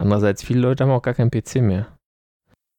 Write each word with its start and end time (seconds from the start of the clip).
Andererseits, 0.00 0.42
viele 0.42 0.60
Leute 0.60 0.84
haben 0.84 0.90
auch 0.92 1.02
gar 1.02 1.12
keinen 1.12 1.30
PC 1.30 1.56
mehr. 1.56 1.86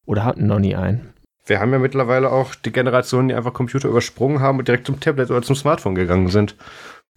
Oder 0.07 0.25
hatten 0.25 0.47
noch 0.47 0.57
nie 0.57 0.75
einen. 0.75 1.13
Wir 1.45 1.59
haben 1.59 1.71
ja 1.71 1.77
mittlerweile 1.77 2.31
auch 2.31 2.55
die 2.55 2.71
Generation, 2.71 3.27
die 3.27 3.35
einfach 3.35 3.53
Computer 3.53 3.89
übersprungen 3.89 4.39
haben 4.39 4.57
und 4.57 4.67
direkt 4.67 4.87
zum 4.87 4.99
Tablet 4.99 5.29
oder 5.29 5.43
zum 5.43 5.55
Smartphone 5.55 5.93
gegangen 5.93 6.29
sind. 6.29 6.55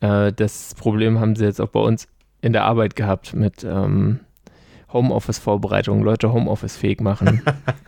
Äh, 0.01 0.31
das 0.35 0.75
Problem 0.75 1.21
haben 1.21 1.37
sie 1.37 1.47
jetzt 1.47 1.59
auch 1.59 1.69
bei 1.69 1.81
uns 1.81 2.07
in 2.43 2.53
der 2.53 2.65
Arbeit 2.65 2.97
gehabt 2.97 3.33
mit 3.35 3.65
ähm, 3.65 4.21
Homeoffice-Vorbereitung, 4.93 6.03
Leute 6.03 6.35
Homeoffice-fähig 6.35 7.01
machen. 7.01 7.41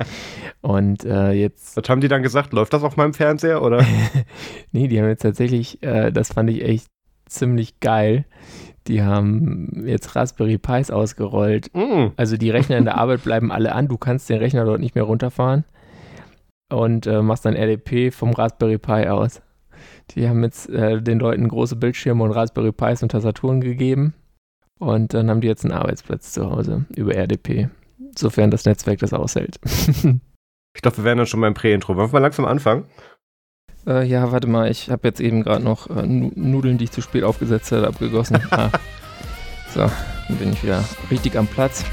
und 0.62 1.04
äh, 1.04 1.32
jetzt. 1.32 1.76
Was 1.76 1.88
haben 1.90 2.00
die 2.00 2.08
dann 2.08 2.22
gesagt? 2.22 2.54
Läuft 2.54 2.72
das 2.72 2.82
auf 2.82 2.96
meinem 2.96 3.12
Fernseher 3.12 3.60
oder? 3.60 3.84
nee, 4.72 4.88
die 4.88 4.98
haben 4.98 5.08
jetzt 5.08 5.22
tatsächlich, 5.22 5.82
äh, 5.82 6.10
das 6.12 6.32
fand 6.32 6.48
ich 6.48 6.62
echt 6.62 6.86
ziemlich 7.26 7.80
geil. 7.80 8.24
Die 8.86 9.02
haben 9.02 9.84
jetzt 9.86 10.14
Raspberry 10.14 10.58
Pis 10.58 10.90
ausgerollt. 10.90 11.74
Mm. 11.74 12.08
Also 12.16 12.36
die 12.36 12.50
Rechner 12.50 12.78
in 12.78 12.84
der 12.84 12.98
Arbeit 12.98 13.24
bleiben 13.24 13.50
alle 13.50 13.74
an. 13.74 13.88
Du 13.88 13.96
kannst 13.96 14.28
den 14.28 14.38
Rechner 14.38 14.64
dort 14.64 14.80
nicht 14.80 14.94
mehr 14.94 15.04
runterfahren 15.04 15.64
und 16.70 17.06
äh, 17.06 17.22
machst 17.22 17.44
dann 17.44 17.56
RDP 17.56 18.10
vom 18.10 18.32
Raspberry 18.32 18.78
Pi 18.78 19.08
aus. 19.08 19.42
Die 20.10 20.28
haben 20.28 20.42
jetzt 20.44 20.68
äh, 20.70 21.02
den 21.02 21.18
Leuten 21.18 21.48
große 21.48 21.76
Bildschirme 21.76 22.22
und 22.22 22.30
Raspberry 22.30 22.72
Pis 22.72 23.02
und 23.02 23.10
Tastaturen 23.10 23.60
gegeben. 23.60 24.14
Und 24.78 25.14
dann 25.14 25.30
haben 25.30 25.40
die 25.40 25.48
jetzt 25.48 25.64
einen 25.64 25.74
Arbeitsplatz 25.74 26.32
zu 26.32 26.50
Hause 26.50 26.84
über 26.94 27.14
RDP. 27.14 27.70
Sofern 28.16 28.50
das 28.50 28.64
Netzwerk 28.64 28.98
das 28.98 29.12
aushält. 29.12 29.58
ich 29.64 30.82
glaube, 30.82 30.98
wir 30.98 31.04
werden 31.04 31.18
dann 31.18 31.26
schon 31.26 31.40
beim 31.40 31.54
Prä-Intro. 31.54 31.96
Wollen 31.96 32.08
wir 32.08 32.12
mal 32.12 32.18
langsam 32.20 32.44
anfangen? 32.44 32.84
Äh, 33.86 34.04
ja, 34.04 34.32
warte 34.32 34.48
mal, 34.48 34.70
ich 34.70 34.90
habe 34.90 35.06
jetzt 35.06 35.20
eben 35.20 35.42
gerade 35.42 35.62
noch 35.62 35.88
äh, 35.88 36.06
Nudeln, 36.06 36.76
die 36.78 36.84
ich 36.84 36.90
zu 36.90 37.00
spät 37.00 37.22
aufgesetzt 37.22 37.70
habe, 37.72 37.86
abgegossen. 37.86 38.40
ah. 38.50 38.70
So, 39.72 39.80
dann 39.80 40.36
bin 40.38 40.52
ich 40.52 40.62
wieder 40.62 40.82
richtig 41.10 41.36
am 41.36 41.46
Platz. 41.46 41.84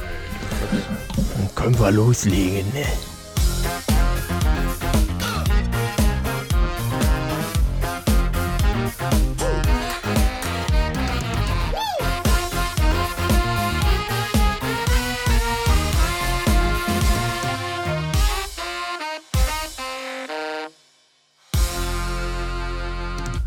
Dann 1.38 1.56
können 1.56 1.80
wir 1.80 1.92
loslegen, 1.92 2.66
ne? 2.74 2.86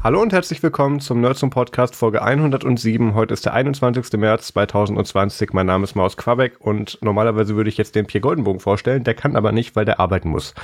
Hallo 0.06 0.22
und 0.22 0.32
herzlich 0.32 0.62
willkommen 0.62 1.00
zum 1.00 1.20
Nerds 1.20 1.40
Podcast 1.50 1.96
Folge 1.96 2.22
107. 2.22 3.14
Heute 3.14 3.34
ist 3.34 3.44
der 3.44 3.54
21. 3.54 4.12
März 4.12 4.46
2020. 4.52 5.52
Mein 5.52 5.66
Name 5.66 5.82
ist 5.82 5.96
Maus 5.96 6.16
Quabeck 6.16 6.60
und 6.60 6.96
normalerweise 7.02 7.56
würde 7.56 7.70
ich 7.70 7.76
jetzt 7.76 7.96
den 7.96 8.06
Pierre 8.06 8.20
Goldenbogen 8.20 8.60
vorstellen. 8.60 9.02
Der 9.02 9.14
kann 9.14 9.34
aber 9.34 9.50
nicht, 9.50 9.74
weil 9.74 9.84
der 9.84 9.98
arbeiten 9.98 10.28
muss. 10.28 10.54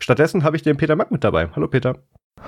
Stattdessen 0.00 0.42
habe 0.42 0.56
ich 0.56 0.62
den 0.62 0.76
Peter 0.76 0.96
Mack 0.96 1.12
mit 1.12 1.22
dabei. 1.22 1.48
Hallo 1.54 1.68
Peter. 1.68 1.98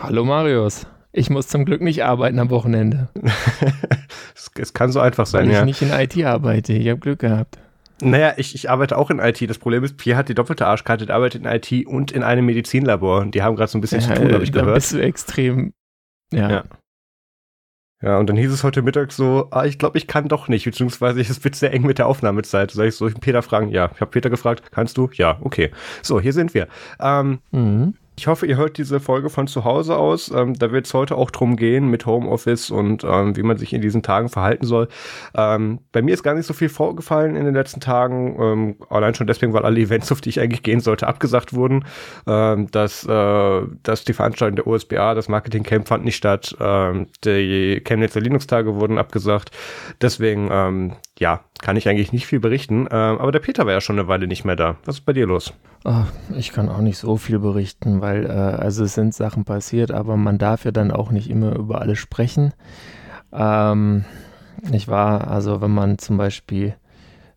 Hallo 0.02 0.24
Marius. 0.24 0.88
Ich 1.12 1.30
muss 1.30 1.46
zum 1.46 1.64
Glück 1.64 1.82
nicht 1.82 2.02
arbeiten 2.02 2.40
am 2.40 2.50
Wochenende. 2.50 3.10
es, 4.34 4.50
es, 4.58 4.72
kann 4.72 4.90
so 4.90 4.98
einfach 4.98 5.26
sein, 5.26 5.46
weil 5.46 5.54
ja. 5.54 5.60
ich 5.60 5.66
nicht 5.66 5.82
in 5.82 5.92
IT 5.92 6.20
arbeite. 6.26 6.72
Ich 6.72 6.88
habe 6.88 6.98
Glück 6.98 7.20
gehabt. 7.20 7.58
Naja, 8.02 8.32
ich, 8.38 8.56
ich 8.56 8.68
arbeite 8.68 8.98
auch 8.98 9.10
in 9.10 9.20
IT. 9.20 9.48
Das 9.48 9.58
Problem 9.58 9.84
ist, 9.84 9.96
Pierre 9.98 10.18
hat 10.18 10.28
die 10.28 10.34
doppelte 10.34 10.66
Arschkarte, 10.66 11.06
der 11.06 11.14
arbeitet 11.14 11.44
in 11.44 11.48
IT 11.48 11.86
und 11.86 12.10
in 12.10 12.24
einem 12.24 12.44
Medizinlabor. 12.44 13.26
Die 13.26 13.40
haben 13.40 13.54
gerade 13.54 13.70
so 13.70 13.78
ein 13.78 13.82
bisschen 13.82 14.00
ja, 14.00 14.08
zu 14.08 14.14
tun, 14.14 14.32
habe 14.32 14.42
ich 14.42 14.50
da 14.50 14.62
gehört. 14.62 14.74
bist 14.74 14.94
du 14.94 14.98
extrem 15.00 15.74
ja. 16.32 16.50
ja. 16.50 16.64
Ja, 18.02 18.18
und 18.18 18.30
dann 18.30 18.36
hieß 18.36 18.50
es 18.50 18.64
heute 18.64 18.80
Mittag 18.80 19.12
so, 19.12 19.48
ah, 19.50 19.66
ich 19.66 19.78
glaube, 19.78 19.98
ich 19.98 20.06
kann 20.06 20.26
doch 20.26 20.48
nicht, 20.48 20.64
beziehungsweise 20.64 21.20
es 21.20 21.44
wird 21.44 21.54
sehr 21.54 21.72
eng 21.72 21.82
mit 21.82 21.98
der 21.98 22.06
Aufnahmezeit. 22.06 22.70
Soll 22.70 22.86
ich, 22.86 23.00
ich 23.00 23.20
Peter 23.20 23.42
fragen? 23.42 23.68
Ja. 23.68 23.90
Ich 23.94 24.00
habe 24.00 24.10
Peter 24.10 24.30
gefragt, 24.30 24.72
kannst 24.72 24.96
du? 24.96 25.10
Ja, 25.12 25.38
okay. 25.42 25.70
So, 26.02 26.20
hier 26.20 26.32
sind 26.32 26.54
wir. 26.54 26.68
Ähm, 26.98 27.40
mhm. 27.50 27.94
Ich 28.20 28.26
hoffe, 28.26 28.44
ihr 28.44 28.58
hört 28.58 28.76
diese 28.76 29.00
Folge 29.00 29.30
von 29.30 29.46
zu 29.46 29.64
Hause 29.64 29.96
aus. 29.96 30.30
Ähm, 30.30 30.52
da 30.52 30.72
wird 30.72 30.84
es 30.84 30.92
heute 30.92 31.16
auch 31.16 31.30
drum 31.30 31.56
gehen 31.56 31.88
mit 31.88 32.04
Homeoffice 32.04 32.70
und 32.70 33.02
ähm, 33.02 33.34
wie 33.34 33.42
man 33.42 33.56
sich 33.56 33.72
in 33.72 33.80
diesen 33.80 34.02
Tagen 34.02 34.28
verhalten 34.28 34.66
soll. 34.66 34.88
Ähm, 35.34 35.78
bei 35.90 36.02
mir 36.02 36.12
ist 36.12 36.22
gar 36.22 36.34
nicht 36.34 36.44
so 36.44 36.52
viel 36.52 36.68
vorgefallen 36.68 37.34
in 37.34 37.46
den 37.46 37.54
letzten 37.54 37.80
Tagen. 37.80 38.36
Ähm, 38.38 38.76
allein 38.90 39.14
schon 39.14 39.26
deswegen, 39.26 39.54
weil 39.54 39.64
alle 39.64 39.80
Events, 39.80 40.12
auf 40.12 40.20
die 40.20 40.28
ich 40.28 40.38
eigentlich 40.38 40.62
gehen 40.62 40.80
sollte, 40.80 41.06
abgesagt 41.06 41.54
wurden. 41.54 41.86
Ähm, 42.26 42.70
dass, 42.70 43.06
äh, 43.06 43.62
dass 43.84 44.04
die 44.04 44.12
Veranstaltung 44.12 44.56
der 44.56 44.66
OSBA, 44.66 45.14
das 45.14 45.30
Marketing 45.30 45.62
Camp 45.62 45.88
fand 45.88 46.04
nicht 46.04 46.16
statt. 46.16 46.54
Ähm, 46.60 47.06
die 47.24 47.80
Chemnitzer 47.82 48.20
Linux-Tage 48.20 48.74
wurden 48.74 48.98
abgesagt. 48.98 49.50
Deswegen, 50.02 50.50
ja, 51.20 51.40
kann 51.60 51.76
ich 51.76 51.86
eigentlich 51.86 52.12
nicht 52.12 52.26
viel 52.26 52.40
berichten. 52.40 52.88
Ähm, 52.90 53.18
aber 53.18 53.30
der 53.30 53.40
Peter 53.40 53.66
war 53.66 53.74
ja 53.74 53.82
schon 53.82 53.98
eine 53.98 54.08
Weile 54.08 54.26
nicht 54.26 54.46
mehr 54.46 54.56
da. 54.56 54.76
Was 54.86 54.96
ist 54.96 55.04
bei 55.04 55.12
dir 55.12 55.26
los? 55.26 55.52
Oh, 55.84 56.04
ich 56.34 56.50
kann 56.50 56.70
auch 56.70 56.80
nicht 56.80 56.96
so 56.96 57.18
viel 57.18 57.38
berichten, 57.38 58.00
weil 58.00 58.24
äh, 58.24 58.30
also 58.30 58.84
es 58.84 58.94
sind 58.94 59.14
Sachen 59.14 59.44
passiert, 59.44 59.90
aber 59.90 60.16
man 60.16 60.38
darf 60.38 60.64
ja 60.64 60.70
dann 60.70 60.90
auch 60.90 61.10
nicht 61.10 61.28
immer 61.28 61.54
über 61.54 61.82
alles 61.82 61.98
sprechen. 61.98 62.54
Ähm, 63.32 64.06
ich 64.72 64.88
war, 64.88 65.28
also 65.28 65.60
wenn 65.60 65.72
man 65.72 65.98
zum 65.98 66.16
Beispiel 66.16 66.74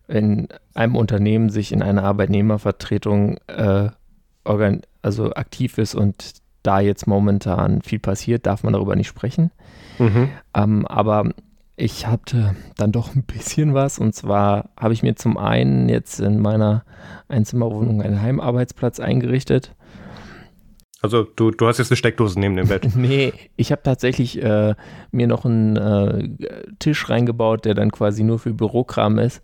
in 0.08 0.48
einem 0.74 0.96
Unternehmen 0.96 1.50
sich 1.50 1.70
in 1.70 1.82
einer 1.82 2.04
Arbeitnehmervertretung 2.04 3.36
äh, 3.48 3.90
also 5.02 5.34
aktiv 5.34 5.76
ist 5.76 5.94
und 5.94 6.34
da 6.62 6.80
jetzt 6.80 7.06
momentan 7.06 7.82
viel 7.82 7.98
passiert, 7.98 8.46
darf 8.46 8.62
man 8.62 8.72
darüber 8.72 8.96
nicht 8.96 9.08
sprechen. 9.08 9.50
Mhm. 9.98 10.30
Ähm, 10.54 10.86
aber 10.86 11.30
ich 11.76 12.06
hatte 12.06 12.54
dann 12.76 12.92
doch 12.92 13.14
ein 13.14 13.24
bisschen 13.24 13.74
was. 13.74 13.98
Und 13.98 14.14
zwar 14.14 14.70
habe 14.78 14.94
ich 14.94 15.02
mir 15.02 15.16
zum 15.16 15.36
einen 15.36 15.88
jetzt 15.88 16.20
in 16.20 16.40
meiner 16.40 16.84
Einzimmerwohnung 17.28 18.02
einen 18.02 18.22
Heimarbeitsplatz 18.22 19.00
eingerichtet. 19.00 19.74
Also 21.02 21.24
du, 21.24 21.50
du 21.50 21.66
hast 21.66 21.78
jetzt 21.78 21.90
eine 21.90 21.96
Steckdose 21.96 22.38
neben 22.40 22.56
dem 22.56 22.68
Bett. 22.68 22.88
nee, 22.96 23.32
ich 23.56 23.72
habe 23.72 23.82
tatsächlich 23.82 24.42
äh, 24.42 24.74
mir 25.10 25.26
noch 25.26 25.44
einen 25.44 25.76
äh, 25.76 26.28
Tisch 26.78 27.10
reingebaut, 27.10 27.64
der 27.64 27.74
dann 27.74 27.90
quasi 27.90 28.22
nur 28.22 28.38
für 28.38 28.54
Bürokram 28.54 29.18
ist. 29.18 29.42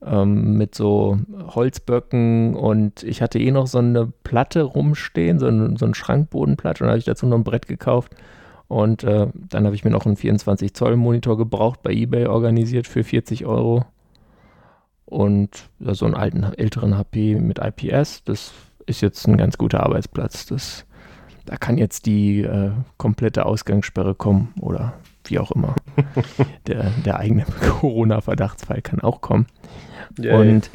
Ähm, 0.00 0.56
mit 0.56 0.76
so 0.76 1.18
Holzböcken 1.48 2.54
und 2.54 3.02
ich 3.02 3.20
hatte 3.20 3.40
eh 3.40 3.50
noch 3.50 3.66
so 3.66 3.78
eine 3.78 4.12
Platte 4.22 4.62
rumstehen, 4.62 5.40
so, 5.40 5.48
ein, 5.48 5.76
so 5.76 5.86
eine 5.86 5.96
Schrankbodenplatte 5.96 6.84
und 6.84 6.86
da 6.86 6.90
habe 6.90 7.00
ich 7.00 7.04
dazu 7.04 7.26
noch 7.26 7.36
ein 7.36 7.42
Brett 7.42 7.66
gekauft 7.66 8.14
und 8.68 9.02
äh, 9.02 9.28
dann 9.34 9.64
habe 9.64 9.74
ich 9.74 9.84
mir 9.84 9.90
noch 9.90 10.04
einen 10.04 10.16
24 10.16 10.74
Zoll 10.74 10.96
Monitor 10.96 11.38
gebraucht 11.38 11.82
bei 11.82 11.90
eBay 11.90 12.26
organisiert 12.26 12.86
für 12.86 13.02
40 13.02 13.46
Euro. 13.46 13.84
Und 15.06 15.70
so 15.80 16.04
einen 16.04 16.14
alten, 16.14 16.44
älteren 16.44 16.96
HP 16.96 17.36
mit 17.36 17.58
IPS, 17.58 18.24
das 18.24 18.52
ist 18.84 19.00
jetzt 19.00 19.26
ein 19.26 19.38
ganz 19.38 19.56
guter 19.56 19.82
Arbeitsplatz. 19.82 20.44
Das, 20.44 20.84
da 21.46 21.56
kann 21.56 21.78
jetzt 21.78 22.04
die 22.04 22.42
äh, 22.42 22.72
komplette 22.98 23.46
Ausgangssperre 23.46 24.14
kommen 24.14 24.52
oder 24.60 24.92
wie 25.24 25.38
auch 25.38 25.50
immer. 25.52 25.74
der, 26.66 26.90
der 27.06 27.18
eigene 27.18 27.46
Corona-Verdachtsfall 27.80 28.82
kann 28.82 29.00
auch 29.00 29.22
kommen. 29.22 29.46
Yeah, 30.18 30.38
und 30.38 30.70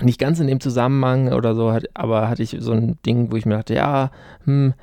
nicht 0.00 0.20
ganz 0.20 0.38
in 0.38 0.46
dem 0.46 0.60
Zusammenhang 0.60 1.32
oder 1.32 1.56
so, 1.56 1.76
aber 1.94 2.28
hatte 2.28 2.42
ich 2.44 2.56
so 2.60 2.72
ein 2.72 2.98
Ding, 3.04 3.32
wo 3.32 3.36
ich 3.36 3.46
mir 3.46 3.56
dachte, 3.56 3.74
ja, 3.74 4.10
hm, 4.44 4.74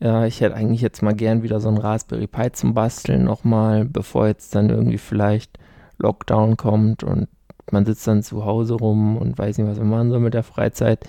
ja, 0.00 0.26
ich 0.26 0.40
hätte 0.40 0.54
eigentlich 0.54 0.80
jetzt 0.80 1.02
mal 1.02 1.14
gern 1.14 1.42
wieder 1.42 1.60
so 1.60 1.68
ein 1.68 1.78
Raspberry 1.78 2.26
Pi 2.26 2.52
zum 2.52 2.74
Basteln 2.74 3.24
nochmal, 3.24 3.84
bevor 3.84 4.26
jetzt 4.26 4.54
dann 4.54 4.70
irgendwie 4.70 4.98
vielleicht 4.98 5.58
Lockdown 5.98 6.56
kommt 6.56 7.04
und 7.04 7.28
man 7.70 7.86
sitzt 7.86 8.06
dann 8.06 8.22
zu 8.22 8.44
Hause 8.44 8.74
rum 8.74 9.16
und 9.16 9.38
weiß 9.38 9.58
nicht, 9.58 9.68
was 9.68 9.78
man 9.78 9.88
machen 9.88 10.10
soll 10.10 10.20
mit 10.20 10.34
der 10.34 10.42
Freizeit. 10.42 11.00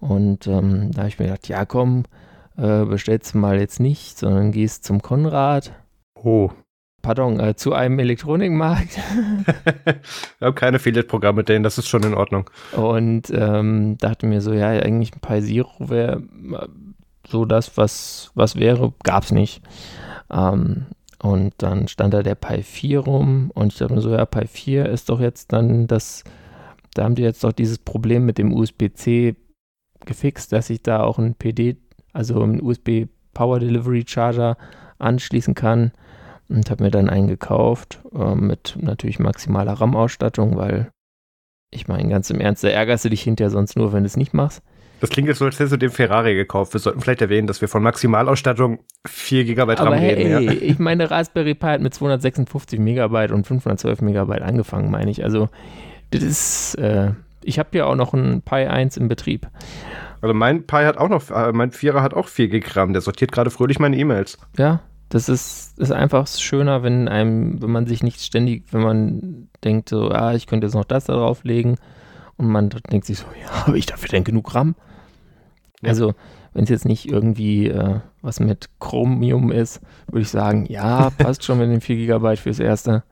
Und 0.00 0.46
ähm, 0.46 0.92
da 0.92 0.98
habe 0.98 1.08
ich 1.08 1.18
mir 1.18 1.26
gedacht, 1.26 1.48
ja 1.48 1.64
komm, 1.64 2.04
äh, 2.56 2.84
bestellst 2.84 3.34
du 3.34 3.38
mal 3.38 3.58
jetzt 3.58 3.80
nicht, 3.80 4.18
sondern 4.18 4.52
gehst 4.52 4.84
zum 4.84 5.02
Konrad. 5.02 5.72
Oh. 6.14 6.50
Pardon, 7.00 7.38
äh, 7.38 7.54
zu 7.54 7.74
einem 7.74 7.98
Elektronikmarkt. 8.00 8.98
ich 9.86 10.40
habe 10.40 10.54
keine 10.54 10.76
Affiliate-Programme 10.76 11.38
mit 11.38 11.48
denen, 11.48 11.62
das 11.62 11.78
ist 11.78 11.88
schon 11.88 12.02
in 12.02 12.14
Ordnung. 12.14 12.50
Und 12.76 13.30
ähm, 13.30 13.96
dachte 13.98 14.26
mir 14.26 14.40
so, 14.40 14.52
ja, 14.52 14.68
eigentlich 14.68 15.12
ein 15.14 15.20
Pi 15.20 15.40
Zero 15.40 15.70
wäre 15.78 16.22
so 17.28 17.44
das, 17.44 17.76
was, 17.76 18.30
was 18.34 18.56
wäre, 18.56 18.92
gab 19.02 19.24
es 19.24 19.32
nicht. 19.32 19.62
Ähm, 20.30 20.86
und 21.20 21.54
dann 21.58 21.88
stand 21.88 22.14
da 22.14 22.22
der 22.22 22.36
Pi 22.36 22.62
4 22.62 23.00
rum 23.00 23.50
und 23.54 23.72
ich 23.72 23.78
dachte 23.78 23.94
mir 23.94 24.00
so, 24.00 24.10
ja, 24.10 24.24
Pi 24.24 24.46
4 24.46 24.86
ist 24.86 25.08
doch 25.08 25.20
jetzt 25.20 25.52
dann 25.52 25.86
das, 25.86 26.24
da 26.94 27.04
haben 27.04 27.16
die 27.16 27.22
jetzt 27.22 27.42
doch 27.42 27.52
dieses 27.52 27.78
Problem 27.78 28.24
mit 28.24 28.38
dem 28.38 28.52
USB-C 28.52 29.34
gefixt, 30.04 30.52
dass 30.52 30.70
ich 30.70 30.82
da 30.82 31.02
auch 31.02 31.18
ein 31.18 31.34
PD, 31.34 31.76
also 32.12 32.40
ein 32.42 32.62
USB 32.62 33.06
Power 33.34 33.58
Delivery 33.58 34.04
Charger 34.06 34.56
anschließen 34.98 35.54
kann 35.54 35.92
und 36.48 36.70
habe 36.70 36.84
mir 36.84 36.90
dann 36.90 37.10
einen 37.10 37.28
gekauft 37.28 38.00
äh, 38.14 38.34
mit 38.34 38.76
natürlich 38.80 39.18
maximaler 39.18 39.74
RAM-Ausstattung, 39.74 40.56
weil 40.56 40.90
ich 41.70 41.88
meine, 41.88 42.08
ganz 42.08 42.30
im 42.30 42.40
Ernst, 42.40 42.64
da 42.64 42.68
ärgerst 42.68 43.04
du 43.04 43.10
dich 43.10 43.22
hinterher 43.22 43.50
sonst 43.50 43.76
nur, 43.76 43.92
wenn 43.92 44.02
du 44.02 44.06
es 44.06 44.16
nicht 44.16 44.32
machst. 44.32 44.62
Das 45.00 45.10
klingt 45.10 45.28
jetzt 45.28 45.38
so, 45.38 45.44
als 45.44 45.58
hättest 45.58 45.72
du 45.72 45.76
den 45.76 45.90
Ferrari 45.90 46.34
gekauft. 46.34 46.72
Wir 46.72 46.80
sollten 46.80 47.00
vielleicht 47.00 47.22
erwähnen, 47.22 47.46
dass 47.46 47.60
wir 47.60 47.68
von 47.68 47.82
Maximalausstattung 47.82 48.80
4 49.06 49.44
GB 49.44 49.74
RAM 49.74 49.86
Aber 49.86 49.96
reden. 49.96 50.26
Hey, 50.26 50.44
ja. 50.44 50.52
ich 50.52 50.78
meine, 50.78 51.10
Raspberry 51.10 51.54
Pi 51.54 51.66
hat 51.66 51.80
mit 51.80 51.94
256 51.94 52.80
Megabyte 52.80 53.30
und 53.30 53.46
512 53.46 54.02
Megabyte 54.02 54.42
angefangen, 54.42 54.90
meine 54.90 55.10
ich. 55.10 55.22
Also 55.22 55.48
Das 56.10 56.22
ist, 56.22 56.74
äh, 56.76 57.12
ich 57.42 57.58
habe 57.58 57.76
ja 57.78 57.86
auch 57.86 57.94
noch 57.94 58.12
ein 58.12 58.42
Pi 58.42 58.66
1 58.66 58.96
im 58.96 59.08
Betrieb. 59.08 59.48
Also 60.20 60.34
mein 60.34 60.66
Pi 60.66 60.78
hat 60.84 60.98
auch 60.98 61.08
noch, 61.08 61.30
äh, 61.30 61.52
mein 61.52 61.70
Vierer 61.70 62.02
hat 62.02 62.14
auch 62.14 62.28
4 62.28 62.48
Gig 62.48 62.76
RAM, 62.76 62.92
der 62.92 63.02
sortiert 63.02 63.30
gerade 63.30 63.50
fröhlich 63.50 63.78
meine 63.78 63.96
E-Mails. 63.96 64.38
Ja, 64.56 64.80
das 65.10 65.28
ist, 65.28 65.78
ist 65.78 65.92
einfach 65.92 66.26
schöner, 66.26 66.82
wenn 66.82 67.08
einem, 67.08 67.62
wenn 67.62 67.70
man 67.70 67.86
sich 67.86 68.02
nicht 68.02 68.20
ständig, 68.20 68.64
wenn 68.72 68.82
man 68.82 69.48
denkt 69.64 69.88
so, 69.88 70.10
ah, 70.10 70.34
ich 70.34 70.46
könnte 70.46 70.66
jetzt 70.66 70.74
noch 70.74 70.84
das 70.84 71.04
da 71.04 71.14
drauflegen 71.14 71.76
und 72.36 72.48
man 72.48 72.68
denkt 72.68 73.06
sich 73.06 73.18
so, 73.18 73.26
ja, 73.40 73.66
habe 73.66 73.78
ich 73.78 73.86
dafür 73.86 74.08
denn 74.08 74.24
genug 74.24 74.54
RAM? 74.54 74.74
Ja. 75.82 75.90
Also, 75.90 76.14
wenn 76.54 76.64
es 76.64 76.70
jetzt 76.70 76.86
nicht 76.86 77.08
irgendwie 77.08 77.68
äh, 77.68 78.00
was 78.22 78.40
mit 78.40 78.68
Chromium 78.80 79.52
ist, 79.52 79.80
würde 80.08 80.22
ich 80.22 80.30
sagen, 80.30 80.66
ja, 80.68 81.10
passt 81.18 81.44
schon 81.44 81.58
mit 81.58 81.70
den 81.70 81.80
4 81.80 81.96
GB 81.96 82.36
fürs 82.36 82.58
Erste. 82.58 83.04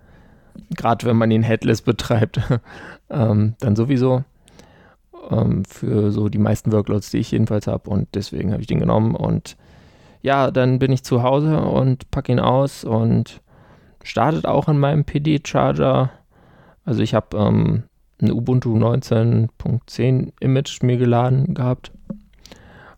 Gerade 0.70 1.06
wenn 1.06 1.16
man 1.16 1.30
den 1.30 1.42
Headless 1.42 1.82
betreibt, 1.82 2.40
ähm, 3.10 3.54
dann 3.60 3.76
sowieso 3.76 4.24
ähm, 5.30 5.64
für 5.64 6.10
so 6.10 6.28
die 6.28 6.38
meisten 6.38 6.72
Workloads, 6.72 7.10
die 7.10 7.18
ich 7.18 7.30
jedenfalls 7.30 7.66
habe 7.66 7.90
und 7.90 8.08
deswegen 8.14 8.52
habe 8.52 8.62
ich 8.62 8.66
den 8.66 8.80
genommen 8.80 9.14
und 9.14 9.56
ja, 10.22 10.50
dann 10.50 10.78
bin 10.78 10.90
ich 10.92 11.04
zu 11.04 11.22
Hause 11.22 11.60
und 11.60 12.10
packe 12.10 12.32
ihn 12.32 12.40
aus 12.40 12.84
und 12.84 13.42
startet 14.02 14.46
auch 14.46 14.66
an 14.66 14.78
meinem 14.78 15.04
PD-Charger. 15.04 16.10
Also 16.84 17.02
ich 17.02 17.14
habe 17.14 17.36
ähm, 17.36 17.84
ein 18.20 18.32
Ubuntu 18.32 18.76
19.10 18.76 20.32
Image 20.40 20.82
mir 20.82 20.96
geladen 20.96 21.54
gehabt 21.54 21.92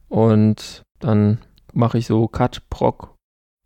und 0.08 0.82
dann 1.00 1.38
mache 1.72 1.99
ich 1.99 2.06
so 2.06 2.28
cut 2.28 2.62
proc 2.70 3.14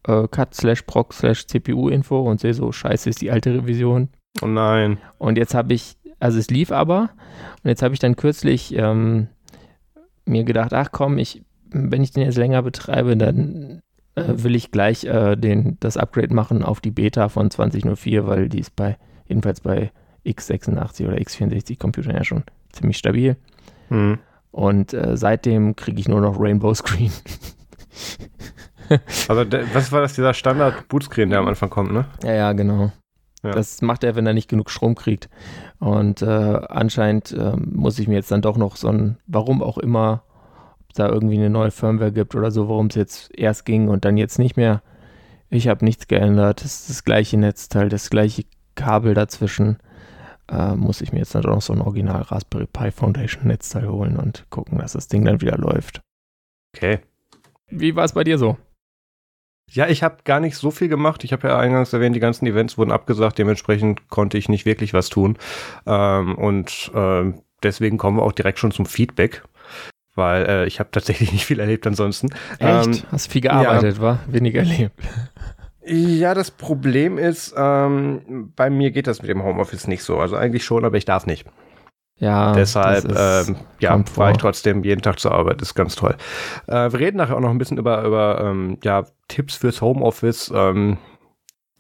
äh, 0.07 0.29
cut 0.29 0.55
slash 0.55 0.83
proc 0.83 1.13
slash 1.13 1.47
CPU 1.47 1.89
Info 1.89 2.21
und 2.21 2.41
sehe 2.41 2.55
so, 2.55 2.73
scheiße, 2.73 3.11
ist 3.11 3.23
die 3.23 3.31
alte 3.31 3.55
Revision. 3.55 4.09
Oh 4.41 4.47
nein. 4.47 4.99
Und 5.19 5.39
jetzt 5.39 5.55
habe 5.55 5.75
ich, 5.75 5.97
also 6.19 6.39
es 6.39 6.51
lief 6.51 6.73
aber 6.73 7.11
und 7.63 7.69
jetzt 7.69 7.83
habe 7.83 7.95
ich 7.95 8.01
dann 8.01 8.17
kürzlich 8.17 8.75
ähm, 8.75 9.29
mir 10.25 10.45
gedacht, 10.45 10.73
ach 10.73 10.91
komm, 10.93 11.19
ich 11.19 11.43
wenn 11.73 12.03
ich 12.03 12.13
den 12.13 12.25
jetzt 12.25 12.39
länger 12.39 12.63
betreibe, 12.63 13.17
dann 13.17 13.83
äh, 14.15 14.25
will 14.27 14.55
ich 14.55 14.71
gleich 14.71 15.05
äh, 15.05 15.37
den, 15.37 15.77
das 15.81 15.97
Upgrade 15.97 16.35
machen 16.35 16.63
auf 16.63 16.81
die 16.81 16.91
Beta 16.91 17.29
von 17.29 17.51
2004, 17.51 18.27
weil 18.27 18.49
die 18.49 18.61
ist 18.61 18.77
bei, 18.77 18.97
jedenfalls 19.27 19.61
bei 19.61 19.91
x86 20.27 21.07
oder 21.07 21.17
x64 21.17 21.79
Computern 21.79 22.17
ja 22.17 22.25
schon 22.25 22.45
ziemlich 22.73 22.99
stabil. 22.99 23.37
Mhm. 23.89 24.19
Und 24.53 24.93
äh, 24.93 25.17
seitdem 25.17 25.75
kriege 25.77 26.01
ich 26.01 26.09
nur 26.09 26.21
noch 26.21 26.39
Rainbow 26.39 26.73
Screen. 26.75 27.11
also, 29.29 29.45
was 29.73 29.91
war 29.91 30.03
das, 30.03 30.15
dieser 30.15 30.35
Standard-Bootscreen, 30.35 31.31
der 31.31 31.41
am 31.41 31.49
Anfang 31.49 31.71
kommt, 31.71 31.93
ne? 31.93 32.05
Ja, 32.23 32.35
ja, 32.35 32.53
genau. 32.53 32.93
Ja. 33.43 33.51
Das 33.53 33.83
macht 33.83 34.05
er, 34.05 34.15
wenn 34.15 34.27
er 34.27 34.35
nicht 34.35 34.49
genug 34.49 34.71
Strom 34.71 34.95
kriegt. 34.95 35.29
Und 35.81 36.23
äh, 36.23 36.27
anscheinend 36.27 37.35
ähm, 37.37 37.73
muss 37.73 37.99
ich 37.99 38.07
mir 38.07 38.15
jetzt 38.15 38.31
dann 38.31 38.43
doch 38.43 38.57
noch 38.57 38.77
so 38.77 38.89
ein, 38.89 39.19
warum 39.27 39.63
auch 39.63 39.79
immer, 39.79 40.23
da 40.95 41.09
irgendwie 41.09 41.37
eine 41.37 41.51
neue 41.51 41.71
Firmware 41.71 42.13
gibt 42.13 42.35
oder 42.35 42.51
so, 42.51 42.69
warum 42.69 42.87
es 42.87 42.95
jetzt 42.95 43.37
erst 43.37 43.65
ging 43.65 43.89
und 43.89 44.05
dann 44.05 44.17
jetzt 44.17 44.39
nicht 44.39 44.57
mehr. 44.57 44.83
Ich 45.49 45.69
habe 45.69 45.85
nichts 45.85 46.07
geändert. 46.07 46.65
Es 46.65 46.81
ist 46.81 46.91
das 46.91 47.05
gleiche 47.05 47.37
Netzteil, 47.39 47.89
das 47.89 48.11
gleiche 48.11 48.45
Kabel 48.75 49.15
dazwischen. 49.15 49.79
Äh, 50.53 50.77
muss 50.77 51.01
ich 51.01 51.13
mir 51.13 51.21
jetzt 51.21 51.35
dann 51.35 51.43
noch 51.43 51.63
so 51.63 51.73
ein 51.73 51.81
Original 51.81 52.23
Raspberry 52.23 52.67
Pi 52.67 52.91
Foundation 52.91 53.47
Netzteil 53.47 53.89
holen 53.89 54.17
und 54.17 54.45
gucken, 54.51 54.79
dass 54.79 54.93
das 54.93 55.09
Ding 55.09 55.25
dann 55.25 55.41
wieder 55.41 55.57
läuft. 55.57 56.03
Okay. 56.75 57.01
Wie 57.69 57.97
war 57.97 58.05
es 58.05 58.13
bei 58.13 58.25
dir 58.25 58.39
so? 58.39 58.59
Ja, 59.71 59.89
ich 59.89 60.03
habe 60.03 60.19
gar 60.25 60.41
nicht 60.41 60.57
so 60.57 60.71
viel 60.71 60.89
gemacht. 60.89 61.25
Ich 61.25 61.33
habe 61.33 61.49
ja 61.49 61.59
eingangs 61.59 61.93
erwähnt, 61.95 62.15
die 62.15 62.21
ganzen 62.21 62.47
Events 62.47 62.77
wurden 62.77 62.93
abgesagt. 62.93 63.39
Dementsprechend 63.39 64.09
konnte 64.11 64.37
ich 64.37 64.51
nicht 64.51 64.67
wirklich 64.67 64.93
was 64.93 65.09
tun. 65.09 65.39
Ähm, 65.87 66.37
und 66.37 66.91
äh, 66.95 67.33
deswegen 67.63 67.97
kommen 67.97 68.19
wir 68.19 68.23
auch 68.23 68.33
direkt 68.33 68.59
schon 68.59 68.73
zum 68.73 68.85
Feedback 68.85 69.43
weil 70.15 70.47
äh, 70.47 70.67
ich 70.67 70.79
habe 70.81 70.91
tatsächlich 70.91 71.33
nicht 71.33 71.47
viel 71.47 71.61
erlebt 71.61 71.87
ansonsten. 71.87 72.29
Echt? 72.59 72.87
Ähm, 72.87 73.03
Hast 73.11 73.33
viel 73.33 73.41
gearbeitet, 73.41 73.97
ja. 73.97 74.03
war? 74.03 74.21
Wenig 74.27 74.55
erlebt. 74.55 74.95
Ja, 75.85 76.35
das 76.35 76.51
Problem 76.51 77.19
ist, 77.19 77.55
ähm, 77.57 78.53
bei 78.55 78.71
mir 78.71 78.93
geht 78.93 79.07
das 79.07 79.21
mit 79.21 79.31
dem 79.31 79.43
Homeoffice 79.43 79.89
nicht 79.89 80.05
so. 80.05 80.19
Also 80.19 80.37
eigentlich 80.37 80.65
schon, 80.65 80.85
aber 80.85 80.97
ich 80.97 81.05
darf 81.05 81.27
nicht. 81.27 81.47
Ja. 82.23 82.53
Deshalb, 82.53 83.13
ähm, 83.17 83.57
ja, 83.81 84.01
fahre 84.05 84.31
ich 84.31 84.37
trotzdem 84.37 84.85
jeden 84.85 85.03
Tag 85.03 85.19
zur 85.19 85.33
Arbeit. 85.33 85.61
Das 85.61 85.71
ist 85.71 85.75
ganz 85.75 85.97
toll. 85.97 86.15
Äh, 86.69 86.93
wir 86.93 87.01
reden 87.01 87.17
nachher 87.17 87.37
auch 87.37 87.41
noch 87.41 87.51
ein 87.51 87.59
bisschen 87.59 87.79
über, 87.79 88.05
über 88.05 88.41
ähm, 88.45 88.79
ja, 88.85 89.07
Tipps 89.27 89.57
fürs 89.57 89.81
Homeoffice. 89.81 90.53
Ähm, 90.55 90.99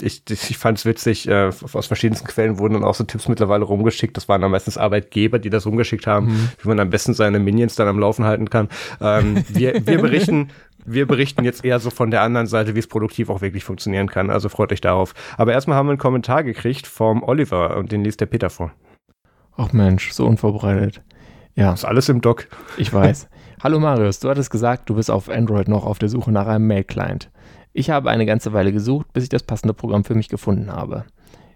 ich, 0.00 0.22
ich 0.28 0.58
fand 0.58 0.78
es 0.78 0.84
witzig, 0.84 1.28
äh, 1.28 1.50
aus 1.72 1.86
verschiedensten 1.86 2.26
Quellen 2.26 2.58
wurden 2.58 2.74
dann 2.74 2.84
auch 2.84 2.94
so 2.94 3.04
Tipps 3.04 3.28
mittlerweile 3.28 3.64
rumgeschickt. 3.64 4.16
Das 4.16 4.28
waren 4.28 4.40
dann 4.40 4.50
meistens 4.50 4.76
Arbeitgeber, 4.76 5.38
die 5.38 5.50
das 5.50 5.64
rumgeschickt 5.64 6.08
haben, 6.08 6.26
mhm. 6.26 6.48
wie 6.60 6.68
man 6.68 6.80
am 6.80 6.90
besten 6.90 7.14
seine 7.14 7.38
Minions 7.38 7.76
dann 7.76 7.86
am 7.86 8.00
Laufen 8.00 8.24
halten 8.24 8.50
kann. 8.50 8.68
Ähm, 9.00 9.44
wir, 9.48 9.86
wir 9.86 10.00
berichten, 10.00 10.50
wir 10.84 11.06
berichten 11.06 11.44
jetzt 11.44 11.64
eher 11.64 11.78
so 11.78 11.90
von 11.90 12.10
der 12.10 12.22
anderen 12.22 12.46
Seite, 12.46 12.74
wie 12.74 12.78
es 12.78 12.86
produktiv 12.86 13.30
auch 13.30 13.40
wirklich 13.40 13.64
funktionieren 13.64 14.08
kann. 14.08 14.30
Also 14.30 14.48
freut 14.48 14.72
euch 14.72 14.80
darauf. 14.80 15.14
Aber 15.36 15.52
erstmal 15.52 15.76
haben 15.76 15.86
wir 15.86 15.92
einen 15.92 15.98
Kommentar 15.98 16.44
gekriegt 16.44 16.86
vom 16.86 17.22
Oliver 17.22 17.76
und 17.76 17.92
den 17.92 18.04
liest 18.04 18.20
der 18.20 18.26
Peter 18.26 18.50
vor. 18.50 18.72
Ach 19.56 19.72
Mensch, 19.72 20.12
so 20.12 20.26
unvorbereitet. 20.26 21.02
Ja. 21.54 21.72
ist 21.72 21.84
alles 21.84 22.08
im 22.08 22.20
Doc. 22.20 22.48
Ich 22.78 22.92
weiß. 22.92 23.28
Hallo 23.62 23.78
Marius, 23.78 24.20
du 24.20 24.28
hattest 24.28 24.50
gesagt, 24.50 24.88
du 24.88 24.94
bist 24.94 25.10
auf 25.10 25.28
Android 25.28 25.68
noch 25.68 25.84
auf 25.84 25.98
der 25.98 26.08
Suche 26.08 26.32
nach 26.32 26.46
einem 26.46 26.66
Mail-Client. 26.66 27.30
Ich 27.72 27.90
habe 27.90 28.10
eine 28.10 28.26
ganze 28.26 28.52
Weile 28.52 28.72
gesucht, 28.72 29.12
bis 29.12 29.24
ich 29.24 29.30
das 29.30 29.42
passende 29.42 29.74
Programm 29.74 30.04
für 30.04 30.14
mich 30.14 30.28
gefunden 30.28 30.70
habe. 30.72 31.04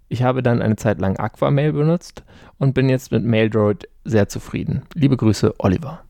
Ich 0.08 0.22
habe 0.22 0.42
dann 0.42 0.62
eine 0.62 0.76
Zeit 0.76 1.00
lang 1.00 1.18
Aquamail 1.18 1.72
benutzt 1.72 2.24
und 2.58 2.74
bin 2.74 2.88
jetzt 2.88 3.10
mit 3.10 3.24
MailDroid 3.24 3.88
sehr 4.04 4.28
zufrieden. 4.28 4.82
Liebe 4.94 5.16
Grüße, 5.16 5.54
Oliver. 5.58 6.02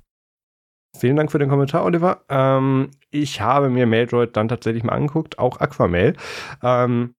Vielen 0.98 1.16
Dank 1.16 1.30
für 1.30 1.38
den 1.38 1.48
Kommentar, 1.48 1.84
Oliver. 1.84 2.22
Ähm, 2.28 2.90
ich 3.22 3.40
habe 3.40 3.70
mir 3.70 3.86
MailDroid 3.86 4.36
dann 4.36 4.48
tatsächlich 4.48 4.84
mal 4.84 4.92
angeguckt, 4.92 5.38
auch 5.38 5.60
Aquamail. 5.60 6.14
Ähm, 6.62 7.14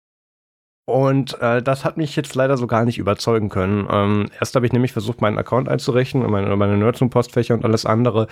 und 0.89 1.41
äh, 1.41 1.61
das 1.61 1.83
hat 1.83 1.97
mich 1.97 2.15
jetzt 2.15 2.33
leider 2.33 2.55
so 2.55 2.65
gar 2.65 2.85
nicht 2.85 2.97
überzeugen 2.97 3.49
können. 3.49 3.87
Ähm, 3.91 4.27
erst 4.39 4.55
habe 4.55 4.65
ich 4.65 4.71
nämlich 4.71 4.93
versucht, 4.93 5.19
meinen 5.19 5.37
Account 5.37 5.67
einzurechnen, 5.67 6.29
meine, 6.31 6.55
meine 6.55 6.77
Nerdzoom-Postfächer 6.77 7.53
und 7.55 7.65
alles 7.65 7.85
andere. 7.85 8.27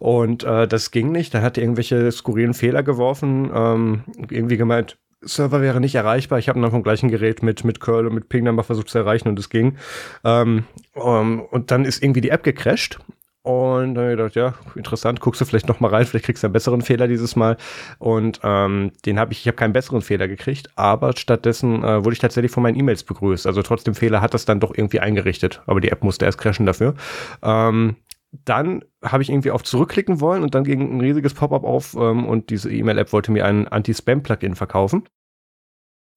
Und 0.00 0.42
äh, 0.42 0.66
das 0.66 0.90
ging 0.90 1.12
nicht. 1.12 1.32
Dann 1.32 1.42
hat 1.42 1.56
er 1.56 1.62
irgendwelche 1.62 2.10
skurrilen 2.10 2.52
Fehler 2.52 2.82
geworfen. 2.82 3.48
Ähm, 3.54 4.02
irgendwie 4.28 4.56
gemeint, 4.56 4.98
Server 5.22 5.60
wäre 5.60 5.80
nicht 5.80 5.94
erreichbar. 5.94 6.40
Ich 6.40 6.48
habe 6.48 6.60
dann 6.60 6.72
vom 6.72 6.82
gleichen 6.82 7.10
Gerät 7.10 7.44
mit, 7.44 7.62
mit 7.62 7.78
Curl 7.78 8.08
und 8.08 8.14
mit 8.14 8.28
Ping 8.28 8.44
dann 8.44 8.56
mal 8.56 8.64
versucht 8.64 8.88
zu 8.88 8.98
erreichen 8.98 9.28
und 9.28 9.38
es 9.38 9.48
ging. 9.48 9.76
Ähm, 10.24 10.64
um, 10.94 11.40
und 11.40 11.70
dann 11.70 11.84
ist 11.84 12.02
irgendwie 12.02 12.22
die 12.22 12.30
App 12.30 12.42
gecrashed 12.42 12.98
und 13.42 13.94
dann 13.94 14.04
habe 14.04 14.12
ich 14.12 14.16
gedacht, 14.18 14.34
ja, 14.34 14.54
interessant, 14.74 15.20
guckst 15.20 15.40
du 15.40 15.46
vielleicht 15.46 15.66
noch 15.66 15.80
mal 15.80 15.88
rein, 15.88 16.04
vielleicht 16.04 16.26
kriegst 16.26 16.42
du 16.42 16.46
einen 16.46 16.52
besseren 16.52 16.82
Fehler 16.82 17.08
dieses 17.08 17.36
Mal. 17.36 17.56
Und 17.98 18.40
ähm, 18.42 18.92
den 19.06 19.18
habe 19.18 19.32
ich, 19.32 19.40
ich 19.40 19.46
habe 19.46 19.56
keinen 19.56 19.72
besseren 19.72 20.02
Fehler 20.02 20.28
gekriegt, 20.28 20.68
aber 20.76 21.16
stattdessen 21.16 21.82
äh, 21.82 22.04
wurde 22.04 22.12
ich 22.12 22.18
tatsächlich 22.18 22.52
von 22.52 22.62
meinen 22.62 22.76
E-Mails 22.76 23.02
begrüßt. 23.04 23.46
Also 23.46 23.62
trotzdem 23.62 23.94
Fehler 23.94 24.20
hat 24.20 24.34
das 24.34 24.44
dann 24.44 24.60
doch 24.60 24.74
irgendwie 24.76 25.00
eingerichtet, 25.00 25.62
aber 25.66 25.80
die 25.80 25.90
App 25.90 26.04
musste 26.04 26.26
erst 26.26 26.38
crashen 26.38 26.66
dafür. 26.66 26.94
Ähm, 27.42 27.96
dann 28.44 28.84
habe 29.02 29.22
ich 29.22 29.30
irgendwie 29.30 29.50
auf 29.50 29.62
zurückklicken 29.64 30.20
wollen 30.20 30.42
und 30.42 30.54
dann 30.54 30.64
ging 30.64 30.96
ein 30.96 31.00
riesiges 31.00 31.34
Pop-up 31.34 31.64
auf 31.64 31.94
ähm, 31.94 32.26
und 32.26 32.50
diese 32.50 32.70
E-Mail-App 32.70 33.12
wollte 33.12 33.32
mir 33.32 33.46
ein 33.46 33.66
Anti-Spam-Plugin 33.68 34.54
verkaufen. 34.54 35.04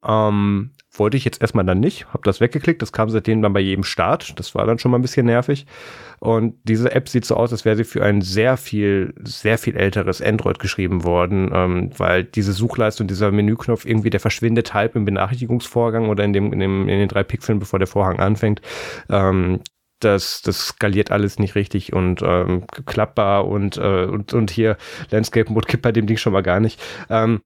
Ähm, 0.06 0.72
wollte 0.96 1.18
ich 1.18 1.26
jetzt 1.26 1.42
erstmal 1.42 1.66
dann 1.66 1.80
nicht, 1.80 2.08
habe 2.14 2.22
das 2.24 2.40
weggeklickt, 2.40 2.82
das 2.82 2.92
kam 2.92 3.10
seitdem 3.10 3.42
dann 3.42 3.54
bei 3.54 3.60
jedem 3.60 3.84
Start, 3.84 4.38
das 4.40 4.54
war 4.54 4.66
dann 4.66 4.78
schon 4.78 4.92
mal 4.92 5.00
ein 5.00 5.02
bisschen 5.02 5.26
nervig. 5.26 5.66
Und 6.20 6.56
diese 6.64 6.94
App 6.94 7.10
sieht 7.10 7.26
so 7.26 7.36
aus, 7.36 7.52
als 7.52 7.66
wäre 7.66 7.76
sie 7.76 7.84
für 7.84 8.04
ein 8.04 8.22
sehr 8.22 8.58
viel, 8.58 9.14
sehr 9.24 9.58
viel 9.58 9.76
älteres 9.76 10.22
Android 10.22 10.60
geschrieben 10.60 11.04
worden, 11.04 11.52
ähm, 11.54 11.90
weil 11.98 12.24
diese 12.24 12.54
Suchleiste 12.54 13.04
und 13.04 13.10
dieser 13.10 13.32
Menüknopf 13.32 13.86
irgendwie, 13.86 14.10
der 14.10 14.20
verschwindet 14.20 14.74
halb 14.74 14.96
im 14.96 15.06
Benachrichtigungsvorgang 15.06 16.10
oder 16.10 16.24
in, 16.24 16.34
dem, 16.34 16.54
in, 16.54 16.60
dem, 16.60 16.82
in 16.88 17.00
den 17.00 17.10
drei 17.10 17.24
Pixeln, 17.24 17.60
bevor 17.60 17.80
der 17.80 17.88
Vorhang 17.88 18.20
anfängt. 18.20 18.62
Ähm, 19.10 19.62
das, 20.00 20.42
das 20.42 20.68
skaliert 20.68 21.12
alles 21.12 21.40
nicht 21.40 21.56
richtig 21.56 21.94
und 21.94 22.22
ähm, 22.24 22.68
klappbar 22.86 23.48
und, 23.48 23.78
äh, 23.78 24.06
und, 24.06 24.34
und 24.34 24.52
hier 24.52 24.78
Landscape 25.12 25.52
Mode 25.52 25.68
gibt 25.68 25.82
bei 25.82 25.92
dem 25.92 26.08
Ding 26.08 26.18
schon 26.18 26.34
mal 26.34 26.44
gar 26.44 26.60
nicht. 26.60 26.82
Ähm, 27.10 27.42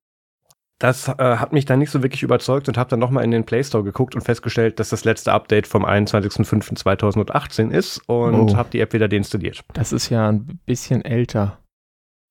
das 0.80 1.08
äh, 1.08 1.14
hat 1.18 1.54
mich 1.54 1.66
dann 1.66 1.80
nicht 1.80 1.90
so 1.90 2.04
wirklich 2.04 2.22
überzeugt 2.24 2.68
und 2.68 2.78
habe 2.78 2.90
dann 2.90 3.00
nochmal 3.00 3.24
in 3.24 3.32
den 3.32 3.46
Play 3.46 3.64
Store 3.64 3.84
geguckt 3.84 4.14
und 4.16 4.22
festgestellt, 4.22 4.80
dass 4.80 4.90
das 4.90 5.06
letzte 5.06 5.32
Update 5.32 5.66
vom 5.66 5.86
21.05.2018 5.86 7.72
ist 7.72 8.02
und 8.08 8.52
oh. 8.52 8.56
habe 8.56 8.70
die 8.72 8.80
App 8.80 8.94
wieder 8.94 9.08
deinstalliert. 9.08 9.64
Das 9.74 9.92
ist 9.92 10.10
ja 10.10 10.30
ein 10.30 10.60
bisschen 10.66 11.04
älter. 11.04 11.60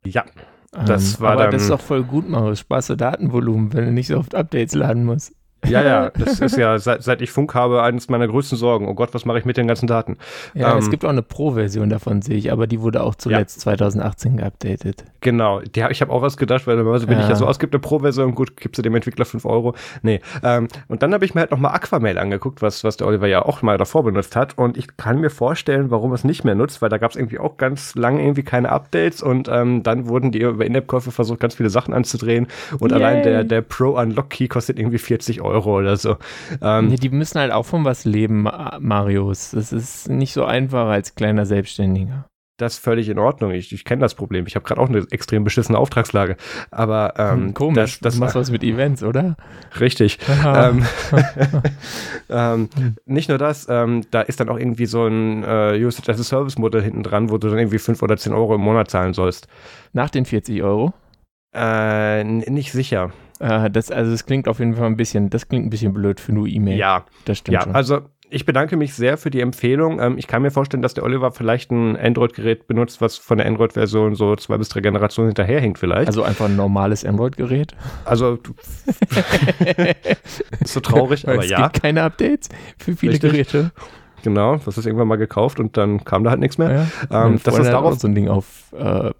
Ja. 0.05 0.25
Das 0.71 1.15
ähm, 1.15 1.21
war 1.21 1.31
aber 1.33 1.43
dann, 1.43 1.51
das 1.51 1.63
ist 1.63 1.71
doch 1.71 1.81
voll 1.81 2.03
gut, 2.03 2.29
Marius. 2.29 2.59
Spaß 2.59 2.93
Datenvolumen, 2.97 3.73
wenn 3.73 3.85
du 3.85 3.91
nicht 3.91 4.07
so 4.07 4.17
oft 4.17 4.35
Updates 4.35 4.75
laden 4.75 5.03
musst. 5.03 5.33
Ja, 5.77 5.83
ja, 5.83 6.09
das 6.11 6.39
ist 6.39 6.57
ja, 6.57 6.79
seit, 6.79 7.03
seit 7.03 7.21
ich 7.21 7.29
Funk 7.29 7.53
habe, 7.53 7.83
eines 7.83 8.09
meiner 8.09 8.27
größten 8.27 8.57
Sorgen. 8.57 8.87
Oh 8.87 8.93
Gott, 8.93 9.13
was 9.13 9.25
mache 9.25 9.39
ich 9.39 9.45
mit 9.45 9.57
den 9.57 9.67
ganzen 9.67 9.87
Daten? 9.87 10.17
Ja, 10.53 10.71
ähm, 10.71 10.77
es 10.77 10.89
gibt 10.89 11.03
auch 11.03 11.09
eine 11.09 11.21
Pro-Version 11.21 11.89
davon, 11.89 12.21
sehe 12.21 12.37
ich, 12.37 12.51
aber 12.51 12.67
die 12.67 12.81
wurde 12.81 13.03
auch 13.03 13.15
zuletzt 13.15 13.57
ja. 13.57 13.63
2018 13.63 14.37
geupdatet. 14.37 15.03
Genau, 15.21 15.59
die, 15.59 15.83
ich 15.89 16.01
habe 16.01 16.11
auch 16.11 16.21
was 16.21 16.37
gedacht, 16.37 16.67
weil 16.67 16.77
normalerweise 16.77 17.07
bin 17.07 17.17
ja. 17.17 17.23
ich 17.23 17.29
ja 17.29 17.35
so, 17.35 17.49
es 17.49 17.59
gibt 17.59 17.73
eine 17.73 17.81
Pro-Version, 17.81 18.33
gut, 18.33 18.55
gibst 18.55 18.77
du 18.77 18.81
dem 18.81 18.95
Entwickler 18.95 19.25
5 19.25 19.45
Euro. 19.45 19.75
Nee, 20.01 20.21
ähm, 20.43 20.67
und 20.87 21.03
dann 21.03 21.13
habe 21.13 21.25
ich 21.25 21.35
mir 21.35 21.41
halt 21.41 21.51
nochmal 21.51 21.73
Aquamail 21.73 22.17
angeguckt, 22.17 22.61
was, 22.61 22.83
was 22.83 22.97
der 22.97 23.07
Oliver 23.07 23.27
ja 23.27 23.43
auch 23.43 23.61
mal 23.61 23.77
davor 23.77 24.03
benutzt 24.03 24.35
hat 24.35 24.57
und 24.57 24.77
ich 24.77 24.95
kann 24.97 25.19
mir 25.19 25.29
vorstellen, 25.29 25.91
warum 25.91 26.13
es 26.13 26.23
nicht 26.23 26.43
mehr 26.43 26.55
nutzt, 26.55 26.81
weil 26.81 26.89
da 26.89 26.97
gab 26.97 27.11
es 27.11 27.17
irgendwie 27.17 27.39
auch 27.39 27.57
ganz 27.57 27.95
lange 27.95 28.21
irgendwie 28.21 28.43
keine 28.43 28.69
Updates 28.69 29.21
und 29.21 29.49
ähm, 29.49 29.83
dann 29.83 30.07
wurden 30.07 30.31
die 30.31 30.39
über 30.41 30.65
In-App-Käufe 30.65 31.11
versucht, 31.11 31.39
ganz 31.39 31.55
viele 31.55 31.69
Sachen 31.69 31.93
anzudrehen 31.93 32.47
und 32.79 32.91
Yay. 32.91 33.03
allein 33.03 33.23
der, 33.23 33.43
der 33.43 33.61
Pro-Unlock-Key 33.61 34.47
kostet 34.47 34.79
irgendwie 34.79 34.97
40 34.97 35.41
Euro 35.41 35.56
oder 35.65 35.97
so. 35.97 36.17
Ähm, 36.61 36.87
nee, 36.87 36.95
die 36.95 37.09
müssen 37.09 37.39
halt 37.39 37.51
auch 37.51 37.65
von 37.65 37.85
was 37.85 38.05
leben, 38.05 38.43
Marius. 38.79 39.51
Das 39.51 39.71
ist 39.71 40.09
nicht 40.09 40.33
so 40.33 40.45
einfach 40.45 40.87
als 40.87 41.15
kleiner 41.15 41.45
Selbstständiger. 41.45 42.25
Das 42.57 42.73
ist 42.73 42.83
völlig 42.83 43.07
in 43.07 43.19
Ordnung. 43.19 43.51
Ich, 43.51 43.71
ich 43.71 43.85
kenne 43.85 44.01
das 44.01 44.15
Problem. 44.15 44.47
Ich 44.47 44.55
habe 44.55 44.65
gerade 44.65 44.81
auch 44.81 44.89
eine 44.89 45.05
extrem 45.11 45.43
beschissene 45.43 45.77
Auftragslage. 45.77 46.37
Aber 46.71 47.13
ähm, 47.17 47.29
hm, 47.29 47.53
komisch. 47.53 47.75
Das, 47.75 47.99
das, 47.99 48.13
du 48.15 48.19
machst 48.19 48.35
was 48.35 48.49
mit 48.49 48.63
Events, 48.63 49.03
oder? 49.03 49.37
Richtig. 49.79 50.17
ähm, 50.45 50.83
ähm, 52.29 52.69
nicht 53.05 53.29
nur 53.29 53.37
das, 53.37 53.67
ähm, 53.69 54.01
da 54.09 54.21
ist 54.21 54.39
dann 54.39 54.49
auch 54.49 54.57
irgendwie 54.57 54.87
so 54.87 55.05
ein 55.05 55.43
äh, 55.43 55.79
Usage 55.85 56.11
as 56.11 56.19
a 56.19 56.23
Service 56.23 56.57
Modell 56.57 56.81
hinten 56.81 57.03
dran, 57.03 57.29
wo 57.29 57.37
du 57.37 57.47
dann 57.47 57.59
irgendwie 57.59 57.77
5 57.77 58.01
oder 58.01 58.17
10 58.17 58.33
Euro 58.33 58.55
im 58.55 58.61
Monat 58.61 58.89
zahlen 58.89 59.13
sollst. 59.13 59.47
Nach 59.93 60.09
den 60.09 60.25
40 60.25 60.63
Euro? 60.63 60.93
Äh, 61.53 62.23
nicht 62.23 62.71
sicher. 62.71 63.11
Äh, 63.39 63.69
das, 63.69 63.91
also 63.91 64.11
das 64.11 64.25
klingt 64.25 64.47
auf 64.47 64.59
jeden 64.59 64.75
Fall 64.75 64.87
ein 64.87 64.97
bisschen, 64.97 65.29
das 65.29 65.47
klingt 65.47 65.65
ein 65.65 65.69
bisschen 65.69 65.93
blöd 65.93 66.19
für 66.19 66.33
nur 66.33 66.47
E-Mail. 66.47 66.77
Ja, 66.77 67.05
das 67.25 67.39
stimmt. 67.39 67.53
Ja, 67.53 67.63
schon. 67.63 67.75
also 67.75 68.01
ich 68.29 68.45
bedanke 68.45 68.75
mich 68.75 68.93
sehr 68.93 69.17
für 69.17 69.29
die 69.29 69.39
Empfehlung. 69.39 70.01
Ähm, 70.01 70.17
ich 70.17 70.27
kann 70.27 70.41
mir 70.41 70.51
vorstellen, 70.51 70.81
dass 70.81 70.93
der 70.93 71.03
Oliver 71.03 71.31
vielleicht 71.31 71.71
ein 71.71 71.95
Android-Gerät 71.95 72.67
benutzt, 72.67 72.99
was 72.99 73.17
von 73.17 73.37
der 73.37 73.47
Android-Version 73.47 74.15
so 74.15 74.35
zwei 74.35 74.57
bis 74.57 74.69
drei 74.69 74.81
Generationen 74.81 75.29
hinterherhängt 75.29 75.79
vielleicht. 75.79 76.07
Also 76.07 76.23
einfach 76.23 76.45
ein 76.45 76.55
normales 76.55 77.05
Android-Gerät? 77.05 77.73
Also 78.05 78.39
so 80.65 80.79
traurig, 80.79 81.27
aber 81.27 81.43
es 81.43 81.49
ja. 81.49 81.57
Es 81.57 81.71
gibt 81.71 81.83
keine 81.83 82.03
Updates 82.03 82.49
für 82.77 82.95
viele 82.95 83.13
Richtig. 83.13 83.31
Geräte. 83.31 83.71
Genau, 84.23 84.57
das 84.57 84.77
ist 84.77 84.85
irgendwann 84.85 85.07
mal 85.07 85.15
gekauft 85.17 85.59
und 85.59 85.77
dann 85.77 86.03
kam 86.03 86.23
da 86.23 86.31
halt 86.31 86.39
nichts 86.39 86.57
mehr. 86.57 86.87
Ja, 87.11 87.27
ähm, 87.27 87.39
das 87.43 87.57
ist 87.57 87.67
darauf 87.67 87.99
so 87.99 88.07
ein 88.07 88.15
Ding 88.15 88.27
auf, 88.27 88.73
äh, 88.77 89.11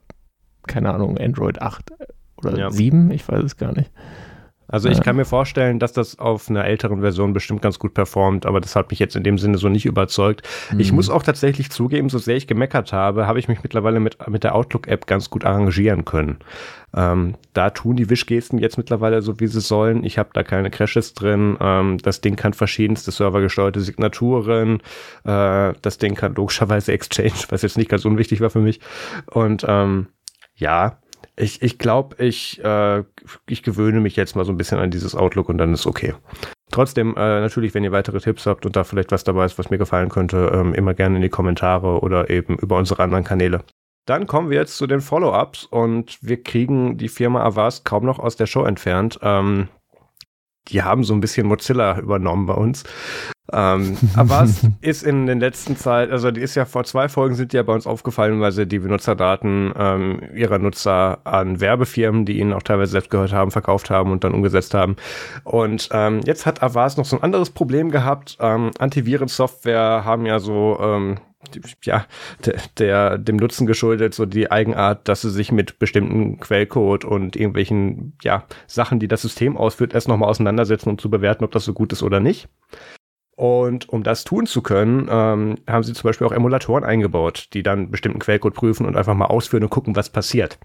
keine 0.68 0.94
Ahnung, 0.94 1.18
Android 1.18 1.62
8 1.62 1.94
oder 2.38 2.58
ja. 2.58 2.70
7, 2.72 3.12
ich 3.12 3.28
weiß 3.28 3.44
es 3.44 3.58
gar 3.58 3.74
nicht. 3.74 3.92
Also 4.70 4.90
ich 4.90 5.02
kann 5.02 5.16
mir 5.16 5.26
vorstellen, 5.26 5.80
dass 5.80 5.94
das 5.94 6.20
auf 6.20 6.50
einer 6.50 6.66
älteren 6.66 7.00
Version 7.00 7.32
bestimmt 7.32 7.62
ganz 7.62 7.80
gut 7.80 7.94
performt, 7.94 8.46
aber 8.46 8.60
das 8.60 8.76
hat 8.76 8.90
mich 8.90 9.00
jetzt 9.00 9.16
in 9.16 9.24
dem 9.24 9.38
Sinne 9.38 9.58
so 9.58 9.70
nicht 9.70 9.86
überzeugt. 9.86 10.48
Mhm. 10.72 10.80
Ich 10.80 10.92
muss 10.92 11.10
auch 11.10 11.24
tatsächlich 11.24 11.72
zugeben, 11.72 12.10
so 12.10 12.18
sehr 12.18 12.36
ich 12.36 12.48
gemeckert 12.48 12.92
habe, 12.92 13.28
habe 13.28 13.40
ich 13.40 13.48
mich 13.48 13.64
mittlerweile 13.64 14.02
mit, 14.02 14.18
mit 14.28 14.44
der 14.44 14.56
Outlook-App 14.56 15.08
ganz 15.08 15.30
gut 15.30 15.46
arrangieren 15.46 16.04
können. 16.04 16.40
Ähm, 16.94 17.36
da 17.54 17.70
tun 17.70 17.96
die 17.96 18.10
Wischgesten 18.10 18.60
jetzt 18.60 18.78
mittlerweile 18.78 19.22
so, 19.22 19.40
wie 19.40 19.48
sie 19.48 19.62
sollen. 19.62 20.04
Ich 20.04 20.18
habe 20.18 20.30
da 20.34 20.44
keine 20.44 20.70
Crashes 20.70 21.14
drin. 21.14 21.58
Ähm, 21.62 21.98
das 22.00 22.20
Ding 22.20 22.36
kann 22.36 22.54
verschiedenste 22.54 23.12
servergesteuerte 23.12 23.80
Signaturen. 23.80 24.82
Äh, 25.24 25.74
das 25.82 25.98
Ding 25.98 26.16
kann 26.16 26.36
logischerweise 26.36 26.92
Exchange, 26.98 27.46
was 27.50 27.62
jetzt 27.62 27.78
nicht 27.78 27.90
ganz 27.90 28.04
unwichtig 28.04 28.42
war 28.42 28.50
für 28.50 28.62
mich. 28.62 28.82
Und 29.28 29.66
ähm, 29.68 30.08
ja, 30.56 30.98
ich, 31.38 31.62
ich 31.62 31.78
glaube, 31.78 32.22
ich, 32.24 32.64
äh, 32.64 33.04
ich 33.48 33.64
gewöhne 33.64 34.00
mich 34.00 34.16
jetzt 34.16 34.36
mal 34.36 34.44
so 34.44 34.52
ein 34.52 34.58
bisschen 34.58 34.80
an 34.80 34.92
dieses 34.92 35.16
Outlook 35.16 35.50
und 35.50 35.60
dann 35.60 35.74
ist 35.74 35.86
okay. 35.86 36.16
Trotzdem, 36.72 37.16
äh, 37.16 37.40
natürlich, 37.40 37.74
wenn 37.74 37.84
ihr 37.84 37.92
weitere 37.92 38.20
Tipps 38.20 38.46
habt 38.46 38.66
und 38.66 38.76
da 38.76 38.84
vielleicht 38.84 39.12
was 39.12 39.24
dabei 39.24 39.46
ist, 39.46 39.58
was 39.58 39.70
mir 39.70 39.78
gefallen 39.78 40.10
könnte, 40.10 40.52
ähm, 40.54 40.74
immer 40.74 40.96
gerne 40.96 41.18
in 41.18 41.22
die 41.22 41.30
Kommentare 41.30 42.02
oder 42.02 42.30
eben 42.30 42.58
über 42.58 42.78
unsere 42.78 43.04
anderen 43.04 43.24
Kanäle. 43.24 43.64
Dann 44.06 44.26
kommen 44.26 44.50
wir 44.50 44.58
jetzt 44.58 44.78
zu 44.78 44.88
den 44.88 45.02
Follow-ups 45.02 45.66
und 45.66 46.18
wir 46.22 46.42
kriegen 46.42 46.98
die 46.98 47.10
Firma 47.10 47.44
Avast 47.44 47.86
kaum 47.86 48.06
noch 48.06 48.20
aus 48.20 48.36
der 48.36 48.48
Show 48.48 48.64
entfernt. 48.64 49.20
Ähm, 49.22 49.68
die 50.70 50.84
haben 50.84 51.04
so 51.04 51.14
ein 51.14 51.20
bisschen 51.20 51.48
Mozilla 51.48 52.00
übernommen 52.00 52.46
bei 52.46 52.54
uns. 52.54 52.84
Ähm, 53.54 53.98
aber 54.16 54.44
es 54.44 54.62
ist 54.82 55.04
in 55.04 55.26
den 55.26 55.40
letzten 55.40 55.78
Zeit, 55.78 56.12
also 56.12 56.32
die 56.32 56.42
ist 56.42 56.56
ja 56.56 56.66
vor 56.66 56.84
zwei 56.84 57.08
Folgen 57.08 57.36
sind 57.36 57.54
die 57.54 57.58
ja 57.58 57.64
bei 57.64 57.74
uns 57.74 57.88
aufgefallen, 57.88 58.42
weil 58.42 58.52
sie 58.52 58.68
die 58.68 58.80
Benutzerdaten 58.80 59.74
ähm, 59.78 60.22
ihrer 60.36 60.60
Nutzer 60.60 61.20
an 61.24 61.62
Werbefirmen, 61.62 62.26
die 62.26 62.40
ihnen 62.40 62.54
auch 62.54 62.64
teilweise 62.64 62.92
selbst 62.92 63.10
gehört 63.10 63.32
haben, 63.32 63.52
verkauft 63.52 63.90
haben 63.90 64.12
und 64.12 64.24
dann 64.24 64.34
umgesetzt 64.34 64.74
haben. 64.74 64.98
Und 65.44 65.90
ähm, 65.92 66.22
jetzt 66.26 66.46
hat 66.46 66.62
Avast 66.62 66.98
noch 66.98 67.06
so 67.06 67.16
ein 67.16 67.24
anderes 67.24 67.50
Problem 67.50 67.90
gehabt. 67.90 68.38
Ähm, 68.42 68.72
Antivirensoftware 68.80 70.04
haben 70.04 70.26
ja 70.26 70.40
so 70.40 70.78
ähm, 70.82 71.18
ja, 71.84 72.06
der, 72.46 72.56
der, 72.78 73.18
dem 73.18 73.38
Nutzen 73.38 73.68
geschuldet, 73.68 74.14
so 74.14 74.26
die 74.26 74.52
Eigenart, 74.52 75.08
dass 75.08 75.22
sie 75.22 75.30
sich 75.30 75.52
mit 75.52 75.80
bestimmten 75.80 76.40
Quellcode 76.40 77.06
und 77.06 77.36
irgendwelchen, 77.36 78.14
ja, 78.22 78.46
Sachen, 78.66 79.00
die 79.00 79.08
das 79.08 79.22
System 79.22 79.58
ausführt, 79.58 79.94
erst 79.94 80.08
nochmal 80.08 80.30
auseinandersetzen, 80.30 80.90
um 80.90 80.98
zu 80.98 81.10
bewerten, 81.10 81.44
ob 81.44 81.52
das 81.52 81.66
so 81.66 81.74
gut 81.74 81.94
ist 81.94 82.04
oder 82.04 82.20
nicht. 82.20 82.50
Und 83.36 83.88
um 83.90 84.02
das 84.02 84.24
tun 84.24 84.48
zu 84.48 84.64
können, 84.64 85.08
ähm, 85.12 85.58
haben 85.68 85.84
sie 85.84 85.94
zum 85.94 86.10
Beispiel 86.10 86.26
auch 86.26 86.32
Emulatoren 86.32 86.84
eingebaut, 86.84 87.50
die 87.54 87.62
dann 87.62 87.92
bestimmten 87.92 88.18
Quellcode 88.18 88.56
prüfen 88.56 88.88
und 88.88 88.98
einfach 88.98 89.14
mal 89.14 89.26
ausführen 89.26 89.64
und 89.64 89.70
gucken, 89.70 89.96
was 89.96 90.10
passiert. 90.10 90.58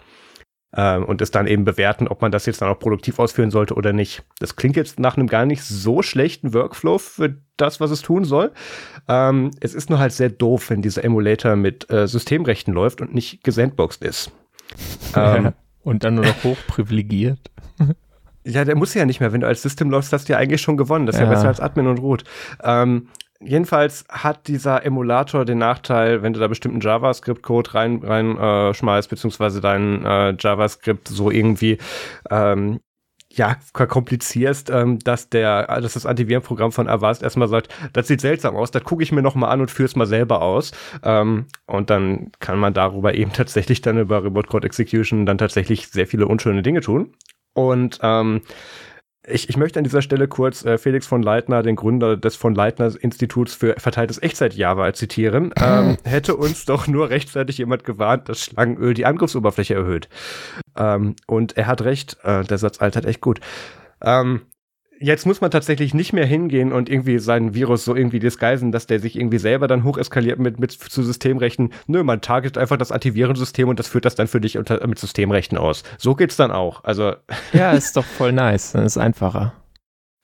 Ähm, 0.74 1.04
und 1.04 1.20
es 1.20 1.30
dann 1.30 1.46
eben 1.46 1.64
bewerten, 1.64 2.08
ob 2.08 2.22
man 2.22 2.32
das 2.32 2.46
jetzt 2.46 2.62
dann 2.62 2.68
auch 2.68 2.78
produktiv 2.78 3.18
ausführen 3.18 3.50
sollte 3.50 3.74
oder 3.74 3.92
nicht. 3.92 4.24
Das 4.38 4.56
klingt 4.56 4.76
jetzt 4.76 4.98
nach 4.98 5.16
einem 5.16 5.26
gar 5.26 5.44
nicht 5.44 5.62
so 5.62 6.02
schlechten 6.02 6.54
Workflow 6.54 6.98
für 6.98 7.36
das, 7.58 7.78
was 7.80 7.90
es 7.90 8.00
tun 8.00 8.24
soll. 8.24 8.52
Ähm, 9.06 9.50
es 9.60 9.74
ist 9.74 9.90
nur 9.90 9.98
halt 9.98 10.12
sehr 10.12 10.30
doof, 10.30 10.70
wenn 10.70 10.80
dieser 10.80 11.04
Emulator 11.04 11.56
mit 11.56 11.90
äh, 11.90 12.08
Systemrechten 12.08 12.72
läuft 12.72 13.00
und 13.02 13.14
nicht 13.14 13.44
gesandboxed 13.44 14.02
ist. 14.02 14.32
ähm, 15.16 15.52
und 15.82 16.04
dann 16.04 16.14
nur 16.14 16.24
noch 16.24 16.44
hochprivilegiert. 16.44 17.50
Ja, 18.44 18.64
der 18.64 18.74
muss 18.74 18.94
ja 18.94 19.04
nicht 19.04 19.20
mehr. 19.20 19.32
Wenn 19.32 19.42
du 19.42 19.46
als 19.46 19.62
System 19.62 19.90
läufst, 19.90 20.12
hast 20.12 20.28
du 20.28 20.32
ja 20.32 20.38
eigentlich 20.38 20.60
schon 20.60 20.76
gewonnen. 20.76 21.06
Das 21.06 21.16
ist 21.16 21.20
ja, 21.20 21.26
ja 21.26 21.32
besser 21.32 21.48
als 21.48 21.60
Admin 21.60 21.86
und 21.86 21.98
Root. 21.98 22.24
Ähm, 22.62 23.08
jedenfalls 23.44 24.04
hat 24.08 24.49
dieser 24.49 24.84
Emulator 24.84 25.44
den 25.44 25.58
Nachteil, 25.58 26.22
wenn 26.22 26.32
du 26.32 26.40
da 26.40 26.49
bestimmten 26.49 26.80
JavaScript-Code 26.80 27.75
rein, 27.75 28.02
rein 28.02 28.37
äh, 28.37 29.02
beziehungsweise 29.08 29.61
deinen 29.61 30.04
äh, 30.04 30.34
JavaScript 30.38 31.08
so 31.08 31.30
irgendwie 31.30 31.78
ähm, 32.30 32.80
ja, 33.34 33.56
verkomplizierst, 33.72 34.70
ähm, 34.70 34.99
dass 34.99 35.30
der, 35.30 35.66
dass 35.80 35.94
das 35.94 36.06
Antivirenprogramm 36.06 36.72
von 36.72 36.88
Avast 36.88 37.22
erstmal 37.22 37.49
sagt, 37.49 37.75
das 37.92 38.06
sieht 38.08 38.20
seltsam 38.20 38.56
aus, 38.56 38.70
das 38.70 38.84
gucke 38.84 39.02
ich 39.02 39.12
mir 39.12 39.22
nochmal 39.22 39.50
an 39.50 39.61
und 39.61 39.70
führe 39.70 39.87
es 39.87 39.96
mal 39.96 40.06
selber 40.06 40.42
aus. 40.42 40.72
Ähm, 41.02 41.46
und 41.66 41.90
dann 41.90 42.30
kann 42.40 42.58
man 42.58 42.75
darüber 42.75 43.14
eben 43.14 43.32
tatsächlich 43.32 43.80
dann 43.80 43.99
über 43.99 44.22
Remote 44.22 44.49
Code 44.49 44.66
Execution 44.66 45.26
dann 45.26 45.38
tatsächlich 45.38 45.88
sehr 45.88 46.06
viele 46.06 46.26
unschöne 46.26 46.62
Dinge 46.62 46.80
tun. 46.80 47.14
Und 47.54 47.99
ähm, 48.02 48.42
ich, 49.26 49.48
ich 49.48 49.56
möchte 49.56 49.78
an 49.78 49.84
dieser 49.84 50.02
Stelle 50.02 50.26
kurz 50.26 50.64
äh, 50.64 50.78
Felix 50.78 51.06
von 51.06 51.22
Leitner, 51.22 51.62
den 51.62 51.76
Gründer 51.76 52.16
des 52.16 52.34
von 52.34 52.54
Leitner 52.54 52.92
Instituts 53.00 53.54
für 53.54 53.74
verteiltes 53.78 54.20
Echtzeit-Java, 54.20 54.92
zitieren. 54.94 55.52
Ähm, 55.62 55.96
hätte 56.02 56.34
uns 56.34 56.64
doch 56.64 56.88
nur 56.88 57.08
rechtzeitig 57.10 57.56
jemand 57.58 57.84
gewarnt, 57.84 58.28
dass 58.28 58.40
Schlangenöl 58.40 58.94
die 58.94 59.06
Angriffsoberfläche 59.06 59.74
erhöht. 59.74 60.08
Ähm, 60.76 61.14
und 61.26 61.56
er 61.56 61.68
hat 61.68 61.82
recht, 61.82 62.18
äh, 62.24 62.42
der 62.42 62.58
Satz 62.58 62.80
altert 62.80 63.06
echt 63.06 63.20
gut. 63.20 63.40
Ähm, 64.02 64.42
jetzt 65.02 65.26
muss 65.26 65.40
man 65.40 65.50
tatsächlich 65.50 65.94
nicht 65.94 66.12
mehr 66.12 66.25
hingehen 66.25 66.73
und 66.73 66.88
irgendwie 66.88 67.18
seinen 67.18 67.54
Virus 67.54 67.85
so 67.85 67.94
irgendwie 67.94 68.21
disguisen, 68.21 68.73
dass 68.73 68.87
der 68.87 69.00
sich 69.00 69.16
irgendwie 69.18 69.38
selber 69.38 69.66
dann 69.66 69.85
hocheskaliert 69.85 70.38
mit, 70.38 70.61
mit 70.61 70.73
zu 70.73 71.02
Systemrechten. 71.02 71.73
Nö, 71.87 72.02
man 72.04 72.21
target 72.21 72.56
einfach 72.56 72.76
das 72.76 72.92
Antivirensystem 72.92 73.68
und 73.68 73.78
das 73.78 73.88
führt 73.88 74.04
das 74.04 74.14
dann 74.14 74.28
für 74.28 74.40
dich 74.40 74.59
unter, 74.59 74.87
mit 74.87 74.99
Systemrechten 74.99 75.59
aus. 75.59 75.82
So 75.99 76.14
geht's 76.14 76.37
dann 76.37 76.50
auch. 76.50 76.85
Also. 76.85 77.14
Ja, 77.52 77.73
ist 77.73 77.97
doch 77.97 78.04
voll 78.04 78.32
nice. 78.32 78.73
Dann 78.73 78.85
ist 78.85 78.97
einfacher. 78.97 79.52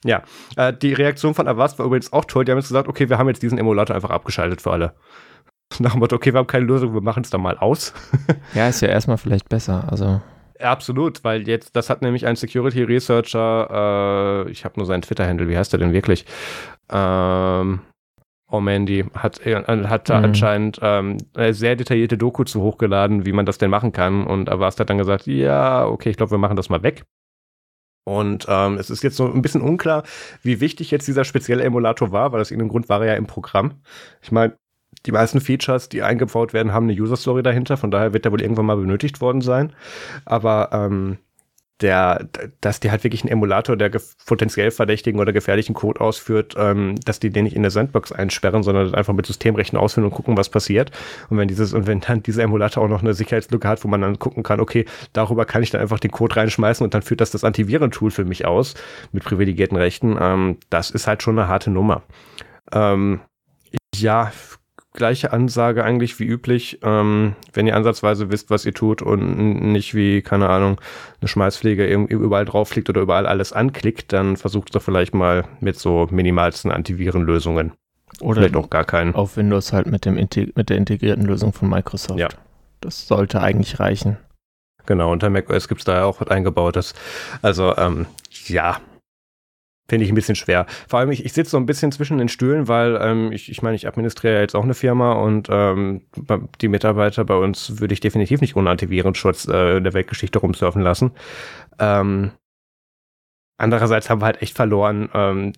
Ja, 0.04 0.22
äh, 0.56 0.72
die 0.72 0.94
Reaktion 0.94 1.34
von 1.34 1.48
Avast 1.48 1.78
war 1.78 1.86
übrigens 1.86 2.12
auch 2.12 2.24
toll. 2.24 2.44
Die 2.44 2.52
haben 2.52 2.58
jetzt 2.58 2.68
gesagt, 2.68 2.88
okay, 2.88 3.08
wir 3.08 3.18
haben 3.18 3.28
jetzt 3.28 3.42
diesen 3.42 3.58
Emulator 3.58 3.94
einfach 3.94 4.10
abgeschaltet 4.10 4.62
für 4.62 4.70
alle. 4.70 4.94
Nach 5.78 5.92
dem 5.92 6.00
Motto, 6.00 6.16
okay, 6.16 6.32
wir 6.32 6.38
haben 6.38 6.46
keine 6.46 6.64
Lösung, 6.64 6.94
wir 6.94 7.02
machen 7.02 7.24
es 7.24 7.30
dann 7.30 7.42
mal 7.42 7.58
aus. 7.58 7.92
ja, 8.54 8.68
ist 8.68 8.80
ja 8.80 8.88
erstmal 8.88 9.18
vielleicht 9.18 9.48
besser. 9.48 9.86
Also. 9.90 10.20
Absolut, 10.60 11.22
weil 11.24 11.46
jetzt, 11.46 11.76
das 11.76 11.88
hat 11.88 12.02
nämlich 12.02 12.26
ein 12.26 12.36
Security 12.36 12.82
Researcher, 12.82 14.46
äh, 14.46 14.50
ich 14.50 14.64
habe 14.64 14.74
nur 14.76 14.86
seinen 14.86 15.02
Twitter-Handle, 15.02 15.48
wie 15.48 15.56
heißt 15.56 15.72
er 15.72 15.78
denn 15.78 15.92
wirklich? 15.92 16.24
Ähm, 16.90 17.80
Oh 18.50 18.60
Mandy 18.60 19.04
hat, 19.14 19.44
äh, 19.46 19.62
hat 19.62 20.08
mhm. 20.08 20.14
anscheinend 20.14 20.78
ähm, 20.80 21.18
eine 21.34 21.52
sehr 21.52 21.76
detaillierte 21.76 22.16
Doku 22.16 22.44
zu 22.44 22.62
hochgeladen, 22.62 23.26
wie 23.26 23.32
man 23.32 23.44
das 23.44 23.58
denn 23.58 23.70
machen 23.70 23.92
kann. 23.92 24.26
Und 24.26 24.48
Avast 24.48 24.80
hat 24.80 24.88
dann 24.88 24.96
gesagt, 24.96 25.26
ja, 25.26 25.86
okay, 25.86 26.08
ich 26.08 26.16
glaube, 26.16 26.30
wir 26.30 26.38
machen 26.38 26.56
das 26.56 26.70
mal 26.70 26.82
weg. 26.82 27.04
Und 28.04 28.46
ähm, 28.48 28.78
es 28.78 28.88
ist 28.88 29.02
jetzt 29.02 29.16
so 29.16 29.30
ein 29.30 29.42
bisschen 29.42 29.60
unklar, 29.60 30.02
wie 30.42 30.60
wichtig 30.60 30.90
jetzt 30.90 31.06
dieser 31.06 31.24
spezielle 31.24 31.62
Emulator 31.62 32.10
war, 32.10 32.32
weil 32.32 32.40
aus 32.40 32.50
irgendeinem 32.50 32.70
Grund 32.70 32.88
war 32.88 33.02
er 33.02 33.08
ja 33.08 33.14
im 33.16 33.26
Programm. 33.26 33.82
Ich 34.22 34.32
meine, 34.32 34.56
die 35.06 35.12
meisten 35.12 35.40
Features, 35.40 35.88
die 35.88 36.02
eingebaut 36.02 36.52
werden, 36.52 36.72
haben 36.72 36.88
eine 36.88 37.00
User 37.00 37.16
Story 37.16 37.42
dahinter. 37.42 37.76
Von 37.76 37.90
daher 37.90 38.12
wird 38.12 38.24
der 38.24 38.32
wohl 38.32 38.42
irgendwann 38.42 38.66
mal 38.66 38.76
benötigt 38.76 39.20
worden 39.20 39.40
sein. 39.40 39.72
Aber 40.24 40.70
ähm, 40.72 41.18
der, 41.80 42.28
dass 42.60 42.80
die 42.80 42.90
halt 42.90 43.04
wirklich 43.04 43.22
einen 43.22 43.30
Emulator, 43.30 43.76
der 43.76 43.90
potenziell 44.26 44.70
verdächtigen 44.70 45.20
oder 45.20 45.32
gefährlichen 45.32 45.74
Code 45.74 46.00
ausführt, 46.00 46.54
ähm, 46.58 46.96
dass 47.04 47.20
die 47.20 47.30
den 47.30 47.44
nicht 47.44 47.54
in 47.54 47.62
der 47.62 47.70
Sandbox 47.70 48.10
einsperren, 48.10 48.62
sondern 48.62 48.94
einfach 48.94 49.14
mit 49.14 49.26
Systemrechten 49.26 49.78
ausführen 49.78 50.04
und 50.04 50.10
gucken, 50.10 50.36
was 50.36 50.48
passiert. 50.48 50.90
Und 51.30 51.38
wenn 51.38 51.46
dieses, 51.46 51.72
und 51.74 51.86
wenn 51.86 52.00
dann 52.00 52.22
dieser 52.22 52.42
Emulator 52.42 52.82
auch 52.82 52.88
noch 52.88 53.02
eine 53.02 53.14
Sicherheitslücke 53.14 53.68
hat, 53.68 53.84
wo 53.84 53.88
man 53.88 54.00
dann 54.00 54.18
gucken 54.18 54.42
kann, 54.42 54.60
okay, 54.60 54.86
darüber 55.12 55.44
kann 55.44 55.62
ich 55.62 55.70
dann 55.70 55.80
einfach 55.80 56.00
den 56.00 56.10
Code 56.10 56.34
reinschmeißen 56.36 56.82
und 56.82 56.94
dann 56.94 57.02
führt 57.02 57.20
das 57.20 57.30
das 57.30 57.44
Antivirentool 57.44 58.10
für 58.10 58.24
mich 58.24 58.44
aus 58.44 58.74
mit 59.12 59.22
privilegierten 59.22 59.76
Rechten, 59.76 60.16
ähm, 60.20 60.56
das 60.70 60.90
ist 60.90 61.06
halt 61.06 61.22
schon 61.22 61.38
eine 61.38 61.48
harte 61.48 61.70
Nummer. 61.70 62.02
Ähm, 62.72 63.20
ja, 63.94 64.32
gleiche 64.98 65.32
Ansage 65.32 65.84
eigentlich 65.84 66.18
wie 66.18 66.26
üblich. 66.26 66.80
Ähm, 66.82 67.34
wenn 67.54 67.66
ihr 67.66 67.76
ansatzweise 67.76 68.30
wisst, 68.30 68.50
was 68.50 68.66
ihr 68.66 68.74
tut 68.74 69.00
und 69.00 69.72
nicht 69.72 69.94
wie, 69.94 70.20
keine 70.20 70.50
Ahnung, 70.50 70.78
eine 71.20 71.28
Schmeißpflege 71.28 71.86
überall 71.86 72.44
drauf 72.44 72.68
fliegt 72.68 72.90
oder 72.90 73.00
überall 73.00 73.26
alles 73.26 73.54
anklickt, 73.54 74.12
dann 74.12 74.36
versucht 74.36 74.74
doch 74.74 74.82
vielleicht 74.82 75.14
mal 75.14 75.44
mit 75.60 75.78
so 75.78 76.06
minimalsten 76.10 76.70
Antivirenlösungen. 76.70 77.72
Oder 78.20 78.42
vielleicht 78.42 78.56
auch 78.56 78.68
gar 78.68 78.84
keinen. 78.84 79.14
Auf 79.14 79.36
Windows 79.36 79.72
halt 79.72 79.86
mit, 79.86 80.04
dem 80.04 80.14
mit 80.16 80.70
der 80.70 80.76
integrierten 80.76 81.24
Lösung 81.24 81.52
von 81.52 81.68
Microsoft. 81.70 82.18
Ja. 82.18 82.28
Das 82.80 83.06
sollte 83.06 83.40
eigentlich 83.40 83.80
reichen. 83.80 84.18
Genau, 84.86 85.12
unter 85.12 85.30
macOS 85.30 85.68
gibt 85.68 85.80
es 85.80 85.84
da 85.84 85.96
ja 85.96 86.04
auch 86.04 86.20
was 86.20 86.28
eingebautes. 86.28 86.94
Also, 87.42 87.76
ähm, 87.76 88.06
ja, 88.46 88.78
finde 89.88 90.04
ich 90.04 90.12
ein 90.12 90.14
bisschen 90.14 90.36
schwer. 90.36 90.66
Vor 90.86 90.98
allem, 90.98 91.10
ich, 91.10 91.24
ich 91.24 91.32
sitze 91.32 91.52
so 91.52 91.56
ein 91.56 91.66
bisschen 91.66 91.92
zwischen 91.92 92.18
den 92.18 92.28
Stühlen, 92.28 92.68
weil 92.68 92.98
ähm, 93.00 93.32
ich, 93.32 93.50
ich 93.50 93.62
meine, 93.62 93.74
ich 93.74 93.88
administriere 93.88 94.34
ja 94.34 94.40
jetzt 94.40 94.54
auch 94.54 94.64
eine 94.64 94.74
Firma 94.74 95.12
und 95.12 95.48
ähm, 95.50 96.02
die 96.60 96.68
Mitarbeiter 96.68 97.24
bei 97.24 97.36
uns 97.36 97.80
würde 97.80 97.94
ich 97.94 98.00
definitiv 98.00 98.40
nicht 98.40 98.56
ohne 98.56 98.70
Antivirenschutz 98.70 99.48
äh, 99.48 99.78
in 99.78 99.84
der 99.84 99.94
Weltgeschichte 99.94 100.38
rumsurfen 100.38 100.82
lassen. 100.82 101.12
Ähm, 101.78 102.32
andererseits 103.56 104.10
haben 104.10 104.20
wir 104.20 104.26
halt 104.26 104.42
echt 104.42 104.54
verloren, 104.54 105.08
ähm, 105.14 105.52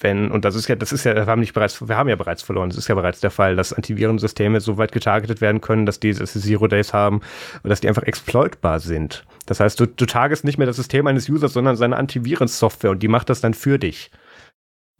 wenn, 0.00 0.30
und 0.30 0.44
das 0.44 0.54
ist 0.54 0.68
ja, 0.68 0.76
das 0.76 0.92
ist 0.92 1.04
ja, 1.04 1.14
wir 1.14 1.26
haben 1.26 1.40
nicht 1.40 1.54
bereits, 1.54 1.86
wir 1.86 1.96
haben 1.96 2.08
ja 2.08 2.16
bereits 2.16 2.42
verloren, 2.42 2.68
das 2.68 2.78
ist 2.78 2.88
ja 2.88 2.94
bereits 2.94 3.20
der 3.20 3.30
Fall, 3.30 3.56
dass 3.56 3.72
Antivirensysteme 3.72 4.60
so 4.60 4.76
weit 4.76 4.92
getargetet 4.92 5.40
werden 5.40 5.60
können, 5.60 5.86
dass 5.86 6.00
die 6.00 6.12
dass 6.12 6.32
sie 6.32 6.40
Zero 6.40 6.66
Days 6.66 6.92
haben 6.92 7.20
und 7.62 7.70
dass 7.70 7.80
die 7.80 7.88
einfach 7.88 8.02
exploitbar 8.02 8.80
sind. 8.80 9.24
Das 9.46 9.60
heißt, 9.60 9.78
du, 9.78 9.86
du 9.86 10.06
targest 10.06 10.44
nicht 10.44 10.58
mehr 10.58 10.66
das 10.66 10.76
System 10.76 11.06
eines 11.06 11.28
Users, 11.28 11.52
sondern 11.52 11.76
seine 11.76 11.96
Antivirensoftware 11.96 12.90
und 12.90 13.02
die 13.02 13.08
macht 13.08 13.30
das 13.30 13.40
dann 13.40 13.54
für 13.54 13.78
dich. 13.78 14.10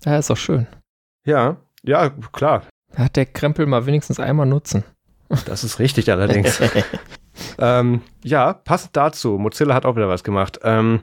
Ja, 0.04 0.18
ist 0.18 0.30
doch 0.30 0.36
schön. 0.36 0.66
Ja, 1.26 1.56
ja, 1.82 2.10
klar. 2.32 2.62
Hat 2.94 3.16
der 3.16 3.26
Krempel 3.26 3.66
mal 3.66 3.86
wenigstens 3.86 4.20
einmal 4.20 4.46
nutzen. 4.46 4.84
Das 5.46 5.64
ist 5.64 5.78
richtig 5.78 6.10
allerdings. 6.10 6.60
ähm, 7.58 8.02
ja, 8.22 8.52
passend 8.52 8.96
dazu, 8.96 9.38
Mozilla 9.38 9.74
hat 9.74 9.86
auch 9.86 9.96
wieder 9.96 10.08
was 10.08 10.22
gemacht. 10.22 10.60
Ähm, 10.62 11.00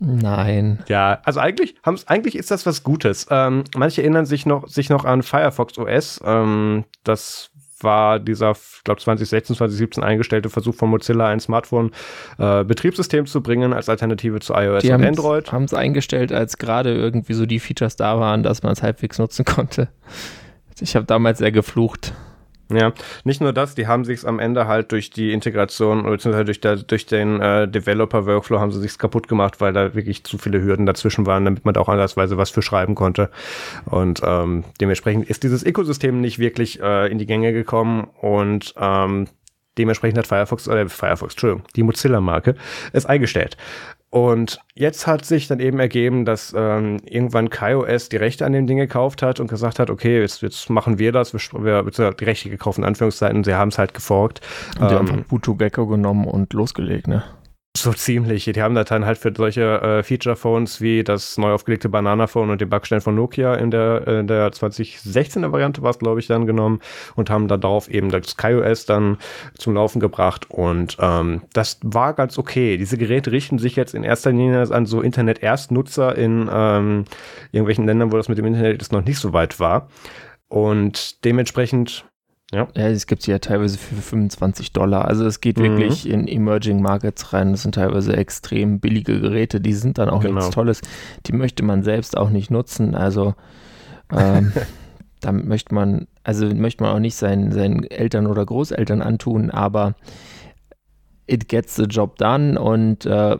Nein. 0.00 0.78
Ja, 0.88 1.20
also 1.24 1.40
eigentlich, 1.40 1.74
eigentlich 2.06 2.36
ist 2.36 2.50
das 2.50 2.66
was 2.66 2.82
Gutes. 2.84 3.26
Ähm, 3.30 3.64
manche 3.76 4.02
erinnern 4.02 4.26
sich 4.26 4.46
noch, 4.46 4.68
sich 4.68 4.90
noch 4.90 5.04
an 5.04 5.22
Firefox 5.22 5.76
OS. 5.78 6.20
Ähm, 6.24 6.84
das 7.04 7.50
war 7.82 8.18
dieser, 8.18 8.52
ich 8.52 8.84
glaube 8.84 9.00
2016, 9.00 9.56
2017 9.56 10.02
eingestellte 10.02 10.50
Versuch 10.50 10.74
von 10.74 10.90
Mozilla, 10.90 11.28
ein 11.28 11.40
Smartphone-Betriebssystem 11.40 13.24
äh, 13.24 13.28
zu 13.28 13.42
bringen 13.42 13.72
als 13.72 13.88
Alternative 13.88 14.40
zu 14.40 14.54
iOS 14.54 14.82
Die 14.82 14.92
und 14.92 15.04
Android. 15.04 15.52
haben 15.52 15.64
es 15.64 15.74
eingestellt, 15.74 16.32
als 16.32 16.58
gerade 16.58 16.94
irgendwie 16.94 17.34
so 17.34 17.46
die 17.46 17.60
Features 17.60 17.96
da 17.96 18.18
waren, 18.18 18.42
dass 18.42 18.62
man 18.62 18.72
es 18.72 18.82
halbwegs 18.82 19.18
nutzen 19.18 19.44
konnte. 19.44 19.88
Ich 20.80 20.94
habe 20.96 21.06
damals 21.06 21.38
sehr 21.38 21.52
geflucht. 21.52 22.14
Ja, 22.70 22.92
nicht 23.24 23.40
nur 23.40 23.54
das, 23.54 23.74
die 23.74 23.86
haben 23.86 24.04
sich 24.04 24.26
am 24.26 24.38
Ende 24.38 24.66
halt 24.66 24.92
durch 24.92 25.08
die 25.08 25.32
Integration 25.32 26.02
beziehungsweise 26.02 26.44
durch, 26.44 26.60
durch 26.86 27.06
den 27.06 27.40
äh, 27.40 27.66
Developer-Workflow 27.66 28.60
haben 28.60 28.72
sie 28.72 28.80
sich 28.80 28.98
kaputt 28.98 29.26
gemacht, 29.26 29.62
weil 29.62 29.72
da 29.72 29.94
wirklich 29.94 30.24
zu 30.24 30.36
viele 30.36 30.60
Hürden 30.62 30.84
dazwischen 30.84 31.24
waren, 31.24 31.46
damit 31.46 31.64
man 31.64 31.72
da 31.72 31.80
auch 31.80 31.88
andersweise 31.88 32.36
was 32.36 32.50
für 32.50 32.60
schreiben 32.60 32.94
konnte. 32.94 33.30
Und 33.86 34.20
ähm, 34.22 34.64
dementsprechend 34.82 35.30
ist 35.30 35.44
dieses 35.44 35.64
Ökosystem 35.64 36.20
nicht 36.20 36.38
wirklich 36.38 36.80
äh, 36.80 37.10
in 37.10 37.16
die 37.16 37.26
Gänge 37.26 37.54
gekommen 37.54 38.08
und 38.20 38.74
ähm, 38.78 39.28
dementsprechend 39.78 40.18
hat 40.18 40.26
Firefox, 40.26 40.68
oder 40.68 40.82
äh, 40.82 40.88
Firefox, 40.88 41.34
Entschuldigung, 41.34 41.64
die 41.76 41.82
Mozilla-Marke 41.82 42.54
es 42.92 43.06
eingestellt. 43.06 43.56
Und 44.10 44.58
jetzt 44.74 45.06
hat 45.06 45.26
sich 45.26 45.48
dann 45.48 45.60
eben 45.60 45.78
ergeben, 45.78 46.24
dass 46.24 46.54
ähm, 46.56 46.96
irgendwann 47.04 47.50
KaiOS 47.50 48.08
die 48.08 48.16
Rechte 48.16 48.46
an 48.46 48.52
dem 48.52 48.66
Ding 48.66 48.78
gekauft 48.78 49.20
hat 49.20 49.38
und 49.38 49.48
gesagt 49.48 49.78
hat, 49.78 49.90
okay, 49.90 50.20
jetzt, 50.20 50.40
jetzt 50.40 50.70
machen 50.70 50.98
wir 50.98 51.12
das, 51.12 51.34
wir, 51.34 51.84
wir 51.84 52.12
die 52.12 52.24
Rechte 52.24 52.48
gekauft 52.48 52.78
in 52.78 52.84
Anführungszeichen, 52.84 53.44
sie 53.44 53.54
haben 53.54 53.68
es 53.68 53.76
halt 53.76 53.92
geforkt. 53.92 54.40
Und 54.80 54.90
die 54.90 54.94
ähm, 54.94 55.08
haben 55.08 55.24
Buto 55.28 55.56
Gecko 55.56 55.86
genommen 55.86 56.24
und 56.24 56.54
losgelegt, 56.54 57.06
ne? 57.06 57.22
So 57.80 57.92
ziemlich. 57.92 58.44
Die 58.44 58.60
haben 58.60 58.74
das 58.74 58.88
dann 58.88 59.06
halt 59.06 59.18
für 59.18 59.32
solche 59.32 59.80
äh, 59.80 60.02
Feature-Phones 60.02 60.80
wie 60.80 61.04
das 61.04 61.38
neu 61.38 61.52
aufgelegte 61.52 61.88
Banana-Phone 61.88 62.50
und 62.50 62.60
den 62.60 62.68
Backstein 62.68 63.00
von 63.00 63.14
Nokia 63.14 63.54
in 63.54 63.70
der, 63.70 64.04
in 64.08 64.26
der 64.26 64.50
2016er 64.50 65.52
Variante 65.52 65.80
war 65.82 65.90
es, 65.90 66.00
glaube 66.00 66.18
ich, 66.18 66.26
dann 66.26 66.44
genommen 66.44 66.80
und 67.14 67.30
haben 67.30 67.46
dann 67.46 67.60
darauf 67.60 67.88
eben 67.88 68.10
das 68.10 68.36
KaiOS 68.36 68.86
dann 68.86 69.18
zum 69.56 69.74
Laufen 69.74 70.00
gebracht 70.00 70.50
und 70.50 70.96
ähm, 70.98 71.42
das 71.52 71.78
war 71.84 72.14
ganz 72.14 72.36
okay. 72.36 72.78
Diese 72.78 72.98
Geräte 72.98 73.30
richten 73.30 73.60
sich 73.60 73.76
jetzt 73.76 73.94
in 73.94 74.02
erster 74.02 74.32
Linie 74.32 74.68
an 74.72 74.84
so 74.84 75.00
Internet-Erstnutzer 75.00 76.18
in 76.18 76.50
ähm, 76.52 77.04
irgendwelchen 77.52 77.86
Ländern, 77.86 78.10
wo 78.10 78.16
das 78.16 78.28
mit 78.28 78.38
dem 78.38 78.46
Internet 78.46 78.82
jetzt 78.82 78.92
noch 78.92 79.04
nicht 79.04 79.20
so 79.20 79.32
weit 79.32 79.60
war 79.60 79.88
und 80.48 81.24
dementsprechend 81.24 82.06
ja. 82.52 82.66
ja, 82.74 82.88
es 82.88 83.06
gibt 83.06 83.22
sie 83.22 83.30
ja 83.30 83.38
teilweise 83.38 83.76
für 83.76 83.94
25 83.94 84.72
Dollar. 84.72 85.04
Also 85.04 85.26
es 85.26 85.40
geht 85.40 85.58
mhm. 85.58 85.64
wirklich 85.64 86.08
in 86.08 86.26
Emerging 86.26 86.80
Markets 86.80 87.32
rein. 87.32 87.52
Das 87.52 87.62
sind 87.62 87.74
teilweise 87.74 88.16
extrem 88.16 88.80
billige 88.80 89.20
Geräte. 89.20 89.60
Die 89.60 89.74
sind 89.74 89.98
dann 89.98 90.08
auch 90.08 90.22
genau. 90.22 90.36
nichts 90.36 90.50
Tolles. 90.50 90.80
Die 91.26 91.32
möchte 91.32 91.62
man 91.62 91.82
selbst 91.82 92.16
auch 92.16 92.30
nicht 92.30 92.50
nutzen. 92.50 92.94
Also 92.94 93.34
ähm, 94.10 94.52
damit 95.20 95.46
möchte 95.46 95.74
man, 95.74 96.06
also 96.24 96.46
möchte 96.46 96.82
man 96.82 96.94
auch 96.94 97.00
nicht 97.00 97.16
seinen, 97.16 97.52
seinen 97.52 97.84
Eltern 97.84 98.26
oder 98.26 98.46
Großeltern 98.46 99.02
antun, 99.02 99.50
aber 99.50 99.94
it 101.26 101.48
gets 101.48 101.76
the 101.76 101.84
job 101.84 102.16
done. 102.16 102.58
Und 102.58 103.04
äh, 103.04 103.36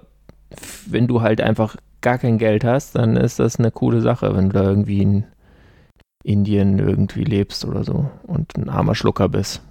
wenn 0.86 1.06
du 1.06 1.22
halt 1.22 1.40
einfach 1.40 1.76
gar 2.02 2.18
kein 2.18 2.36
Geld 2.36 2.62
hast, 2.62 2.94
dann 2.94 3.16
ist 3.16 3.38
das 3.38 3.58
eine 3.58 3.70
coole 3.70 4.02
Sache, 4.02 4.36
wenn 4.36 4.50
du 4.50 4.52
da 4.54 4.64
irgendwie 4.64 5.02
ein 5.02 5.26
Indien 6.24 6.78
irgendwie 6.78 7.24
lebst 7.24 7.64
oder 7.64 7.84
so 7.84 8.10
und 8.26 8.56
ein 8.56 8.68
armer 8.68 8.94
Schlucker 8.94 9.28
bist. 9.28 9.62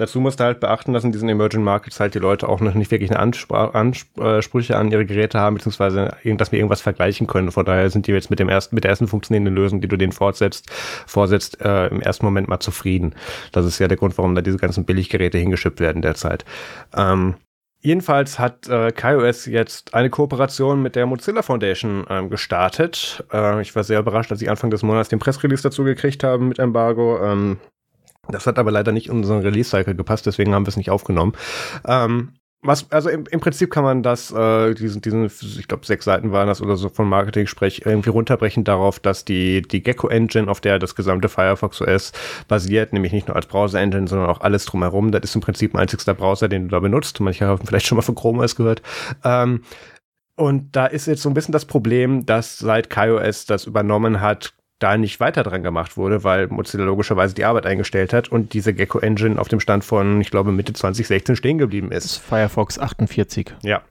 Dazu 0.00 0.18
musst 0.18 0.40
du 0.40 0.44
halt 0.44 0.60
beachten, 0.60 0.94
dass 0.94 1.04
in 1.04 1.12
diesen 1.12 1.28
Emerging 1.28 1.62
Markets 1.62 2.00
halt 2.00 2.14
die 2.14 2.20
Leute 2.20 2.48
auch 2.48 2.60
noch 2.62 2.72
nicht 2.72 2.90
wirklich 2.90 3.10
eine 3.10 3.20
Anspr 3.20 3.74
Ansprüche 3.74 4.78
an 4.78 4.90
ihre 4.90 5.04
Geräte 5.04 5.38
haben, 5.38 5.56
beziehungsweise 5.56 6.16
dass 6.24 6.52
wir 6.52 6.58
irgendwas 6.58 6.80
vergleichen 6.80 7.26
können. 7.26 7.50
Von 7.50 7.66
daher 7.66 7.90
sind 7.90 8.06
die 8.06 8.12
jetzt 8.12 8.30
mit 8.30 8.38
dem 8.38 8.48
ersten, 8.48 8.74
mit 8.74 8.84
der 8.84 8.92
ersten 8.92 9.08
funktionierenden 9.08 9.54
Lösung, 9.54 9.82
die 9.82 9.88
du 9.88 9.98
denen 9.98 10.12
fortsetzt, 10.12 10.70
vorsetzt, 11.06 11.60
äh, 11.60 11.88
im 11.88 12.00
ersten 12.00 12.24
Moment 12.24 12.48
mal 12.48 12.60
zufrieden. 12.60 13.14
Das 13.52 13.66
ist 13.66 13.78
ja 13.78 13.88
der 13.88 13.98
Grund, 13.98 14.16
warum 14.16 14.34
da 14.34 14.40
diese 14.40 14.56
ganzen 14.56 14.86
Billiggeräte 14.86 15.36
hingeschippt 15.36 15.80
werden 15.80 16.00
derzeit. 16.00 16.46
Ähm, 16.96 17.34
Jedenfalls 17.82 18.38
hat 18.38 18.68
äh, 18.68 18.92
KaiOS 18.92 19.46
jetzt 19.46 19.94
eine 19.94 20.10
Kooperation 20.10 20.82
mit 20.82 20.96
der 20.96 21.06
Mozilla 21.06 21.42
Foundation 21.42 22.04
ähm, 22.10 22.28
gestartet. 22.28 23.24
Äh, 23.32 23.62
ich 23.62 23.74
war 23.74 23.84
sehr 23.84 24.00
überrascht, 24.00 24.30
als 24.30 24.42
ich 24.42 24.50
Anfang 24.50 24.70
des 24.70 24.82
Monats 24.82 25.08
den 25.08 25.18
Pressrelease 25.18 25.62
dazu 25.62 25.82
gekriegt 25.84 26.22
habe 26.22 26.44
mit 26.44 26.58
Embargo. 26.58 27.18
Ähm, 27.24 27.58
das 28.28 28.46
hat 28.46 28.58
aber 28.58 28.70
leider 28.70 28.92
nicht 28.92 29.08
in 29.08 29.16
unseren 29.16 29.40
Release-Cycle 29.40 29.94
gepasst, 29.94 30.26
deswegen 30.26 30.54
haben 30.54 30.66
wir 30.66 30.68
es 30.68 30.76
nicht 30.76 30.90
aufgenommen. 30.90 31.32
Ähm, 31.86 32.34
was, 32.62 32.90
also 32.90 33.08
im, 33.08 33.24
im 33.30 33.40
Prinzip 33.40 33.70
kann 33.70 33.84
man 33.84 34.02
das, 34.02 34.30
äh, 34.30 34.74
diesen, 34.74 35.00
diesen, 35.00 35.26
ich 35.26 35.66
glaube, 35.66 35.86
sechs 35.86 36.04
Seiten 36.04 36.30
waren 36.30 36.46
das 36.46 36.60
oder 36.60 36.76
so 36.76 36.90
von 36.90 37.08
Marketing-Sprech, 37.08 37.82
irgendwie 37.86 38.10
runterbrechen 38.10 38.64
darauf, 38.64 39.00
dass 39.00 39.24
die, 39.24 39.62
die 39.62 39.82
Gecko-Engine, 39.82 40.50
auf 40.50 40.60
der 40.60 40.78
das 40.78 40.94
gesamte 40.94 41.30
Firefox 41.30 41.80
OS 41.80 42.12
basiert, 42.48 42.92
nämlich 42.92 43.12
nicht 43.12 43.28
nur 43.28 43.36
als 43.36 43.46
Browser-Engine, 43.46 44.08
sondern 44.08 44.28
auch 44.28 44.42
alles 44.42 44.66
drumherum, 44.66 45.10
das 45.10 45.22
ist 45.24 45.34
im 45.34 45.40
Prinzip 45.40 45.74
ein 45.74 45.78
einzigster 45.78 46.12
Browser, 46.12 46.48
den 46.48 46.64
du 46.64 46.68
da 46.68 46.80
benutzt. 46.80 47.18
Manche 47.20 47.46
haben 47.46 47.66
vielleicht 47.66 47.86
schon 47.86 47.96
mal 47.96 48.02
von 48.02 48.14
Chrome 48.14 48.42
OS 48.42 48.56
gehört. 48.56 48.82
Ähm, 49.24 49.62
und 50.36 50.76
da 50.76 50.86
ist 50.86 51.06
jetzt 51.06 51.22
so 51.22 51.30
ein 51.30 51.34
bisschen 51.34 51.52
das 51.52 51.64
Problem, 51.64 52.26
dass 52.26 52.58
seit 52.58 52.90
KaiOS 52.90 53.46
das 53.46 53.64
übernommen 53.64 54.20
hat, 54.20 54.54
da 54.80 54.96
nicht 54.96 55.20
weiter 55.20 55.44
dran 55.44 55.62
gemacht 55.62 55.96
wurde, 55.96 56.24
weil 56.24 56.48
Mozilla 56.48 56.84
logischerweise 56.84 57.34
die 57.34 57.44
Arbeit 57.44 57.66
eingestellt 57.66 58.12
hat 58.12 58.28
und 58.28 58.54
diese 58.54 58.74
Gecko 58.74 58.98
Engine 58.98 59.38
auf 59.38 59.48
dem 59.48 59.60
Stand 59.60 59.84
von, 59.84 60.20
ich 60.20 60.30
glaube, 60.30 60.50
Mitte 60.50 60.72
2016 60.72 61.36
stehen 61.36 61.58
geblieben 61.58 61.92
ist. 61.92 62.16
Firefox 62.16 62.78
48. 62.78 63.54
Ja. 63.62 63.82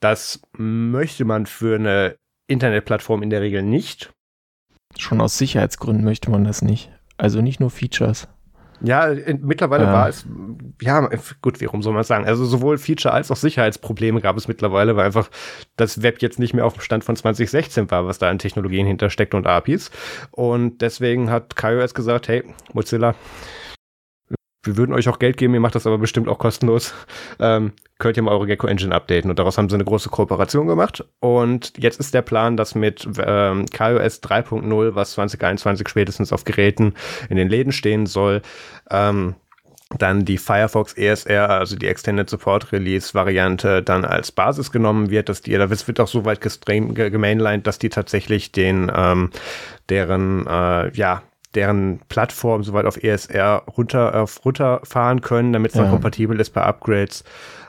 Das 0.00 0.42
möchte 0.58 1.24
man 1.24 1.46
für 1.46 1.76
eine 1.76 2.16
Internetplattform 2.46 3.22
in 3.22 3.30
der 3.30 3.40
Regel 3.40 3.62
nicht. 3.62 4.12
Schon 4.98 5.20
aus 5.20 5.38
Sicherheitsgründen 5.38 6.04
möchte 6.04 6.30
man 6.30 6.44
das 6.44 6.62
nicht. 6.62 6.90
Also 7.16 7.40
nicht 7.40 7.60
nur 7.60 7.70
Features. 7.70 8.28
Ja, 8.84 9.14
mittlerweile 9.40 9.84
ja. 9.84 9.92
war 9.92 10.08
es, 10.08 10.26
ja, 10.80 11.08
gut, 11.40 11.60
warum 11.62 11.82
soll 11.82 11.94
man 11.94 12.04
sagen? 12.04 12.26
Also 12.26 12.44
sowohl 12.44 12.78
Feature 12.78 13.14
als 13.14 13.30
auch 13.30 13.36
Sicherheitsprobleme 13.36 14.20
gab 14.20 14.36
es 14.36 14.46
mittlerweile, 14.48 14.96
weil 14.96 15.06
einfach 15.06 15.30
das 15.76 16.02
Web 16.02 16.20
jetzt 16.20 16.38
nicht 16.38 16.54
mehr 16.54 16.66
auf 16.66 16.74
dem 16.74 16.82
Stand 16.82 17.04
von 17.04 17.16
2016 17.16 17.90
war, 17.90 18.06
was 18.06 18.18
da 18.18 18.28
an 18.28 18.38
Technologien 18.38 18.86
hintersteckt 18.86 19.34
und 19.34 19.46
APIs. 19.46 19.90
Und 20.30 20.82
deswegen 20.82 21.30
hat 21.30 21.56
KaiOS 21.56 21.94
gesagt, 21.94 22.28
hey, 22.28 22.44
Mozilla, 22.72 23.14
wir 24.64 24.76
würden 24.76 24.92
euch 24.92 25.08
auch 25.08 25.18
Geld 25.18 25.36
geben, 25.36 25.54
ihr 25.54 25.60
macht 25.60 25.74
das 25.74 25.86
aber 25.86 25.98
bestimmt 25.98 26.28
auch 26.28 26.38
kostenlos. 26.38 26.94
Ähm, 27.38 27.72
könnt 27.98 28.16
ihr 28.16 28.22
mal 28.22 28.32
eure 28.32 28.46
Gecko 28.46 28.66
Engine 28.66 28.94
updaten. 28.94 29.30
Und 29.30 29.38
daraus 29.38 29.56
haben 29.56 29.68
sie 29.68 29.74
eine 29.74 29.84
große 29.84 30.08
Kooperation 30.08 30.66
gemacht. 30.66 31.04
Und 31.20 31.72
jetzt 31.78 32.00
ist 32.00 32.14
der 32.14 32.22
Plan, 32.22 32.56
dass 32.56 32.74
mit 32.74 33.08
ähm, 33.24 33.66
KaiOS 33.66 34.22
3.0, 34.22 34.94
was 34.94 35.12
2021 35.12 35.88
spätestens 35.88 36.32
auf 36.32 36.44
Geräten 36.44 36.94
in 37.28 37.36
den 37.36 37.48
Läden 37.48 37.72
stehen 37.72 38.06
soll, 38.06 38.42
ähm, 38.90 39.34
dann 39.98 40.24
die 40.24 40.38
Firefox 40.38 40.94
ESR, 40.94 41.50
also 41.50 41.76
die 41.76 41.86
Extended 41.86 42.28
Support 42.28 42.72
Release 42.72 43.14
Variante, 43.14 43.82
dann 43.82 44.04
als 44.04 44.32
Basis 44.32 44.72
genommen 44.72 45.10
wird, 45.10 45.28
dass 45.28 45.42
die, 45.42 45.52
da 45.52 45.70
wird 45.70 46.00
auch 46.00 46.08
so 46.08 46.24
weit 46.24 46.40
gemainlined, 46.40 47.66
dass 47.66 47.78
die 47.78 47.90
tatsächlich 47.90 48.50
den, 48.50 48.90
ähm, 48.94 49.30
deren, 49.88 50.46
äh, 50.46 50.90
ja, 50.96 51.22
deren 51.54 52.00
Plattform 52.08 52.64
soweit 52.64 52.86
auf 52.86 53.02
ESR 53.02 53.62
runter, 53.76 54.22
auf 54.22 54.44
runterfahren 54.44 55.20
können, 55.20 55.52
damit 55.52 55.70
es 55.70 55.76
ja. 55.76 55.82
dann 55.82 55.90
kompatibel 55.90 56.40
ist 56.40 56.50
bei 56.50 56.62
Upgrades. 56.62 57.24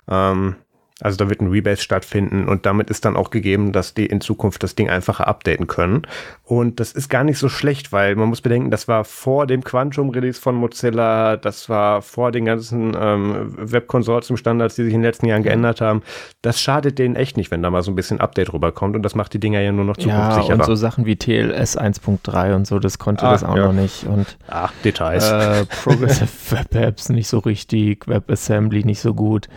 Ähm, 0.09 0.55
also 1.01 1.17
da 1.17 1.29
wird 1.29 1.41
ein 1.41 1.49
Rebase 1.49 1.81
stattfinden 1.81 2.47
und 2.47 2.65
damit 2.65 2.89
ist 2.89 3.03
dann 3.03 3.17
auch 3.17 3.29
gegeben, 3.29 3.73
dass 3.73 3.93
die 3.93 4.05
in 4.05 4.21
Zukunft 4.21 4.63
das 4.63 4.75
Ding 4.75 4.89
einfacher 4.89 5.27
updaten 5.27 5.67
können. 5.67 6.03
Und 6.45 6.79
das 6.79 6.93
ist 6.93 7.09
gar 7.09 7.25
nicht 7.25 7.37
so 7.37 7.49
schlecht, 7.49 7.91
weil 7.91 8.15
man 8.15 8.29
muss 8.29 8.39
bedenken, 8.39 8.71
das 8.71 8.87
war 8.87 9.03
vor 9.03 9.45
dem 9.45 9.61
Quantum-Release 9.61 10.39
von 10.39 10.55
Mozilla, 10.55 11.35
das 11.35 11.67
war 11.67 12.01
vor 12.01 12.31
den 12.31 12.45
ganzen 12.45 12.95
ähm, 12.97 13.53
Web-Consortium-Standards, 13.57 14.75
die 14.75 14.85
sich 14.85 14.93
in 14.93 15.01
den 15.01 15.05
letzten 15.05 15.25
Jahren 15.25 15.43
geändert 15.43 15.81
haben. 15.81 16.01
Das 16.41 16.61
schadet 16.61 16.97
denen 16.97 17.17
echt 17.17 17.35
nicht, 17.35 17.51
wenn 17.51 17.61
da 17.61 17.69
mal 17.69 17.83
so 17.83 17.91
ein 17.91 17.95
bisschen 17.95 18.21
Update 18.21 18.53
rüberkommt 18.53 18.95
und 18.95 19.03
das 19.03 19.15
macht 19.15 19.33
die 19.33 19.39
Dinger 19.39 19.59
ja 19.59 19.73
nur 19.73 19.83
noch 19.83 19.97
zukunftssicherer. 19.97 20.47
Ja, 20.47 20.55
und 20.55 20.65
so 20.65 20.75
Sachen 20.75 21.05
wie 21.05 21.17
TLS 21.17 21.77
1.3 21.77 22.55
und 22.55 22.67
so, 22.67 22.79
das 22.79 22.99
konnte 22.99 23.25
ah, 23.25 23.31
das 23.31 23.43
auch 23.43 23.57
ja. 23.57 23.65
noch 23.65 23.73
nicht. 23.73 24.05
Und 24.05 24.37
Ach, 24.47 24.71
Details. 24.85 25.29
Äh, 25.29 25.65
Progressive 25.83 26.29
Web 26.51 26.73
Apps 26.73 27.09
nicht 27.09 27.27
so 27.27 27.39
richtig, 27.39 28.07
WebAssembly 28.07 28.85
nicht 28.85 29.01
so 29.01 29.13
gut 29.13 29.49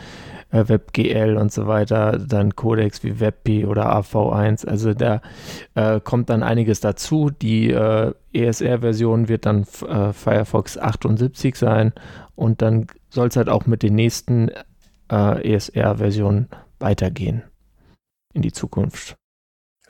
äh, 0.50 0.64
WebGL 0.66 1.37
und 1.37 1.52
so 1.52 1.66
weiter, 1.66 2.18
dann 2.18 2.56
Codecs 2.56 3.04
wie 3.04 3.20
WebP 3.20 3.66
oder 3.66 3.94
AV1. 3.94 4.66
Also 4.66 4.94
da 4.94 5.20
äh, 5.74 6.00
kommt 6.00 6.30
dann 6.30 6.42
einiges 6.42 6.80
dazu. 6.80 7.30
Die 7.30 7.70
äh, 7.70 8.12
ESR-Version 8.32 9.28
wird 9.28 9.46
dann 9.46 9.66
äh, 9.87 10.12
Firefox 10.12 10.78
78 10.78 11.56
sein 11.56 11.92
und 12.34 12.62
dann 12.62 12.87
soll 13.11 13.28
es 13.28 13.37
halt 13.37 13.48
auch 13.48 13.66
mit 13.66 13.82
den 13.82 13.94
nächsten 13.94 14.50
äh, 15.11 15.54
ESR-Versionen 15.54 16.48
weitergehen 16.78 17.42
in 18.32 18.42
die 18.42 18.52
Zukunft. 18.52 19.17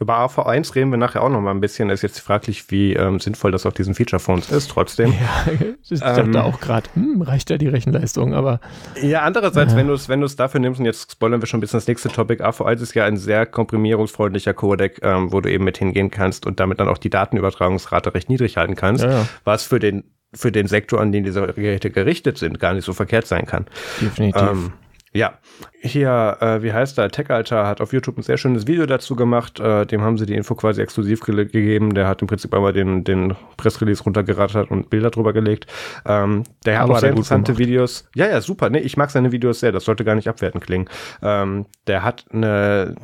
Über 0.01 0.19
AV1 0.19 0.75
reden 0.75 0.91
wir 0.91 0.97
nachher 0.97 1.23
auch 1.23 1.29
noch 1.29 1.41
mal 1.41 1.51
ein 1.51 1.61
bisschen. 1.61 1.91
ist 1.91 2.03
jetzt 2.03 2.21
fraglich, 2.21 2.71
wie 2.71 2.93
ähm, 2.93 3.19
sinnvoll 3.19 3.51
das 3.51 3.67
auf 3.67 3.75
diesen 3.75 3.95
Feature-Phones 3.95 4.51
ist, 4.51 4.71
trotzdem. 4.71 5.13
Ja, 5.13 5.53
ich 5.91 6.01
dachte 6.01 6.21
ähm, 6.21 6.37
auch 6.37 6.61
gerade, 6.61 6.89
hm, 6.95 7.23
reicht 7.23 7.51
ja 7.51 7.59
die 7.59 7.67
Rechenleistung, 7.67 8.35
aber. 8.35 8.61
Ja, 9.03 9.23
andererseits, 9.23 9.73
ja. 9.73 9.79
wenn 9.79 9.89
du 9.89 9.95
es 9.95 10.09
wenn 10.09 10.25
dafür 10.37 10.61
nimmst, 10.61 10.79
und 10.79 10.87
jetzt 10.87 11.13
spoilern 11.13 11.43
wir 11.43 11.47
schon 11.47 11.59
ein 11.59 11.61
bisschen 11.63 11.79
das 11.79 11.89
nächste 11.89 12.09
Topic, 12.11 12.43
AV1 12.43 12.83
ist 12.83 12.95
ja 12.95 13.05
ein 13.07 13.17
sehr 13.17 13.45
komprimierungsfreundlicher 13.47 14.55
Codec, 14.55 15.01
ähm, 15.03 15.33
wo 15.33 15.41
du 15.41 15.51
eben 15.51 15.65
mit 15.65 15.79
hingehen 15.79 16.11
kannst 16.11 16.47
und 16.47 16.61
damit 16.61 16.79
dann 16.79 16.89
auch 16.89 16.99
die 16.99 17.11
Datenübertragungsrate 17.11 18.15
recht 18.15 18.29
niedrig 18.29 18.57
halten 18.57 18.77
kannst, 18.77 19.05
ja, 19.05 19.27
was 19.45 19.65
für 19.65 19.81
den, 19.81 20.05
für 20.33 20.53
den 20.53 20.69
Sektor, 20.69 21.01
an 21.01 21.11
den 21.11 21.25
diese 21.25 21.45
Geräte 21.47 21.91
gerichtet 21.91 22.39
sind, 22.39 22.61
gar 22.61 22.75
nicht 22.75 22.85
so 22.85 22.93
verkehrt 22.93 23.27
sein 23.27 23.47
kann. 23.47 23.67
Definitiv. 24.01 24.71
Ja, 25.13 25.39
hier, 25.81 26.37
äh, 26.41 26.63
wie 26.63 26.73
heißt 26.73 26.99
der? 26.99 27.11
TechAlter 27.11 27.67
hat 27.67 27.81
auf 27.81 27.93
YouTube 27.93 28.19
ein 28.19 28.23
sehr 28.23 28.37
schönes 28.37 28.67
Video 28.67 28.87
dazu 28.87 29.17
gemacht. 29.17 29.59
Äh, 29.59 29.87
dem 29.87 30.03
haben 30.03 30.19
sie 30.19 30.27
die 30.27 30.35
Info 30.35 30.55
quasi 30.55 30.83
exklusiv 30.83 31.21
ge 31.21 31.47
gegeben. 31.47 31.95
Der 31.95 32.07
hat 32.07 32.21
im 32.21 32.29
Prinzip 32.29 32.53
einmal 32.55 32.73
den, 32.73 33.05
den 33.05 33.35
Pressrelease 33.57 34.05
runtergerattert 34.05 34.71
und 34.71 34.91
Bilder 34.91 35.11
drüber 35.11 35.33
gelegt. 35.33 35.67
Ähm, 36.05 36.45
der 36.67 36.81
hat 36.81 36.91
auch 36.91 36.99
sehr 36.99 37.11
interessante 37.11 37.59
Videos. 37.59 38.09
Ja, 38.15 38.27
ja, 38.27 38.41
super. 38.41 38.71
Nee, 38.71 38.81
ich 38.81 38.97
mag 38.97 39.11
seine 39.11 39.33
Videos 39.33 39.61
sehr. 39.61 39.73
Das 39.73 39.85
sollte 39.85 40.05
gar 40.05 40.15
nicht 40.15 40.29
abwertend 40.29 40.65
klingen. 40.65 40.89
Ähm, 41.23 41.67
der 41.87 42.03
hat 42.03 42.27
eine 42.31 42.97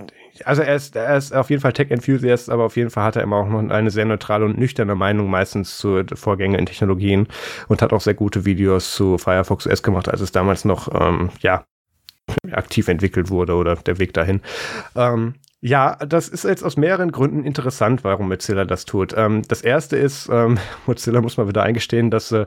also 0.44 0.62
er 0.62 0.74
ist, 0.74 0.96
er 0.96 1.16
ist 1.16 1.32
auf 1.32 1.50
jeden 1.50 1.62
Fall 1.62 1.72
Tech-Enthusiast, 1.72 2.50
aber 2.50 2.64
auf 2.64 2.76
jeden 2.76 2.90
Fall 2.90 3.04
hat 3.04 3.16
er 3.16 3.22
immer 3.22 3.36
auch 3.36 3.48
noch 3.48 3.70
eine 3.70 3.90
sehr 3.90 4.04
neutrale 4.04 4.44
und 4.44 4.58
nüchterne 4.58 4.94
Meinung 4.94 5.30
meistens 5.30 5.78
zu 5.78 6.02
Vorgängen 6.14 6.58
in 6.58 6.66
Technologien 6.66 7.28
und 7.68 7.82
hat 7.82 7.92
auch 7.92 8.00
sehr 8.00 8.14
gute 8.14 8.44
Videos 8.44 8.94
zu 8.94 9.16
Firefox 9.18 9.66
OS 9.66 9.82
gemacht, 9.82 10.08
als 10.08 10.20
es 10.20 10.32
damals 10.32 10.64
noch, 10.64 10.88
ähm, 11.00 11.30
ja, 11.40 11.64
aktiv 12.50 12.88
entwickelt 12.88 13.30
wurde 13.30 13.54
oder 13.54 13.76
der 13.76 13.98
Weg 13.98 14.12
dahin. 14.14 14.40
Ähm, 14.96 15.34
ja, 15.60 15.96
das 15.96 16.28
ist 16.28 16.44
jetzt 16.44 16.62
aus 16.62 16.76
mehreren 16.76 17.10
Gründen 17.10 17.44
interessant, 17.44 18.04
warum 18.04 18.28
Mozilla 18.28 18.64
das 18.64 18.84
tut. 18.84 19.14
Ähm, 19.16 19.42
das 19.48 19.62
erste 19.62 19.96
ist, 19.96 20.28
ähm, 20.30 20.58
Mozilla 20.86 21.20
muss 21.20 21.36
mal 21.36 21.48
wieder 21.48 21.62
eingestehen, 21.62 22.10
dass 22.10 22.32
äh, 22.32 22.46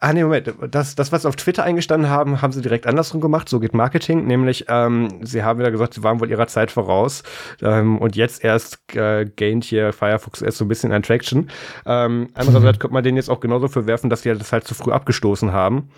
Ah, 0.00 0.12
nee, 0.12 0.22
Moment. 0.22 0.52
Das, 0.70 0.94
das, 0.96 1.12
was 1.12 1.22
sie 1.22 1.28
auf 1.28 1.36
Twitter 1.36 1.64
eingestanden 1.64 2.10
haben, 2.10 2.42
haben 2.42 2.52
sie 2.52 2.60
direkt 2.60 2.86
andersrum 2.86 3.22
gemacht. 3.22 3.48
So 3.48 3.58
geht 3.58 3.72
Marketing. 3.72 4.26
Nämlich, 4.26 4.66
ähm, 4.68 5.08
sie 5.22 5.42
haben 5.42 5.58
wieder 5.58 5.70
gesagt, 5.70 5.94
sie 5.94 6.02
waren 6.02 6.20
wohl 6.20 6.28
ihrer 6.28 6.46
Zeit 6.46 6.70
voraus. 6.70 7.22
Ähm, 7.62 7.96
und 7.96 8.14
jetzt 8.14 8.44
erst 8.44 8.80
äh, 8.94 9.24
gained 9.24 9.64
hier 9.64 9.94
Firefox 9.94 10.42
erst 10.42 10.58
so 10.58 10.66
ein 10.66 10.68
bisschen 10.68 10.92
an 10.92 11.02
Traction. 11.02 11.48
Ähm, 11.86 12.28
andererseits 12.34 12.76
mhm. 12.76 12.80
könnte 12.80 12.92
man 12.92 13.02
denen 13.02 13.16
jetzt 13.16 13.30
auch 13.30 13.40
genauso 13.40 13.68
verwerfen, 13.68 14.10
dass 14.10 14.20
sie 14.20 14.34
das 14.34 14.52
halt 14.52 14.66
zu 14.66 14.74
früh 14.74 14.92
abgestoßen 14.92 15.52
haben. 15.52 15.88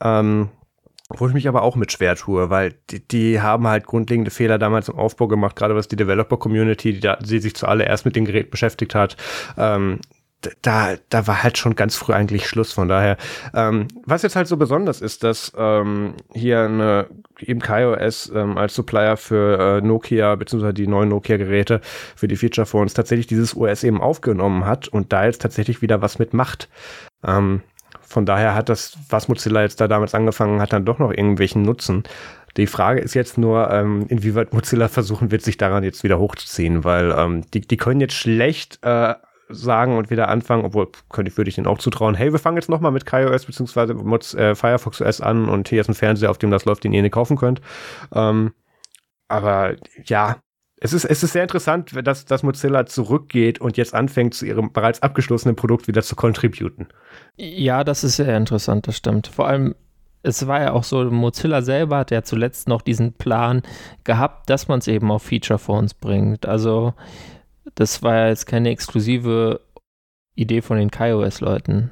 Ähm, 0.00 0.50
wo 1.16 1.26
ich 1.26 1.34
mich 1.34 1.48
aber 1.48 1.62
auch 1.62 1.76
mit 1.76 1.90
schwer 1.90 2.16
tue, 2.16 2.50
weil 2.50 2.74
die, 2.90 3.06
die 3.06 3.40
haben 3.40 3.66
halt 3.66 3.86
grundlegende 3.86 4.30
Fehler 4.30 4.58
damals 4.58 4.88
im 4.88 4.96
Aufbau 4.96 5.26
gemacht, 5.26 5.56
gerade 5.56 5.74
was 5.74 5.88
die 5.88 5.96
Developer-Community, 5.96 7.00
die, 7.00 7.12
die 7.20 7.38
sich 7.38 7.54
zuallererst 7.54 8.04
mit 8.04 8.14
dem 8.14 8.26
Gerät 8.26 8.50
beschäftigt 8.50 8.94
hat. 8.94 9.16
Ähm, 9.56 10.00
da, 10.62 10.94
da 11.08 11.26
war 11.26 11.42
halt 11.42 11.58
schon 11.58 11.74
ganz 11.74 11.96
früh 11.96 12.12
eigentlich 12.12 12.46
Schluss. 12.46 12.72
Von 12.72 12.88
daher, 12.88 13.16
ähm, 13.54 13.88
was 14.04 14.22
jetzt 14.22 14.36
halt 14.36 14.46
so 14.46 14.56
besonders 14.56 15.00
ist, 15.00 15.24
dass 15.24 15.52
ähm, 15.56 16.14
hier 16.32 16.60
eine, 16.60 17.06
eben 17.40 17.60
KaiOS 17.60 18.30
ähm, 18.34 18.56
als 18.56 18.74
Supplier 18.74 19.16
für 19.16 19.78
äh, 19.78 19.80
Nokia 19.80 20.36
beziehungsweise 20.36 20.74
die 20.74 20.86
neuen 20.86 21.08
Nokia-Geräte 21.08 21.80
für 22.14 22.28
die 22.28 22.36
Feature 22.36 22.66
Phones 22.66 22.94
tatsächlich 22.94 23.26
dieses 23.26 23.56
OS 23.56 23.82
eben 23.82 24.00
aufgenommen 24.00 24.64
hat 24.64 24.88
und 24.88 25.12
da 25.12 25.24
jetzt 25.24 25.42
tatsächlich 25.42 25.82
wieder 25.82 26.02
was 26.02 26.18
mitmacht. 26.18 26.68
Ähm, 27.24 27.62
von 28.08 28.26
daher 28.26 28.54
hat 28.54 28.68
das, 28.68 28.96
was 29.08 29.28
Mozilla 29.28 29.62
jetzt 29.62 29.80
da 29.80 29.88
damals 29.88 30.14
angefangen 30.14 30.60
hat, 30.60 30.72
dann 30.72 30.84
doch 30.84 30.98
noch 30.98 31.10
irgendwelchen 31.10 31.62
Nutzen. 31.62 32.04
Die 32.56 32.66
Frage 32.66 33.00
ist 33.00 33.14
jetzt 33.14 33.38
nur, 33.38 33.70
ähm, 33.70 34.06
inwieweit 34.08 34.52
Mozilla 34.52 34.88
versuchen 34.88 35.30
wird, 35.30 35.42
sich 35.42 35.58
daran 35.58 35.84
jetzt 35.84 36.02
wieder 36.02 36.18
hochzuziehen, 36.18 36.84
weil 36.84 37.14
ähm, 37.16 37.42
die, 37.52 37.60
die 37.60 37.76
können 37.76 38.00
jetzt 38.00 38.14
schlecht 38.14 38.78
äh, 38.82 39.14
sagen 39.48 39.96
und 39.96 40.10
wieder 40.10 40.28
anfangen, 40.28 40.64
obwohl 40.64 40.88
könnte 41.10 41.30
ich, 41.30 41.36
würde 41.36 41.48
ich 41.48 41.54
denen 41.54 41.66
auch 41.66 41.78
zutrauen, 41.78 42.14
hey, 42.14 42.32
wir 42.32 42.38
fangen 42.38 42.56
jetzt 42.56 42.68
nochmal 42.68 42.92
mit 42.92 43.06
KaiOS 43.06 43.46
bzw. 43.46 43.92
Äh, 44.36 44.54
Firefox 44.54 45.00
OS 45.00 45.20
an 45.20 45.48
und 45.48 45.68
hier 45.68 45.80
ist 45.80 45.88
ein 45.88 45.94
Fernseher, 45.94 46.30
auf 46.30 46.38
dem 46.38 46.50
das 46.50 46.64
läuft, 46.64 46.84
den 46.84 46.92
ihr 46.92 47.02
nicht 47.02 47.12
kaufen 47.12 47.36
könnt. 47.36 47.60
Ähm, 48.12 48.52
aber 49.28 49.76
ja, 50.04 50.36
es 50.80 50.92
ist, 50.92 51.04
es 51.04 51.22
ist 51.22 51.32
sehr 51.32 51.42
interessant, 51.42 51.90
dass, 52.06 52.24
dass 52.24 52.42
Mozilla 52.42 52.86
zurückgeht 52.86 53.60
und 53.60 53.76
jetzt 53.76 53.94
anfängt, 53.94 54.34
zu 54.34 54.46
ihrem 54.46 54.72
bereits 54.72 55.02
abgeschlossenen 55.02 55.56
Produkt 55.56 55.88
wieder 55.88 56.02
zu 56.02 56.14
contributen. 56.14 56.88
Ja, 57.36 57.84
das 57.84 58.04
ist 58.04 58.16
sehr 58.16 58.36
interessant, 58.36 58.86
das 58.86 58.96
stimmt. 58.96 59.26
Vor 59.26 59.48
allem, 59.48 59.74
es 60.22 60.46
war 60.46 60.60
ja 60.60 60.72
auch 60.72 60.84
so, 60.84 61.04
Mozilla 61.04 61.62
selber 61.62 61.98
hat 61.98 62.10
ja 62.10 62.22
zuletzt 62.22 62.68
noch 62.68 62.82
diesen 62.82 63.12
Plan 63.12 63.62
gehabt, 64.04 64.50
dass 64.50 64.68
man 64.68 64.78
es 64.78 64.88
eben 64.88 65.10
auf 65.10 65.22
Feature 65.22 65.58
Phones 65.58 65.94
bringt. 65.94 66.46
Also, 66.46 66.94
das 67.74 68.02
war 68.02 68.14
ja 68.14 68.28
jetzt 68.28 68.46
keine 68.46 68.70
exklusive 68.70 69.60
Idee 70.34 70.62
von 70.62 70.78
den 70.78 70.90
KaiOS-Leuten. 70.90 71.90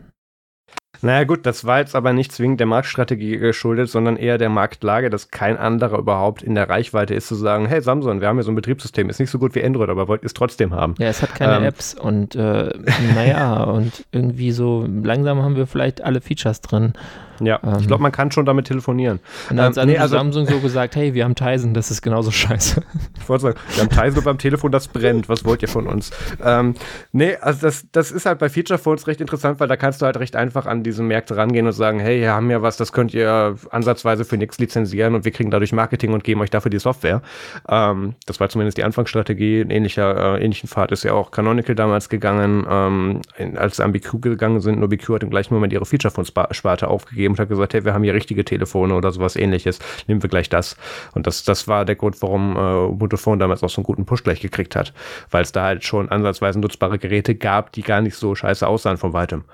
Naja 1.03 1.25
gut, 1.25 1.47
das 1.47 1.65
war 1.65 1.79
jetzt 1.79 1.95
aber 1.95 2.13
nicht 2.13 2.33
zwingend 2.33 2.61
der 2.61 2.67
Marktstrategie 2.67 3.39
geschuldet, 3.39 3.89
sondern 3.89 4.17
eher 4.17 4.39
der 4.39 4.49
Marktlage, 4.49 5.11
dass 5.11 5.31
kein 5.31 5.57
anderer 5.57 5.99
überhaupt 5.99 6.43
in 6.43 6.55
der 6.55 6.69
Reichweite 6.69 7.15
ist, 7.15 7.29
zu 7.29 7.35
sagen, 7.35 7.67
hey 7.67 7.81
Samsung, 7.81 8.21
wir 8.21 8.29
haben 8.29 8.37
hier 8.37 8.45
so 8.45 8.53
ein 8.53 8.57
Betriebssystem, 8.57 9.09
ist 9.09 9.21
nicht 9.21 9.31
so 9.31 9.39
gut 9.39 9.55
wie 9.55 9.65
Android, 9.65 9.89
aber 9.89 10.09
wollt 10.09 10.23
ihr 10.23 10.27
es 10.27 10.35
trotzdem 10.35 10.73
haben. 10.75 10.95
Ja, 10.99 11.09
es 11.09 11.23
hat 11.23 11.35
keine 11.35 11.57
ähm, 11.57 11.65
Apps 11.65 11.95
und 11.95 12.35
äh, 12.35 12.71
naja, 13.15 13.65
und 13.65 14.05
irgendwie 14.13 14.53
so 14.53 14.87
langsam 14.87 15.43
haben 15.43 15.57
wir 15.57 15.67
vielleicht 15.67 16.03
alle 16.03 16.21
Features 16.21 16.61
drin. 16.61 16.93
Ja, 17.41 17.61
ähm, 17.63 17.77
ich 17.81 17.87
glaube, 17.87 18.03
man 18.03 18.13
kann 18.13 18.31
schon 18.31 18.47
damit 18.47 18.67
telefonieren. 18.67 19.21
Und 19.51 19.57
dann 19.57 19.73
ähm, 19.73 19.79
hat 19.79 19.87
nee, 19.87 19.99
also, 19.99 20.17
Samsung 20.17 20.47
so 20.47 20.61
gesagt, 20.61 20.97
hey, 20.97 21.15
wir 21.15 21.25
haben 21.25 21.35
Tizen, 21.35 21.75
das 21.75 21.91
ist 21.91 22.03
genauso 22.03 22.31
scheiße. 22.31 22.83
Ich 23.21 23.29
wollte 23.29 23.43
sagen, 23.43 23.59
wir 23.75 23.83
haben 23.83 23.91
Tizen 23.91 24.25
beim 24.25 24.39
Telefon, 24.39 24.73
das 24.73 24.89
brennt. 24.89 25.29
Was 25.29 25.45
wollt 25.45 25.63
ihr 25.63 25.69
von 25.69 25.87
uns? 25.87 26.11
Ähm, 26.45 26.75
nee, 27.13 27.37
also 27.41 27.67
das, 27.67 27.87
das 27.93 28.11
ist 28.11 28.27
halt 28.27 28.39
bei 28.39 28.49
Feature 28.49 28.79
Phones 28.79 29.07
recht 29.07 29.21
interessant, 29.21 29.59
weil 29.61 29.69
da 29.69 29.77
kannst 29.77 30.01
du 30.01 30.07
halt 30.07 30.17
recht 30.19 30.37
einfach 30.37 30.67
an 30.67 30.83
diese 30.83 31.03
Märkte 31.03 31.37
rangehen 31.37 31.67
und 31.67 31.73
sagen, 31.73 31.99
hey, 31.99 32.21
wir 32.21 32.33
haben 32.33 32.51
ja 32.51 32.63
was, 32.63 32.77
das 32.77 32.93
könnt 32.93 33.13
ihr 33.15 33.57
ansatzweise 33.71 34.25
für 34.25 34.37
nichts 34.37 34.59
lizenzieren 34.59 35.15
und 35.15 35.25
wir 35.25 35.33
kriegen 35.33 35.51
dadurch 35.51 35.73
Marketing 35.73 36.13
und 36.13 36.25
geben 36.25 36.41
euch 36.41 36.51
dafür 36.51 36.71
die 36.71 36.79
Software. 36.79 37.23
Ähm, 37.69 38.15
das 38.27 38.41
war 38.41 38.49
zumindest 38.49 38.79
die 38.79 38.85
Anfangsstrategie. 38.85 39.61
Ein 39.61 39.71
ähnlicher, 39.71 40.37
äh, 40.37 40.45
ähnlichen 40.45 40.69
Pfad 40.69 40.93
ist 40.93 41.05
ja 41.05 41.13
auch 41.13 41.31
Canonical 41.31 41.75
damals 41.75 42.09
gegangen, 42.09 42.67
ähm, 42.71 43.21
als 43.57 43.81
Ambiq 43.81 44.23
gegangen 44.23 44.61
sind. 44.61 44.79
Nur 44.79 44.89
BQ 44.89 45.15
hat 45.15 45.23
im 45.23 45.31
gleichen 45.31 45.55
Moment 45.55 45.73
ihre 45.73 45.87
Feature 45.87 46.13
Phones-Sparte 46.13 46.89
aufgegeben 46.89 47.26
gegeben 47.27 47.35
und 47.35 47.41
hat 47.41 47.49
gesagt, 47.49 47.75
hey, 47.75 47.85
wir 47.85 47.95
haben 47.95 48.03
hier 48.05 48.15
richtige 48.15 48.45
Telefone 48.45 48.95
oder 48.95 49.11
sowas 49.13 49.37
ähnliches, 49.37 49.79
nehmen 50.07 50.23
wir 50.23 50.31
gleich 50.31 50.49
das. 50.49 50.77
Und 51.15 51.27
das, 51.27 51.45
das 51.45 51.69
war 51.69 51.85
der 51.85 51.97
Grund, 51.97 52.21
warum 52.23 52.57
äh, 52.57 52.93
Ubuntu 52.93 53.17
Phone 53.17 53.39
damals 53.39 53.63
auch 53.63 53.71
so 53.71 53.81
einen 53.81 53.85
guten 53.85 54.07
Push 54.07 54.23
gleich 54.23 54.41
gekriegt 54.41 54.77
hat, 54.77 54.93
weil 55.31 55.43
es 55.43 55.53
da 55.53 55.65
halt 55.65 55.85
schon 55.85 56.09
ansatzweise 56.09 56.61
nutzbare 56.61 56.99
Geräte 56.99 57.35
gab, 57.35 57.73
die 57.73 57.83
gar 57.83 58.01
nicht 58.01 58.17
so 58.17 58.35
scheiße 58.35 58.67
aussahen 58.67 58.97
von 58.97 59.13
weitem. 59.13 59.45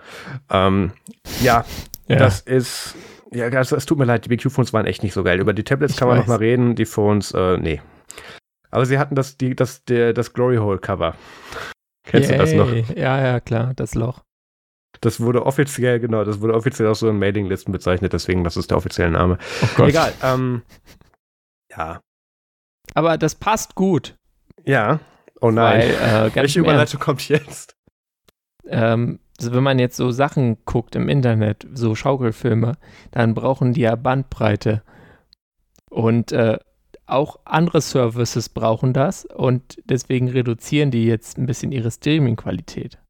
Ähm, 0.51 0.93
ja, 1.43 1.65
ja, 2.09 2.17
das 2.17 2.41
ist 2.41 2.95
Ja, 3.31 3.47
also, 3.47 3.77
es 3.77 3.87
tut 3.87 3.99
mir 3.99 4.05
leid, 4.05 4.27
die 4.27 4.29
BQ-Phones 4.29 4.73
waren 4.73 4.87
echt 4.87 5.03
nicht 5.03 5.15
so 5.15 5.23
geil. 5.23 5.41
Über 5.41 5.53
die 5.53 5.65
Tablets 5.65 5.95
ich 5.95 5.99
kann 5.99 6.09
man 6.09 6.19
weiß. 6.19 6.27
noch 6.27 6.35
mal 6.35 6.39
reden, 6.39 6.75
die 6.75 6.85
Phones, 6.85 7.33
äh, 7.33 7.57
nee. 7.57 7.81
Aber 8.71 8.87
sie 8.87 8.99
hatten 8.99 9.15
das, 9.15 9.37
die, 9.37 9.55
das, 9.55 9.85
der, 9.85 10.13
das 10.13 10.33
Glory 10.33 10.57
Hole 10.57 10.79
Cover. 10.79 11.15
Kennst 12.05 12.31
Yay. 12.31 12.39
du 12.39 12.45
das 12.45 12.53
noch? 12.55 12.97
Ja, 12.97 13.23
ja, 13.23 13.41
klar, 13.41 13.73
das 13.75 13.95
Loch. 13.95 14.23
Das 15.03 15.21
wurde 15.21 15.45
offiziell, 15.45 15.99
genau, 15.99 16.25
das 16.25 16.41
wurde 16.41 16.55
offiziell 16.55 16.89
auch 16.89 16.95
so 16.95 17.09
in 17.09 17.19
Mailinglisten 17.19 17.73
bezeichnet, 17.73 18.13
deswegen, 18.13 18.45
das 18.45 18.57
ist 18.57 18.71
der 18.71 18.79
offizielle 18.79 19.11
Name. 19.11 19.37
Oh 19.63 19.67
Gott. 19.77 19.89
Egal, 19.89 20.13
ähm, 20.23 20.63
ja. 21.71 22.01
Aber 22.95 23.19
das 23.19 23.35
passt 23.35 23.75
gut. 23.75 24.15
Ja. 24.65 25.01
Oh 25.41 25.51
nein. 25.51 25.81
Weil, 25.81 26.29
äh, 26.29 26.35
Welche 26.35 26.61
Überleitung 26.61 27.01
kommt 27.01 27.29
jetzt? 27.29 27.75
Ähm, 28.65 29.19
also 29.41 29.53
wenn 29.53 29.65
man 29.65 29.81
jetzt 29.81 29.97
so 29.97 30.13
Sachen 30.13 30.65
guckt 30.67 30.95
im 30.95 31.09
Internet, 31.09 31.67
so 31.75 31.97
Schaukelfilme, 31.97 32.77
dann 33.11 33.35
brauchen 33.35 33.73
die 33.73 33.81
ja 33.81 33.97
Bandbreite. 33.97 34.83
Und 35.91 36.31
äh, 36.31 36.59
auch 37.07 37.41
andere 37.45 37.81
Services 37.81 38.49
brauchen 38.49 38.93
das 38.93 39.25
und 39.25 39.79
deswegen 39.85 40.29
reduzieren 40.29 40.93
die 40.93 41.07
jetzt 41.07 41.39
ein 41.39 41.47
bisschen 41.47 41.73
ihre 41.73 41.91
Streaming-Qualität. 41.91 43.02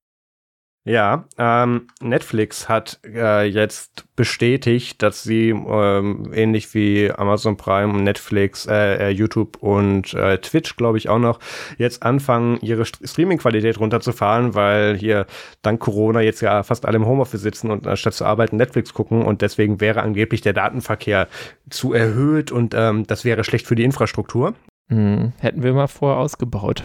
Ja, 0.85 1.27
ähm, 1.39 1.87
Netflix 2.01 2.69
hat 2.69 2.99
äh, 3.05 3.47
jetzt 3.47 4.05
bestätigt, 4.17 5.01
dass 5.01 5.23
sie 5.23 5.51
ähm, 5.51 6.33
ähnlich 6.35 6.75
wie 6.75 7.09
Amazon 7.13 7.57
Prime, 7.57 8.03
Netflix, 8.03 8.67
äh, 8.67 8.97
äh, 8.97 9.11
YouTube 9.11 9.59
und 9.63 10.13
äh, 10.15 10.39
Twitch, 10.39 10.77
glaube 10.77 10.99
ich 10.99 11.09
auch 11.09 11.21
noch, 11.21 11.39
jetzt 11.79 12.03
anfangen, 12.03 12.59
ihre 12.63 12.85
Streaming-Qualität 12.85 13.79
runterzufahren, 13.79 14.57
weil 14.57 14.97
hier 14.97 15.27
dank 15.63 15.79
Corona 15.79 16.21
jetzt 16.21 16.41
ja 16.41 16.65
fast 16.65 16.85
alle 16.85 16.97
im 16.97 17.07
Homeoffice 17.07 17.43
sitzen 17.43 17.71
und 17.71 17.87
anstatt 17.87 18.15
zu 18.15 18.25
arbeiten 18.25 18.57
Netflix 18.57 18.93
gucken 18.93 19.23
und 19.23 19.41
deswegen 19.41 19.81
wäre 19.81 20.03
angeblich 20.03 20.41
der 20.41 20.53
Datenverkehr 20.53 21.29
zu 21.71 21.93
erhöht 21.93 22.51
und 22.51 22.75
ähm, 22.77 23.07
das 23.07 23.25
wäre 23.25 23.45
schlecht 23.45 23.69
für 23.69 23.77
die 23.77 23.85
Infrastruktur. 23.85 24.55
Hm, 24.89 25.33
hätten 25.39 25.63
wir 25.63 25.75
mal 25.75 25.87
vorher 25.87 26.19
ausgebaut. 26.19 26.83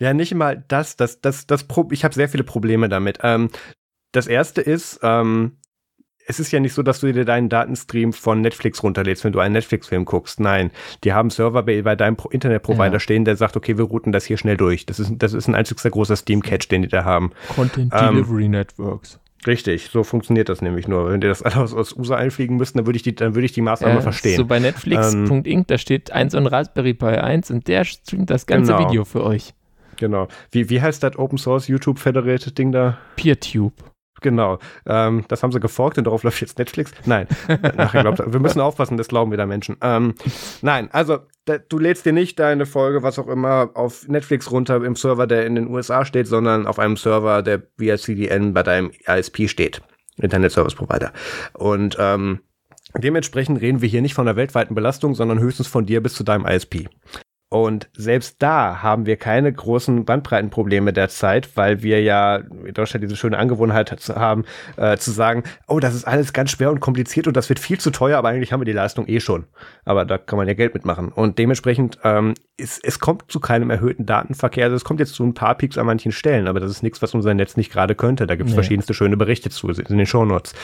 Ja, 0.00 0.14
nicht 0.14 0.34
mal 0.34 0.64
das, 0.68 0.96
das, 0.96 1.20
das, 1.20 1.46
das, 1.46 1.64
Pro 1.64 1.88
ich 1.90 2.04
habe 2.04 2.14
sehr 2.14 2.28
viele 2.28 2.44
Probleme 2.44 2.88
damit. 2.88 3.18
Ähm, 3.22 3.50
das 4.12 4.26
erste 4.26 4.60
ist, 4.60 5.00
ähm, 5.02 5.58
es 6.26 6.40
ist 6.40 6.52
ja 6.52 6.60
nicht 6.60 6.72
so, 6.72 6.82
dass 6.82 7.00
du 7.00 7.12
dir 7.12 7.24
deinen 7.24 7.48
Datenstream 7.48 8.12
von 8.12 8.40
Netflix 8.40 8.82
runterlädst, 8.82 9.24
wenn 9.24 9.32
du 9.32 9.40
einen 9.40 9.52
Netflix-Film 9.52 10.04
guckst. 10.04 10.40
Nein, 10.40 10.70
die 11.02 11.12
haben 11.12 11.30
Server 11.30 11.62
bei, 11.62 11.82
bei 11.82 11.96
deinem 11.96 12.16
Internetprovider 12.30 12.94
ja. 12.94 13.00
stehen, 13.00 13.24
der 13.24 13.36
sagt, 13.36 13.56
okay, 13.56 13.76
wir 13.76 13.84
routen 13.84 14.12
das 14.12 14.24
hier 14.24 14.38
schnell 14.38 14.56
durch. 14.56 14.86
Das 14.86 14.98
ist, 14.98 15.12
das 15.18 15.32
ist 15.32 15.48
ein 15.48 15.54
einzigster 15.54 15.90
großer 15.90 16.16
Steam-Catch, 16.16 16.68
den 16.70 16.82
die 16.82 16.88
da 16.88 17.04
haben. 17.04 17.32
Content 17.54 17.92
ähm, 17.94 18.14
Delivery 18.14 18.48
Networks. 18.48 19.20
Richtig, 19.46 19.90
so 19.92 20.04
funktioniert 20.04 20.48
das 20.48 20.62
nämlich 20.62 20.88
nur. 20.88 21.10
Wenn 21.10 21.20
die 21.20 21.26
das 21.26 21.42
alle 21.42 21.56
aus, 21.56 21.74
aus 21.74 21.94
USA 21.94 22.16
einfliegen 22.16 22.56
müssten, 22.56 22.78
dann 22.78 22.86
würde 22.86 22.96
ich 22.96 23.02
die, 23.02 23.14
dann 23.14 23.34
würde 23.34 23.44
ich 23.44 23.52
die 23.52 23.60
Maßnahme 23.60 23.96
ja, 23.96 24.00
verstehen. 24.00 24.36
So 24.36 24.46
bei 24.46 24.58
Netflix.inc, 24.58 25.46
ähm, 25.46 25.66
da 25.66 25.78
steht 25.78 26.12
eins 26.12 26.34
und 26.34 26.46
Raspberry 26.46 26.94
Pi 26.94 27.06
1 27.06 27.50
und 27.50 27.68
der 27.68 27.84
streamt 27.84 28.30
das 28.30 28.46
ganze 28.46 28.72
genau. 28.72 28.88
Video 28.88 29.04
für 29.04 29.22
euch. 29.22 29.52
Genau. 29.96 30.28
Wie, 30.50 30.70
wie 30.70 30.80
heißt 30.80 31.02
das 31.02 31.16
Open 31.18 31.38
Source 31.38 31.68
YouTube 31.68 31.98
Federated 31.98 32.56
Ding 32.56 32.72
da? 32.72 32.98
PeerTube. 33.16 33.74
Genau. 34.24 34.58
Ähm, 34.86 35.24
das 35.28 35.42
haben 35.42 35.52
sie 35.52 35.60
geforkt 35.60 35.98
und 35.98 36.04
darauf 36.04 36.22
läuft 36.22 36.40
jetzt 36.40 36.58
Netflix. 36.58 36.92
Nein, 37.04 37.26
nachher 37.76 38.00
glaubt, 38.00 38.22
wir 38.24 38.40
müssen 38.40 38.60
aufpassen, 38.60 38.96
das 38.96 39.08
glauben 39.08 39.30
wieder 39.30 39.44
Menschen. 39.44 39.76
Ähm, 39.82 40.14
nein, 40.62 40.88
also 40.92 41.18
da, 41.44 41.58
du 41.58 41.78
lädst 41.78 42.06
dir 42.06 42.14
nicht 42.14 42.38
deine 42.38 42.64
Folge, 42.64 43.02
was 43.02 43.18
auch 43.18 43.28
immer, 43.28 43.70
auf 43.74 44.08
Netflix 44.08 44.50
runter 44.50 44.82
im 44.82 44.96
Server, 44.96 45.26
der 45.26 45.44
in 45.44 45.56
den 45.56 45.68
USA 45.68 46.06
steht, 46.06 46.26
sondern 46.26 46.66
auf 46.66 46.78
einem 46.78 46.96
Server, 46.96 47.42
der 47.42 47.64
via 47.76 47.98
CDN 47.98 48.54
bei 48.54 48.62
deinem 48.62 48.92
ISP 49.06 49.46
steht. 49.46 49.82
Internet 50.16 50.52
Service 50.52 50.74
Provider. 50.74 51.12
Und 51.52 51.96
ähm, 51.98 52.40
dementsprechend 52.96 53.60
reden 53.60 53.82
wir 53.82 53.90
hier 53.90 54.00
nicht 54.00 54.14
von 54.14 54.26
einer 54.26 54.36
weltweiten 54.36 54.74
Belastung, 54.74 55.14
sondern 55.14 55.38
höchstens 55.38 55.66
von 55.66 55.84
dir 55.84 56.02
bis 56.02 56.14
zu 56.14 56.24
deinem 56.24 56.46
ISP. 56.46 56.88
Und 57.54 57.88
selbst 57.92 58.42
da 58.42 58.82
haben 58.82 59.06
wir 59.06 59.16
keine 59.16 59.52
großen 59.52 60.04
Bandbreitenprobleme 60.04 60.92
derzeit, 60.92 61.56
weil 61.56 61.84
wir 61.84 62.02
ja 62.02 62.38
in 62.38 62.74
Deutschland 62.74 63.04
diese 63.04 63.14
schöne 63.14 63.38
Angewohnheit 63.38 63.94
haben, 64.08 64.44
äh, 64.76 64.96
zu 64.96 65.12
sagen, 65.12 65.44
oh, 65.68 65.78
das 65.78 65.94
ist 65.94 66.04
alles 66.04 66.32
ganz 66.32 66.50
schwer 66.50 66.72
und 66.72 66.80
kompliziert 66.80 67.28
und 67.28 67.36
das 67.36 67.48
wird 67.48 67.60
viel 67.60 67.78
zu 67.78 67.92
teuer, 67.92 68.18
aber 68.18 68.30
eigentlich 68.30 68.52
haben 68.52 68.60
wir 68.60 68.64
die 68.64 68.72
Leistung 68.72 69.06
eh 69.06 69.20
schon. 69.20 69.44
Aber 69.84 70.04
da 70.04 70.18
kann 70.18 70.36
man 70.36 70.48
ja 70.48 70.54
Geld 70.54 70.74
mitmachen. 70.74 71.12
Und 71.12 71.38
dementsprechend, 71.38 72.00
ähm, 72.02 72.34
es, 72.56 72.80
es 72.82 72.98
kommt 72.98 73.30
zu 73.30 73.38
keinem 73.38 73.70
erhöhten 73.70 74.04
Datenverkehr. 74.04 74.64
Also 74.64 74.74
es 74.74 74.82
kommt 74.82 74.98
jetzt 74.98 75.14
zu 75.14 75.22
ein 75.22 75.34
paar 75.34 75.54
Peaks 75.54 75.78
an 75.78 75.86
manchen 75.86 76.10
Stellen, 76.10 76.48
aber 76.48 76.58
das 76.58 76.72
ist 76.72 76.82
nichts, 76.82 77.02
was 77.02 77.14
unser 77.14 77.34
Netz 77.34 77.56
nicht 77.56 77.70
gerade 77.70 77.94
könnte. 77.94 78.26
Da 78.26 78.34
gibt 78.34 78.48
es 78.48 78.54
nee. 78.54 78.56
verschiedenste 78.56 78.94
schöne 78.94 79.16
Berichte 79.16 79.50
zu 79.50 79.68
in 79.68 79.96
den 79.96 80.06
Shownotes. 80.06 80.54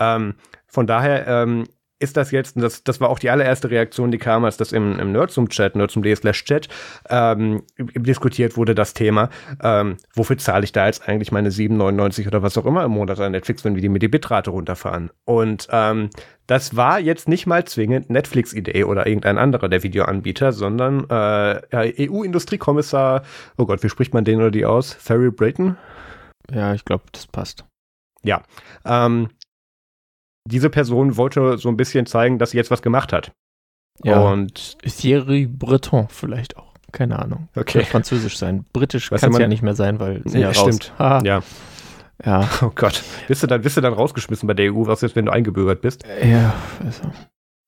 Ähm, 0.00 0.34
von 0.66 0.88
daher 0.88 1.28
ähm, 1.28 1.68
ist 2.00 2.16
das 2.16 2.30
jetzt, 2.30 2.56
und 2.56 2.62
das, 2.62 2.82
das 2.82 3.00
war 3.00 3.10
auch 3.10 3.18
die 3.18 3.30
allererste 3.30 3.70
Reaktion, 3.70 4.10
die 4.10 4.18
kam, 4.18 4.44
als 4.44 4.56
das 4.56 4.72
im, 4.72 4.98
im 4.98 5.12
Nerdsum-Chat, 5.12 5.76
nerdsum.de 5.76 6.16
slash 6.16 6.44
Chat, 6.44 6.68
ähm, 7.08 7.62
diskutiert 7.78 8.56
wurde, 8.56 8.74
das 8.74 8.94
Thema, 8.94 9.28
ähm, 9.62 9.98
wofür 10.14 10.38
zahle 10.38 10.64
ich 10.64 10.72
da 10.72 10.86
jetzt 10.86 11.06
eigentlich 11.06 11.30
meine 11.30 11.50
7,99 11.50 12.26
oder 12.26 12.42
was 12.42 12.56
auch 12.56 12.64
immer 12.64 12.84
im 12.84 12.92
Monat 12.92 13.20
an 13.20 13.32
Netflix, 13.32 13.64
wenn 13.64 13.74
wir 13.74 13.82
die 13.82 13.90
mit 13.90 14.02
die 14.02 14.08
Bitrate 14.08 14.50
runterfahren? 14.50 15.10
Und 15.24 15.68
ähm, 15.70 16.08
das 16.46 16.74
war 16.74 16.98
jetzt 16.98 17.28
nicht 17.28 17.46
mal 17.46 17.64
zwingend 17.64 18.10
Netflix-Idee 18.10 18.84
oder 18.84 19.06
irgendein 19.06 19.38
anderer 19.38 19.68
der 19.68 19.82
Videoanbieter, 19.82 20.52
sondern 20.52 21.08
äh, 21.10 22.08
EU-Industriekommissar, 22.08 23.22
oh 23.58 23.66
Gott, 23.66 23.82
wie 23.82 23.88
spricht 23.90 24.14
man 24.14 24.24
den 24.24 24.38
oder 24.38 24.50
die 24.50 24.64
aus? 24.64 24.94
Ferry 24.94 25.30
Brayton? 25.30 25.76
Ja, 26.50 26.74
ich 26.74 26.84
glaube, 26.84 27.04
das 27.12 27.26
passt. 27.26 27.64
Ja, 28.22 28.42
ähm, 28.84 29.28
diese 30.44 30.70
Person 30.70 31.16
wollte 31.16 31.58
so 31.58 31.68
ein 31.68 31.76
bisschen 31.76 32.06
zeigen, 32.06 32.38
dass 32.38 32.50
sie 32.50 32.56
jetzt 32.56 32.70
was 32.70 32.82
gemacht 32.82 33.12
hat. 33.12 33.32
Ja. 34.02 34.20
Und 34.20 34.78
Thierry 34.82 35.46
Breton 35.46 36.08
vielleicht 36.08 36.56
auch. 36.56 36.70
Keine 36.92 37.18
Ahnung. 37.18 37.48
Okay. 37.54 37.80
Kann 37.80 37.86
Französisch 37.86 38.36
sein. 38.36 38.64
Britisch 38.72 39.10
kann 39.10 39.32
es 39.32 39.38
ja 39.38 39.46
nicht 39.46 39.62
mehr 39.62 39.74
sein, 39.74 40.00
weil 40.00 40.22
sie 40.24 40.40
ja, 40.40 40.48
ja 40.48 40.54
stimmt. 40.54 40.92
Ha. 40.98 41.20
Ja. 41.24 41.42
Ja. 42.24 42.48
Oh 42.62 42.72
Gott. 42.74 43.02
Bist 43.28 43.42
du 43.42 43.46
dann, 43.46 43.62
bist 43.62 43.76
du 43.76 43.80
dann 43.80 43.92
rausgeschmissen 43.92 44.46
bei 44.46 44.54
der 44.54 44.72
EU, 44.72 44.86
was 44.86 45.00
jetzt, 45.00 45.16
wenn 45.16 45.26
du 45.26 45.32
eingebürgert 45.32 45.80
bist? 45.80 46.04
Ja, 46.22 46.54
also. 46.84 47.10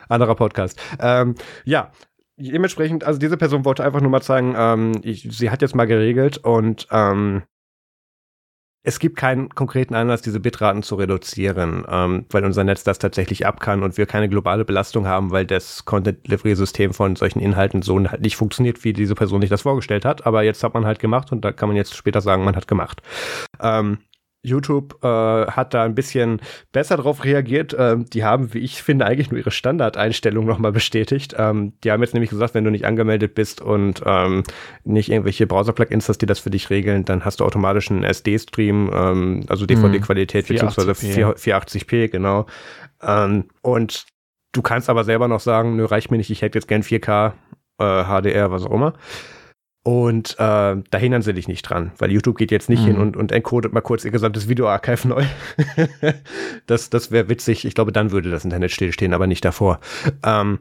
Anderer 0.09 0.35
Podcast. 0.35 0.81
Ähm, 0.99 1.37
ja, 1.65 1.91
dementsprechend, 2.37 3.05
also 3.05 3.19
diese 3.19 3.37
Person 3.37 3.65
wollte 3.65 3.85
einfach 3.85 4.01
nur 4.01 4.11
mal 4.11 4.21
zeigen, 4.21 4.55
ähm, 4.57 4.93
ich, 5.03 5.29
sie 5.31 5.51
hat 5.51 5.63
jetzt 5.63 5.75
mal 5.75 5.87
geregelt 5.87 6.39
und 6.39 6.87
ähm, 6.91 7.43
es 8.85 8.99
gibt 8.99 9.17
keinen 9.17 9.49
konkreten 9.51 9.95
Anlass, 9.95 10.23
diese 10.23 10.41
Bitraten 10.41 10.83
zu 10.83 10.97
reduzieren, 10.97 11.85
ähm, 11.89 12.27
weil 12.31 12.45
unser 12.45 12.65
Netz 12.65 12.83
das 12.83 12.99
tatsächlich 12.99 13.47
ab 13.47 13.61
kann 13.61 13.83
und 13.83 13.97
wir 13.97 14.07
keine 14.07 14.29
globale 14.29 14.65
Belastung 14.65 15.07
haben, 15.07 15.31
weil 15.31 15.47
das 15.47 15.85
Content-Delivery-System 15.85 16.93
von 16.93 17.15
solchen 17.15 17.39
Inhalten 17.39 17.83
so 17.83 17.99
halt 18.09 18.23
nicht 18.23 18.37
funktioniert, 18.37 18.83
wie 18.83 18.93
diese 18.93 19.15
Person 19.15 19.41
sich 19.41 19.51
das 19.51 19.63
vorgestellt 19.63 20.05
hat. 20.05 20.27
Aber 20.27 20.43
jetzt 20.43 20.65
hat 20.65 20.75
man 20.75 20.85
halt 20.85 20.99
gemacht 20.99 21.31
und 21.31 21.45
da 21.45 21.53
kann 21.53 21.69
man 21.69 21.77
jetzt 21.77 21.95
später 21.95 22.21
sagen, 22.21 22.45
man 22.45 22.57
hat 22.57 22.67
gemacht. 22.67 23.03
Ähm, 23.61 23.99
YouTube 24.43 24.99
äh, 25.05 25.07
hat 25.07 25.73
da 25.73 25.85
ein 25.85 25.95
bisschen 25.95 26.41
besser 26.73 26.97
drauf 26.97 27.25
reagiert. 27.25 27.77
Ähm, 27.79 28.07
die 28.07 28.25
haben, 28.25 28.53
wie 28.55 28.59
ich 28.59 28.83
finde, 28.83 29.07
eigentlich 29.07 29.31
nur 29.31 29.39
ihre 29.39 29.53
Standardeinstellung 29.53 30.45
nochmal 30.45 30.73
bestätigt. 30.73 31.35
Ähm, 31.39 31.75
die 31.85 31.93
haben 31.93 32.03
jetzt 32.03 32.13
nämlich 32.13 32.31
gesagt, 32.31 32.55
wenn 32.55 32.65
du 32.65 32.71
nicht 32.71 32.85
angemeldet 32.85 33.35
bist 33.35 33.61
und 33.61 34.03
ähm, 34.05 34.43
nicht 34.85 35.11
irgendwelche 35.11 35.47
Browser-Plugins 35.47 36.09
hast, 36.09 36.19
die 36.19 36.27
das 36.27 36.41
für 36.41 36.51
dich 36.51 36.71
regeln, 36.71 37.05
dann 37.05 37.25
hast 37.25 37.41
du 37.41 37.45
automatisch 37.45 37.91
einen 37.91 38.03
SD-Stream, 38.03 38.91
ähm, 38.93 39.45
also 39.49 39.65
DVD-Qualität, 39.65 40.49
mhm. 40.49 40.55
beziehungsweise 40.55 40.93
480p, 40.93 42.09
genau. 42.09 42.47
Ähm, 43.01 43.45
und 43.63 44.07
du 44.53 44.63
kannst 44.63 44.91
aber 44.91 45.05
selber 45.05 45.29
noch 45.29 45.41
sagen, 45.41 45.77
nö, 45.77 45.85
reicht 45.85 46.11
mir 46.11 46.17
nicht, 46.17 46.31
ich 46.31 46.43
hätte 46.43 46.59
jetzt 46.59 46.67
gern 46.67 46.83
4K, 46.83 47.33
äh, 47.79 48.05
HDR, 48.05 48.51
was 48.51 48.65
auch 48.65 48.73
immer. 48.73 48.95
Und 49.85 50.35
äh, 50.35 50.37
da 50.37 50.99
hindern 50.99 51.23
sie 51.23 51.35
dich 51.35 51.49
nicht 51.49 51.63
dran, 51.63 51.91
weil 51.99 52.13
YouTube 52.13 52.39
geht 52.39 52.53
jetzt 52.53 52.69
nicht 52.69 52.83
mhm. 52.83 52.87
hin 52.87 52.97
und, 52.99 53.17
und 53.17 53.33
encodet 53.33 53.73
mal 53.73 53.81
kurz 53.81 54.05
ihr 54.05 54.13
gesamtes 54.13 54.49
Videoarchive 54.49 55.09
neu. 55.09 55.25
das 56.67 56.89
das 56.89 57.11
wäre 57.11 57.29
witzig. 57.29 57.65
Ich 57.65 57.75
glaube, 57.75 57.91
dann 57.91 58.13
würde 58.13 58.31
das 58.31 58.45
Internet 58.45 58.71
stillstehen, 58.71 59.13
aber 59.13 59.27
nicht 59.27 59.45
davor. 59.45 59.81
Ähm, 60.25 60.61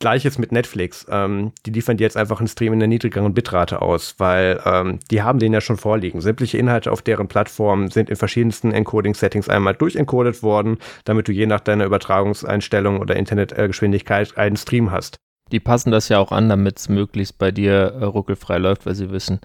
Gleiches 0.00 0.38
mit 0.38 0.50
Netflix. 0.50 1.06
Ähm, 1.10 1.52
die 1.66 1.70
liefern 1.70 1.98
dir 1.98 2.04
jetzt 2.04 2.16
einfach 2.16 2.40
einen 2.40 2.48
Stream 2.48 2.72
in 2.72 2.78
der 2.78 2.88
niedrigeren 2.88 3.34
Bitrate 3.34 3.82
aus, 3.82 4.14
weil 4.16 4.58
ähm, 4.64 4.98
die 5.10 5.20
haben 5.22 5.38
den 5.38 5.52
ja 5.52 5.60
schon 5.60 5.76
vorliegen. 5.76 6.22
Sämtliche 6.22 6.56
Inhalte 6.56 6.90
auf 6.90 7.02
deren 7.02 7.28
Plattform 7.28 7.90
sind 7.90 8.08
in 8.08 8.16
verschiedensten 8.16 8.72
Encoding-Settings 8.72 9.50
einmal 9.50 9.74
durchencodet 9.74 10.42
worden, 10.42 10.78
damit 11.04 11.28
du 11.28 11.32
je 11.32 11.44
nach 11.44 11.60
deiner 11.60 11.84
Übertragungseinstellung 11.84 12.98
oder 12.98 13.16
Internetgeschwindigkeit 13.16 14.38
einen 14.38 14.56
Stream 14.56 14.90
hast. 14.90 15.20
Die 15.52 15.60
passen 15.60 15.90
das 15.90 16.08
ja 16.08 16.18
auch 16.18 16.32
an, 16.32 16.48
damit 16.48 16.78
es 16.78 16.88
möglichst 16.88 17.38
bei 17.38 17.50
dir 17.50 17.72
äh, 17.72 18.04
ruckelfrei 18.04 18.58
läuft, 18.58 18.86
weil 18.86 18.94
sie 18.94 19.10
wissen, 19.10 19.40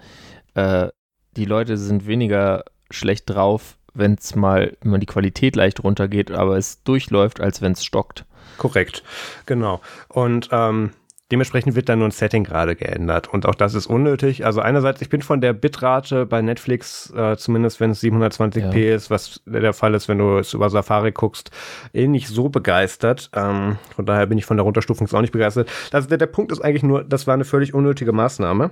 äh, 0.54 0.88
die 1.36 1.44
Leute 1.44 1.76
sind 1.76 2.06
weniger 2.06 2.64
schlecht 2.90 3.28
drauf, 3.28 3.76
wenn 3.94 4.14
es 4.14 4.34
mal, 4.34 4.76
wenn 4.82 5.00
die 5.00 5.06
Qualität 5.06 5.56
leicht 5.56 5.82
runtergeht, 5.82 6.30
aber 6.30 6.56
es 6.56 6.82
durchläuft, 6.82 7.40
als 7.40 7.62
wenn 7.62 7.72
es 7.72 7.84
stockt. 7.84 8.24
Korrekt, 8.58 9.02
genau. 9.44 9.80
Und 10.08 10.48
ähm, 10.52 10.92
Dementsprechend 11.32 11.74
wird 11.74 11.88
dann 11.88 11.98
nur 11.98 12.06
ein 12.06 12.12
Setting 12.12 12.44
gerade 12.44 12.76
geändert 12.76 13.26
und 13.26 13.46
auch 13.46 13.56
das 13.56 13.74
ist 13.74 13.86
unnötig. 13.86 14.44
Also 14.46 14.60
einerseits, 14.60 15.02
ich 15.02 15.08
bin 15.08 15.22
von 15.22 15.40
der 15.40 15.54
Bitrate 15.54 16.24
bei 16.24 16.40
Netflix, 16.40 17.12
äh, 17.16 17.36
zumindest 17.36 17.80
wenn 17.80 17.90
es 17.90 18.00
720p 18.00 18.76
ja. 18.76 18.94
ist, 18.94 19.10
was 19.10 19.42
der 19.44 19.72
Fall 19.72 19.94
ist, 19.94 20.08
wenn 20.08 20.18
du 20.18 20.38
es 20.38 20.54
über 20.54 20.70
Safari 20.70 21.10
guckst, 21.10 21.50
eh 21.92 22.06
nicht 22.06 22.28
so 22.28 22.48
begeistert. 22.48 23.30
Ähm, 23.34 23.76
von 23.96 24.06
daher 24.06 24.26
bin 24.26 24.38
ich 24.38 24.46
von 24.46 24.56
der 24.56 24.62
Runterstufung 24.62 25.08
auch 25.12 25.20
nicht 25.20 25.32
begeistert. 25.32 25.68
Also 25.90 26.08
der, 26.08 26.18
der 26.18 26.26
Punkt 26.26 26.52
ist 26.52 26.60
eigentlich 26.60 26.84
nur, 26.84 27.02
das 27.02 27.26
war 27.26 27.34
eine 27.34 27.44
völlig 27.44 27.74
unnötige 27.74 28.12
Maßnahme. 28.12 28.70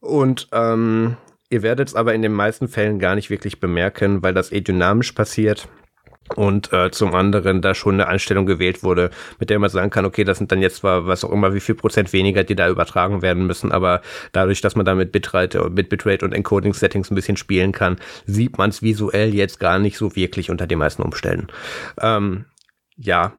Und 0.00 0.48
ähm, 0.52 1.16
ihr 1.50 1.62
werdet 1.62 1.86
es 1.86 1.94
aber 1.94 2.14
in 2.14 2.22
den 2.22 2.32
meisten 2.32 2.66
Fällen 2.66 2.98
gar 2.98 3.14
nicht 3.14 3.30
wirklich 3.30 3.60
bemerken, 3.60 4.24
weil 4.24 4.34
das 4.34 4.50
eh 4.50 4.60
dynamisch 4.60 5.12
passiert 5.12 5.68
und 6.36 6.72
äh, 6.72 6.90
zum 6.90 7.14
anderen 7.14 7.62
da 7.62 7.74
schon 7.74 7.94
eine 7.94 8.08
Einstellung 8.08 8.46
gewählt 8.46 8.82
wurde, 8.82 9.10
mit 9.38 9.50
der 9.50 9.58
man 9.58 9.70
sagen 9.70 9.90
kann, 9.90 10.04
okay, 10.04 10.24
das 10.24 10.38
sind 10.38 10.52
dann 10.52 10.62
jetzt 10.62 10.76
zwar 10.76 11.06
was 11.06 11.24
auch 11.24 11.32
immer, 11.32 11.54
wie 11.54 11.60
viel 11.60 11.74
Prozent 11.74 12.12
weniger, 12.12 12.44
die 12.44 12.54
da 12.54 12.68
übertragen 12.68 13.22
werden 13.22 13.46
müssen, 13.46 13.72
aber 13.72 14.00
dadurch, 14.32 14.60
dass 14.60 14.76
man 14.76 14.86
da 14.86 14.94
mit 14.94 15.12
Bitrate, 15.12 15.70
mit 15.70 15.88
Bitrate 15.88 16.24
und 16.24 16.32
Encoding-Settings 16.32 17.10
ein 17.10 17.14
bisschen 17.14 17.36
spielen 17.36 17.72
kann, 17.72 17.96
sieht 18.26 18.58
man 18.58 18.70
es 18.70 18.82
visuell 18.82 19.34
jetzt 19.34 19.60
gar 19.60 19.78
nicht 19.78 19.96
so 19.96 20.16
wirklich 20.16 20.50
unter 20.50 20.66
den 20.66 20.78
meisten 20.78 21.02
Umständen. 21.02 21.48
Ähm, 22.00 22.46
ja. 22.96 23.34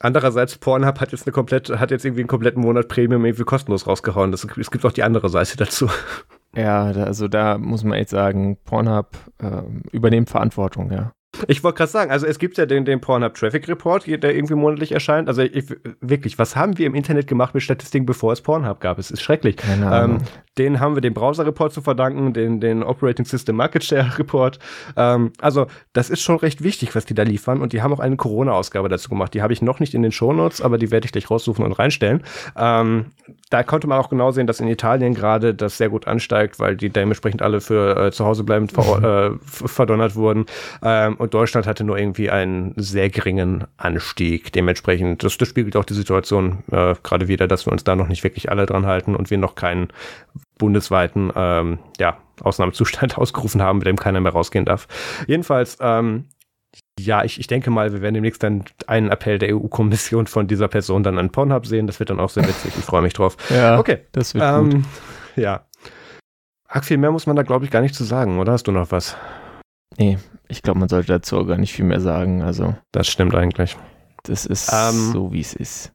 Andererseits, 0.00 0.56
Pornhub 0.56 1.00
hat 1.00 1.12
jetzt 1.12 1.26
eine 1.26 1.32
komplett, 1.32 1.68
hat 1.68 1.90
jetzt 1.90 2.04
irgendwie 2.04 2.22
einen 2.22 2.28
kompletten 2.28 2.62
Monat 2.62 2.88
Premium 2.88 3.24
irgendwie 3.24 3.44
kostenlos 3.44 3.86
rausgehauen. 3.86 4.32
Das, 4.32 4.46
es 4.58 4.70
gibt 4.70 4.84
auch 4.84 4.92
die 4.92 5.02
andere 5.02 5.28
Seite 5.28 5.56
dazu. 5.56 5.88
Ja, 6.54 6.84
also 6.84 7.28
da 7.28 7.58
muss 7.58 7.84
man 7.84 7.98
echt 7.98 8.10
sagen, 8.10 8.58
Pornhub 8.64 9.16
äh, 9.38 9.62
übernimmt 9.92 10.30
Verantwortung, 10.30 10.90
ja. 10.92 11.12
Ich 11.48 11.64
wollte 11.64 11.78
gerade 11.78 11.90
sagen, 11.90 12.10
also 12.10 12.26
es 12.26 12.38
gibt 12.38 12.58
ja 12.58 12.66
den, 12.66 12.84
den 12.84 13.00
Pornhub 13.00 13.34
Traffic 13.34 13.66
Report, 13.68 14.06
der 14.06 14.34
irgendwie 14.34 14.54
monatlich 14.54 14.92
erscheint. 14.92 15.28
Also 15.28 15.42
ich, 15.42 15.64
wirklich, 16.00 16.38
was 16.38 16.56
haben 16.56 16.76
wir 16.78 16.86
im 16.86 16.94
Internet 16.94 17.26
gemacht 17.26 17.54
mit 17.54 17.62
Statistiken, 17.62 18.06
bevor 18.06 18.32
es 18.32 18.42
Pornhub 18.42 18.80
gab? 18.80 18.98
Es 18.98 19.10
ist 19.10 19.22
schrecklich. 19.22 19.56
Keine 19.56 19.90
Ahnung. 19.90 20.20
Ähm, 20.20 20.26
den 20.58 20.80
haben 20.80 20.94
wir 20.94 21.00
dem 21.00 21.14
Browser-Report 21.14 21.72
zu 21.72 21.80
verdanken, 21.80 22.32
den, 22.32 22.60
den 22.60 22.82
Operating 22.82 23.24
System 23.24 23.56
Market 23.56 23.84
Share 23.84 24.18
Report. 24.18 24.58
Ähm, 24.96 25.32
also 25.40 25.66
das 25.92 26.10
ist 26.10 26.20
schon 26.20 26.36
recht 26.36 26.62
wichtig, 26.62 26.94
was 26.94 27.06
die 27.06 27.14
da 27.14 27.22
liefern. 27.22 27.62
Und 27.62 27.72
die 27.72 27.82
haben 27.82 27.92
auch 27.92 28.00
eine 28.00 28.16
Corona-Ausgabe 28.16 28.88
dazu 28.88 29.08
gemacht. 29.08 29.32
Die 29.34 29.42
habe 29.42 29.52
ich 29.52 29.62
noch 29.62 29.80
nicht 29.80 29.94
in 29.94 30.02
den 30.02 30.12
Shownotes, 30.12 30.60
aber 30.60 30.78
die 30.78 30.90
werde 30.90 31.06
ich 31.06 31.12
gleich 31.12 31.30
raussuchen 31.30 31.64
und 31.64 31.72
reinstellen. 31.72 32.22
Ähm, 32.56 33.06
da 33.48 33.62
konnte 33.62 33.86
man 33.86 33.98
auch 33.98 34.10
genau 34.10 34.30
sehen, 34.30 34.46
dass 34.46 34.60
in 34.60 34.68
Italien 34.68 35.14
gerade 35.14 35.54
das 35.54 35.78
sehr 35.78 35.88
gut 35.88 36.06
ansteigt, 36.06 36.58
weil 36.58 36.76
die 36.76 36.90
dementsprechend 36.90 37.42
alle 37.42 37.60
für 37.60 38.06
äh, 38.06 38.12
zu 38.12 38.24
Hause 38.24 38.44
bleibend 38.44 38.72
ver 38.72 39.32
äh, 39.32 39.38
verdonnert 39.42 40.16
wurden. 40.16 40.46
Ähm, 40.82 41.16
und 41.16 41.34
Deutschland 41.34 41.66
hatte 41.66 41.84
nur 41.84 41.98
irgendwie 41.98 42.30
einen 42.30 42.74
sehr 42.76 43.08
geringen 43.08 43.64
Anstieg. 43.76 44.52
Dementsprechend, 44.52 45.22
das, 45.24 45.38
das 45.38 45.48
spiegelt 45.48 45.76
auch 45.76 45.84
die 45.84 45.94
Situation 45.94 46.58
äh, 46.70 46.94
gerade 47.02 47.28
wieder, 47.28 47.48
dass 47.48 47.66
wir 47.66 47.72
uns 47.72 47.84
da 47.84 47.96
noch 47.96 48.08
nicht 48.08 48.24
wirklich 48.24 48.50
alle 48.50 48.66
dran 48.66 48.86
halten 48.86 49.16
und 49.16 49.30
wir 49.30 49.38
noch 49.38 49.54
keinen 49.54 49.88
bundesweiten 50.58 51.32
ähm, 51.34 51.78
ja, 51.98 52.18
Ausnahmezustand 52.40 53.18
ausgerufen 53.18 53.62
haben, 53.62 53.78
mit 53.78 53.86
dem 53.86 53.96
keiner 53.96 54.20
mehr 54.20 54.32
rausgehen 54.32 54.64
darf. 54.64 54.86
Jedenfalls, 55.26 55.78
ähm, 55.80 56.26
ja, 56.98 57.24
ich, 57.24 57.38
ich 57.38 57.46
denke 57.46 57.70
mal, 57.70 57.92
wir 57.92 58.00
werden 58.00 58.14
demnächst 58.14 58.42
dann 58.42 58.64
einen 58.86 59.10
Appell 59.10 59.38
der 59.38 59.54
EU-Kommission 59.54 60.26
von 60.26 60.46
dieser 60.46 60.68
Person 60.68 61.02
dann 61.02 61.18
an 61.18 61.30
Pornhub 61.30 61.66
sehen. 61.66 61.86
Das 61.86 61.98
wird 61.98 62.10
dann 62.10 62.20
auch 62.20 62.30
sehr 62.30 62.46
witzig. 62.46 62.72
Ich 62.78 62.84
freue 62.84 63.02
mich 63.02 63.12
drauf. 63.12 63.36
Ja, 63.50 63.78
okay. 63.78 64.06
Das 64.12 64.34
wird 64.34 64.44
ähm, 64.44 64.70
gut. 64.70 64.84
Ja. 65.36 65.66
Ach, 66.68 66.84
viel 66.84 66.96
mehr 66.96 67.10
muss 67.10 67.26
man 67.26 67.36
da, 67.36 67.42
glaube 67.42 67.64
ich, 67.64 67.70
gar 67.70 67.82
nicht 67.82 67.94
zu 67.94 68.04
sagen, 68.04 68.38
oder 68.38 68.52
hast 68.52 68.66
du 68.66 68.72
noch 68.72 68.90
was? 68.90 69.16
Nee, 69.98 70.18
ich 70.48 70.62
glaube, 70.62 70.78
man 70.78 70.88
sollte 70.88 71.08
dazu 71.08 71.38
auch 71.38 71.44
gar 71.44 71.58
nicht 71.58 71.72
viel 71.72 71.84
mehr 71.84 72.00
sagen. 72.00 72.42
Also. 72.42 72.74
Das 72.92 73.08
stimmt 73.08 73.34
eigentlich. 73.34 73.76
Das 74.22 74.46
ist 74.46 74.72
ähm, 74.72 75.12
so, 75.12 75.32
wie 75.32 75.40
es 75.40 75.54
ist. 75.54 75.92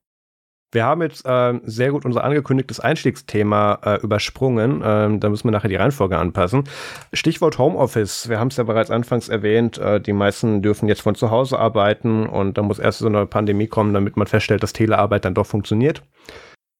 Wir 0.71 0.83
haben 0.83 1.01
jetzt 1.01 1.25
äh, 1.25 1.59
sehr 1.63 1.91
gut 1.91 2.03
unser 2.03 2.23
angekündigtes 2.23 2.79
Einstiegsthema 2.79 3.79
äh, 3.83 4.01
übersprungen. 4.01 4.81
Ähm, 4.83 5.19
da 5.21 5.29
müssen 5.29 5.45
wir 5.45 5.51
nachher 5.51 5.69
die 5.69 5.77
Reihenfolge 5.77 6.17
anpassen. 6.17 6.65
Stichwort 7.13 7.57
Homeoffice. 7.57 8.27
Wir 8.27 8.39
haben 8.39 8.49
es 8.49 8.57
ja 8.57 8.65
bereits 8.65 8.91
anfangs 8.91 9.29
erwähnt. 9.29 9.77
Äh, 9.77 10.01
die 10.01 10.13
meisten 10.13 10.61
dürfen 10.61 10.89
jetzt 10.89 11.01
von 11.01 11.15
zu 11.15 11.31
Hause 11.31 11.57
arbeiten 11.57 12.25
und 12.25 12.57
da 12.57 12.63
muss 12.63 12.79
erst 12.79 12.99
so 12.99 13.07
eine 13.07 13.25
Pandemie 13.25 13.67
kommen, 13.67 13.93
damit 13.93 14.17
man 14.17 14.27
feststellt, 14.27 14.61
dass 14.61 14.73
Telearbeit 14.73 15.23
dann 15.23 15.33
doch 15.33 15.45
funktioniert 15.45 16.03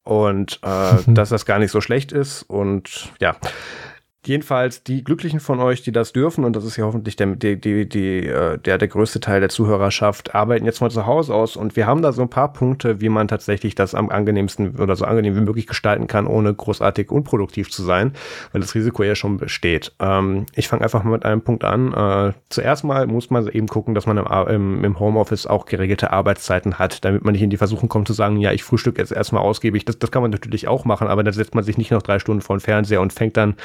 und 0.03 0.59
äh, 0.63 0.95
dass 1.07 1.29
das 1.29 1.45
gar 1.45 1.59
nicht 1.59 1.71
so 1.71 1.79
schlecht 1.79 2.11
ist. 2.11 2.43
Und 2.43 3.13
ja, 3.21 3.37
Jedenfalls 4.25 4.83
die 4.83 5.05
Glücklichen 5.05 5.39
von 5.39 5.59
euch, 5.61 5.83
die 5.83 5.93
das 5.93 6.11
dürfen, 6.11 6.43
und 6.43 6.55
das 6.55 6.65
ist 6.65 6.75
ja 6.75 6.83
hoffentlich 6.83 7.15
der, 7.15 7.35
die, 7.35 7.59
die, 7.59 7.87
die, 7.87 8.27
äh, 8.27 8.57
der, 8.57 8.77
der 8.77 8.87
größte 8.89 9.21
Teil 9.21 9.39
der 9.39 9.47
Zuhörerschaft, 9.47 10.35
arbeiten 10.35 10.65
jetzt 10.65 10.79
von 10.79 10.89
zu 10.89 11.05
Hause 11.05 11.33
aus. 11.33 11.55
Und 11.55 11.77
wir 11.77 11.87
haben 11.87 12.01
da 12.01 12.11
so 12.11 12.23
ein 12.23 12.29
paar 12.29 12.51
Punkte, 12.51 12.99
wie 12.99 13.07
man 13.07 13.29
tatsächlich 13.29 13.75
das 13.75 13.95
am 13.95 14.09
angenehmsten 14.09 14.79
oder 14.79 14.97
so 14.97 15.05
angenehm 15.05 15.35
wie 15.37 15.41
möglich 15.41 15.65
gestalten 15.65 16.07
kann, 16.07 16.27
ohne 16.27 16.53
großartig 16.53 17.09
unproduktiv 17.09 17.71
zu 17.71 17.83
sein, 17.83 18.11
weil 18.51 18.59
das 18.59 18.75
Risiko 18.75 19.03
ja 19.03 19.15
schon 19.15 19.37
besteht. 19.37 19.93
Ähm, 19.99 20.45
ich 20.55 20.67
fange 20.67 20.83
einfach 20.83 21.03
mal 21.03 21.11
mit 21.11 21.23
einem 21.23 21.41
Punkt 21.41 21.63
an. 21.63 21.93
Äh, 21.93 22.33
zuerst 22.49 22.83
mal 22.83 23.07
muss 23.07 23.29
man 23.29 23.47
eben 23.47 23.67
gucken, 23.67 23.95
dass 23.95 24.07
man 24.07 24.17
im, 24.17 24.25
im, 24.25 24.83
im 24.83 24.99
Homeoffice 24.99 25.47
auch 25.47 25.65
geregelte 25.65 26.11
Arbeitszeiten 26.11 26.79
hat, 26.79 27.05
damit 27.05 27.23
man 27.23 27.31
nicht 27.31 27.43
in 27.43 27.49
die 27.49 27.57
Versuchung 27.57 27.87
kommt 27.87 28.07
zu 28.07 28.13
sagen, 28.13 28.37
ja, 28.37 28.51
ich 28.51 28.63
frühstück 28.63 28.97
jetzt 28.97 29.13
erstmal 29.13 29.43
ausgiebig. 29.43 29.85
Das, 29.85 29.99
das 29.99 30.11
kann 30.11 30.21
man 30.21 30.31
natürlich 30.31 30.67
auch 30.67 30.83
machen, 30.83 31.07
aber 31.07 31.23
dann 31.23 31.33
setzt 31.33 31.55
man 31.55 31.63
sich 31.63 31.77
nicht 31.77 31.91
noch 31.91 32.01
drei 32.01 32.19
Stunden 32.19 32.41
vor 32.41 32.57
den 32.57 32.61
Fernseher 32.61 32.99
und 32.99 33.13
fängt 33.13 33.37
dann 33.37 33.55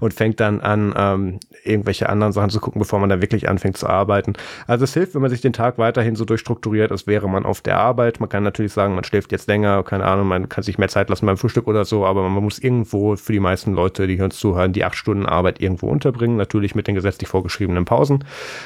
und 0.00 0.14
fängt 0.14 0.40
dann 0.40 0.60
an, 0.60 0.94
ähm, 0.96 1.40
irgendwelche 1.64 2.08
anderen 2.08 2.32
Sachen 2.32 2.50
zu 2.50 2.60
gucken, 2.60 2.78
bevor 2.78 2.98
man 2.98 3.08
da 3.08 3.20
wirklich 3.20 3.48
anfängt 3.48 3.76
zu 3.76 3.86
arbeiten. 3.86 4.34
Also 4.66 4.84
es 4.84 4.94
hilft, 4.94 5.14
wenn 5.14 5.22
man 5.22 5.30
sich 5.30 5.40
den 5.40 5.52
Tag 5.52 5.78
weiterhin 5.78 6.16
so 6.16 6.24
durchstrukturiert, 6.24 6.90
als 6.90 7.06
wäre 7.06 7.28
man 7.28 7.44
auf 7.44 7.60
der 7.60 7.78
Arbeit. 7.78 8.20
Man 8.20 8.28
kann 8.28 8.42
natürlich 8.42 8.72
sagen, 8.72 8.94
man 8.94 9.04
schläft 9.04 9.32
jetzt 9.32 9.48
länger, 9.48 9.82
keine 9.82 10.04
Ahnung, 10.04 10.28
man 10.28 10.48
kann 10.48 10.64
sich 10.64 10.78
mehr 10.78 10.88
Zeit 10.88 11.08
lassen 11.08 11.26
beim 11.26 11.36
Frühstück 11.36 11.66
oder 11.66 11.84
so, 11.84 12.06
aber 12.06 12.28
man 12.28 12.42
muss 12.42 12.58
irgendwo 12.58 13.16
für 13.16 13.32
die 13.32 13.40
meisten 13.40 13.74
Leute, 13.74 14.06
die 14.06 14.20
uns 14.20 14.38
zuhören, 14.38 14.72
die 14.72 14.84
acht 14.84 14.96
Stunden 14.96 15.26
Arbeit 15.26 15.60
irgendwo 15.60 15.88
unterbringen, 15.88 16.36
natürlich 16.36 16.74
mit 16.74 16.86
den 16.86 16.94
gesetzlich 16.94 17.28
vorgeschriebenen 17.28 17.84
Pausen 17.84 18.24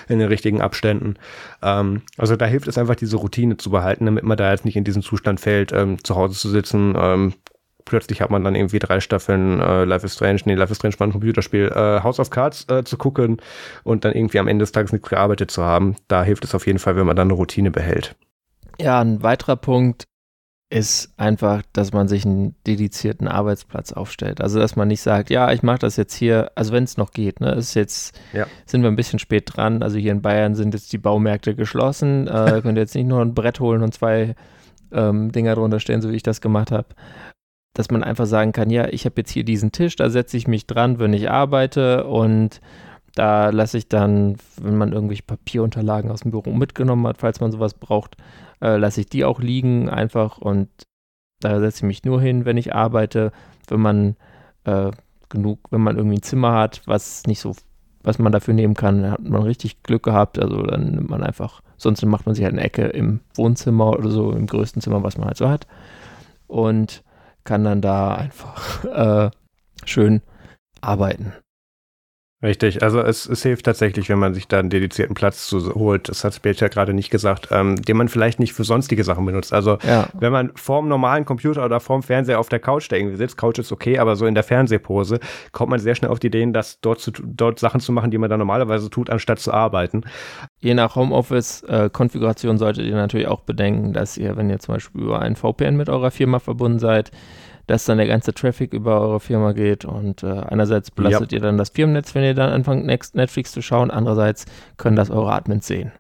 in 0.09 0.18
den 0.18 0.28
richtigen 0.28 0.61
Abständen. 0.61 1.16
Ähm, 1.62 2.02
also 2.16 2.37
da 2.37 2.46
hilft 2.46 2.68
es 2.68 2.78
einfach, 2.78 2.96
diese 2.96 3.16
Routine 3.16 3.57
zu 3.57 3.70
behalten, 3.70 4.07
damit 4.07 4.24
man 4.24 4.37
da 4.37 4.50
jetzt 4.50 4.64
nicht 4.64 4.76
in 4.76 4.85
diesen 4.85 5.02
Zustand 5.02 5.40
fällt, 5.40 5.72
ähm, 5.72 6.02
zu 6.02 6.16
Hause 6.16 6.38
zu 6.38 6.48
sitzen, 6.48 6.94
ähm, 6.98 7.35
plötzlich 7.85 8.20
hat 8.20 8.31
man 8.31 8.44
dann 8.44 8.55
irgendwie 8.55 8.79
drei 8.79 9.01
Staffeln 9.01 9.61
äh, 9.61 9.85
Life 9.85 10.07
is 10.07 10.14
Strange, 10.14 10.40
nee, 10.44 10.55
Life 10.55 10.73
is 10.73 10.79
Strange 10.79 10.99
war 10.99 11.07
ein 11.07 11.12
Computerspiel, 11.12 11.70
äh, 11.75 12.03
House 12.03 12.20
of 12.20 12.31
Cards 12.31 12.66
äh, 12.68 12.85
zu 12.85 12.97
gucken 12.97 13.38
und 13.83 14.05
dann 14.05 14.12
irgendwie 14.12 14.38
am 14.38 14.49
Ende 14.49 14.62
des 14.62 14.73
Tages 14.73 14.92
nichts 14.92 15.09
gearbeitet 15.09 15.51
zu 15.51 15.62
haben. 15.62 15.97
Da 16.09 16.23
hilft 16.23 16.44
es 16.44 16.55
auf 16.55 16.66
jeden 16.66 16.79
Fall, 16.79 16.97
wenn 16.97 17.07
man 17.07 17.16
dann 17.16 17.29
eine 17.29 17.35
Routine 17.35 17.70
behält. 17.70 18.16
Ja, 18.81 19.01
ein 19.01 19.23
weiterer 19.23 19.57
Punkt 19.57 20.05
ist 20.70 21.12
einfach, 21.18 21.62
dass 21.73 21.92
man 21.92 22.09
sich 22.09 22.25
einen 22.25 22.57
dedizierten 22.66 23.29
Arbeitsplatz 23.29 23.92
aufstellt. 23.92 24.40
Also 24.40 24.59
dass 24.59 24.75
man 24.75 24.88
nicht 24.88 25.03
sagt, 25.03 25.31
ja, 25.31 25.53
ich 25.53 25.62
mache 25.62 25.79
das 25.79 25.97
jetzt 25.97 26.14
hier, 26.14 26.51
also 26.57 26.73
wenn 26.73 26.85
es 26.85 26.97
noch 26.97 27.12
geht, 27.12 27.40
ne, 27.40 27.53
ist 27.53 27.75
jetzt, 27.75 28.18
ja. 28.33 28.47
sind 28.66 28.83
wir 28.83 28.90
ein 28.90 28.97
bisschen 28.97 29.20
spät 29.20 29.44
dran. 29.55 29.83
Also 29.83 29.99
hier 29.99 30.11
in 30.11 30.23
Bayern 30.23 30.55
sind 30.55 30.75
jetzt 30.75 30.92
die 30.92 30.99
Baumärkte 30.99 31.55
geschlossen. 31.55 32.27
Äh, 32.27 32.61
könnt 32.62 32.77
ihr 32.77 32.83
jetzt 32.83 32.94
nicht 32.94 33.07
nur 33.07 33.20
ein 33.20 33.35
Brett 33.35 33.61
holen 33.61 33.83
und 33.83 33.94
zwei 33.94 34.35
ähm, 34.90 35.31
Dinger 35.31 35.55
drunter 35.55 35.79
stellen, 35.79 36.03
so 36.03 36.11
wie 36.11 36.16
ich 36.16 36.23
das 36.25 36.40
gemacht 36.40 36.73
habe 36.73 36.88
dass 37.75 37.91
man 37.91 38.03
einfach 38.03 38.27
sagen 38.27 38.53
kann, 38.53 38.71
ja, 38.71 38.89
ich 38.89 39.05
habe 39.05 39.17
jetzt 39.19 39.31
hier 39.31 39.45
diesen 39.45 39.73
Tisch, 39.73 39.97
da 39.97 40.09
setze 40.09 40.37
ich 40.37 40.49
mich 40.49 40.67
dran, 40.67 40.99
wenn 40.99 41.13
ich 41.13 41.31
arbeite 41.31 42.05
und 42.05 42.61
da 43.15 43.51
lasse 43.51 43.79
ich 43.79 43.89
dann, 43.89 44.37
wenn 44.61 44.77
man 44.77 44.93
irgendwelche 44.93 45.23
Papierunterlagen 45.23 46.11
aus 46.11 46.21
dem 46.21 46.31
Büro 46.31 46.51
mitgenommen 46.53 47.07
hat, 47.07 47.19
falls 47.19 47.41
man 47.41 47.53
sowas 47.53 47.75
braucht, 47.75 48.17
äh, 48.61 48.77
lasse 48.77 49.01
ich 49.01 49.07
die 49.07 49.25
auch 49.25 49.41
liegen 49.41 49.89
einfach 49.89 50.39
und 50.39 50.69
da 51.41 51.61
setze 51.61 51.79
ich 51.79 51.83
mich 51.83 52.05
nur 52.05 52.21
hin, 52.21 52.45
wenn 52.45 52.57
ich 52.57 52.75
arbeite. 52.75 53.31
Wenn 53.69 53.81
man 53.81 54.17
äh, 54.65 54.91
genug, 55.29 55.61
wenn 55.71 55.83
man 55.83 55.97
irgendwie 55.97 56.17
ein 56.17 56.23
Zimmer 56.23 56.53
hat, 56.53 56.83
was 56.87 57.25
nicht 57.27 57.41
so, 57.41 57.55
was 58.03 58.19
man 58.19 58.33
dafür 58.33 58.55
nehmen 58.55 58.75
kann, 58.75 59.11
hat 59.11 59.23
man 59.23 59.43
richtig 59.43 59.83
Glück 59.83 60.03
gehabt. 60.03 60.39
Also 60.39 60.63
dann 60.63 60.93
nimmt 60.93 61.11
man 61.11 61.23
einfach, 61.23 61.61
sonst 61.77 62.05
macht 62.07 62.27
man 62.27 62.35
sich 62.35 62.45
halt 62.45 62.55
eine 62.55 62.65
Ecke 62.65 62.87
im 62.87 63.21
Wohnzimmer 63.35 63.91
oder 63.91 64.11
so, 64.11 64.33
im 64.33 64.47
größten 64.47 64.81
Zimmer, 64.81 65.03
was 65.03 65.19
man 65.19 65.27
halt 65.27 65.37
so 65.37 65.49
hat. 65.49 65.67
Und 66.47 67.03
kann 67.44 67.64
dann 67.64 67.80
da 67.80 68.14
einfach 68.14 68.85
äh, 68.85 69.30
schön 69.85 70.22
arbeiten. 70.80 71.33
Richtig, 72.44 72.83
also 72.83 73.00
es, 73.00 73.26
es 73.26 73.42
hilft 73.42 73.64
tatsächlich, 73.64 74.11
wenn 74.11 74.18
man 74.18 74.35
sich 74.35 74.46
da 74.46 74.59
einen 74.59 74.68
dedizierten 74.68 75.14
Platz 75.14 75.46
zu, 75.46 75.74
holt, 75.74 76.11
das 76.11 76.24
hat 76.24 76.42
Peter 76.42 76.68
gerade 76.68 76.92
nicht 76.92 77.09
gesagt, 77.09 77.48
ähm, 77.50 77.80
den 77.80 77.96
man 77.96 78.09
vielleicht 78.09 78.38
nicht 78.38 78.52
für 78.52 78.64
sonstige 78.64 79.02
Sachen 79.02 79.24
benutzt. 79.24 79.54
Also 79.54 79.78
ja. 79.83 80.09
wenn 80.12 80.30
man 80.30 80.52
vorm 80.54 80.87
normalen 80.87 81.24
Computer 81.24 81.64
oder 81.64 81.80
vorm 81.80 82.02
Fernseher 82.02 82.38
auf 82.38 82.50
der 82.50 82.59
Couch 82.59 82.92
da 82.92 82.96
irgendwie 82.96 83.16
sitzt, 83.16 83.38
Couch 83.38 83.59
ist 83.59 83.72
okay, 83.72 83.98
aber 83.98 84.14
so 84.14 84.26
in 84.26 84.35
der 84.35 84.44
Fernsehpose 84.44 85.20
kommt 85.52 85.70
man 85.70 85.80
sehr 85.80 85.94
schnell 85.94 86.11
auf 86.11 86.18
die 86.18 86.26
Ideen, 86.26 86.52
dass 86.52 86.83
dort, 86.83 87.00
zu, 87.00 87.12
dort 87.12 87.59
Sachen 87.59 87.80
zu 87.80 87.92
machen, 87.92 88.11
die 88.11 88.18
man 88.18 88.28
da 88.28 88.37
normalerweise 88.37 88.90
tut, 88.90 89.09
anstatt 89.09 89.38
zu 89.38 89.50
arbeiten. 89.50 90.02
Je 90.61 90.74
nach 90.74 90.96
Homeoffice-Konfiguration 90.96 92.59
solltet 92.59 92.85
ihr 92.85 92.94
natürlich 92.94 93.26
auch 93.26 93.40
bedenken, 93.40 93.94
dass 93.94 94.18
ihr, 94.18 94.37
wenn 94.37 94.50
ihr 94.50 94.59
zum 94.59 94.74
Beispiel 94.74 95.00
über 95.00 95.22
einen 95.22 95.37
VPN 95.37 95.76
mit 95.76 95.88
eurer 95.88 96.11
Firma 96.11 96.40
verbunden 96.40 96.78
seid, 96.78 97.11
dass 97.66 97.85
dann 97.85 97.98
der 97.98 98.07
ganze 98.07 98.35
Traffic 98.35 98.72
über 98.72 99.00
eure 99.00 99.20
Firma 99.20 99.53
geht 99.53 99.84
und 99.84 100.22
äh, 100.22 100.26
einerseits 100.26 100.91
belastet 100.91 101.32
ja. 101.32 101.39
ihr 101.39 101.43
dann 101.43 101.59
das 101.59 101.70
Firmennetz, 101.70 102.14
wenn 102.14 102.24
ihr 102.24 102.34
dann 102.34 102.51
anfangt 102.51 102.84
Netflix 102.86 103.53
zu 103.53 103.62
schauen, 103.62 103.91
andererseits 103.91 104.47
können 104.76 104.97
das 104.97 105.11
eure 105.11 105.32
Admins 105.32 105.66
sehen. 105.66 105.93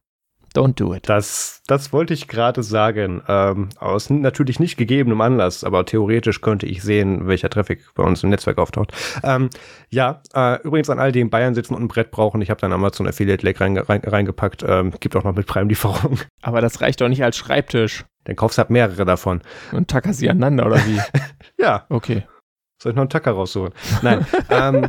Don't 0.54 0.78
do 0.78 0.94
it. 0.94 1.08
Das, 1.08 1.62
das 1.66 1.92
wollte 1.92 2.14
ich 2.14 2.28
gerade 2.28 2.62
sagen. 2.62 3.22
Ähm, 3.26 3.70
aus 3.80 4.08
natürlich 4.08 4.60
nicht 4.60 4.76
gegebenem 4.76 5.20
Anlass, 5.20 5.64
aber 5.64 5.84
theoretisch 5.84 6.40
könnte 6.42 6.66
ich 6.66 6.82
sehen, 6.82 7.26
welcher 7.26 7.50
Traffic 7.50 7.80
bei 7.96 8.04
uns 8.04 8.22
im 8.22 8.30
Netzwerk 8.30 8.58
auftaucht. 8.58 8.92
Ähm, 9.24 9.50
ja, 9.90 10.22
äh, 10.32 10.62
übrigens 10.62 10.90
an 10.90 11.00
all 11.00 11.10
die 11.10 11.20
in 11.20 11.30
Bayern 11.30 11.56
sitzen 11.56 11.74
und 11.74 11.82
ein 11.82 11.88
Brett 11.88 12.12
brauchen, 12.12 12.40
ich 12.40 12.50
habe 12.50 12.60
dann 12.60 12.72
Amazon 12.72 13.08
Affiliate 13.08 13.44
Lake 13.44 13.60
rein, 13.60 13.76
rein, 13.76 14.00
reingepackt. 14.04 14.64
Ähm, 14.66 14.92
gibt 15.00 15.16
auch 15.16 15.24
noch 15.24 15.34
mit 15.34 15.46
Prime-Lieferung. 15.46 16.20
Aber 16.40 16.60
das 16.60 16.80
reicht 16.80 17.00
doch 17.00 17.08
nicht 17.08 17.24
als 17.24 17.36
Schreibtisch. 17.36 18.04
Dann 18.24 18.36
kaufst 18.36 18.58
du 18.58 18.60
halt 18.60 18.70
mehrere 18.70 19.04
davon. 19.04 19.42
Und 19.72 19.88
tacker 19.88 20.12
sie 20.12 20.28
aneinander, 20.28 20.66
oder 20.66 20.76
wie? 20.86 21.00
ja. 21.62 21.86
Okay. 21.88 22.26
Soll 22.82 22.92
ich 22.92 22.96
noch 22.96 23.02
einen 23.02 23.10
Tacker 23.10 23.32
raussuchen? 23.32 23.72
Nein. 24.02 24.26
ähm, 24.50 24.88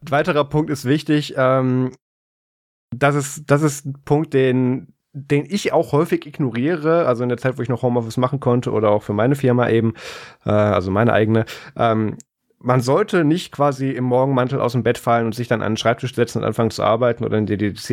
weiterer 0.00 0.44
Punkt 0.44 0.70
ist 0.70 0.84
wichtig. 0.84 1.34
Ähm, 1.36 1.92
das 2.94 3.14
ist, 3.14 3.50
das 3.50 3.62
ist 3.62 3.86
ein 3.86 3.94
Punkt, 4.04 4.34
den, 4.34 4.94
den 5.12 5.46
ich 5.48 5.72
auch 5.72 5.92
häufig 5.92 6.26
ignoriere, 6.26 7.06
also 7.06 7.22
in 7.22 7.28
der 7.28 7.38
Zeit, 7.38 7.58
wo 7.58 7.62
ich 7.62 7.68
noch 7.68 7.82
Homeoffice 7.82 8.16
machen 8.16 8.40
konnte 8.40 8.72
oder 8.72 8.90
auch 8.90 9.02
für 9.02 9.12
meine 9.12 9.34
Firma 9.34 9.68
eben, 9.68 9.94
äh, 10.44 10.50
also 10.50 10.90
meine 10.90 11.12
eigene. 11.12 11.44
Ähm, 11.76 12.16
man 12.64 12.80
sollte 12.80 13.24
nicht 13.24 13.52
quasi 13.52 13.90
im 13.90 14.04
Morgenmantel 14.04 14.60
aus 14.60 14.72
dem 14.72 14.82
Bett 14.82 14.96
fallen 14.96 15.26
und 15.26 15.34
sich 15.34 15.48
dann 15.48 15.62
an 15.62 15.72
den 15.72 15.76
Schreibtisch 15.76 16.14
setzen 16.14 16.38
und 16.38 16.44
anfangen 16.44 16.70
zu 16.70 16.82
arbeiten 16.82 17.24
oder, 17.24 17.38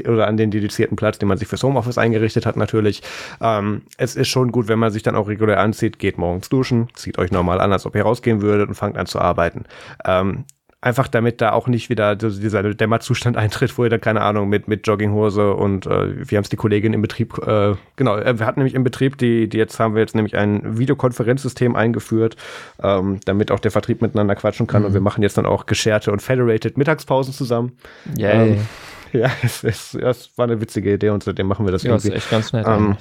oder 0.09 0.28
an 0.28 0.38
den 0.38 0.49
dedizierten 0.49 0.95
Platz, 0.95 1.19
den 1.19 1.28
man 1.28 1.38
sich 1.38 1.47
fürs 1.47 1.63
Homeoffice 1.63 1.97
eingerichtet 1.97 2.45
hat, 2.45 2.55
natürlich. 2.55 3.03
Ähm, 3.41 3.84
es 3.97 4.15
ist 4.15 4.30
schon 4.30 4.51
gut, 4.51 4.69
wenn 4.69 4.80
man 4.80 4.91
sich 4.91 5.03
dann 5.03 5.15
auch 5.15 5.28
regulär 5.28 5.59
anzieht, 5.59 5.99
geht 5.99 6.17
morgens 6.17 6.47
duschen, 6.47 6.88
zieht 6.95 7.17
euch 7.19 7.32
normal 7.32 7.59
an, 7.59 7.74
als 7.74 7.86
ob 7.86 7.95
ihr 7.95 8.03
rausgehen 8.03 8.41
würdet 8.41 8.69
und 8.69 8.76
fangt 8.76 8.97
an 8.97 9.05
zu 9.05 9.19
arbeiten. 9.19 9.65
Ähm, 10.05 10.45
Einfach 10.84 11.07
damit 11.07 11.41
da 11.41 11.51
auch 11.51 11.67
nicht 11.67 11.89
wieder 11.89 12.15
dieser 12.15 12.73
Dämmerzustand 12.73 13.38
eintritt, 13.38 13.77
wo 13.77 13.84
ihr 13.84 13.89
dann, 13.89 14.01
keine 14.01 14.21
Ahnung, 14.21 14.49
mit, 14.49 14.67
mit 14.67 14.88
Jogginghose 14.88 15.53
und 15.53 15.86
äh, 15.86 16.29
wir 16.29 16.38
haben 16.38 16.43
es 16.43 16.49
die 16.49 16.55
Kollegin 16.55 16.93
im 16.93 17.01
Betrieb, 17.01 17.38
äh, 17.38 17.75
genau, 17.95 18.17
äh, 18.17 18.39
wir 18.39 18.45
hatten 18.45 18.59
nämlich 18.59 18.73
im 18.73 18.84
Betrieb, 18.84 19.17
die, 19.17 19.47
die 19.47 19.57
jetzt 19.57 19.79
haben 19.79 19.93
wir 19.93 20.01
jetzt 20.01 20.15
nämlich 20.15 20.36
ein 20.36 20.79
Videokonferenzsystem 20.79 21.75
eingeführt, 21.75 22.36
ähm, 22.82 23.19
damit 23.25 23.51
auch 23.51 23.59
der 23.59 23.71
Vertrieb 23.71 24.01
miteinander 24.01 24.36
quatschen 24.36 24.65
kann 24.65 24.82
mhm. 24.82 24.88
und 24.88 24.93
wir 24.93 25.01
machen 25.01 25.21
jetzt 25.21 25.38
dann 25.38 25.45
auch 25.45 25.67
gescherte 25.67 26.11
und 26.11 26.21
federated 26.21 26.77
Mittagspausen 26.77 27.34
zusammen. 27.34 27.77
Yay. 28.17 28.53
Ähm, 28.53 28.67
ja, 29.13 29.29
es, 29.43 29.63
es, 29.63 29.93
es 29.93 30.38
war 30.38 30.45
eine 30.45 30.61
witzige 30.61 30.93
Idee 30.93 31.09
und 31.09 31.23
seitdem 31.23 31.47
machen 31.47 31.65
wir 31.65 31.71
das 31.71 31.84
ja, 31.84 31.91
irgendwie. 31.91 32.09
Ja, 32.09 32.15
ist 32.15 32.23
echt 32.23 32.32
ganz 32.32 32.53
nett 32.53 32.65
ähm, 32.67 32.97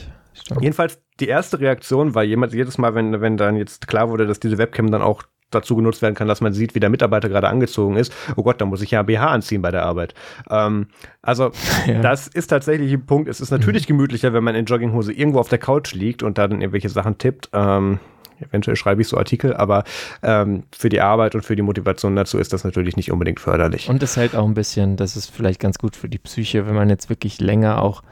Jedenfalls 0.60 1.00
die 1.20 1.28
erste 1.28 1.60
Reaktion 1.60 2.14
war 2.14 2.24
jemand, 2.24 2.54
jedes 2.54 2.78
Mal, 2.78 2.94
wenn, 2.94 3.20
wenn 3.20 3.36
dann 3.36 3.56
jetzt 3.56 3.86
klar 3.86 4.08
wurde, 4.08 4.26
dass 4.26 4.40
diese 4.40 4.58
Webcam 4.58 4.90
dann 4.90 5.02
auch 5.02 5.22
dazu 5.50 5.76
genutzt 5.76 6.02
werden 6.02 6.14
kann, 6.14 6.28
dass 6.28 6.40
man 6.40 6.52
sieht, 6.52 6.74
wie 6.74 6.80
der 6.80 6.90
Mitarbeiter 6.90 7.28
gerade 7.28 7.48
angezogen 7.48 7.96
ist. 7.96 8.12
Oh 8.36 8.42
Gott, 8.42 8.60
da 8.60 8.64
muss 8.64 8.82
ich 8.82 8.92
ja 8.92 9.02
BH 9.02 9.26
anziehen 9.26 9.62
bei 9.62 9.70
der 9.70 9.84
Arbeit. 9.84 10.14
Ähm, 10.48 10.86
also 11.22 11.50
ja. 11.86 12.00
das 12.00 12.28
ist 12.28 12.48
tatsächlich 12.48 12.92
ein 12.92 13.06
Punkt. 13.06 13.28
Es 13.28 13.40
ist 13.40 13.50
natürlich 13.50 13.84
mhm. 13.84 13.94
gemütlicher, 13.94 14.32
wenn 14.32 14.44
man 14.44 14.54
in 14.54 14.64
Jogginghose 14.64 15.12
irgendwo 15.12 15.40
auf 15.40 15.48
der 15.48 15.58
Couch 15.58 15.94
liegt 15.94 16.22
und 16.22 16.38
da 16.38 16.48
dann 16.48 16.60
irgendwelche 16.60 16.88
Sachen 16.88 17.18
tippt. 17.18 17.50
Ähm, 17.52 17.98
eventuell 18.40 18.76
schreibe 18.76 19.02
ich 19.02 19.08
so 19.08 19.16
Artikel, 19.16 19.54
aber 19.54 19.84
ähm, 20.22 20.64
für 20.72 20.88
die 20.88 21.00
Arbeit 21.00 21.34
und 21.34 21.44
für 21.44 21.56
die 21.56 21.62
Motivation 21.62 22.16
dazu 22.16 22.38
ist 22.38 22.52
das 22.52 22.64
natürlich 22.64 22.96
nicht 22.96 23.12
unbedingt 23.12 23.40
förderlich. 23.40 23.88
Und 23.88 24.02
es 24.02 24.16
hält 24.16 24.34
auch 24.34 24.46
ein 24.46 24.54
bisschen, 24.54 24.96
das 24.96 25.16
ist 25.16 25.30
vielleicht 25.30 25.60
ganz 25.60 25.78
gut 25.78 25.96
für 25.96 26.08
die 26.08 26.18
Psyche, 26.18 26.66
wenn 26.66 26.74
man 26.74 26.88
jetzt 26.88 27.08
wirklich 27.08 27.40
länger 27.40 27.82
auch, 27.82 28.02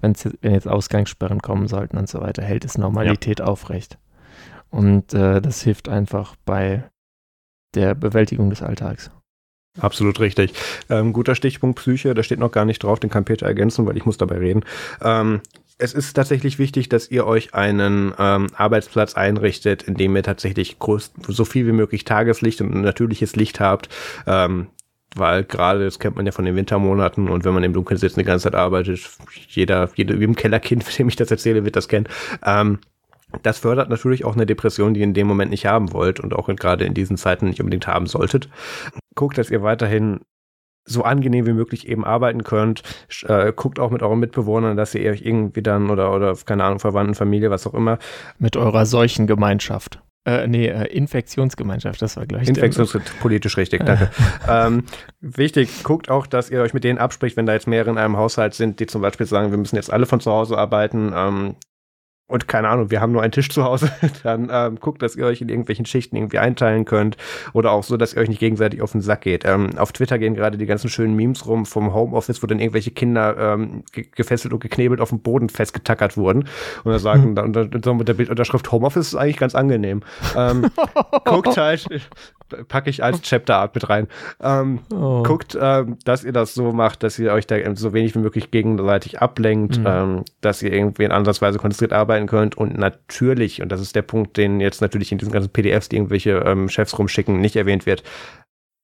wenn 0.00 0.14
jetzt 0.42 0.68
Ausgangssperren 0.68 1.40
kommen 1.40 1.68
sollten 1.68 1.96
und 1.96 2.08
so 2.08 2.20
weiter, 2.20 2.42
hält 2.42 2.64
es 2.64 2.78
Normalität 2.78 3.40
ja. 3.40 3.46
aufrecht. 3.46 3.98
Und 4.70 5.14
äh, 5.14 5.40
das 5.40 5.62
hilft 5.62 5.88
einfach 5.88 6.36
bei 6.44 6.84
der 7.74 7.94
Bewältigung 7.94 8.50
des 8.50 8.62
Alltags. 8.62 9.10
Absolut 9.78 10.20
richtig. 10.20 10.54
Ähm, 10.88 11.12
guter 11.12 11.34
Stichpunkt 11.34 11.78
Psyche, 11.78 12.14
da 12.14 12.22
steht 12.22 12.38
noch 12.38 12.50
gar 12.50 12.64
nicht 12.64 12.82
drauf, 12.82 12.98
den 12.98 13.10
kann 13.10 13.24
Peter 13.24 13.46
ergänzen, 13.46 13.86
weil 13.86 13.96
ich 13.96 14.06
muss 14.06 14.16
dabei 14.16 14.38
reden. 14.38 14.64
Ähm, 15.02 15.40
es 15.78 15.92
ist 15.92 16.14
tatsächlich 16.14 16.58
wichtig, 16.58 16.88
dass 16.88 17.10
ihr 17.10 17.26
euch 17.26 17.54
einen 17.54 18.14
ähm, 18.18 18.46
Arbeitsplatz 18.54 19.14
einrichtet, 19.14 19.82
in 19.82 19.94
dem 19.94 20.16
ihr 20.16 20.22
tatsächlich 20.22 20.78
groß, 20.78 21.12
so 21.28 21.44
viel 21.44 21.66
wie 21.66 21.72
möglich 21.72 22.04
Tageslicht 22.04 22.62
und 22.62 22.74
natürliches 22.80 23.36
Licht 23.36 23.60
habt. 23.60 23.90
Ähm, 24.26 24.68
weil 25.14 25.44
gerade, 25.44 25.84
das 25.84 25.98
kennt 25.98 26.16
man 26.16 26.26
ja 26.26 26.32
von 26.32 26.44
den 26.44 26.56
Wintermonaten 26.56 27.28
und 27.28 27.44
wenn 27.44 27.54
man 27.54 27.64
im 27.64 27.72
Dunkeln 27.72 27.98
sitzt 27.98 28.16
die 28.16 28.24
ganze 28.24 28.44
Zeit 28.44 28.54
arbeitet, 28.54 29.00
jeder, 29.48 29.88
jeder, 29.94 30.14
im 30.14 30.36
Kellerkind, 30.36 30.84
dem 30.98 31.08
ich 31.08 31.16
das 31.16 31.30
erzähle, 31.30 31.64
wird 31.64 31.76
das 31.76 31.88
kennen. 31.88 32.08
Ähm, 32.44 32.78
das 33.42 33.58
fördert 33.58 33.88
natürlich 33.88 34.24
auch 34.24 34.34
eine 34.34 34.46
Depression, 34.46 34.94
die 34.94 35.00
ihr 35.00 35.04
in 35.04 35.14
dem 35.14 35.26
Moment 35.26 35.50
nicht 35.50 35.66
haben 35.66 35.92
wollt 35.92 36.20
und 36.20 36.34
auch 36.34 36.48
gerade 36.54 36.84
in 36.84 36.94
diesen 36.94 37.16
Zeiten 37.16 37.46
nicht 37.48 37.60
unbedingt 37.60 37.86
haben 37.86 38.06
solltet. 38.06 38.48
Guckt, 39.14 39.38
dass 39.38 39.50
ihr 39.50 39.62
weiterhin 39.62 40.20
so 40.86 41.02
angenehm 41.02 41.46
wie 41.46 41.52
möglich 41.52 41.88
eben 41.88 42.04
arbeiten 42.04 42.44
könnt. 42.44 42.82
Äh, 43.26 43.52
guckt 43.54 43.78
auch 43.78 43.90
mit 43.90 44.02
euren 44.02 44.20
Mitbewohnern, 44.20 44.76
dass 44.76 44.94
ihr 44.94 45.10
euch 45.10 45.22
irgendwie 45.22 45.62
dann 45.62 45.90
oder, 45.90 46.14
oder 46.14 46.34
keine 46.46 46.64
Ahnung, 46.64 46.78
Verwandten, 46.78 47.14
Familie, 47.14 47.50
was 47.50 47.66
auch 47.66 47.74
immer. 47.74 47.98
Mit 48.38 48.56
eurer 48.56 48.86
Seuchengemeinschaft. 48.86 50.00
Äh, 50.24 50.48
nee, 50.48 50.66
äh, 50.66 50.86
Infektionsgemeinschaft, 50.86 52.02
das 52.02 52.16
war 52.16 52.26
gleich. 52.26 52.48
Infektions 52.48 52.98
politisch 53.20 53.56
richtig, 53.56 53.84
danke. 53.84 54.10
ähm, 54.48 54.82
wichtig, 55.20 55.84
guckt 55.84 56.10
auch, 56.10 56.26
dass 56.26 56.50
ihr 56.50 56.62
euch 56.62 56.74
mit 56.74 56.82
denen 56.82 56.98
abspricht, 56.98 57.36
wenn 57.36 57.46
da 57.46 57.52
jetzt 57.52 57.68
mehrere 57.68 57.90
in 57.90 57.98
einem 57.98 58.16
Haushalt 58.16 58.54
sind, 58.54 58.80
die 58.80 58.86
zum 58.86 59.02
Beispiel 59.02 59.26
sagen, 59.26 59.52
wir 59.52 59.58
müssen 59.58 59.76
jetzt 59.76 59.92
alle 59.92 60.06
von 60.06 60.18
zu 60.18 60.32
Hause 60.32 60.58
arbeiten. 60.58 61.12
Ähm, 61.14 61.54
und 62.28 62.48
keine 62.48 62.68
Ahnung, 62.68 62.90
wir 62.90 63.00
haben 63.00 63.12
nur 63.12 63.22
einen 63.22 63.30
Tisch 63.30 63.50
zu 63.50 63.62
Hause, 63.62 63.90
dann 64.24 64.48
ähm, 64.50 64.80
guckt, 64.80 65.00
dass 65.02 65.14
ihr 65.14 65.26
euch 65.26 65.40
in 65.40 65.48
irgendwelchen 65.48 65.86
Schichten 65.86 66.16
irgendwie 66.16 66.38
einteilen 66.38 66.84
könnt 66.84 67.16
oder 67.52 67.70
auch 67.70 67.84
so, 67.84 67.96
dass 67.96 68.14
ihr 68.14 68.20
euch 68.20 68.28
nicht 68.28 68.40
gegenseitig 68.40 68.82
auf 68.82 68.92
den 68.92 69.00
Sack 69.00 69.20
geht. 69.20 69.44
Ähm, 69.44 69.78
auf 69.78 69.92
Twitter 69.92 70.18
gehen 70.18 70.34
gerade 70.34 70.58
die 70.58 70.66
ganzen 70.66 70.90
schönen 70.90 71.14
Memes 71.14 71.46
rum 71.46 71.66
vom 71.66 71.94
Homeoffice, 71.94 72.42
wo 72.42 72.46
dann 72.48 72.58
irgendwelche 72.58 72.90
Kinder 72.90 73.54
ähm, 73.54 73.84
gefesselt 73.92 74.52
und 74.52 74.60
geknebelt 74.60 75.00
auf 75.00 75.10
dem 75.10 75.20
Boden 75.20 75.48
festgetackert 75.48 76.16
wurden 76.16 76.48
und 76.82 76.92
da 76.92 76.98
sagen, 76.98 77.22
hm. 77.36 77.38
und, 77.38 77.56
und 77.56 77.84
so 77.84 77.94
mit 77.94 78.08
der 78.08 78.14
Bildunterschrift 78.14 78.72
Homeoffice 78.72 79.08
ist 79.08 79.14
eigentlich 79.14 79.38
ganz 79.38 79.54
angenehm. 79.54 80.02
Ähm, 80.36 80.66
guckt 81.24 81.56
halt, 81.56 81.86
packe 82.68 82.90
ich 82.90 83.02
als 83.02 83.22
Chapter-Art 83.22 83.74
mit 83.74 83.88
rein. 83.88 84.08
Ähm, 84.40 84.80
oh. 84.92 85.22
Guckt, 85.22 85.56
ähm, 85.60 85.98
dass 86.04 86.24
ihr 86.24 86.32
das 86.32 86.54
so 86.54 86.72
macht, 86.72 87.02
dass 87.02 87.18
ihr 87.18 87.32
euch 87.32 87.46
da 87.46 87.56
so 87.74 87.92
wenig 87.92 88.14
wie 88.14 88.20
möglich 88.20 88.50
gegenseitig 88.50 89.20
ablenkt, 89.20 89.78
mhm. 89.78 89.86
ähm, 89.86 90.24
dass 90.40 90.62
ihr 90.62 90.72
irgendwie 90.72 91.04
in 91.04 91.12
ansatzweise 91.12 91.58
konzentriert 91.58 91.92
arbeiten 91.92 92.26
könnt 92.26 92.56
und 92.56 92.78
natürlich, 92.78 93.62
und 93.62 93.70
das 93.70 93.80
ist 93.80 93.96
der 93.96 94.02
Punkt, 94.02 94.36
den 94.36 94.60
jetzt 94.60 94.80
natürlich 94.80 95.12
in 95.12 95.18
diesen 95.18 95.32
ganzen 95.32 95.50
PDFs, 95.50 95.88
die 95.88 95.96
irgendwelche 95.96 96.38
ähm, 96.46 96.68
Chefs 96.68 96.98
rumschicken, 96.98 97.40
nicht 97.40 97.56
erwähnt 97.56 97.86
wird, 97.86 98.02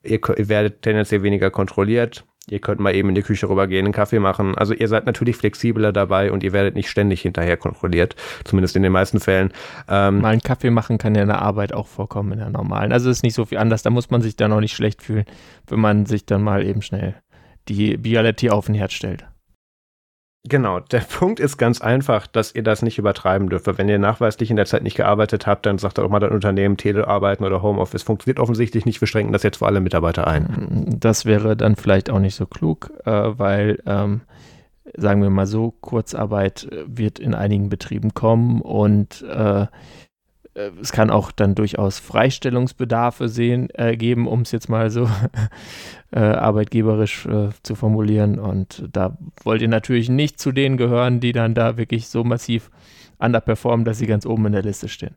ihr, 0.03 0.21
ihr 0.37 0.49
werdet 0.49 0.83
tendenziell 0.83 1.23
weniger 1.23 1.51
kontrolliert, 1.51 2.25
Ihr 2.49 2.59
könnt 2.59 2.81
mal 2.81 2.95
eben 2.95 3.09
in 3.09 3.15
die 3.15 3.23
Küche 3.23 3.49
rübergehen, 3.49 3.85
einen 3.87 3.95
Kaffee 3.95 4.19
machen. 4.19 4.59
Also 4.59 4.75
ihr 4.75 4.89
seid 4.89 5.07
natürlich 5.07 5.37
flexibler 5.37 5.93
dabei 5.93 6.33
und 6.33 6.43
ihr 6.43 6.53
werdet 6.53 6.75
nicht 6.75 6.91
ständig 6.91 7.23
hinterher 7.23 7.57
kontrolliert, 7.57 8.17
zumindest 8.45 8.75
in 8.75 8.83
den 8.83 8.91
meisten 8.91 9.21
Fällen. 9.21 9.53
Ähm, 9.89 10.21
mal 10.21 10.31
einen 10.31 10.43
Kaffee 10.43 10.71
machen 10.71 10.99
kann 10.99 11.15
ja 11.15 11.23
in 11.23 11.29
der 11.29 11.41
Arbeit 11.41 11.73
auch 11.73 11.87
vorkommen, 11.87 12.33
in 12.33 12.39
der 12.41 12.51
normalen. 12.51 12.93
Also 12.93 13.11
ist 13.11 13.23
nicht 13.23 13.35
so 13.35 13.45
viel 13.45 13.59
anders. 13.59 13.83
Da 13.83 13.91
muss 13.91 14.11
man 14.11 14.23
sich 14.23 14.35
dann 14.35 14.53
auch 14.53 14.61
nicht 14.61 14.75
schlecht 14.75 15.03
fühlen, 15.03 15.25
wenn 15.69 15.79
man 15.79 16.05
sich 16.05 16.27
dann 16.27 16.43
mal 16.43 16.67
eben 16.67 16.83
schnell 16.83 17.15
die 17.69 17.97
Bialetti 17.97 18.51
auf 18.51 18.67
den 18.67 18.75
Herd 18.75 18.93
stellt. 18.93 19.25
Genau, 20.45 20.81
der 20.81 21.01
Punkt 21.19 21.41
ist 21.41 21.57
ganz 21.57 21.81
einfach, 21.81 22.27
dass 22.27 22.55
ihr 22.55 22.63
das 22.63 22.83
nicht 22.83 22.99
übertreiben 22.99 23.49
dürft. 23.49 23.67
Wenn 23.79 23.89
ihr 23.89 23.99
nachweislich 23.99 24.51
in 24.51 24.57
der 24.57 24.67
Zeit 24.67 24.83
nicht 24.83 24.97
gearbeitet 24.97 25.47
habt, 25.47 25.67
dann 25.67 25.79
sagt 25.79 25.99
auch 25.99 26.09
mal 26.09 26.21
das 26.21 26.33
Unternehmen, 26.33 26.77
Telearbeiten 26.77 27.47
oder 27.47 27.63
Homeoffice 27.63 28.03
funktioniert 28.03 28.41
offensichtlich 28.41 28.85
nicht. 28.85 29.01
Wir 29.01 29.09
schränken 29.09 29.33
das 29.33 29.45
jetzt 29.45 29.59
für 29.59 29.67
alle 29.67 29.81
Mitarbeiter 29.81 30.27
ein. 30.27 30.97
Das 30.99 31.25
wäre 31.25 31.57
dann 31.57 31.77
vielleicht 31.77 32.11
auch 32.11 32.19
nicht 32.19 32.35
so 32.35 32.47
klug, 32.47 32.91
äh, 33.05 33.11
weil, 33.11 33.79
ähm, 33.87 34.23
sagen 34.97 35.23
wir 35.23 35.31
mal 35.31 35.47
so, 35.47 35.75
Kurzarbeit 35.81 36.69
wird 36.87 37.21
in 37.21 37.35
einigen 37.35 37.69
Betrieben 37.69 38.15
kommen 38.15 38.61
und 38.61 39.23
äh, 39.23 39.67
äh, 40.55 40.71
es 40.81 40.93
kann 40.93 41.11
auch 41.11 41.33
dann 41.33 41.55
durchaus 41.55 41.99
Freistellungsbedarfe 41.99 43.29
sehen, 43.29 43.69
äh, 43.75 43.97
geben, 43.97 44.27
um 44.27 44.43
es 44.43 44.53
jetzt 44.53 44.69
mal 44.69 44.91
so 44.91 45.09
äh, 46.13 46.21
arbeitgeberisch 46.21 47.27
äh, 47.27 47.51
zu 47.63 47.75
formulieren. 47.75 48.39
Und 48.39 48.89
da 48.93 49.17
wollt 49.45 49.63
ihr 49.63 49.69
natürlich 49.69 50.09
nicht 50.09 50.39
zu 50.39 50.53
denen 50.53 50.77
gehören, 50.77 51.21
die 51.21 51.33
dann 51.33 51.55
da 51.55 51.77
wirklich 51.77 52.09
so 52.09 52.25
massiv 52.25 52.71
underperformen, 53.19 53.85
dass 53.85 53.99
sie 53.99 54.07
ganz 54.07 54.27
oben 54.27 54.47
in 54.47 54.53
der 54.53 54.63
Liste 54.63 54.89
stehen. 54.89 55.17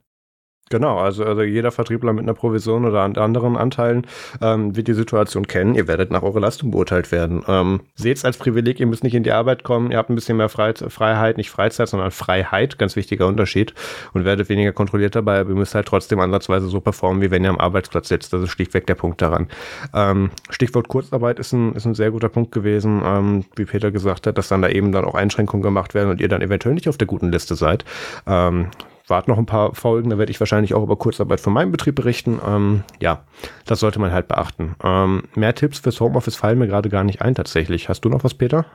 Genau, 0.71 0.97
also, 0.97 1.23
also 1.23 1.43
jeder 1.43 1.71
Vertriebler 1.71 2.11
mit 2.11 2.23
einer 2.23 2.33
Provision 2.33 2.85
oder 2.85 3.01
an 3.01 3.15
anderen 3.17 3.55
Anteilen 3.55 4.07
ähm, 4.41 4.75
wird 4.75 4.87
die 4.87 4.95
Situation 4.95 5.45
kennen. 5.45 5.75
Ihr 5.75 5.87
werdet 5.87 6.09
nach 6.09 6.23
eurer 6.23 6.39
Leistung 6.39 6.71
beurteilt 6.71 7.11
werden. 7.11 7.43
Ähm, 7.47 7.81
Seht 7.93 8.17
es 8.17 8.25
als 8.25 8.37
Privileg, 8.37 8.79
ihr 8.79 8.87
müsst 8.87 9.03
nicht 9.03 9.13
in 9.13 9.21
die 9.21 9.31
Arbeit 9.31 9.63
kommen, 9.63 9.91
ihr 9.91 9.99
habt 9.99 10.09
ein 10.09 10.15
bisschen 10.15 10.37
mehr 10.37 10.49
Freiheit, 10.49 10.83
Freiheit, 10.89 11.37
nicht 11.37 11.51
Freizeit, 11.51 11.87
sondern 11.87 12.09
Freiheit, 12.09 12.79
ganz 12.79 12.95
wichtiger 12.95 13.27
Unterschied 13.27 13.75
und 14.13 14.25
werdet 14.25 14.49
weniger 14.49 14.71
kontrolliert 14.71 15.15
dabei, 15.15 15.39
aber 15.39 15.51
ihr 15.51 15.55
müsst 15.55 15.75
halt 15.75 15.87
trotzdem 15.87 16.19
ansatzweise 16.19 16.67
so 16.67 16.81
performen, 16.81 17.21
wie 17.21 17.29
wenn 17.29 17.43
ihr 17.43 17.51
am 17.51 17.59
Arbeitsplatz 17.59 18.07
sitzt. 18.07 18.33
Das 18.33 18.41
ist 18.41 18.49
schlichtweg 18.49 18.87
der 18.87 18.95
Punkt 18.95 19.21
daran. 19.21 19.49
Ähm, 19.93 20.31
Stichwort 20.49 20.87
Kurzarbeit 20.87 21.37
ist 21.37 21.53
ein, 21.53 21.73
ist 21.73 21.85
ein 21.85 21.93
sehr 21.93 22.09
guter 22.09 22.29
Punkt 22.29 22.51
gewesen, 22.51 23.03
ähm, 23.05 23.45
wie 23.55 23.65
Peter 23.65 23.91
gesagt 23.91 24.25
hat, 24.25 24.39
dass 24.39 24.47
dann 24.47 24.63
da 24.63 24.69
eben 24.69 24.91
dann 24.91 25.05
auch 25.05 25.13
Einschränkungen 25.13 25.61
gemacht 25.61 25.93
werden 25.93 26.09
und 26.09 26.21
ihr 26.21 26.27
dann 26.27 26.41
eventuell 26.41 26.73
nicht 26.73 26.89
auf 26.89 26.97
der 26.97 27.07
guten 27.07 27.31
Liste 27.31 27.53
seid. 27.53 27.85
Ähm, 28.25 28.71
warte 29.07 29.29
noch 29.29 29.37
ein 29.37 29.45
paar 29.45 29.75
Folgen, 29.75 30.09
da 30.09 30.17
werde 30.17 30.31
ich 30.31 30.39
wahrscheinlich 30.39 30.73
auch 30.73 30.83
über 30.83 30.95
Kurzarbeit 30.95 31.39
von 31.39 31.53
meinem 31.53 31.71
Betrieb 31.71 31.95
berichten. 31.95 32.39
Ähm, 32.45 32.83
ja, 32.99 33.25
das 33.65 33.79
sollte 33.79 33.99
man 33.99 34.11
halt 34.11 34.27
beachten. 34.27 34.75
Ähm, 34.83 35.23
mehr 35.35 35.55
Tipps 35.55 35.79
fürs 35.79 35.99
Homeoffice 35.99 36.35
fallen 36.35 36.59
mir 36.59 36.67
gerade 36.67 36.89
gar 36.89 37.03
nicht 37.03 37.21
ein 37.21 37.35
tatsächlich. 37.35 37.89
Hast 37.89 38.01
du 38.01 38.09
noch 38.09 38.23
was, 38.23 38.33
Peter? 38.33 38.65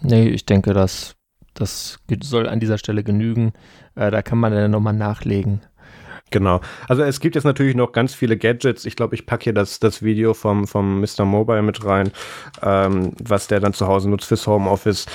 Nee, 0.00 0.28
ich 0.28 0.46
denke, 0.46 0.74
das, 0.74 1.16
das 1.54 1.98
soll 2.22 2.48
an 2.48 2.60
dieser 2.60 2.78
Stelle 2.78 3.04
genügen. 3.04 3.52
Äh, 3.94 4.10
da 4.10 4.22
kann 4.22 4.38
man 4.38 4.52
dann 4.52 4.70
nochmal 4.70 4.94
nachlegen. 4.94 5.60
Genau. 6.30 6.60
Also 6.88 7.02
es 7.02 7.20
gibt 7.20 7.36
jetzt 7.36 7.44
natürlich 7.44 7.74
noch 7.74 7.92
ganz 7.92 8.14
viele 8.14 8.36
Gadgets. 8.36 8.84
Ich 8.84 8.96
glaube, 8.96 9.14
ich 9.14 9.24
packe 9.24 9.44
hier 9.44 9.54
das, 9.54 9.80
das 9.80 10.02
Video 10.02 10.34
vom, 10.34 10.66
vom 10.66 11.00
Mr. 11.00 11.24
Mobile 11.24 11.62
mit 11.62 11.84
rein, 11.84 12.10
ähm, 12.62 13.12
was 13.22 13.46
der 13.46 13.60
dann 13.60 13.72
zu 13.72 13.86
Hause 13.86 14.10
nutzt 14.10 14.26
fürs 14.26 14.46
Homeoffice. 14.46 15.06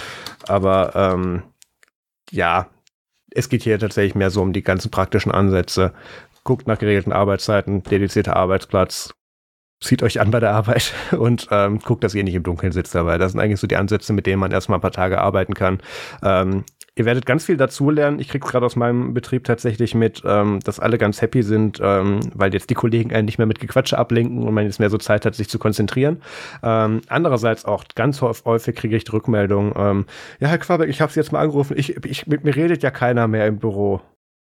Aber 0.47 0.95
ähm, 0.95 1.43
ja, 2.31 2.67
es 3.35 3.49
geht 3.49 3.63
hier 3.63 3.79
tatsächlich 3.79 4.15
mehr 4.15 4.29
so 4.29 4.41
um 4.41 4.53
die 4.53 4.63
ganzen 4.63 4.91
praktischen 4.91 5.31
Ansätze. 5.31 5.93
Guckt 6.43 6.67
nach 6.67 6.77
geregelten 6.77 7.13
Arbeitszeiten, 7.13 7.83
dedizierter 7.83 8.35
Arbeitsplatz, 8.35 9.13
zieht 9.83 10.03
euch 10.03 10.19
an 10.19 10.31
bei 10.31 10.39
der 10.39 10.51
Arbeit 10.51 10.93
und 11.11 11.47
ähm, 11.51 11.79
guckt, 11.79 12.03
dass 12.03 12.15
ihr 12.15 12.23
nicht 12.23 12.35
im 12.35 12.43
Dunkeln 12.43 12.71
sitzt 12.71 12.95
dabei. 12.95 13.17
Das 13.17 13.31
sind 13.31 13.41
eigentlich 13.41 13.59
so 13.59 13.67
die 13.67 13.75
Ansätze, 13.75 14.13
mit 14.13 14.25
denen 14.25 14.39
man 14.39 14.51
erstmal 14.51 14.79
ein 14.79 14.81
paar 14.81 14.91
Tage 14.91 15.19
arbeiten 15.19 15.53
kann. 15.53 15.79
Ähm, 16.23 16.63
Ihr 16.95 17.05
werdet 17.05 17.25
ganz 17.25 17.45
viel 17.45 17.57
dazulernen. 17.57 18.19
Ich 18.19 18.27
kriege 18.27 18.47
gerade 18.47 18.67
aus 18.67 18.75
meinem 18.75 19.15
Betrieb 19.15 19.45
tatsächlich 19.45 19.95
mit, 19.95 20.21
ähm, 20.25 20.59
dass 20.63 20.79
alle 20.79 20.99
ganz 20.99 21.23
happy 21.23 21.41
sind, 21.41 21.79
ähm, 21.81 22.19
weil 22.35 22.53
jetzt 22.53 22.69
die 22.69 22.75
Kollegen 22.75 23.11
einen 23.11 23.25
nicht 23.25 23.39
mehr 23.39 23.47
mit 23.47 23.59
Gequatsche 23.59 23.97
ablenken 23.97 24.43
und 24.43 24.53
man 24.53 24.65
jetzt 24.65 24.79
mehr 24.79 24.91
so 24.91 24.99
Zeit 24.99 25.25
hat, 25.25 25.33
sich 25.33 25.49
zu 25.49 25.57
konzentrieren. 25.57 26.21
Ähm, 26.61 27.01
andererseits 27.07 27.65
auch 27.65 27.83
ganz 27.95 28.21
häufig 28.21 28.75
kriege 28.75 28.95
ich 28.95 29.05
die 29.05 29.11
Rückmeldung, 29.11 29.73
ähm, 29.75 30.05
ja, 30.39 30.49
Herr 30.49 30.59
Quabeck, 30.59 30.87
ich 30.87 31.01
habe 31.01 31.11
Sie 31.11 31.19
jetzt 31.19 31.31
mal 31.31 31.39
angerufen, 31.39 31.75
ich, 31.77 31.97
ich, 32.05 32.27
mit 32.27 32.43
mir 32.43 32.55
redet 32.55 32.83
ja 32.83 32.91
keiner 32.91 33.27
mehr 33.27 33.47
im 33.47 33.57
Büro. 33.57 33.99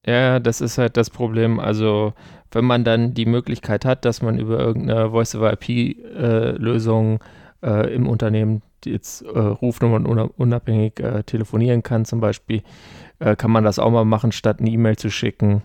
Ja, 0.05 0.39
das 0.39 0.61
ist 0.61 0.77
halt 0.77 0.97
das 0.97 1.09
Problem. 1.09 1.59
Also, 1.59 2.13
wenn 2.51 2.65
man 2.65 2.83
dann 2.83 3.15
die 3.15 3.25
Möglichkeit 3.25 3.85
hat, 3.85 4.05
dass 4.05 4.21
man 4.21 4.37
über 4.37 4.59
irgendeine 4.59 5.09
Voice-over-IP-Lösung 5.09 7.21
äh, 7.63 7.85
äh, 7.85 7.95
im 7.95 8.07
Unternehmen 8.07 8.61
jetzt 8.85 9.21
äh, 9.23 9.39
Rufnummern 9.39 10.05
unabhängig 10.05 10.99
äh, 10.99 11.23
telefonieren 11.23 11.83
kann, 11.83 12.05
zum 12.05 12.19
Beispiel, 12.19 12.63
äh, 13.19 13.35
kann 13.35 13.51
man 13.51 13.63
das 13.63 13.79
auch 13.79 13.91
mal 13.91 14.05
machen, 14.05 14.31
statt 14.31 14.59
eine 14.59 14.69
E-Mail 14.69 14.97
zu 14.97 15.09
schicken. 15.09 15.63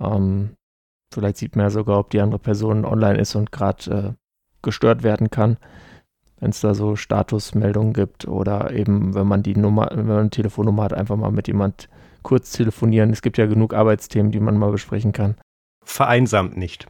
Ähm, 0.00 0.50
vielleicht 1.12 1.36
sieht 1.36 1.56
man 1.56 1.66
ja 1.66 1.70
sogar, 1.70 1.98
ob 1.98 2.10
die 2.10 2.20
andere 2.20 2.38
Person 2.38 2.84
online 2.84 3.18
ist 3.18 3.34
und 3.34 3.52
gerade 3.52 3.90
äh, 3.90 4.12
gestört 4.62 5.02
werden 5.02 5.30
kann, 5.30 5.56
wenn 6.38 6.50
es 6.50 6.60
da 6.60 6.74
so 6.74 6.96
Statusmeldungen 6.96 7.92
gibt 7.92 8.26
oder 8.26 8.72
eben, 8.72 9.14
wenn 9.14 9.26
man 9.26 9.42
die 9.42 9.56
Nummer, 9.56 9.90
wenn 9.92 10.06
man 10.06 10.18
eine 10.18 10.30
Telefonnummer 10.30 10.84
hat, 10.84 10.94
einfach 10.94 11.16
mal 11.16 11.30
mit 11.30 11.48
jemand 11.48 11.88
kurz 12.22 12.52
telefonieren. 12.52 13.10
Es 13.10 13.22
gibt 13.22 13.38
ja 13.38 13.46
genug 13.46 13.74
Arbeitsthemen, 13.74 14.32
die 14.32 14.40
man 14.40 14.58
mal 14.58 14.70
besprechen 14.70 15.12
kann. 15.12 15.36
Vereinsamt 15.84 16.56
nicht. 16.56 16.86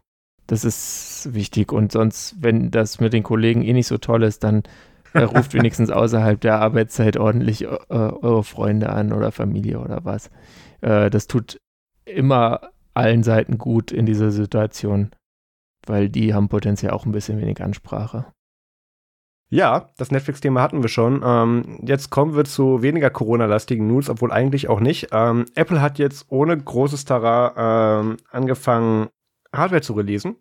Das 0.47 0.65
ist 0.65 1.29
wichtig 1.33 1.73
und 1.73 1.93
sonst, 1.93 2.35
wenn 2.41 2.73
das 2.73 2.99
mit 2.99 3.13
den 3.13 3.23
Kollegen 3.23 3.63
eh 3.63 3.73
nicht 3.73 3.87
so 3.87 3.99
toll 3.99 4.25
ist, 4.25 4.43
dann 4.43 4.65
ruft 5.15 5.55
wenigstens 5.55 5.91
außerhalb 5.91 6.41
der 6.41 6.61
Arbeitszeit 6.61 7.17
ordentlich 7.17 7.63
äh, 7.65 7.69
eure 7.89 8.45
Freunde 8.45 8.91
an 8.91 9.13
oder 9.13 9.33
Familie 9.33 9.81
oder 9.81 10.05
was. 10.05 10.31
Äh, 10.81 11.11
das 11.11 11.27
tut 11.27 11.61
immer 12.05 12.71
allen 12.95 13.23
Seiten 13.23 13.59
gut 13.59 13.93
in 13.93 14.07
dieser 14.07 14.31
Situation, 14.31 15.11
weil 15.87 16.09
die 16.09 16.35
haben 16.35 16.49
potenziell 16.49 16.93
auch 16.93 17.07
ein 17.07 17.13
bisschen 17.13 17.41
wenig 17.41 17.63
Ansprache. 17.63 18.27
Ja, 19.53 19.91
das 19.97 20.13
Netflix-Thema 20.13 20.63
hatten 20.63 20.83
wir 20.83 20.89
schon. 20.89 21.23
Ähm, 21.25 21.81
jetzt 21.83 22.11
kommen 22.11 22.37
wir 22.37 22.45
zu 22.45 22.83
weniger 22.83 23.11
Corona-lastigen 23.11 23.87
News, 23.87 24.09
obwohl 24.09 24.31
eigentlich 24.31 24.69
auch 24.69 24.79
nicht. 24.79 25.09
Ähm, 25.11 25.47
Apple 25.57 25.83
hat 25.83 25.99
jetzt 25.99 26.27
ohne 26.29 26.57
großes 26.57 27.05
Tara 27.05 28.01
ähm, 28.01 28.17
angefangen, 28.31 29.09
Hardware 29.53 29.83
zu 29.83 29.95
releasen 29.95 30.37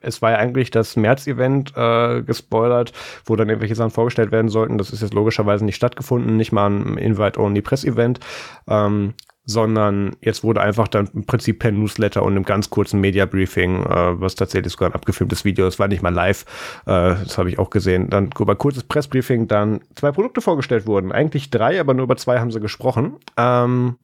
es 0.00 0.22
war 0.22 0.32
ja 0.32 0.38
eigentlich 0.38 0.70
das 0.70 0.96
März-Event 0.96 1.72
äh, 1.76 2.22
gespoilert, 2.22 2.92
wo 3.24 3.36
dann 3.36 3.48
irgendwelche 3.48 3.74
Sachen 3.74 3.90
vorgestellt 3.90 4.32
werden 4.32 4.48
sollten. 4.48 4.78
Das 4.78 4.90
ist 4.90 5.02
jetzt 5.02 5.14
logischerweise 5.14 5.64
nicht 5.64 5.76
stattgefunden, 5.76 6.36
nicht 6.36 6.52
mal 6.52 6.70
ein 6.70 6.96
Invite-Only-Press-Event, 6.96 8.20
ähm, 8.68 9.14
sondern 9.44 10.16
jetzt 10.20 10.44
wurde 10.44 10.60
einfach 10.60 10.86
dann 10.86 11.08
im 11.12 11.24
Prinzip 11.24 11.58
per 11.58 11.72
Newsletter 11.72 12.22
und 12.22 12.32
einem 12.32 12.44
ganz 12.44 12.70
kurzen 12.70 13.00
Media-Briefing, 13.00 13.84
äh, 13.84 14.20
was 14.20 14.36
tatsächlich 14.36 14.72
sogar 14.72 14.90
ein 14.90 14.94
abgefilmtes 14.94 15.44
Video 15.44 15.66
ist, 15.66 15.78
war 15.78 15.88
nicht 15.88 16.02
mal 16.02 16.14
live, 16.14 16.44
äh, 16.86 17.16
das 17.24 17.36
habe 17.36 17.48
ich 17.48 17.58
auch 17.58 17.70
gesehen, 17.70 18.10
dann 18.10 18.30
über 18.38 18.54
kurzes 18.54 18.84
Pressbriefing 18.84 19.48
dann 19.48 19.80
zwei 19.96 20.12
Produkte 20.12 20.40
vorgestellt 20.40 20.86
wurden. 20.86 21.10
Eigentlich 21.10 21.50
drei, 21.50 21.80
aber 21.80 21.94
nur 21.94 22.04
über 22.04 22.16
zwei 22.16 22.38
haben 22.38 22.52
sie 22.52 22.60
gesprochen. 22.60 23.16
Ähm, 23.36 23.96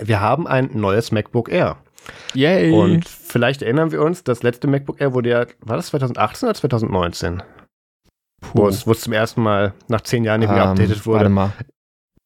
wir 0.00 0.20
haben 0.20 0.46
ein 0.46 0.70
neues 0.74 1.10
MacBook 1.10 1.50
Air. 1.50 1.76
Yay. 2.34 2.72
Und 2.72 3.08
vielleicht 3.08 3.62
erinnern 3.62 3.92
wir 3.92 4.02
uns, 4.02 4.24
das 4.24 4.42
letzte 4.42 4.66
MacBook 4.66 5.00
Air 5.00 5.14
wurde 5.14 5.30
ja, 5.30 5.46
war 5.60 5.76
das 5.76 5.88
2018 5.88 6.48
oder 6.48 6.54
2019? 6.54 7.42
Puh. 8.40 8.48
Wo 8.54 8.68
es, 8.68 8.86
wo 8.86 8.92
es 8.92 9.00
zum 9.00 9.12
ersten 9.12 9.42
Mal 9.42 9.74
nach 9.88 10.02
zehn 10.02 10.24
Jahren 10.24 10.40
nicht 10.40 10.50
mehr 10.50 10.64
um, 10.64 10.70
updated 10.70 11.06
wurde. 11.06 11.18
Warte 11.18 11.30
mal. 11.30 11.52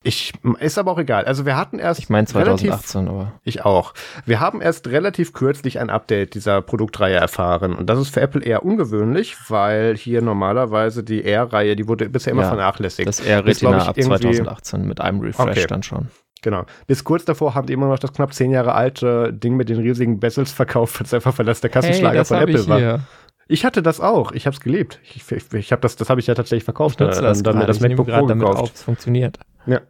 Ich, 0.04 0.32
ist 0.58 0.78
aber 0.78 0.90
auch 0.90 0.98
egal. 0.98 1.24
Also 1.26 1.46
wir 1.46 1.56
hatten 1.56 1.78
erst. 1.78 2.00
Ich 2.00 2.08
meine 2.08 2.26
2018, 2.26 3.02
relativ, 3.02 3.10
aber. 3.10 3.32
Ich 3.44 3.64
auch. 3.64 3.94
Wir 4.26 4.40
haben 4.40 4.60
erst 4.60 4.88
relativ 4.88 5.32
kürzlich 5.32 5.78
ein 5.78 5.90
Update 5.90 6.34
dieser 6.34 6.60
Produktreihe 6.60 7.14
erfahren. 7.14 7.74
Und 7.74 7.86
das 7.88 8.00
ist 8.00 8.08
für 8.08 8.20
Apple 8.20 8.42
eher 8.42 8.64
ungewöhnlich, 8.64 9.36
weil 9.48 9.96
hier 9.96 10.20
normalerweise 10.20 11.04
die 11.04 11.24
R-Reihe, 11.24 11.76
die 11.76 11.86
wurde 11.86 12.08
bisher 12.08 12.32
immer 12.32 12.42
ja, 12.42 12.48
vernachlässigt. 12.48 13.08
Das 13.08 13.20
R 13.20 13.44
Retina 13.46 13.86
ab 13.86 13.94
2018 14.00 14.86
mit 14.86 15.00
einem 15.00 15.20
Refresh 15.20 15.58
okay. 15.58 15.66
dann 15.68 15.82
schon. 15.84 16.08
Genau. 16.42 16.66
Bis 16.86 17.04
kurz 17.04 17.24
davor 17.24 17.54
haben 17.54 17.66
die 17.66 17.72
immer 17.72 17.88
noch 17.88 17.98
das 17.98 18.12
knapp 18.12 18.34
zehn 18.34 18.50
Jahre 18.50 18.74
alte 18.74 19.32
Ding 19.32 19.56
mit 19.56 19.68
den 19.68 19.78
riesigen 19.78 20.20
Bezels 20.20 20.52
verkauft, 20.52 21.00
weil 21.00 21.06
es 21.06 21.14
einfach 21.14 21.34
Verlass 21.34 21.60
der 21.60 21.70
Kassenschlager 21.70 22.18
hey, 22.18 22.24
von 22.24 22.36
Apple 22.36 22.68
war. 22.68 22.78
Hier. 22.78 23.00
Ich 23.48 23.64
hatte 23.64 23.82
das 23.82 24.00
auch. 24.00 24.32
Ich 24.32 24.46
habe 24.46 24.54
es 24.54 24.60
geliebt. 24.60 25.00
Ich, 25.04 25.30
ich, 25.30 25.52
ich 25.52 25.72
habe 25.72 25.82
das, 25.82 25.96
das 25.96 26.10
habe 26.10 26.20
ich 26.20 26.26
ja 26.26 26.34
tatsächlich 26.34 26.64
verkauft. 26.64 27.00
Ich 27.00 27.06
nutze 27.06 27.22
das 27.22 27.42
dann 27.42 27.58
mir 27.58 27.66
das 27.66 27.80
MacBook 27.80 28.08
Pro 28.08 28.26
damit. 28.26 28.46
Auf, 28.46 28.72
es 28.74 28.82
funktioniert. 28.82 29.38
Ja. 29.66 29.80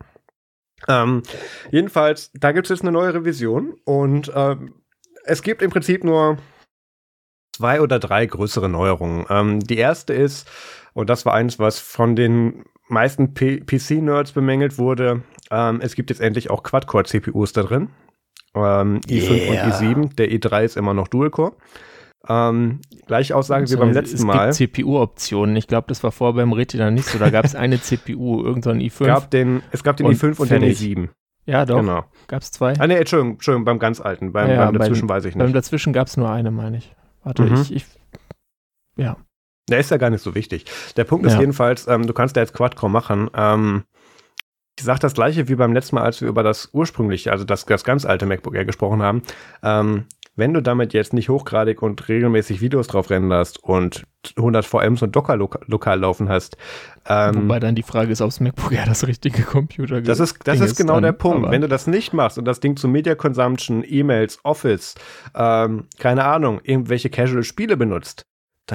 Ähm, 0.88 1.22
jedenfalls, 1.70 2.30
da 2.34 2.52
gibt 2.52 2.66
es 2.66 2.70
jetzt 2.70 2.82
eine 2.82 2.92
neue 2.92 3.14
Revision 3.14 3.74
und 3.84 4.32
ähm, 4.34 4.74
es 5.24 5.42
gibt 5.42 5.62
im 5.62 5.70
Prinzip 5.70 6.02
nur 6.02 6.38
zwei 7.52 7.80
oder 7.80 7.98
drei 7.98 8.26
größere 8.26 8.68
Neuerungen. 8.68 9.26
Ähm, 9.30 9.60
die 9.60 9.78
erste 9.78 10.12
ist, 10.12 10.50
und 10.92 11.08
das 11.08 11.24
war 11.24 11.34
eins, 11.34 11.58
was 11.58 11.78
von 11.78 12.16
den 12.16 12.64
meisten 12.88 13.34
PC-Nerds 13.34 14.32
bemängelt 14.32 14.78
wurde, 14.78 15.22
ähm, 15.52 15.80
es 15.82 15.94
gibt 15.94 16.10
jetzt 16.10 16.20
endlich 16.20 16.50
auch 16.50 16.62
Quad-Core-CPUs 16.62 17.52
da 17.52 17.62
drin. 17.62 17.90
Ähm, 18.54 19.00
i5 19.06 19.30
yeah. 19.30 19.64
und 19.64 19.72
i7. 19.72 20.16
Der 20.16 20.30
i3 20.30 20.64
ist 20.64 20.76
immer 20.76 20.94
noch 20.94 21.08
Dual-Core. 21.08 21.52
Ähm, 22.28 22.80
gleiche 23.06 23.36
Aussage 23.36 23.68
wie 23.68 23.76
beim 23.76 23.92
letzten 23.92 24.26
Mal. 24.26 24.48
Es 24.48 24.58
gibt 24.58 24.76
CPU-Optionen. 24.76 25.56
Ich 25.56 25.66
glaube, 25.66 25.88
das 25.88 26.02
war 26.02 26.12
vorher 26.12 26.34
beim 26.34 26.52
Retina 26.52 26.90
nicht 26.90 27.06
so. 27.06 27.18
Da 27.18 27.30
gab 27.30 27.44
es 27.44 27.54
eine 27.54 27.80
CPU, 27.80 28.42
irgendein 28.42 28.80
so 28.80 28.86
i5. 28.86 29.06
Gab 29.06 29.30
den, 29.30 29.62
es 29.72 29.82
gab 29.82 29.96
den 29.96 30.06
und 30.06 30.14
i5 30.14 30.40
und 30.40 30.50
den 30.50 30.62
i7. 30.62 31.08
Ja, 31.44 31.66
doch. 31.66 31.80
Genau. 31.80 32.04
Gab 32.28 32.42
es 32.42 32.52
zwei? 32.52 32.74
Ah, 32.78 32.86
nee, 32.86 32.94
Entschuldigung, 32.94 33.34
Entschuldigung, 33.34 33.64
beim 33.64 33.78
ganz 33.78 34.00
alten. 34.00 34.32
Beim, 34.32 34.48
ja, 34.48 34.66
beim 34.66 34.78
dazwischen 34.78 35.08
bei, 35.08 35.16
weiß 35.16 35.24
ich 35.24 35.34
nicht. 35.34 35.44
Beim 35.44 35.52
dazwischen 35.52 35.92
gab 35.92 36.06
es 36.06 36.16
nur 36.16 36.30
eine, 36.30 36.50
meine 36.50 36.78
ich. 36.78 36.94
Warte, 37.24 37.42
mhm. 37.42 37.54
ich, 37.56 37.74
ich. 37.74 37.86
Ja. 38.96 39.16
Der 39.68 39.80
ist 39.80 39.90
ja 39.90 39.96
gar 39.96 40.10
nicht 40.10 40.22
so 40.22 40.34
wichtig. 40.34 40.66
Der 40.96 41.04
Punkt 41.04 41.26
ja. 41.26 41.32
ist 41.32 41.40
jedenfalls, 41.40 41.88
ähm, 41.88 42.06
du 42.06 42.12
kannst 42.12 42.36
da 42.36 42.40
jetzt 42.40 42.54
Quad-Core 42.54 42.90
machen. 42.90 43.30
Ähm, 43.34 43.82
ich 44.78 44.84
sage 44.84 45.00
das 45.00 45.14
gleiche 45.14 45.48
wie 45.48 45.54
beim 45.54 45.72
letzten 45.72 45.96
Mal, 45.96 46.04
als 46.04 46.20
wir 46.20 46.28
über 46.28 46.42
das 46.42 46.70
ursprüngliche, 46.72 47.30
also 47.30 47.44
das, 47.44 47.66
das 47.66 47.84
ganz 47.84 48.04
alte 48.04 48.26
MacBook 48.26 48.54
Air 48.54 48.64
gesprochen 48.64 49.02
haben. 49.02 49.22
Ähm, 49.62 50.06
wenn 50.34 50.54
du 50.54 50.62
damit 50.62 50.94
jetzt 50.94 51.12
nicht 51.12 51.28
hochgradig 51.28 51.82
und 51.82 52.08
regelmäßig 52.08 52.62
Videos 52.62 52.86
drauf 52.86 53.10
rennen 53.10 53.28
lässt 53.28 53.62
und 53.62 54.06
100 54.36 54.64
VMs 54.64 55.02
und 55.02 55.14
Docker 55.14 55.36
loka 55.36 55.60
lokal 55.66 56.00
laufen 56.00 56.30
hast. 56.30 56.56
Ähm, 57.06 57.42
Wobei 57.42 57.60
dann 57.60 57.74
die 57.74 57.82
Frage 57.82 58.12
ist, 58.12 58.22
ob 58.22 58.28
das 58.28 58.40
MacBook 58.40 58.72
Air 58.72 58.86
das 58.86 59.06
richtige 59.06 59.42
Computer 59.42 60.00
Das 60.00 60.20
ist, 60.20 60.38
das 60.44 60.60
ist 60.60 60.76
genau 60.76 60.94
dann, 60.94 61.02
der 61.02 61.12
Punkt. 61.12 61.50
Wenn 61.50 61.60
du 61.60 61.68
das 61.68 61.86
nicht 61.86 62.14
machst 62.14 62.38
und 62.38 62.46
das 62.46 62.60
Ding 62.60 62.76
zu 62.76 62.88
Media 62.88 63.14
Consumption, 63.14 63.84
E-Mails, 63.86 64.38
Office, 64.42 64.94
ähm, 65.34 65.84
keine 65.98 66.24
Ahnung, 66.24 66.60
irgendwelche 66.62 67.10
Casual 67.10 67.42
Spiele 67.42 67.76
benutzt, 67.76 68.24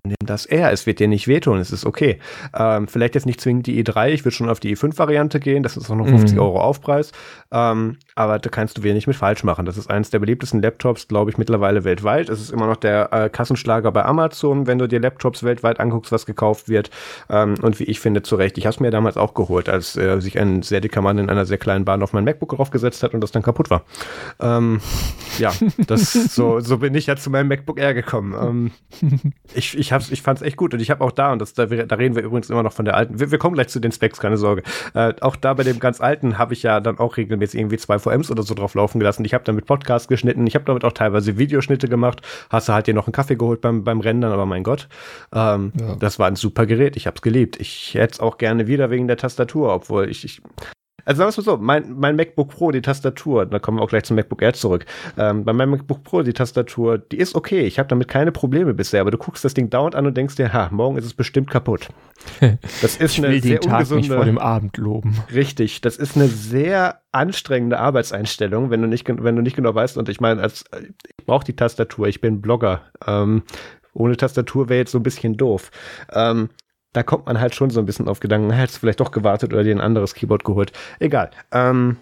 dann 0.03 0.09
nimm 0.09 0.27
das 0.27 0.45
R. 0.45 0.71
Es 0.71 0.85
wird 0.85 0.99
dir 0.99 1.07
nicht 1.07 1.27
wehtun, 1.27 1.59
es 1.59 1.71
ist 1.71 1.85
okay. 1.85 2.19
Ähm, 2.55 2.87
vielleicht 2.87 3.15
jetzt 3.15 3.25
nicht 3.25 3.41
zwingend 3.41 3.67
die 3.67 3.83
E3, 3.83 4.09
ich 4.09 4.25
würde 4.25 4.35
schon 4.35 4.49
auf 4.49 4.59
die 4.59 4.75
E5-Variante 4.75 5.39
gehen, 5.39 5.63
das 5.63 5.77
ist 5.77 5.89
auch 5.89 5.95
noch 5.95 6.07
50 6.07 6.35
mhm. 6.35 6.41
Euro 6.41 6.61
Aufpreis. 6.61 7.11
Ähm, 7.51 7.97
aber 8.15 8.39
da 8.39 8.49
kannst 8.49 8.77
du 8.77 8.83
wenig 8.83 9.07
mit 9.07 9.15
falsch 9.15 9.43
machen. 9.43 9.65
Das 9.65 9.77
ist 9.77 9.89
eines 9.89 10.09
der 10.09 10.19
beliebtesten 10.19 10.61
Laptops, 10.61 11.07
glaube 11.07 11.31
ich, 11.31 11.37
mittlerweile 11.37 11.83
weltweit. 11.83 12.29
Es 12.29 12.41
ist 12.41 12.51
immer 12.51 12.67
noch 12.67 12.77
der 12.77 13.13
äh, 13.13 13.29
Kassenschlager 13.29 13.91
bei 13.91 14.03
Amazon, 14.05 14.67
wenn 14.67 14.77
du 14.77 14.87
dir 14.87 14.99
Laptops 14.99 15.43
weltweit 15.43 15.79
anguckst, 15.79 16.11
was 16.11 16.25
gekauft 16.25 16.69
wird. 16.69 16.89
Ähm, 17.29 17.55
und 17.61 17.79
wie 17.79 17.85
ich 17.85 17.99
finde, 17.99 18.23
zu 18.23 18.35
Recht. 18.35 18.57
Ich 18.57 18.65
habe 18.65 18.73
es 18.73 18.79
mir 18.79 18.91
damals 18.91 19.17
auch 19.17 19.33
geholt, 19.33 19.69
als 19.69 19.95
äh, 19.95 20.19
sich 20.19 20.39
ein 20.39 20.61
sehr 20.61 20.81
dicker 20.81 21.01
Mann 21.01 21.17
in 21.17 21.29
einer 21.29 21.45
sehr 21.45 21.57
kleinen 21.57 21.85
Bahn 21.85 22.03
auf 22.03 22.13
mein 22.13 22.23
MacBook 22.23 22.55
draufgesetzt 22.55 23.03
hat 23.03 23.13
und 23.13 23.21
das 23.21 23.31
dann 23.31 23.43
kaputt 23.43 23.69
war. 23.69 23.83
Ähm, 24.39 24.81
ja, 25.39 25.53
das, 25.87 26.13
so, 26.13 26.59
so 26.59 26.77
bin 26.79 26.95
ich 26.95 27.07
ja 27.07 27.15
zu 27.15 27.29
meinem 27.29 27.47
MacBook 27.47 27.79
Air 27.79 27.93
gekommen. 27.93 28.71
Ähm, 29.01 29.31
ich 29.53 29.77
ich, 29.77 29.86
hab's, 29.93 30.11
ich 30.11 30.21
fand's 30.21 30.41
echt 30.41 30.57
gut 30.57 30.73
und 30.73 30.79
ich 30.79 30.89
habe 30.91 31.03
auch 31.03 31.11
da, 31.11 31.31
und 31.31 31.39
das, 31.39 31.53
da, 31.53 31.65
da, 31.65 31.95
reden 31.95 32.15
wir 32.15 32.23
übrigens 32.23 32.49
immer 32.49 32.63
noch 32.63 32.73
von 32.73 32.85
der 32.85 32.95
alten, 32.95 33.19
wir, 33.19 33.31
wir 33.31 33.37
kommen 33.37 33.55
gleich 33.55 33.67
zu 33.69 33.79
den 33.79 33.91
Specs, 33.91 34.19
keine 34.19 34.37
Sorge. 34.37 34.63
Äh, 34.93 35.13
auch 35.21 35.35
da 35.35 35.53
bei 35.53 35.63
dem 35.63 35.79
ganz 35.79 36.01
alten 36.01 36.37
habe 36.37 36.53
ich 36.53 36.63
ja 36.63 36.79
dann 36.79 36.99
auch 36.99 37.17
regelmäßig 37.17 37.59
irgendwie 37.59 37.77
zwei 37.77 37.99
VMs 37.99 38.31
oder 38.31 38.43
so 38.43 38.53
drauf 38.53 38.73
laufen 38.75 38.99
gelassen. 38.99 39.25
Ich 39.25 39.33
habe 39.33 39.43
damit 39.43 39.65
Podcasts 39.65 40.07
geschnitten, 40.07 40.45
ich 40.47 40.55
habe 40.55 40.65
damit 40.65 40.83
auch 40.83 40.93
teilweise 40.93 41.37
Videoschnitte 41.37 41.87
gemacht. 41.87 42.21
Hast 42.49 42.69
du 42.69 42.73
halt 42.73 42.87
dir 42.87 42.93
noch 42.93 43.07
einen 43.07 43.13
Kaffee 43.13 43.35
geholt 43.35 43.61
beim, 43.61 43.83
beim 43.83 43.99
Rendern, 43.99 44.31
aber 44.31 44.45
mein 44.45 44.63
Gott, 44.63 44.87
ähm, 45.33 45.73
ja. 45.79 45.95
das 45.95 46.19
war 46.19 46.27
ein 46.27 46.35
super 46.35 46.65
Gerät, 46.65 46.95
ich 46.95 47.07
habe 47.07 47.15
es 47.15 47.21
geliebt. 47.21 47.59
Ich 47.59 47.93
hätte 47.93 48.13
es 48.13 48.19
auch 48.19 48.37
gerne 48.37 48.67
wieder 48.67 48.89
wegen 48.89 49.07
der 49.07 49.17
Tastatur, 49.17 49.73
obwohl 49.73 50.09
ich, 50.09 50.23
ich 50.23 50.41
Also 51.07 51.19
sagen 51.19 51.31
wir 51.31 51.41
mal 51.41 51.57
so, 51.57 51.63
mein, 51.63 51.93
mein 51.97 52.15
MacBook 52.17 52.49
Pro, 52.49 52.71
die 52.71 52.81
Tastatur, 52.81 53.45
da 53.45 53.59
kommen 53.59 53.77
wir 53.77 53.81
auch 53.81 53.87
gleich 53.87 54.03
zum 54.03 54.17
MacBook 54.17 54.41
Air 54.41 54.51
zurück. 54.51 54.85
Ähm, 55.17 55.45
bei 55.45 55.53
meinem 55.53 55.69
MacBook 55.69 56.03
Pro, 56.03 56.21
die 56.21 56.33
Tastatur, 56.33 56.97
die 56.97 57.15
ist 57.15 57.33
okay. 57.33 57.61
Ich 57.61 57.79
habe 57.79 57.87
damit 57.87 58.09
keine 58.09 58.33
Probleme 58.33 58.73
bisher, 58.73 58.99
aber 58.99 59.11
du 59.11 59.17
guckst 59.17 59.45
das 59.45 59.53
Ding 59.53 59.69
dauernd 59.69 59.95
an 59.95 60.05
und 60.05 60.17
denkst 60.17 60.35
dir, 60.35 60.51
ha, 60.51 60.67
morgen 60.69 60.97
ist 60.97 61.05
es 61.05 61.13
bestimmt 61.13 61.49
kaputt. 61.49 61.87
Das 62.81 62.97
ist 62.97 63.13
ich 63.13 63.19
eine 63.19 63.35
will 63.35 63.41
sehr 63.41 63.59
den 63.59 63.69
Tag 63.69 63.73
ungesunde, 63.73 64.01
nicht 64.01 64.13
vor 64.13 64.25
dem 64.25 64.37
Abend 64.37 64.75
loben. 64.77 65.15
Richtig, 65.33 65.81
das 65.81 65.95
ist 65.95 66.17
eine 66.17 66.27
sehr 66.27 67.01
anstrengende 67.11 67.79
Arbeitseinstellung, 67.79 68.69
wenn 68.69 68.81
du 68.81 68.87
nicht, 68.87 69.07
wenn 69.07 69.35
du 69.35 69.41
nicht 69.41 69.55
genau 69.55 69.73
weißt. 69.73 69.97
Und 69.97 70.09
ich 70.09 70.19
meine, 70.19 70.41
als 70.41 70.65
ich 71.17 71.25
brauche 71.25 71.45
die 71.45 71.55
Tastatur, 71.55 72.07
ich 72.07 72.19
bin 72.19 72.41
Blogger. 72.41 72.81
Ähm, 73.05 73.43
ohne 73.93 74.17
Tastatur 74.17 74.67
wäre 74.67 74.79
jetzt 74.79 74.91
so 74.91 74.99
ein 74.99 75.03
bisschen 75.03 75.37
doof. 75.37 75.71
Ähm, 76.11 76.49
da 76.93 77.03
kommt 77.03 77.25
man 77.25 77.39
halt 77.39 77.55
schon 77.55 77.69
so 77.69 77.79
ein 77.79 77.85
bisschen 77.85 78.07
auf 78.07 78.19
Gedanken, 78.19 78.51
hättest 78.51 78.79
vielleicht 78.79 78.99
doch 78.99 79.11
gewartet 79.11 79.53
oder 79.53 79.63
dir 79.63 79.75
ein 79.75 79.81
anderes 79.81 80.13
Keyboard 80.13 80.43
geholt. 80.43 80.71
Egal. 80.99 81.31
Ähm, 81.51 81.97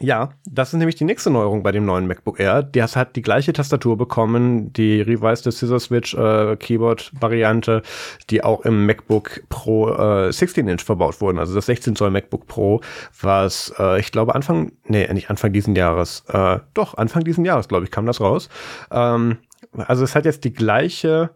ja, 0.00 0.30
das 0.46 0.72
ist 0.72 0.78
nämlich 0.78 0.96
die 0.96 1.04
nächste 1.04 1.30
Neuerung 1.30 1.62
bei 1.62 1.70
dem 1.70 1.84
neuen 1.84 2.06
MacBook 2.06 2.40
Air. 2.40 2.62
Das 2.62 2.96
hat 2.96 3.14
die 3.14 3.20
gleiche 3.20 3.52
Tastatur 3.52 3.98
bekommen, 3.98 4.72
die 4.72 5.02
revised 5.02 5.44
Scissor 5.44 5.78
Switch 5.78 6.14
äh, 6.14 6.56
Keyboard 6.56 7.12
Variante, 7.20 7.82
die 8.30 8.42
auch 8.42 8.62
im 8.62 8.86
MacBook 8.86 9.42
Pro 9.50 9.90
äh, 9.90 10.32
16 10.32 10.66
Inch 10.66 10.82
verbaut 10.82 11.20
wurden. 11.20 11.38
Also 11.38 11.54
das 11.54 11.66
16 11.66 11.94
Zoll 11.94 12.10
MacBook 12.10 12.46
Pro, 12.46 12.80
was 13.20 13.72
äh, 13.78 14.00
ich 14.00 14.12
glaube 14.12 14.34
Anfang, 14.34 14.72
nee, 14.86 15.06
nicht 15.12 15.28
Anfang 15.28 15.52
diesen 15.52 15.76
Jahres, 15.76 16.24
äh, 16.28 16.58
doch 16.72 16.96
Anfang 16.96 17.22
diesen 17.22 17.44
Jahres, 17.44 17.68
glaube 17.68 17.84
ich, 17.84 17.90
kam 17.90 18.06
das 18.06 18.20
raus. 18.20 18.48
Ähm, 18.90 19.38
also 19.76 20.04
es 20.04 20.14
hat 20.14 20.24
jetzt 20.24 20.44
die 20.44 20.54
gleiche 20.54 21.30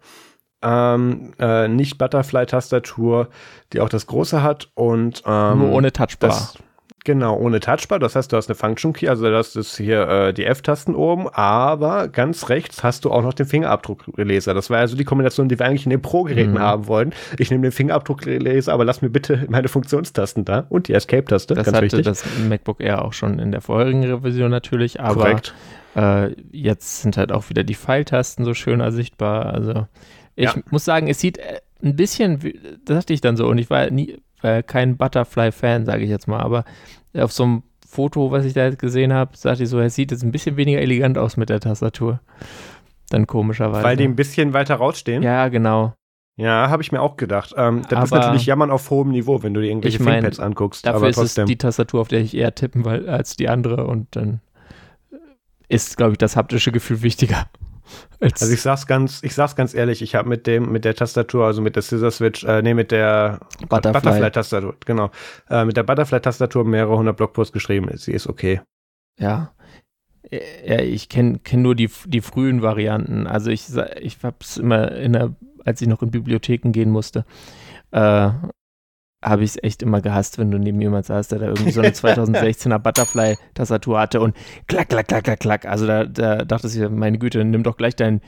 ähm, 0.67 1.33
äh, 1.39 1.69
nicht 1.69 1.97
Butterfly-Tastatur, 1.99 3.29
die 3.73 3.81
auch 3.81 3.89
das 3.89 4.07
große 4.07 4.43
hat 4.43 4.69
und 4.75 5.23
ähm, 5.25 5.61
nur 5.61 5.73
ohne 5.73 5.93
Touchbar. 5.93 6.31
Das, 6.31 6.59
Genau, 7.05 7.37
ohne 7.37 7.61
Touchbar. 7.61 8.01
Das 8.01 8.17
heißt, 8.17 8.33
du 8.33 8.37
hast 8.37 8.49
eine 8.49 8.57
Function 8.57 8.93
Key, 8.93 9.07
also 9.07 9.31
das 9.31 9.55
ist 9.55 9.77
hier 9.77 10.09
äh, 10.09 10.35
die 10.35 10.45
F-Tasten 10.45 10.97
oben, 10.97 11.29
aber 11.29 12.09
ganz 12.09 12.49
rechts 12.49 12.83
hast 12.83 13.05
du 13.05 13.13
auch 13.13 13.23
noch 13.23 13.33
den 13.33 13.47
Fingerabdruckleser. 13.47 14.55
Das 14.55 14.71
war 14.71 14.81
also 14.81 14.97
die 14.97 15.05
Kombination, 15.05 15.49
die 15.49 15.57
wir 15.57 15.67
eigentlich 15.67 15.87
in 15.87 15.91
den 15.91 16.03
Pro-Geräten 16.03 16.55
mhm. 16.55 16.59
haben 16.59 16.89
wollen. 16.89 17.15
Ich 17.39 17.53
nehme 17.53 17.63
den 17.63 17.71
Fingerabdruckleser, 17.71 18.73
aber 18.73 18.85
lass 18.85 19.03
mir 19.03 19.11
bitte 19.11 19.47
meine 19.49 19.69
Funktionstasten 19.69 20.45
da 20.45 20.67
und 20.69 20.89
die 20.89 20.95
Escape-Taste. 20.95 21.55
Das 21.55 21.67
ganz 21.67 21.77
hatte 21.77 21.85
wichtig. 21.85 22.07
das 22.07 22.25
MacBook 22.49 22.81
Air 22.81 23.05
auch 23.05 23.13
schon 23.13 23.39
in 23.39 23.53
der 23.53 23.61
vorherigen 23.61 24.03
Revision 24.03 24.51
natürlich, 24.51 25.01
aber 25.01 25.15
Korrekt. 25.15 25.55
Äh, 25.95 26.35
jetzt 26.51 27.03
sind 27.03 27.17
halt 27.17 27.31
auch 27.31 27.51
wieder 27.51 27.63
die 27.63 27.77
Pfeiltasten 27.77 28.45
so 28.45 28.53
schöner 28.53 28.91
sichtbar. 28.91 29.47
Also 29.47 29.87
ich 30.37 30.55
ja. 30.55 30.63
muss 30.71 30.85
sagen, 30.85 31.09
es 31.09 31.19
sieht 31.19 31.39
äh, 31.39 31.61
ein 31.83 31.97
bisschen, 31.97 32.39
das 32.85 32.99
dachte 32.99 33.13
ich 33.13 33.21
dann 33.21 33.37
so, 33.37 33.49
und 33.49 33.59
ich 33.59 33.71
war 33.71 33.91
nie, 33.91 34.19
war 34.43 34.63
kein 34.63 34.97
Butterfly-Fan, 34.97 35.87
sage 35.87 36.05
ich 36.05 36.11
jetzt 36.11 36.29
mal, 36.29 36.41
aber 36.41 36.65
auf 37.15 37.33
so 37.33 37.45
einem 37.45 37.63
Foto, 37.87 38.31
was 38.31 38.45
ich 38.45 38.53
da 38.53 38.65
jetzt 38.65 38.79
gesehen 38.79 39.13
habe, 39.13 39.37
sagte 39.37 39.63
ich 39.63 39.69
so, 39.69 39.79
er 39.79 39.91
sieht 39.91 40.11
jetzt 40.11 40.23
ein 40.23 40.33
bisschen 40.33 40.57
weniger 40.57 40.81
elegant 40.81 41.19
aus 41.19 41.37
mit 41.37 41.49
der 41.49 41.61
Tastatur. 41.61 42.21
Dann 43.09 43.27
komischerweise. 43.27 43.85
Weil 43.85 43.97
die 43.97 44.05
ein 44.05 44.17
bisschen 44.17 44.53
weiter 44.53 44.75
rausstehen? 44.77 45.23
Ja, 45.23 45.49
genau. 45.49 45.95
Ja, 46.37 46.69
habe 46.69 46.83
ich 46.83 46.93
mir 46.93 47.01
auch 47.01 47.17
gedacht. 47.17 47.55
Ähm, 47.57 47.83
das 47.89 47.93
aber 47.93 48.05
ist 48.05 48.11
natürlich 48.11 48.47
Jammern 48.47 48.71
auf 48.71 48.91
hohem 48.91 49.11
Niveau, 49.11 49.43
wenn 49.43 49.55
du 49.55 49.61
dir 49.61 49.69
irgendwelche 49.69 49.99
ich 49.99 50.05
mein, 50.05 50.21
ThinkPads 50.21 50.41
anguckst. 50.41 50.85
Dafür 50.85 50.97
aber 50.99 51.09
ist 51.09 51.17
es 51.17 51.35
die 51.35 51.57
Tastatur, 51.57 52.01
auf 52.03 52.09
der 52.09 52.21
ich 52.21 52.37
eher 52.37 52.55
tippen 52.55 52.85
will 52.85 53.09
als 53.09 53.37
die 53.37 53.49
andere 53.49 53.87
und 53.87 54.15
dann 54.17 54.41
ist, 55.69 55.97
glaube 55.97 56.13
ich, 56.13 56.19
das 56.19 56.37
haptische 56.37 56.73
Gefühl 56.73 57.03
wichtiger. 57.03 57.49
Also 58.21 58.53
ich 58.53 58.63
sag's 58.63 58.87
ganz, 58.87 59.23
ich 59.23 59.35
sag's 59.35 59.57
ganz 59.57 59.75
ehrlich, 59.75 60.03
ich 60.03 60.15
habe 60.15 60.29
mit 60.29 60.47
dem, 60.47 60.73
mit 60.73 60.85
der 60.85 60.95
Tastatur, 60.95 61.47
also 61.47 61.63
mit 61.63 61.77
der 61.77 61.83
Scissor 61.83 62.11
Switch, 62.11 62.45
äh, 62.45 62.63
nee, 62.63 62.75
mit 62.75 62.91
der 62.91 63.41
Butterfly-Tastatur, 63.69 64.73
Butterfly 64.73 64.95
genau, 64.95 65.11
äh, 65.51 65.65
mit 65.65 65.77
der 65.77 65.83
Butterfly-Tastatur 65.83 66.65
mehrere 66.65 66.97
hundert 66.97 67.17
Blogposts 67.17 67.53
geschrieben. 67.53 67.89
Sie 67.97 68.13
ist 68.13 68.27
okay. 68.27 68.61
Ja. 69.19 69.53
Ja, 70.31 70.81
ich 70.81 71.09
kenne 71.09 71.39
kenn 71.39 71.63
nur 71.63 71.77
die, 71.77 71.89
die 72.07 72.21
frühen 72.21 72.61
Varianten. 72.61 73.27
Also 73.29 73.51
ich, 73.51 73.67
ich 74.01 74.19
hab's 74.25 74.57
immer 74.57 74.91
in 74.93 75.13
der, 75.13 75.37
als 75.65 75.81
ich 75.81 75.89
noch 75.89 76.03
in 76.03 76.11
Bibliotheken 76.11 76.73
gehen 76.73 76.91
musste, 76.91 77.25
äh, 77.93 78.31
habe 79.25 79.45
ich 79.45 79.51
es 79.51 79.63
echt 79.63 79.83
immer 79.83 80.01
gehasst, 80.01 80.39
wenn 80.39 80.51
du 80.51 80.59
neben 80.59 80.81
jemand 80.81 81.07
saß, 81.07 81.29
der 81.29 81.39
da 81.39 81.47
irgendwie 81.47 81.73
so 81.73 81.81
eine 81.81 81.91
2016er 81.95 82.79
Butterfly-Tastatur 82.79 83.99
hatte 83.99 84.21
und 84.21 84.37
klack, 84.67 84.89
klack, 84.89 85.09
klack, 85.09 85.25
klack, 85.25 85.41
klack. 85.41 85.67
Also 85.67 85.87
da, 85.87 86.05
da 86.05 86.45
dachte 86.45 86.69
ich, 86.69 86.89
meine 86.91 87.19
Güte, 87.19 87.45
nimm 87.45 87.63
doch 87.63 87.77
gleich 87.77 87.97
dein 87.97 88.21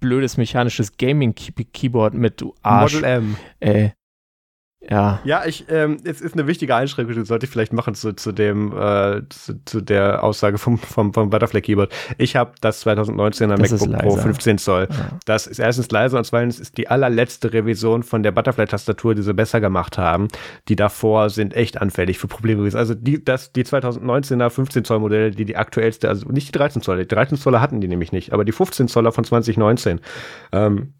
blödes 0.00 0.36
mechanisches 0.36 0.96
Gaming-Keyboard 0.96 2.14
mit, 2.14 2.40
du 2.40 2.54
Arsch. 2.62 2.94
Model 2.94 3.04
M. 3.04 3.36
Äh, 3.60 3.90
ja. 4.90 5.20
Ja, 5.24 5.44
ich, 5.46 5.66
ähm, 5.68 5.98
es 6.04 6.20
ist 6.20 6.34
eine 6.34 6.46
wichtige 6.46 6.74
Einschränkung, 6.74 7.14
die 7.14 7.24
sollte 7.24 7.46
ich 7.46 7.52
vielleicht 7.52 7.72
machen 7.72 7.94
zu, 7.94 8.12
zu 8.14 8.32
dem, 8.32 8.72
äh, 8.72 9.22
zu, 9.28 9.64
zu 9.64 9.80
der 9.80 10.22
Aussage 10.22 10.58
vom, 10.58 10.78
vom, 10.78 11.12
vom 11.14 11.30
Butterfly 11.30 11.62
Keyboard. 11.62 11.92
Ich 12.18 12.36
habe 12.36 12.52
das 12.60 12.84
2019er 12.86 13.56
das 13.56 13.86
MacBook 13.86 13.98
Pro 13.98 14.16
15 14.16 14.58
Zoll. 14.58 14.88
Ja. 14.90 15.18
Das 15.24 15.46
ist 15.46 15.58
erstens 15.58 15.90
leiser 15.90 16.18
und 16.18 16.24
zweitens 16.24 16.60
ist 16.60 16.76
die 16.76 16.88
allerletzte 16.88 17.52
Revision 17.52 18.02
von 18.02 18.22
der 18.22 18.32
Butterfly-Tastatur, 18.32 19.14
die 19.14 19.22
sie 19.22 19.34
besser 19.34 19.60
gemacht 19.60 19.98
haben. 19.98 20.28
Die 20.68 20.76
davor 20.76 21.30
sind 21.30 21.54
echt 21.54 21.80
anfällig 21.80 22.18
für 22.18 22.28
Probleme 22.28 22.58
gewesen. 22.58 22.76
Also 22.76 22.94
die, 22.94 23.24
das, 23.24 23.52
die 23.52 23.64
2019er 23.64 24.50
15 24.50 24.84
Zoll 24.84 25.00
Modelle, 25.00 25.30
die 25.30 25.44
die 25.44 25.56
aktuellste, 25.56 26.08
also 26.08 26.28
nicht 26.28 26.48
die 26.48 26.52
13 26.52 26.82
Zoll, 26.82 26.98
die 26.98 27.08
13 27.08 27.38
Zoller 27.38 27.60
hatten 27.60 27.80
die 27.80 27.88
nämlich 27.88 28.12
nicht, 28.12 28.32
aber 28.32 28.44
die 28.44 28.52
15 28.52 28.88
Zoller 28.88 29.12
von 29.12 29.24
2019, 29.24 30.00
ähm, 30.52 30.94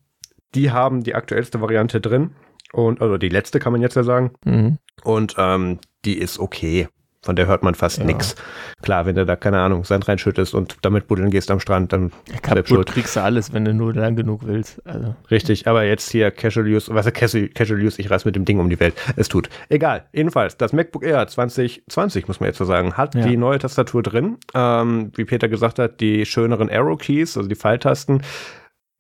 die 0.54 0.70
haben 0.70 1.02
die 1.02 1.14
aktuellste 1.14 1.60
Variante 1.60 2.00
drin 2.00 2.30
und, 2.74 3.00
also 3.00 3.18
die 3.18 3.28
letzte 3.28 3.60
kann 3.60 3.72
man 3.72 3.82
jetzt 3.82 3.96
ja 3.96 4.02
sagen. 4.02 4.32
Mhm. 4.44 4.78
Und 5.02 5.34
ähm, 5.38 5.78
die 6.04 6.18
ist 6.18 6.38
okay. 6.38 6.88
Von 7.24 7.36
der 7.36 7.46
hört 7.46 7.62
man 7.62 7.74
fast 7.74 7.98
ja. 7.98 8.04
nix. 8.04 8.34
Klar, 8.82 9.06
wenn 9.06 9.14
du 9.14 9.24
da, 9.24 9.34
keine 9.34 9.58
Ahnung, 9.58 9.84
Sand 9.84 10.06
reinschüttest 10.08 10.52
und 10.52 10.76
damit 10.82 11.06
buddeln 11.06 11.30
gehst 11.30 11.50
am 11.50 11.58
Strand, 11.58 11.90
dann 11.94 12.12
Kaputt 12.42 12.68
schuld. 12.68 12.86
kriegst 12.86 13.16
du 13.16 13.22
alles, 13.22 13.54
wenn 13.54 13.64
du 13.64 13.72
nur 13.72 13.94
lang 13.94 14.14
genug 14.14 14.42
willst. 14.44 14.86
Also. 14.86 15.14
Richtig, 15.30 15.66
aber 15.66 15.84
jetzt 15.84 16.10
hier 16.10 16.30
Casual 16.30 16.66
Use, 16.66 16.94
was 16.94 17.06
ist 17.06 17.14
Casual, 17.14 17.48
Casual 17.48 17.80
Use, 17.80 17.98
ich 17.98 18.10
reiß 18.10 18.26
mit 18.26 18.36
dem 18.36 18.44
Ding 18.44 18.58
um 18.58 18.68
die 18.68 18.78
Welt. 18.78 18.94
Es 19.16 19.30
tut. 19.30 19.48
Egal. 19.70 20.04
Jedenfalls, 20.12 20.58
das 20.58 20.74
MacBook 20.74 21.02
Air 21.02 21.26
2020, 21.26 22.28
muss 22.28 22.40
man 22.40 22.48
jetzt 22.48 22.58
so 22.58 22.66
sagen, 22.66 22.92
hat 22.98 23.14
ja. 23.14 23.22
die 23.26 23.38
neue 23.38 23.58
Tastatur 23.58 24.02
drin. 24.02 24.36
Ähm, 24.52 25.10
wie 25.14 25.24
Peter 25.24 25.48
gesagt 25.48 25.78
hat, 25.78 26.00
die 26.00 26.26
schöneren 26.26 26.68
Arrow 26.68 26.98
Keys, 26.98 27.38
also 27.38 27.48
die 27.48 27.56
Pfeiltasten 27.56 28.20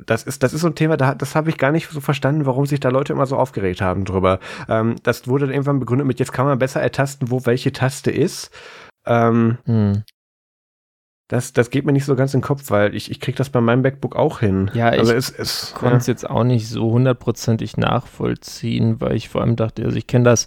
das 0.06 0.22
ist, 0.22 0.42
das 0.42 0.52
ist 0.52 0.62
so 0.62 0.68
ein 0.68 0.74
Thema, 0.74 0.96
da, 0.96 1.14
das 1.14 1.34
habe 1.34 1.50
ich 1.50 1.58
gar 1.58 1.72
nicht 1.72 1.88
so 1.88 2.00
verstanden, 2.00 2.46
warum 2.46 2.66
sich 2.66 2.80
da 2.80 2.88
Leute 2.88 3.12
immer 3.12 3.26
so 3.26 3.36
aufgeregt 3.36 3.80
haben 3.80 4.04
drüber. 4.04 4.38
Ähm, 4.68 4.96
das 5.02 5.28
wurde 5.28 5.46
dann 5.46 5.54
irgendwann 5.54 5.80
begründet 5.80 6.06
mit, 6.06 6.18
jetzt 6.18 6.32
kann 6.32 6.46
man 6.46 6.58
besser 6.58 6.80
ertasten, 6.80 7.30
wo 7.30 7.46
welche 7.46 7.72
Taste 7.72 8.10
ist. 8.10 8.50
Ähm, 9.06 9.58
hm. 9.66 10.02
das, 11.28 11.52
das 11.52 11.70
geht 11.70 11.84
mir 11.84 11.92
nicht 11.92 12.06
so 12.06 12.16
ganz 12.16 12.32
in 12.32 12.40
den 12.40 12.46
Kopf, 12.46 12.70
weil 12.70 12.94
ich, 12.94 13.10
ich 13.10 13.20
kriege 13.20 13.36
das 13.36 13.50
bei 13.50 13.60
meinem 13.60 13.82
MacBook 13.82 14.16
auch 14.16 14.40
hin. 14.40 14.70
Ja, 14.74 14.88
also 14.88 15.12
ich 15.12 15.32
es, 15.38 15.74
konnte 15.74 15.96
es 15.96 16.06
ja. 16.06 16.12
jetzt 16.12 16.28
auch 16.28 16.44
nicht 16.44 16.68
so 16.68 16.90
hundertprozentig 16.90 17.76
nachvollziehen, 17.76 19.00
weil 19.00 19.16
ich 19.16 19.28
vor 19.28 19.42
allem 19.42 19.56
dachte, 19.56 19.84
also 19.84 19.96
ich 19.96 20.06
kenne 20.06 20.24
das, 20.24 20.46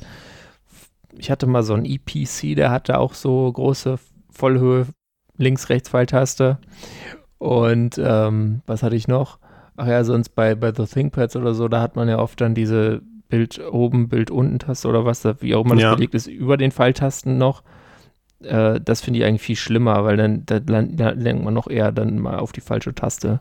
ich 1.15 1.31
hatte 1.31 1.47
mal 1.47 1.63
so 1.63 1.73
ein 1.73 1.85
EPC, 1.85 2.55
der 2.55 2.71
hatte 2.71 2.97
auch 2.97 3.13
so 3.13 3.51
große 3.51 3.99
Vollhöhe 4.31 4.87
Links-Rechts-Pfeiltaste 5.37 6.57
und 7.37 7.99
ähm, 8.03 8.61
was 8.65 8.83
hatte 8.83 8.95
ich 8.95 9.07
noch? 9.07 9.39
Ach 9.77 9.87
ja, 9.87 10.03
sonst 10.03 10.29
bei, 10.29 10.55
bei 10.55 10.73
The 10.73 10.85
ThinkPads 10.85 11.35
oder 11.35 11.53
so, 11.53 11.67
da 11.67 11.81
hat 11.81 11.95
man 11.95 12.09
ja 12.09 12.17
oft 12.17 12.41
dann 12.41 12.55
diese 12.55 13.01
Bild 13.29 13.59
oben, 13.59 14.09
Bild 14.09 14.31
unten 14.31 14.59
Taste 14.59 14.87
oder 14.87 15.05
was, 15.05 15.23
wie 15.39 15.55
auch 15.55 15.63
immer 15.63 15.75
das 15.75 15.83
ja. 15.83 15.95
belegt 15.95 16.15
ist, 16.15 16.27
über 16.27 16.57
den 16.57 16.71
Pfeiltasten 16.71 17.37
noch. 17.37 17.63
Äh, 18.41 18.79
das 18.81 19.01
finde 19.01 19.19
ich 19.19 19.25
eigentlich 19.25 19.43
viel 19.43 19.55
schlimmer, 19.55 20.03
weil 20.03 20.17
dann 20.17 20.45
da, 20.45 20.59
da 20.59 21.09
lenkt 21.11 21.43
man 21.43 21.53
noch 21.53 21.67
eher 21.67 21.91
dann 21.91 22.17
mal 22.19 22.39
auf 22.39 22.51
die 22.51 22.61
falsche 22.61 22.95
Taste. 22.95 23.39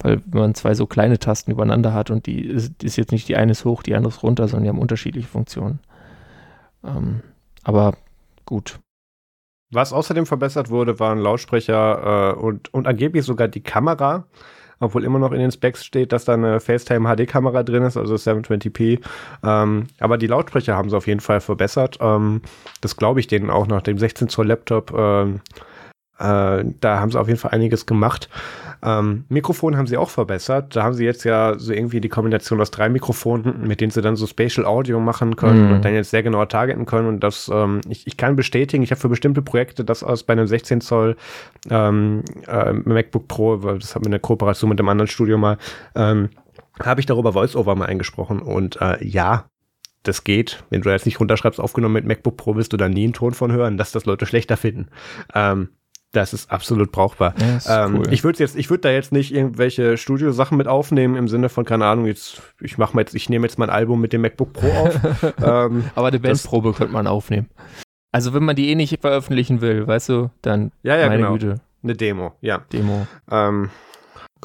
Weil 0.00 0.22
wenn 0.26 0.40
man 0.40 0.54
zwei 0.54 0.74
so 0.74 0.86
kleine 0.86 1.18
Tasten 1.18 1.50
übereinander 1.50 1.92
hat 1.92 2.10
und 2.10 2.26
die 2.26 2.40
ist, 2.46 2.82
ist 2.82 2.96
jetzt 2.96 3.12
nicht 3.12 3.28
die 3.28 3.36
eine 3.36 3.52
ist 3.52 3.64
hoch, 3.64 3.82
die 3.82 3.94
andere 3.94 4.12
ist 4.12 4.22
runter, 4.22 4.48
sondern 4.48 4.64
die 4.64 4.68
haben 4.70 4.78
unterschiedliche 4.78 5.28
Funktionen. 5.28 5.80
Ähm, 6.84 7.20
aber 7.64 7.94
gut. 8.46 8.78
Was 9.72 9.92
außerdem 9.92 10.26
verbessert 10.26 10.70
wurde, 10.70 11.00
waren 11.00 11.18
Lautsprecher 11.18 12.34
äh, 12.34 12.38
und, 12.38 12.72
und 12.72 12.86
angeblich 12.86 13.24
sogar 13.24 13.48
die 13.48 13.62
Kamera, 13.62 14.26
obwohl 14.80 15.04
immer 15.04 15.18
noch 15.18 15.32
in 15.32 15.38
den 15.38 15.50
Specs 15.50 15.84
steht, 15.84 16.12
dass 16.12 16.24
da 16.24 16.34
eine 16.34 16.60
FaceTime 16.60 17.14
HD-Kamera 17.14 17.62
drin 17.62 17.82
ist, 17.82 17.96
also 17.96 18.14
720p. 18.14 19.00
Ähm, 19.42 19.86
aber 19.98 20.18
die 20.18 20.26
Lautsprecher 20.26 20.76
haben 20.76 20.90
sie 20.90 20.96
auf 20.96 21.06
jeden 21.06 21.20
Fall 21.20 21.40
verbessert. 21.40 21.98
Ähm, 22.00 22.42
das 22.80 22.96
glaube 22.96 23.20
ich 23.20 23.26
denen 23.26 23.50
auch 23.50 23.66
nach 23.66 23.82
dem 23.82 23.98
16 23.98 24.28
Zoll 24.28 24.48
Laptop. 24.48 24.92
Ähm, 24.96 25.40
äh, 26.18 26.64
da 26.80 27.00
haben 27.00 27.10
sie 27.10 27.20
auf 27.20 27.28
jeden 27.28 27.38
Fall 27.38 27.50
einiges 27.50 27.86
gemacht. 27.86 28.28
Ähm, 28.82 29.24
Mikrofon 29.28 29.76
haben 29.76 29.86
sie 29.86 29.96
auch 29.96 30.10
verbessert. 30.10 30.76
Da 30.76 30.82
haben 30.82 30.94
sie 30.94 31.04
jetzt 31.04 31.24
ja 31.24 31.58
so 31.58 31.72
irgendwie 31.72 32.00
die 32.00 32.08
Kombination 32.08 32.60
aus 32.60 32.70
drei 32.70 32.88
Mikrofonen, 32.88 33.66
mit 33.66 33.80
denen 33.80 33.90
sie 33.90 34.02
dann 34.02 34.16
so 34.16 34.26
Spatial 34.26 34.66
Audio 34.66 35.00
machen 35.00 35.36
können 35.36 35.70
mm. 35.70 35.72
und 35.72 35.84
dann 35.84 35.94
jetzt 35.94 36.10
sehr 36.10 36.22
genau 36.22 36.44
targeten 36.44 36.86
können. 36.86 37.08
Und 37.08 37.20
das, 37.20 37.50
ähm, 37.52 37.80
ich, 37.88 38.06
ich 38.06 38.16
kann 38.16 38.36
bestätigen, 38.36 38.82
ich 38.82 38.90
habe 38.90 39.00
für 39.00 39.08
bestimmte 39.08 39.42
Projekte 39.42 39.84
das 39.84 40.02
aus 40.02 40.22
bei 40.22 40.32
einem 40.32 40.46
16 40.46 40.80
Zoll 40.80 41.16
ähm, 41.70 42.22
äh, 42.46 42.72
MacBook 42.72 43.28
Pro, 43.28 43.62
weil 43.62 43.78
das 43.78 43.94
hat 43.94 44.02
mir 44.02 44.08
eine 44.08 44.20
Kooperation 44.20 44.70
mit 44.70 44.78
einem 44.78 44.88
anderen 44.88 45.08
Studio 45.08 45.38
mal, 45.38 45.58
ähm, 45.94 46.30
habe 46.80 47.00
ich 47.00 47.06
darüber 47.06 47.34
VoiceOver 47.34 47.74
mal 47.74 47.86
eingesprochen. 47.86 48.40
Und 48.40 48.80
äh, 48.80 49.04
ja, 49.04 49.46
das 50.02 50.24
geht. 50.24 50.62
Wenn 50.70 50.82
du 50.82 50.90
jetzt 50.90 51.06
nicht 51.06 51.20
runterschreibst, 51.20 51.60
aufgenommen 51.60 51.94
mit 51.94 52.06
MacBook 52.06 52.36
Pro, 52.36 52.56
wirst 52.56 52.72
du 52.72 52.76
da 52.76 52.88
nie 52.88 53.04
einen 53.04 53.12
Ton 53.12 53.34
von 53.34 53.52
hören, 53.52 53.76
dass 53.76 53.92
das 53.92 54.06
Leute 54.06 54.26
schlechter 54.26 54.56
finden. 54.56 54.88
Ähm, 55.34 55.70
das 56.16 56.32
ist 56.32 56.50
absolut 56.50 56.90
brauchbar. 56.92 57.34
Ja, 57.38 57.84
ähm, 57.84 57.98
cool. 57.98 58.12
Ich 58.12 58.24
würde 58.24 58.38
jetzt, 58.38 58.56
ich 58.56 58.70
würde 58.70 58.82
da 58.82 58.90
jetzt 58.90 59.12
nicht 59.12 59.34
irgendwelche 59.34 59.98
Studiosachen 59.98 60.56
mit 60.56 60.66
aufnehmen 60.66 61.14
im 61.14 61.28
Sinne 61.28 61.48
von 61.48 61.64
keine 61.64 61.86
Ahnung. 61.86 62.06
Jetzt, 62.06 62.42
ich 62.60 62.78
mache 62.78 62.94
mal 62.94 63.02
jetzt, 63.02 63.14
ich 63.14 63.28
nehme 63.28 63.46
jetzt 63.46 63.58
mein 63.58 63.70
Album 63.70 64.00
mit 64.00 64.12
dem 64.12 64.22
MacBook 64.22 64.54
Pro 64.54 64.66
auf. 64.68 64.98
ähm, 65.42 65.84
Aber 65.94 66.08
eine 66.08 66.18
Bandprobe 66.18 66.72
könnte 66.72 66.92
man 66.92 67.06
aufnehmen. 67.06 67.48
Also 68.12 68.32
wenn 68.32 68.44
man 68.44 68.56
die 68.56 68.70
eh 68.70 68.74
nicht 68.74 68.98
veröffentlichen 69.00 69.60
will, 69.60 69.86
weißt 69.86 70.08
du, 70.08 70.30
dann 70.40 70.72
ja, 70.82 70.96
ja, 70.96 71.08
meine 71.08 71.18
genau. 71.18 71.32
Güte. 71.34 71.60
Eine 71.82 71.94
Demo, 71.94 72.32
ja. 72.40 72.64
Demo. 72.72 73.06
Ähm, 73.30 73.70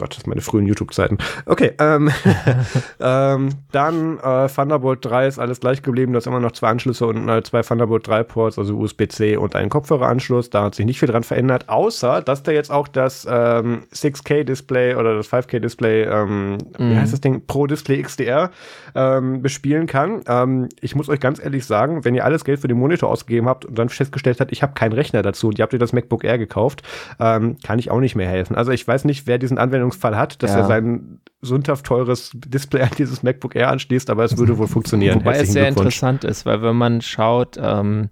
Gott, 0.01 0.15
das 0.15 0.23
sind 0.23 0.27
meine 0.27 0.41
frühen 0.41 0.65
YouTube-Zeiten. 0.65 1.19
Okay, 1.45 1.73
ähm, 1.79 2.09
ähm, 2.99 3.49
dann 3.71 4.17
äh, 4.17 4.47
Thunderbolt 4.47 5.05
3 5.05 5.27
ist 5.27 5.37
alles 5.37 5.59
gleich 5.59 5.83
geblieben. 5.83 6.13
Da 6.13 6.17
ist 6.17 6.25
immer 6.25 6.39
noch 6.39 6.53
zwei 6.53 6.69
Anschlüsse 6.69 7.05
und 7.05 7.29
äh, 7.29 7.43
zwei 7.43 7.61
Thunderbolt 7.61 8.07
3 8.07 8.23
Ports, 8.23 8.57
also 8.57 8.75
USB-C 8.77 9.37
und 9.37 9.55
einen 9.55 9.69
Kopfhöreranschluss. 9.69 10.49
Da 10.49 10.63
hat 10.63 10.75
sich 10.75 10.87
nicht 10.87 10.99
viel 10.99 11.07
dran 11.07 11.23
verändert, 11.23 11.69
außer 11.69 12.21
dass 12.21 12.41
der 12.41 12.55
jetzt 12.55 12.71
auch 12.71 12.87
das 12.87 13.27
ähm, 13.29 13.83
6K-Display 13.93 14.95
oder 14.95 15.15
das 15.15 15.31
5K-Display, 15.31 16.03
ähm, 16.03 16.53
mhm. 16.53 16.57
wie 16.77 16.97
heißt 16.97 17.13
das 17.13 17.21
Ding, 17.21 17.45
Pro 17.45 17.67
Display 17.67 18.01
XDR 18.01 18.49
ähm, 18.95 19.43
bespielen 19.43 19.85
kann. 19.85 20.21
Ähm, 20.27 20.69
ich 20.81 20.95
muss 20.95 21.09
euch 21.09 21.19
ganz 21.19 21.43
ehrlich 21.43 21.65
sagen, 21.65 22.03
wenn 22.05 22.15
ihr 22.15 22.25
alles 22.25 22.43
Geld 22.43 22.59
für 22.59 22.67
den 22.67 22.79
Monitor 22.79 23.09
ausgegeben 23.09 23.47
habt 23.47 23.65
und 23.65 23.77
dann 23.77 23.89
festgestellt 23.89 24.39
habt, 24.39 24.51
ich 24.51 24.63
habe 24.63 24.73
keinen 24.73 24.93
Rechner 24.93 25.21
dazu 25.21 25.49
und 25.49 25.59
ihr 25.59 25.63
habt 25.63 25.73
ihr 25.73 25.79
das 25.79 25.93
MacBook 25.93 26.23
Air 26.23 26.39
gekauft, 26.39 26.81
ähm, 27.19 27.57
kann 27.63 27.77
ich 27.77 27.91
auch 27.91 27.99
nicht 27.99 28.15
mehr 28.15 28.27
helfen. 28.27 28.55
Also 28.55 28.71
ich 28.71 28.87
weiß 28.87 29.05
nicht, 29.05 29.27
wer 29.27 29.37
diesen 29.37 29.59
Anwendungs 29.59 29.90
Anwendungsfall 29.91 30.17
hat, 30.17 30.41
dass 30.43 30.51
ja. 30.51 30.59
er 30.59 30.65
sein 30.65 31.19
sündhaft 31.41 31.85
teures 31.85 32.31
Display 32.33 32.81
an 32.83 32.91
dieses 32.97 33.23
MacBook 33.23 33.55
Air 33.55 33.69
anschließt, 33.69 34.09
aber 34.09 34.23
es 34.23 34.37
würde 34.37 34.57
wohl 34.57 34.67
funktionieren. 34.67 35.19
Wobei 35.19 35.39
es 35.39 35.51
sehr 35.51 35.67
interessant 35.67 36.23
ist, 36.23 36.45
weil 36.45 36.61
wenn 36.61 36.75
man 36.75 37.01
schaut, 37.01 37.57
ähm, 37.61 38.09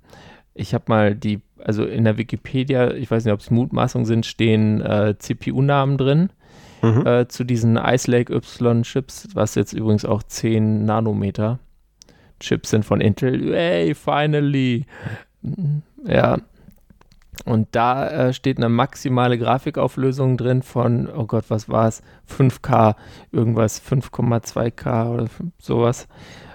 ich 0.54 0.74
habe 0.74 0.86
mal 0.88 1.16
die, 1.16 1.42
also 1.60 1.86
in 1.86 2.06
der 2.06 2.18
Wikipedia, 2.18 2.92
ich 2.94 3.10
weiß 3.10 3.26
nicht, 3.26 3.34
ob 3.34 3.40
es 3.40 3.52
Mutmaßungen 3.52 4.06
sind, 4.06 4.26
stehen 4.26 4.82
äh, 4.82 5.16
CPU-Namen 5.18 5.98
drin. 5.98 6.30
Mhm. 6.82 7.06
Äh, 7.06 7.28
zu 7.28 7.44
diesen 7.44 7.76
Ice 7.76 8.10
Lake 8.10 8.34
Y-Chips, 8.34 9.30
was 9.34 9.56
jetzt 9.56 9.74
übrigens 9.74 10.06
auch 10.06 10.24
10 10.24 10.86
Nanometer 10.86 11.60
Chips 12.40 12.70
sind 12.70 12.86
von 12.86 13.02
Intel. 13.02 13.54
Hey, 13.54 13.94
finally! 13.94 14.86
Ja, 16.06 16.38
und 17.46 17.68
da 17.72 18.08
äh, 18.08 18.34
steht 18.34 18.58
eine 18.58 18.70
maximale 18.70 19.38
Grafikauflösung 19.38 20.38
drin 20.38 20.62
von, 20.62 21.10
oh 21.10 21.26
Gott, 21.26 21.46
was 21.50 21.70
war 21.70 21.88
es? 21.88 22.02
5K, 22.30 22.96
irgendwas, 23.32 23.82
5,2K 23.82 25.14
oder 25.14 25.28
sowas. 25.58 26.08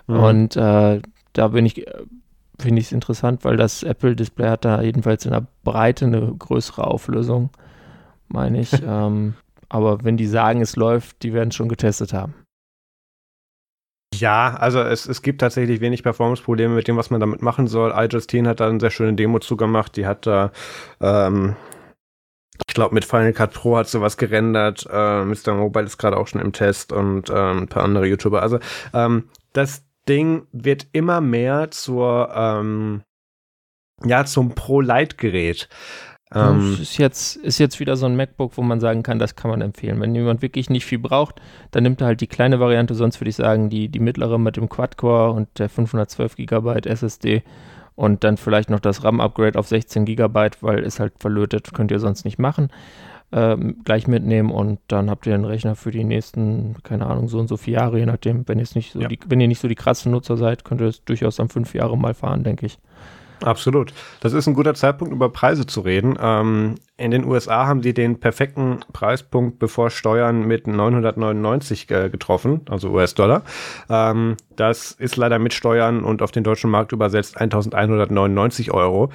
Mhm. 0.07 0.17
Und 0.17 0.57
äh, 0.57 1.01
da 1.33 1.49
bin 1.49 1.67
ich, 1.67 1.87
finde 2.59 2.81
ich 2.81 2.87
es 2.87 2.93
interessant, 2.93 3.45
weil 3.45 3.57
das 3.57 3.83
Apple-Display 3.83 4.49
hat 4.49 4.65
da 4.65 4.83
jedenfalls 4.83 5.25
in 5.25 5.33
der 5.33 5.47
Breite 5.65 6.07
eine 6.07 6.35
größere 6.39 6.87
Auflösung, 6.87 7.51
meine 8.29 8.61
ich. 8.61 8.73
ähm, 8.87 9.35
aber 9.69 10.05
wenn 10.05 10.17
die 10.17 10.27
sagen, 10.27 10.61
es 10.61 10.77
läuft, 10.77 11.23
die 11.23 11.33
werden 11.33 11.49
es 11.49 11.57
schon 11.57 11.69
getestet 11.69 12.13
haben. 12.13 12.35
Ja, 14.21 14.55
also 14.55 14.81
es, 14.81 15.07
es 15.07 15.23
gibt 15.23 15.41
tatsächlich 15.41 15.81
wenig 15.81 16.03
Performance-Probleme 16.03 16.75
mit 16.75 16.89
dem, 16.89 16.97
was 16.97 17.11
man 17.11 17.21
damit 17.21 17.43
machen 17.43 17.67
soll. 17.67 17.93
iJustine 17.97 18.49
hat 18.49 18.61
da 18.61 18.69
eine 18.69 18.81
sehr 18.81 18.91
schöne 18.91 19.15
Demo 19.15 19.39
zugemacht. 19.39 19.97
Die 19.97 20.07
hat 20.07 20.27
da, 20.27 20.53
ähm, 21.01 21.57
ich 22.69 22.75
glaube, 22.75 22.95
mit 22.95 23.05
Final 23.05 23.33
Cut 23.33 23.53
Pro 23.53 23.77
hat 23.77 23.89
sowas 23.89 24.17
gerendert. 24.17 24.87
Äh, 24.91 25.25
Mr. 25.25 25.55
Mobile 25.55 25.87
ist 25.87 25.99
gerade 25.99 26.17
auch 26.17 26.27
schon 26.27 26.41
im 26.41 26.53
Test 26.53 26.93
und 26.93 27.31
ähm, 27.31 27.63
ein 27.63 27.69
paar 27.69 27.85
andere 27.85 28.07
YouTuber. 28.07 28.43
Also 28.43 28.59
ähm, 28.93 29.29
das 29.53 29.85
Ding 30.09 30.47
wird 30.53 30.87
immer 30.93 31.21
mehr 31.21 31.71
zur, 31.71 32.31
ähm, 32.35 33.03
ja, 34.05 34.25
zum 34.25 34.55
Pro-Light-Gerät. 34.55 35.69
Ähm, 36.35 36.79
ist, 36.81 36.99
jetzt, 36.99 37.37
ist 37.37 37.59
jetzt 37.59 37.79
wieder 37.81 37.97
so 37.97 38.07
ein 38.07 38.17
MacBook, 38.17 38.57
wo 38.57 38.63
man 38.63 38.81
sagen 38.81 39.03
kann, 39.03 39.19
das 39.19 39.37
kann 39.37 39.51
man 39.51 39.61
empfehlen. 39.61 40.01
Wenn 40.01 40.15
jemand 40.15 40.43
wirklich 40.43 40.69
nicht 40.69 40.85
viel 40.85 40.99
braucht, 40.99 41.41
dann 41.71 41.85
nimmt 41.85 42.01
er 42.01 42.09
halt 42.09 42.21
die 42.21 42.27
kleine 42.27 42.61
Variante, 42.61 42.95
sonst 42.95 43.21
würde 43.21 43.31
ich 43.31 43.37
sagen, 43.37 43.71
die, 43.71 43.89
die 43.89 44.01
mittlere 44.01 44.39
mit 44.39 44.57
dem 44.57 44.69
Quad-Core 44.69 45.33
und 45.33 45.49
der 45.59 45.69
512 45.69 46.37
GB 46.37 46.89
SSD 46.89 47.43
und 47.95 48.25
dann 48.25 48.37
vielleicht 48.37 48.71
noch 48.71 48.81
das 48.81 49.05
RAM-Upgrade 49.05 49.59
auf 49.59 49.69
16 49.69 50.05
GB, 50.05 50.51
weil 50.61 50.81
es 50.81 50.99
halt 50.99 51.13
verlötet, 51.19 51.73
könnt 51.73 51.91
ihr 51.91 52.01
sonst 52.01 52.25
nicht 52.25 52.39
machen. 52.39 52.71
Ähm, 53.33 53.77
gleich 53.85 54.07
mitnehmen 54.07 54.51
und 54.51 54.79
dann 54.89 55.11
habt 55.11 55.27
ihr 55.27 55.35
einen 55.35 55.45
Rechner 55.45 55.75
für 55.75 55.91
die 55.91 56.05
nächsten, 56.05 56.77
keine 56.85 57.07
Ahnung, 57.07 57.29
so 57.29 57.39
und 57.39 57.49
so 57.49 57.57
vier 57.57 57.75
Jahre, 57.75 57.99
je 57.99 58.07
nachdem, 58.07 58.47
wenn, 58.47 58.59
nicht 58.59 58.93
so 58.93 59.01
ja. 59.01 59.09
die, 59.09 59.19
wenn 59.27 59.41
ihr 59.41 59.49
nicht 59.49 59.61
so 59.61 59.67
die 59.67 59.75
krassen 59.75 60.13
Nutzer 60.13 60.37
seid, 60.37 60.65
könnt 60.65 60.81
ihr 60.81 60.89
es 60.89 61.05
durchaus 61.05 61.37
dann 61.37 61.49
fünf 61.49 61.75
Jahre 61.75 61.97
mal 61.99 62.15
fahren, 62.15 62.45
denke 62.45 62.67
ich. 62.67 62.79
Absolut. 63.45 63.93
Das 64.21 64.33
ist 64.33 64.47
ein 64.47 64.55
guter 64.55 64.75
Zeitpunkt, 64.75 65.13
über 65.13 65.29
Preise 65.29 65.67
zu 65.67 65.83
reden. 65.83 66.17
Ähm, 66.19 66.77
in 66.97 67.11
den 67.11 67.25
USA 67.25 67.67
haben 67.67 67.83
die 67.83 67.93
den 67.93 68.19
perfekten 68.19 68.81
Preispunkt 68.93 69.59
bevor 69.59 69.91
Steuern 69.91 70.47
mit 70.47 70.67
999 70.67 71.91
äh, 71.91 72.09
getroffen, 72.09 72.63
also 72.71 72.91
US-Dollar. 72.91 73.43
Ähm, 73.91 74.37
das 74.57 74.93
ist 74.93 75.17
leider 75.17 75.39
mit 75.39 75.53
Steuern 75.53 76.05
und 76.05 76.23
auf 76.23 76.31
den 76.31 76.43
deutschen 76.43 76.71
Markt 76.71 76.93
übersetzt 76.93 77.37
1199 77.39 78.73
Euro. 78.73 79.11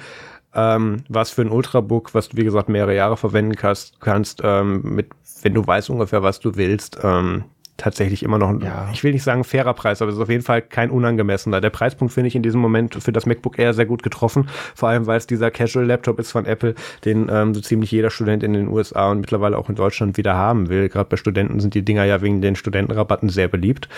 Ähm, 0.54 1.02
was 1.08 1.30
für 1.30 1.42
ein 1.42 1.50
Ultrabook, 1.50 2.14
was 2.14 2.28
du 2.28 2.36
wie 2.36 2.44
gesagt 2.44 2.68
mehrere 2.68 2.94
Jahre 2.94 3.16
verwenden 3.16 3.56
kannst, 3.56 4.00
kannst 4.00 4.42
ähm, 4.44 4.82
mit, 4.82 5.10
wenn 5.42 5.54
du 5.54 5.66
weißt 5.66 5.90
ungefähr, 5.90 6.22
was 6.22 6.38
du 6.38 6.54
willst, 6.54 6.98
ähm, 7.02 7.44
tatsächlich 7.80 8.22
immer 8.22 8.38
noch, 8.38 8.50
ein, 8.50 8.60
ja. 8.60 8.88
ich 8.92 9.02
will 9.02 9.12
nicht 9.12 9.22
sagen 9.22 9.42
fairer 9.42 9.74
Preis, 9.74 10.02
aber 10.02 10.10
es 10.10 10.16
ist 10.16 10.22
auf 10.22 10.28
jeden 10.28 10.42
Fall 10.42 10.60
kein 10.62 10.90
unangemessener. 10.90 11.60
Der 11.60 11.70
Preispunkt 11.70 12.12
finde 12.12 12.28
ich 12.28 12.36
in 12.36 12.42
diesem 12.42 12.60
Moment 12.60 13.02
für 13.02 13.12
das 13.12 13.26
MacBook 13.26 13.58
Air 13.58 13.72
sehr 13.72 13.86
gut 13.86 14.02
getroffen, 14.02 14.48
vor 14.74 14.90
allem 14.90 15.06
weil 15.06 15.16
es 15.16 15.26
dieser 15.26 15.50
Casual 15.50 15.86
Laptop 15.86 16.18
ist 16.18 16.30
von 16.30 16.44
Apple, 16.44 16.74
den 17.04 17.28
ähm, 17.30 17.54
so 17.54 17.60
ziemlich 17.60 17.90
jeder 17.90 18.10
Student 18.10 18.42
in 18.42 18.52
den 18.52 18.68
USA 18.68 19.10
und 19.10 19.20
mittlerweile 19.20 19.56
auch 19.56 19.68
in 19.68 19.74
Deutschland 19.74 20.18
wieder 20.18 20.34
haben 20.34 20.68
will. 20.68 20.88
Gerade 20.88 21.08
bei 21.08 21.16
Studenten 21.16 21.60
sind 21.60 21.74
die 21.74 21.82
Dinger 21.82 22.04
ja 22.04 22.20
wegen 22.20 22.42
den 22.42 22.54
Studentenrabatten 22.54 23.30
sehr 23.30 23.48
beliebt, 23.48 23.88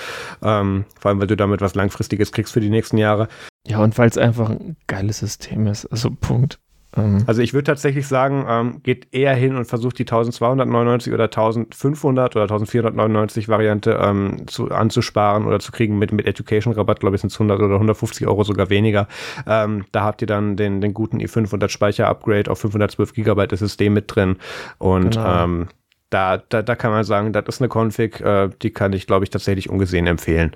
ähm, 0.42 0.84
vor 1.00 1.10
allem 1.10 1.20
weil 1.20 1.26
du 1.26 1.36
damit 1.36 1.60
was 1.60 1.74
Langfristiges 1.74 2.30
kriegst 2.32 2.52
für 2.52 2.60
die 2.60 2.70
nächsten 2.70 2.98
Jahre. 2.98 3.28
Ja, 3.66 3.78
und 3.78 3.98
weil 3.98 4.08
es 4.08 4.18
einfach 4.18 4.50
ein 4.50 4.76
geiles 4.86 5.18
System 5.18 5.66
ist. 5.66 5.86
Also 5.86 6.10
Punkt. 6.10 6.58
Ähm. 6.96 7.24
Also 7.26 7.42
ich 7.42 7.54
würde 7.54 7.64
tatsächlich 7.64 8.06
sagen, 8.06 8.44
ähm, 8.48 8.82
geht 8.82 9.08
eher 9.12 9.34
hin 9.34 9.56
und 9.56 9.64
versucht 9.64 9.98
die 9.98 10.02
1299 10.02 11.12
oder 11.12 11.24
1500 11.24 12.36
oder 12.36 12.44
1499 12.44 13.48
Variante 13.48 13.98
ähm, 14.02 14.46
zu, 14.46 14.70
anzusparen 14.70 15.46
oder 15.46 15.60
zu 15.60 15.72
kriegen 15.72 15.98
mit, 15.98 16.12
mit 16.12 16.26
Education-Rabatt, 16.26 17.00
glaube 17.00 17.16
ich, 17.16 17.22
sind 17.22 17.32
es 17.32 17.36
100 17.36 17.60
oder 17.60 17.74
150 17.74 18.26
Euro 18.26 18.44
sogar 18.44 18.70
weniger. 18.70 19.08
Ähm, 19.46 19.84
da 19.92 20.02
habt 20.02 20.20
ihr 20.22 20.26
dann 20.26 20.56
den, 20.56 20.80
den 20.80 20.94
guten 20.94 21.18
i500 21.18 21.68
Speicher-Upgrade 21.68 22.50
auf 22.50 22.58
512 22.60 23.14
Gigabyte 23.14 23.52
SSD 23.52 23.90
mit 23.90 24.14
drin 24.14 24.36
und 24.78 25.14
genau. 25.14 25.44
ähm, 25.44 25.68
da, 26.10 26.36
da, 26.36 26.60
da 26.62 26.74
kann 26.74 26.90
man 26.90 27.04
sagen, 27.04 27.32
das 27.32 27.44
ist 27.48 27.62
eine 27.62 27.70
Config, 27.70 28.20
äh, 28.20 28.50
die 28.60 28.70
kann 28.70 28.92
ich, 28.92 29.06
glaube 29.06 29.24
ich, 29.24 29.30
tatsächlich 29.30 29.70
ungesehen 29.70 30.06
empfehlen. 30.06 30.52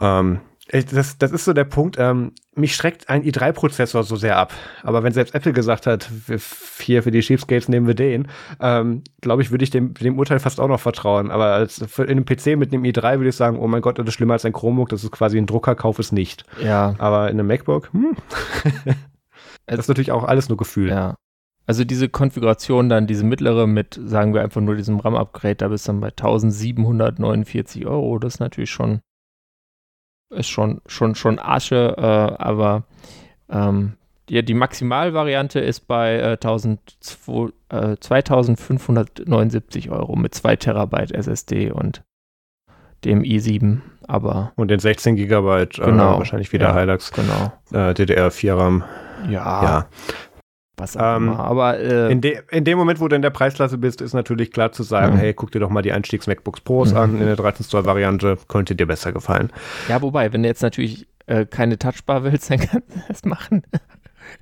Ähm, 0.00 0.40
das, 0.70 1.18
das 1.18 1.32
ist 1.32 1.44
so 1.44 1.52
der 1.52 1.64
Punkt. 1.64 1.96
Ähm, 1.98 2.32
mich 2.54 2.76
schreckt 2.76 3.08
ein 3.08 3.24
i3-Prozessor 3.24 4.04
so 4.04 4.16
sehr 4.16 4.36
ab. 4.36 4.52
Aber 4.82 5.02
wenn 5.02 5.12
selbst 5.12 5.34
Apple 5.34 5.52
gesagt 5.52 5.86
hat, 5.86 6.08
hier 6.78 7.02
für 7.02 7.10
die 7.10 7.20
Cheapskates 7.20 7.68
nehmen 7.68 7.86
wir 7.86 7.94
den, 7.94 8.28
ähm, 8.60 9.02
glaube 9.20 9.42
ich, 9.42 9.50
würde 9.50 9.64
ich 9.64 9.70
dem, 9.70 9.94
dem 9.94 10.18
Urteil 10.18 10.38
fast 10.38 10.60
auch 10.60 10.68
noch 10.68 10.80
vertrauen. 10.80 11.30
Aber 11.30 11.46
als 11.46 11.84
für, 11.88 12.04
in 12.04 12.10
einem 12.10 12.24
PC 12.24 12.56
mit 12.56 12.72
einem 12.72 12.84
i3 12.84 13.18
würde 13.18 13.30
ich 13.30 13.36
sagen, 13.36 13.58
oh 13.58 13.66
mein 13.66 13.82
Gott, 13.82 13.98
das 13.98 14.06
ist 14.06 14.14
schlimmer 14.14 14.34
als 14.34 14.44
ein 14.44 14.52
Chromebook, 14.52 14.88
das 14.88 15.02
ist 15.02 15.10
quasi 15.10 15.36
ein 15.36 15.46
Druckerkauf, 15.46 15.98
ist 15.98 16.12
nicht. 16.12 16.44
Ja. 16.62 16.94
Aber 16.98 17.28
in 17.28 17.40
einem 17.40 17.48
MacBook, 17.48 17.92
hm. 17.92 18.16
das 19.66 19.80
ist 19.80 19.88
natürlich 19.88 20.12
auch 20.12 20.24
alles 20.24 20.48
nur 20.48 20.58
Gefühl. 20.58 20.90
Ja. 20.90 21.16
Also 21.66 21.84
diese 21.84 22.08
Konfiguration 22.08 22.88
dann, 22.88 23.06
diese 23.06 23.24
mittlere 23.24 23.66
mit, 23.66 24.00
sagen 24.04 24.34
wir 24.34 24.42
einfach 24.42 24.60
nur 24.60 24.76
diesem 24.76 25.00
RAM-Upgrade, 25.00 25.56
da 25.56 25.68
bist 25.68 25.86
du 25.86 25.92
dann 25.92 26.00
bei 26.00 26.08
1749 26.08 27.86
Euro. 27.86 28.18
Das 28.18 28.34
ist 28.34 28.40
natürlich 28.40 28.70
schon 28.70 29.00
ist 30.32 30.48
schon, 30.48 30.80
schon, 30.86 31.14
schon 31.14 31.38
Asche, 31.38 31.94
äh, 31.96 32.42
aber 32.42 32.84
ähm, 33.50 33.94
die, 34.28 34.44
die 34.44 34.54
Maximalvariante 34.54 35.60
ist 35.60 35.86
bei 35.86 36.16
äh, 36.16 36.32
1000, 36.32 36.80
äh, 37.68 37.96
2579 37.98 39.90
Euro 39.90 40.16
mit 40.16 40.34
2 40.34 40.56
Terabyte 40.56 41.12
SSD 41.12 41.70
und 41.70 42.02
dem 43.04 43.22
i7, 43.22 43.80
aber. 44.06 44.52
Und 44.56 44.68
den 44.68 44.78
16 44.78 45.16
Gigabyte, 45.16 45.78
äh, 45.78 45.84
genau, 45.84 46.18
wahrscheinlich 46.18 46.52
wieder 46.52 46.68
ja, 46.68 46.78
Hilux, 46.78 47.12
genau. 47.12 47.52
Äh, 47.72 47.92
DDR4 47.92 48.56
RAM. 48.56 48.84
Ja. 49.28 49.62
ja. 49.62 49.86
Was 50.76 50.96
auch 50.96 51.16
ähm, 51.16 51.28
immer. 51.28 51.40
Aber 51.40 51.78
äh, 51.78 52.10
in, 52.10 52.20
de, 52.20 52.40
in, 52.50 52.64
dem 52.64 52.78
Moment, 52.78 53.00
wo 53.00 53.08
du 53.08 53.14
in 53.14 53.22
der 53.22 53.30
Preisklasse 53.30 53.78
bist, 53.78 54.00
ist 54.00 54.14
natürlich 54.14 54.52
klar 54.52 54.72
zu 54.72 54.82
sagen, 54.82 55.14
mhm. 55.14 55.18
hey, 55.18 55.34
guck 55.34 55.50
dir 55.52 55.60
doch 55.60 55.70
mal 55.70 55.82
die 55.82 55.92
Einstiegs-MacBooks 55.92 56.62
Pros 56.62 56.92
mhm. 56.92 56.96
an 56.96 57.20
in 57.20 57.26
der 57.26 57.36
13 57.36 57.66
Zoll 57.66 57.84
Variante, 57.84 58.38
könnte 58.48 58.74
dir 58.74 58.86
besser 58.86 59.12
gefallen. 59.12 59.50
Ja, 59.88 60.00
wobei, 60.00 60.32
wenn 60.32 60.42
du 60.42 60.48
jetzt 60.48 60.62
natürlich 60.62 61.06
äh, 61.26 61.44
keine 61.46 61.78
Touchbar 61.78 62.24
willst, 62.24 62.50
dann 62.50 62.60
kannst 62.60 62.94
du 62.94 63.00
das 63.06 63.24
machen. 63.24 63.62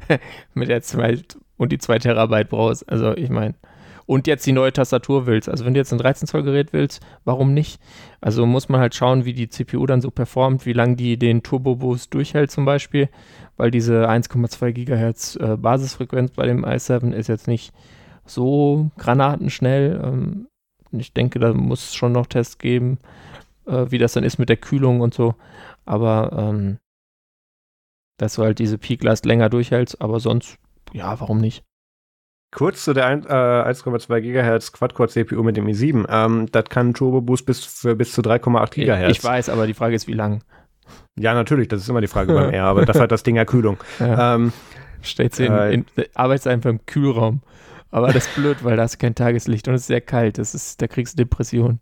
Mit 0.55 0.69
der 0.69 0.83
zwei 0.83 1.19
und 1.57 1.73
die 1.73 1.79
2 1.79 1.99
Terabyte 1.99 2.49
brauchst. 2.49 2.89
Also 2.89 3.17
ich 3.17 3.31
meine. 3.31 3.55
Und 4.11 4.27
jetzt 4.27 4.45
die 4.45 4.51
neue 4.51 4.73
Tastatur 4.73 5.27
willst. 5.27 5.49
Also 5.49 5.65
wenn 5.65 5.73
du 5.73 5.79
jetzt 5.79 5.93
ein 5.93 5.99
13 6.01 6.27
Zoll 6.27 6.43
Gerät 6.43 6.73
willst, 6.73 7.01
warum 7.25 7.55
nicht? 7.55 7.81
Also 8.21 8.45
muss 8.45 8.69
man 8.69 8.81
halt 8.81 8.97
schauen, 8.97 9.25
wie 9.25 9.35
die 9.35 9.49
CPU 9.49 9.87
dann 9.87 10.01
so 10.01 10.11
performt, 10.11 10.67
wie 10.67 10.73
lange 10.73 10.97
die 10.97 11.17
den 11.17 11.45
Turbo 11.45 11.77
Boost 11.77 12.13
durchhält 12.13 12.51
zum 12.51 12.65
Beispiel, 12.65 13.09
weil 13.57 13.71
diese 13.71 14.11
1,2 14.11 14.73
Gigahertz 14.73 15.37
äh, 15.37 15.57
Basisfrequenz 15.57 16.33
bei 16.33 16.45
dem 16.45 16.65
i7 16.65 17.13
ist 17.13 17.29
jetzt 17.29 17.47
nicht 17.47 17.73
so 18.27 18.91
granatenschnell. 18.99 20.01
Ähm, 20.03 20.49
ich 20.91 21.13
denke, 21.13 21.39
da 21.39 21.55
muss 21.55 21.91
es 21.91 21.95
schon 21.95 22.11
noch 22.11 22.27
Tests 22.27 22.59
geben, 22.59 22.99
äh, 23.69 23.87
wie 23.91 23.99
das 23.99 24.15
dann 24.15 24.25
ist 24.25 24.39
mit 24.39 24.49
der 24.49 24.57
Kühlung 24.57 25.03
und 25.03 25.15
so. 25.15 25.37
Aber 25.85 26.33
ähm, 26.37 26.79
dass 28.17 28.35
du 28.35 28.43
halt 28.43 28.59
diese 28.59 28.77
Peak-Last 28.77 29.25
länger 29.25 29.51
durchhältst, 29.51 30.01
aber 30.01 30.19
sonst, 30.19 30.59
ja, 30.93 31.21
warum 31.21 31.39
nicht? 31.39 31.63
Kurz 32.53 32.85
zu 32.85 32.93
der 32.93 33.09
äh, 33.09 33.71
1,2 33.71 34.21
GHz 34.21 34.73
Quad-Core-CPU 34.73 35.43
mit 35.43 35.57
dem 35.57 35.67
i7. 35.67 36.07
Ähm, 36.09 36.47
das 36.51 36.65
kann 36.65 36.95
Turbo 36.95 37.21
Boost 37.21 37.47
bis, 37.47 37.65
für 37.65 37.95
bis 37.95 38.13
zu 38.13 38.23
3,8 38.23 38.75
GHz. 38.75 39.17
Ich 39.17 39.23
weiß, 39.23 39.49
aber 39.49 39.69
die 39.69 39.75
Frage 39.75 39.95
ist, 39.95 40.09
wie 40.09 40.15
lang? 40.15 40.43
Ja, 41.17 41.35
natürlich, 41.35 41.69
das 41.69 41.83
ist 41.83 41.89
immer 41.89 42.01
die 42.01 42.09
Frage 42.09 42.33
beim 42.35 42.51
R, 42.51 42.65
aber 42.65 42.85
das 42.85 42.99
hat 42.99 43.13
das 43.13 43.23
Ding 43.23 43.37
ja 43.37 43.45
Kühlung. 43.45 43.79
Ja. 44.01 44.35
Ähm, 44.35 44.53
Stellt 45.03 45.35
sie 45.35 45.47
in, 45.47 45.53
äh, 45.53 45.73
in, 45.73 45.87
arbeitest 46.15 46.49
einfach 46.49 46.71
im 46.71 46.85
Kühlraum. 46.87 47.41
Aber 47.91 48.13
das 48.13 48.27
ist 48.27 48.35
blöd, 48.35 48.59
weil 48.63 48.77
da 48.77 48.85
ist 48.85 48.99
kein 48.99 49.15
Tageslicht 49.15 49.67
und 49.67 49.75
es 49.75 49.83
ist 49.83 49.87
sehr 49.89 50.01
kalt. 50.01 50.39
Das 50.39 50.55
ist, 50.55 50.81
da 50.83 50.87
kriegst 50.87 51.19
du 51.19 51.25
Depression. 51.25 51.81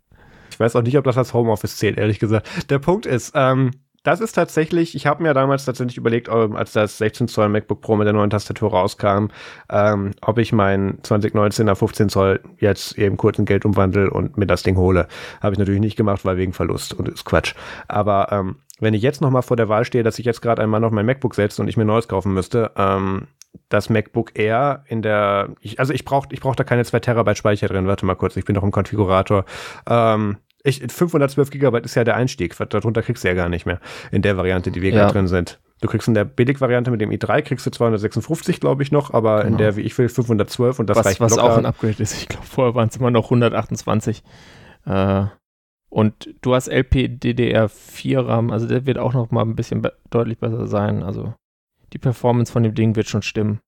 Ich 0.51 0.59
weiß 0.59 0.75
auch 0.75 0.81
nicht, 0.81 0.97
ob 0.97 1.03
das 1.03 1.17
als 1.17 1.33
Homeoffice 1.33 1.77
zählt, 1.77 1.97
ehrlich 1.97 2.19
gesagt. 2.19 2.69
Der 2.69 2.79
Punkt 2.79 3.05
ist, 3.05 3.33
ähm, 3.35 3.71
das 4.09 4.21
ist 4.21 4.33
tatsächlich, 4.33 4.95
ich 4.95 5.05
habe 5.05 5.21
mir 5.21 5.35
damals 5.35 5.65
tatsächlich 5.65 5.97
überlegt, 5.97 6.29
als 6.29 6.71
das 6.71 6.97
16 6.97 7.27
Zoll 7.27 7.47
MacBook 7.49 7.81
Pro 7.81 7.95
mit 7.95 8.07
der 8.07 8.13
neuen 8.13 8.31
Tastatur 8.31 8.71
rauskam, 8.71 9.27
ähm, 9.69 10.13
ob 10.21 10.39
ich 10.39 10.51
mein 10.51 10.97
2019er 11.03 11.75
15 11.75 12.09
Zoll 12.09 12.39
jetzt 12.57 12.97
eben 12.97 13.17
kurz 13.17 13.37
in 13.37 13.45
Geld 13.45 13.65
umwandle 13.65 14.09
und 14.09 14.35
mir 14.35 14.47
das 14.47 14.63
Ding 14.63 14.77
hole. 14.77 15.07
Habe 15.41 15.53
ich 15.53 15.59
natürlich 15.59 15.79
nicht 15.79 15.95
gemacht, 15.95 16.25
weil 16.25 16.37
wegen 16.37 16.53
Verlust 16.53 16.93
und 16.93 17.07
ist 17.07 17.23
Quatsch. 17.23 17.53
Aber 17.87 18.31
ähm, 18.31 18.55
wenn 18.79 18.95
ich 18.95 19.03
jetzt 19.03 19.21
nochmal 19.21 19.43
vor 19.43 19.57
der 19.57 19.69
Wahl 19.69 19.85
stehe, 19.85 20.03
dass 20.03 20.17
ich 20.17 20.25
jetzt 20.25 20.41
gerade 20.41 20.63
einmal 20.63 20.79
noch 20.79 20.89
mein 20.89 21.05
MacBook 21.05 21.35
setze 21.35 21.61
und 21.61 21.67
ich 21.67 21.77
mir 21.77 21.85
neues 21.85 22.07
kaufen 22.07 22.33
müsste, 22.33 22.71
ähm, 22.77 23.27
das 23.67 23.91
MacBook 23.91 24.39
Air 24.39 24.85
in 24.87 25.03
der, 25.03 25.49
ich, 25.61 25.79
also 25.79 25.93
ich 25.93 26.03
brauche 26.03 26.29
ich 26.31 26.41
brauch 26.41 26.55
da 26.55 26.63
keine 26.63 26.83
2 26.83 26.99
Terabyte 26.99 27.37
Speicher 27.37 27.67
drin. 27.67 27.85
Warte 27.85 28.07
mal 28.07 28.15
kurz, 28.15 28.35
ich 28.37 28.45
bin 28.45 28.55
noch 28.55 28.63
im 28.63 28.71
Konfigurator. 28.71 29.45
Ähm, 29.87 30.37
ich, 30.63 30.79
512 30.79 31.51
Gigabyte 31.51 31.85
ist 31.85 31.95
ja 31.95 32.03
der 32.03 32.15
Einstieg. 32.15 32.55
Darunter 32.69 33.01
kriegst 33.01 33.23
du 33.23 33.27
ja 33.27 33.33
gar 33.33 33.49
nicht 33.49 33.65
mehr 33.65 33.79
in 34.11 34.21
der 34.21 34.37
Variante, 34.37 34.71
die 34.71 34.81
wir 34.81 34.91
ja. 34.91 35.09
drin 35.09 35.27
sind. 35.27 35.59
Du 35.81 35.87
kriegst 35.87 36.07
in 36.09 36.13
der 36.13 36.25
Billig-Variante 36.25 36.91
mit 36.91 36.99
dem 36.99 37.09
i3 37.09 37.41
kriegst 37.41 37.65
du 37.65 37.71
256, 37.71 38.59
glaube 38.59 38.83
ich, 38.83 38.91
noch, 38.91 39.13
aber 39.13 39.43
genau. 39.43 39.51
in 39.51 39.57
der, 39.57 39.75
wie 39.77 39.81
ich 39.81 39.97
will, 39.97 40.09
512 40.09 40.79
und 40.79 40.89
das 40.89 40.97
was, 40.97 41.05
reicht 41.05 41.21
Was 41.21 41.35
locker. 41.35 41.43
auch 41.43 41.57
ein 41.57 41.65
Upgrade 41.65 42.03
ist. 42.03 42.21
Ich 42.21 42.27
glaube, 42.27 42.45
vorher 42.45 42.75
waren 42.75 42.89
es 42.89 42.97
immer 42.97 43.11
noch 43.11 43.25
128. 43.25 44.23
Äh, 44.85 45.25
und 45.89 46.35
du 46.41 46.53
hast 46.53 46.69
LPDDR4 46.69 48.27
RAM, 48.27 48.51
also 48.51 48.67
der 48.67 48.85
wird 48.85 48.97
auch 48.97 49.13
noch 49.13 49.31
mal 49.31 49.41
ein 49.41 49.55
bisschen 49.55 49.81
be 49.81 49.93
deutlich 50.09 50.37
besser 50.39 50.67
sein. 50.67 51.01
Also 51.01 51.33
die 51.93 51.97
Performance 51.97 52.51
von 52.51 52.63
dem 52.63 52.75
Ding 52.75 52.95
wird 52.95 53.07
schon 53.07 53.21
stimmen. 53.21 53.61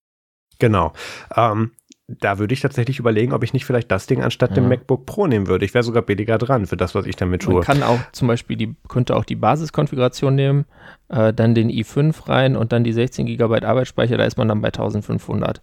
Genau. 0.59 0.93
Ähm, 1.35 1.71
da 2.19 2.39
würde 2.39 2.53
ich 2.53 2.61
tatsächlich 2.61 2.99
überlegen, 2.99 3.33
ob 3.33 3.43
ich 3.43 3.53
nicht 3.53 3.65
vielleicht 3.65 3.91
das 3.91 4.07
Ding 4.07 4.21
anstatt 4.21 4.51
ja. 4.51 4.55
dem 4.55 4.67
MacBook 4.67 5.05
Pro 5.05 5.27
nehmen 5.27 5.47
würde. 5.47 5.65
Ich 5.65 5.73
wäre 5.73 5.83
sogar 5.83 6.03
billiger 6.03 6.37
dran 6.37 6.65
für 6.65 6.77
das, 6.77 6.95
was 6.95 7.05
ich 7.05 7.15
damit 7.15 7.43
tue. 7.43 7.55
Man 7.55 7.63
kann 7.63 7.83
auch 7.83 7.99
zum 8.11 8.27
Beispiel 8.27 8.57
die, 8.57 8.75
könnte 8.87 9.15
auch 9.15 9.25
die 9.25 9.35
Basiskonfiguration 9.35 10.35
nehmen, 10.35 10.65
äh, 11.09 11.33
dann 11.33 11.55
den 11.55 11.69
i5 11.69 12.27
rein 12.27 12.55
und 12.55 12.71
dann 12.71 12.83
die 12.83 12.93
16 12.93 13.25
GB 13.25 13.65
Arbeitsspeicher, 13.65 14.17
da 14.17 14.25
ist 14.25 14.37
man 14.37 14.47
dann 14.47 14.61
bei 14.61 14.69
1500. 14.69 15.61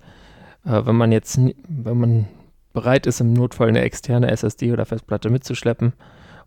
Äh, 0.65 0.87
wenn 0.87 0.97
man 0.97 1.13
jetzt, 1.13 1.39
wenn 1.69 1.99
man 1.99 2.29
bereit 2.73 3.07
ist, 3.07 3.21
im 3.21 3.33
Notfall 3.33 3.69
eine 3.69 3.81
externe 3.81 4.31
SSD 4.31 4.73
oder 4.73 4.87
Festplatte 4.87 5.31
mitzuschleppen 5.31 5.93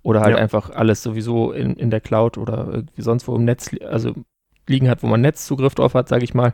oder 0.04 0.22
halt 0.22 0.36
ja. 0.36 0.42
einfach 0.42 0.70
alles 0.70 1.04
sowieso 1.04 1.52
in, 1.52 1.76
in 1.76 1.90
der 1.90 2.02
Cloud 2.02 2.38
oder 2.38 2.84
sonst 2.98 3.28
wo 3.28 3.36
im 3.36 3.46
Netz, 3.46 3.70
also 3.88 4.14
liegen 4.68 4.90
hat, 4.90 5.04
wo 5.04 5.08
man 5.08 5.22
Netzzugriff 5.22 5.76
drauf 5.76 5.94
hat, 5.94 6.10
sage 6.10 6.24
ich 6.24 6.34
mal, 6.34 6.54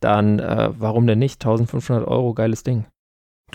dann 0.00 0.38
äh, 0.38 0.70
warum 0.78 1.06
denn 1.06 1.18
nicht? 1.18 1.44
1500 1.44 2.06
Euro, 2.06 2.34
geiles 2.34 2.62
Ding. 2.62 2.86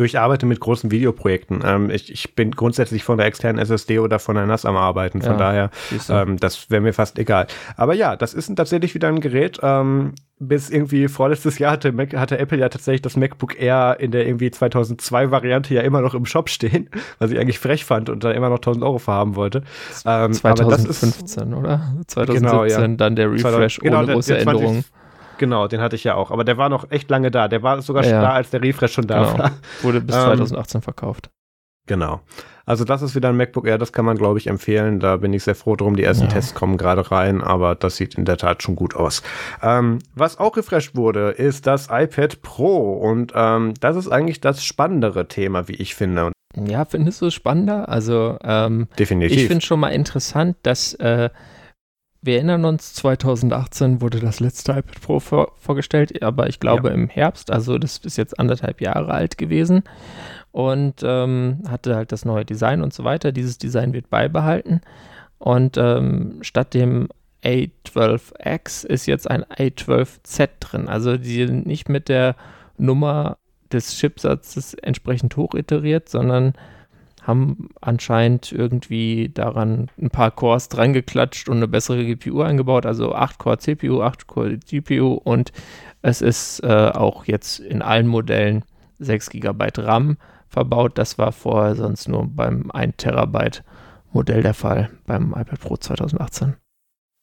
Ich 0.06 0.20
arbeite 0.20 0.46
mit 0.46 0.60
großen 0.60 0.92
Videoprojekten. 0.92 1.62
Ähm, 1.66 1.90
ich, 1.90 2.12
ich, 2.12 2.36
bin 2.36 2.52
grundsätzlich 2.52 3.04
von 3.04 3.18
der 3.18 3.28
externen 3.28 3.60
SSD 3.60 4.00
oder 4.00 4.20
von 4.20 4.36
der 4.36 4.46
NAS 4.46 4.66
am 4.66 4.76
Arbeiten. 4.76 5.22
Von 5.22 5.34
ja, 5.34 5.38
daher, 5.38 5.72
ähm, 6.10 6.38
das 6.38 6.70
wäre 6.70 6.82
mir 6.82 6.94
fast 6.94 7.18
egal. 7.20 7.48
Aber 7.76 7.94
ja, 7.94 8.16
das 8.16 8.34
ist 8.34 8.54
tatsächlich 8.56 8.94
wieder 8.94 9.08
ein 9.08 9.22
Gerät. 9.22 9.60
Ähm, 9.64 10.14
bis 10.40 10.70
irgendwie 10.70 11.08
vorletztes 11.08 11.58
Jahr 11.58 11.72
hatte, 11.72 11.92
Mac, 11.92 12.14
hatte 12.16 12.38
Apple 12.38 12.60
ja 12.60 12.70
tatsächlich 12.70 13.02
das 13.02 13.18
MacBook 13.18 13.60
Air 13.60 13.98
in 14.00 14.12
der 14.12 14.28
irgendwie 14.28 14.52
2002 14.52 15.32
Variante 15.32 15.74
ja 15.74 15.82
immer 15.82 16.02
noch 16.02 16.14
im 16.14 16.26
Shop 16.26 16.50
stehen, 16.50 16.90
was 17.20 17.32
ich 17.32 17.40
eigentlich 17.40 17.60
frech 17.60 17.86
fand 17.86 18.10
und 18.10 18.24
da 18.24 18.32
immer 18.32 18.50
noch 18.50 18.58
1000 18.58 18.84
Euro 18.86 19.00
verhaben 19.00 19.36
wollte. 19.36 19.64
Ähm, 20.06 20.34
2015, 20.34 21.10
ist, 21.10 21.38
oder? 21.38 21.94
2017 22.06 22.36
genau, 22.36 22.66
ja. 22.66 22.88
dann 22.88 23.16
der 23.16 23.32
Refresh 23.32 23.80
2000, 23.80 23.80
genau, 23.80 24.00
ohne 24.04 24.14
große 24.14 24.38
Änderungen. 24.38 24.86
Genau, 25.38 25.68
den 25.68 25.82
hatte 25.82 25.96
ich 25.96 26.04
ja 26.04 26.16
auch. 26.16 26.32
Aber 26.32 26.44
der 26.44 26.58
war 26.58 26.70
noch 26.70 26.92
echt 26.92 27.10
lange 27.10 27.32
da. 27.32 27.48
Der 27.48 27.64
war 27.64 27.82
sogar 27.82 28.04
ja. 28.04 28.10
schon 28.10 28.22
da, 28.22 28.32
als 28.32 28.50
der 28.50 28.62
Refresh 28.62 28.94
schon 28.94 29.08
da 29.08 29.24
genau. 29.24 29.38
war. 29.40 29.52
Wurde 29.82 30.02
bis 30.02 30.16
2018 30.16 30.80
ähm, 30.80 30.82
verkauft. 30.82 31.30
Genau. 31.88 32.22
Also 32.66 32.84
das 32.84 33.02
ist 33.02 33.16
wieder 33.16 33.30
ein 33.30 33.38
MacBook 33.38 33.66
Air, 33.66 33.78
das 33.78 33.94
kann 33.94 34.04
man, 34.04 34.18
glaube 34.18 34.40
ich, 34.40 34.48
empfehlen. 34.48 35.00
Da 35.00 35.16
bin 35.18 35.32
ich 35.32 35.44
sehr 35.44 35.56
froh 35.56 35.78
drum. 35.78 35.96
Die 35.96 36.04
ersten 36.04 36.26
ja. 36.26 36.32
Tests 36.32 36.54
kommen 36.54 36.78
gerade 36.78 37.12
rein, 37.12 37.42
aber 37.42 37.76
das 37.76 37.96
sieht 37.96 38.16
in 38.16 38.26
der 38.26 38.36
Tat 38.36 38.62
schon 38.62 38.76
gut 38.76 38.94
aus. 38.94 39.24
Ähm, 39.64 40.00
was 40.14 40.38
auch 40.38 40.58
refreshed 40.58 40.96
wurde, 40.96 41.30
ist 41.30 41.66
das 41.66 41.88
iPad 41.90 42.42
Pro. 42.42 42.94
Und 42.94 43.32
ähm, 43.34 43.74
das 43.80 43.96
ist 43.96 44.10
eigentlich 44.10 44.42
das 44.42 44.66
spannendere 44.66 45.30
Thema, 45.30 45.70
wie 45.70 45.76
ich 45.76 45.96
finde. 45.96 46.34
Ja, 46.56 46.84
findest 46.84 47.22
du 47.22 47.28
es 47.28 47.34
spannender? 47.34 47.88
Also 47.88 48.38
ähm, 48.44 48.88
definitiv. 49.00 49.38
Ich 49.38 49.48
finde 49.48 49.66
schon 49.66 49.80
mal 49.80 49.90
interessant, 49.90 50.58
dass 50.64 50.94
äh, 50.96 51.30
wir 52.22 52.36
erinnern 52.36 52.66
uns, 52.66 52.94
2018 52.96 54.02
wurde 54.02 54.20
das 54.20 54.40
letzte 54.40 54.72
iPad 54.72 55.02
Pro 55.02 55.20
vor, 55.20 55.52
vorgestellt, 55.58 56.22
aber 56.24 56.48
ich 56.48 56.60
glaube 56.60 56.90
ja. 56.90 56.94
im 56.94 57.08
Herbst, 57.08 57.52
also 57.52 57.78
das 57.78 57.98
ist 58.00 58.18
jetzt 58.18 58.40
anderthalb 58.40 58.82
Jahre 58.82 59.12
alt 59.12 59.38
gewesen 59.38 59.84
und 60.52 61.02
ähm, 61.04 61.64
hatte 61.68 61.96
halt 61.96 62.12
das 62.12 62.26
neue 62.26 62.46
Design 62.46 62.82
und 62.82 62.94
so 62.94 63.04
weiter. 63.04 63.32
Dieses 63.32 63.58
Design 63.58 63.94
wird 63.94 64.10
beibehalten 64.10 64.82
und 65.38 65.78
ähm, 65.78 66.40
statt 66.42 66.74
dem 66.74 67.10
A12X 67.44 68.86
ist 68.86 69.06
jetzt 69.06 69.30
ein 69.30 69.44
A12Z 69.46 70.50
drin. 70.60 70.88
Also 70.88 71.18
die 71.18 71.46
sind 71.46 71.66
nicht 71.66 71.90
mit 71.90 72.10
der 72.10 72.36
Nummer 72.78 73.38
des 73.72 73.96
Chipsatzes 73.96 74.74
entsprechend 74.74 75.36
hoch 75.38 75.54
iteriert, 75.54 76.10
sondern 76.10 76.54
haben 77.28 77.70
anscheinend 77.82 78.52
irgendwie 78.52 79.30
daran 79.34 79.90
ein 80.02 80.10
paar 80.10 80.32
Cores 80.32 80.70
dran 80.70 80.94
geklatscht 80.94 81.50
und 81.50 81.58
eine 81.58 81.68
bessere 81.68 82.06
GPU 82.06 82.42
eingebaut, 82.42 82.86
also 82.86 83.14
8-Core 83.14 83.58
CPU, 83.58 84.02
8-Core 84.02 84.58
GPU 84.58 85.14
und 85.14 85.52
es 86.02 86.22
ist 86.22 86.62
äh, 86.64 86.92
auch 86.94 87.26
jetzt 87.26 87.60
in 87.60 87.82
allen 87.82 88.08
Modellen 88.08 88.64
6 89.00 89.30
GB 89.32 89.68
RAM 89.78 90.18
verbaut. 90.48 90.98
Das 90.98 91.18
war 91.18 91.34
vorher 91.34 91.76
sonst 91.76 92.08
nur 92.08 92.28
beim 92.28 92.72
1 92.72 92.96
Terabyte 92.98 93.64
Modell 94.14 94.42
der 94.42 94.54
Fall, 94.54 94.90
beim 95.06 95.32
iPad 95.32 95.60
Pro 95.60 95.76
2018. 95.76 96.56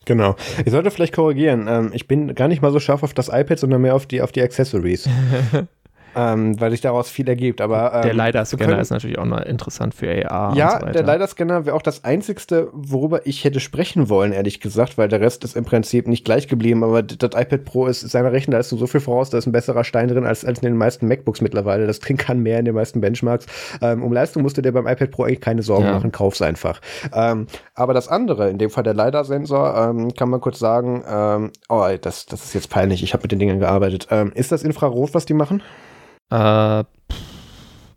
Genau. 0.05 0.36
Ich 0.66 0.70
sollte 0.70 0.90
vielleicht 0.90 1.14
korrigieren. 1.14 1.66
Ähm, 1.66 1.90
ich 1.94 2.07
bin 2.07 2.34
gar 2.34 2.48
nicht 2.48 2.61
mal 2.61 2.72
so 2.72 2.78
scharf 2.78 3.02
auf 3.02 3.14
das 3.14 3.28
iPad, 3.28 3.59
sondern 3.59 3.80
mehr 3.80 3.94
auf 3.94 4.05
die, 4.07 4.20
auf 4.20 4.32
die 4.32 4.42
Accessories. 4.42 5.09
ähm, 6.14 6.60
weil 6.60 6.70
sich 6.70 6.80
daraus 6.80 7.10
viel 7.10 7.28
ergibt. 7.28 7.60
Aber 7.60 7.94
ähm, 7.94 8.02
der 8.02 8.14
LiDAR-Scanner 8.14 8.78
ist 8.78 8.90
natürlich 8.90 9.18
auch 9.18 9.24
noch 9.24 9.40
interessant 9.40 9.94
für 9.94 10.30
AR. 10.30 10.56
Ja, 10.56 10.80
so 10.80 10.86
der 10.86 11.02
LiDAR-Scanner 11.02 11.66
wäre 11.66 11.76
auch 11.76 11.82
das 11.82 12.04
einzigste, 12.04 12.68
worüber 12.72 13.26
ich 13.26 13.44
hätte 13.44 13.60
sprechen 13.60 14.08
wollen, 14.08 14.32
ehrlich 14.32 14.60
gesagt, 14.60 14.98
weil 14.98 15.08
der 15.08 15.20
Rest 15.20 15.44
ist 15.44 15.56
im 15.56 15.64
Prinzip 15.64 16.08
nicht 16.08 16.24
gleich 16.24 16.48
geblieben. 16.48 16.84
Aber 16.84 17.02
das 17.02 17.30
iPad 17.34 17.64
Pro 17.64 17.86
ist 17.86 18.00
seiner 18.00 18.32
ist 18.34 18.68
so 18.68 18.86
viel 18.86 19.00
voraus, 19.00 19.30
da 19.30 19.38
ist 19.38 19.46
ein 19.46 19.52
besserer 19.52 19.84
Stein 19.84 20.08
drin 20.08 20.24
als, 20.24 20.44
als 20.44 20.58
in 20.58 20.64
den 20.64 20.76
meisten 20.76 21.06
MacBooks 21.06 21.40
mittlerweile. 21.40 21.86
Das 21.86 22.00
Ding 22.00 22.16
kann 22.16 22.40
mehr 22.40 22.58
in 22.58 22.64
den 22.64 22.74
meisten 22.74 23.00
Benchmarks. 23.00 23.46
Ähm, 23.80 24.02
um 24.02 24.12
Leistung 24.12 24.42
musste 24.42 24.62
der 24.62 24.72
beim 24.72 24.86
iPad 24.86 25.10
Pro 25.10 25.24
eigentlich 25.24 25.40
keine 25.40 25.62
Sorgen 25.62 25.84
ja. 25.84 25.92
machen, 25.92 26.12
kauf's 26.12 26.42
einfach. 26.42 26.80
Ähm, 27.12 27.46
aber 27.74 27.94
das 27.94 28.08
andere, 28.08 28.50
in 28.50 28.58
dem 28.58 28.70
Fall 28.70 28.84
der 28.84 28.94
LiDAR-Sensor, 28.94 29.88
ähm, 29.90 30.14
kann 30.14 30.30
man 30.30 30.40
kurz 30.40 30.58
sagen, 30.58 31.04
ähm, 31.08 31.50
oh, 31.68 31.86
das, 32.00 32.26
das 32.26 32.44
ist 32.44 32.54
jetzt 32.54 32.70
peinlich, 32.70 33.02
ich 33.02 33.12
habe 33.12 33.22
mit 33.22 33.32
den 33.32 33.38
Dingen 33.38 33.58
gearbeitet. 33.58 34.08
Ähm, 34.10 34.32
ist 34.34 34.52
das 34.52 34.62
Infrarot, 34.62 35.14
was 35.14 35.24
die 35.24 35.34
machen? 35.34 35.62
Äh, 36.35 36.85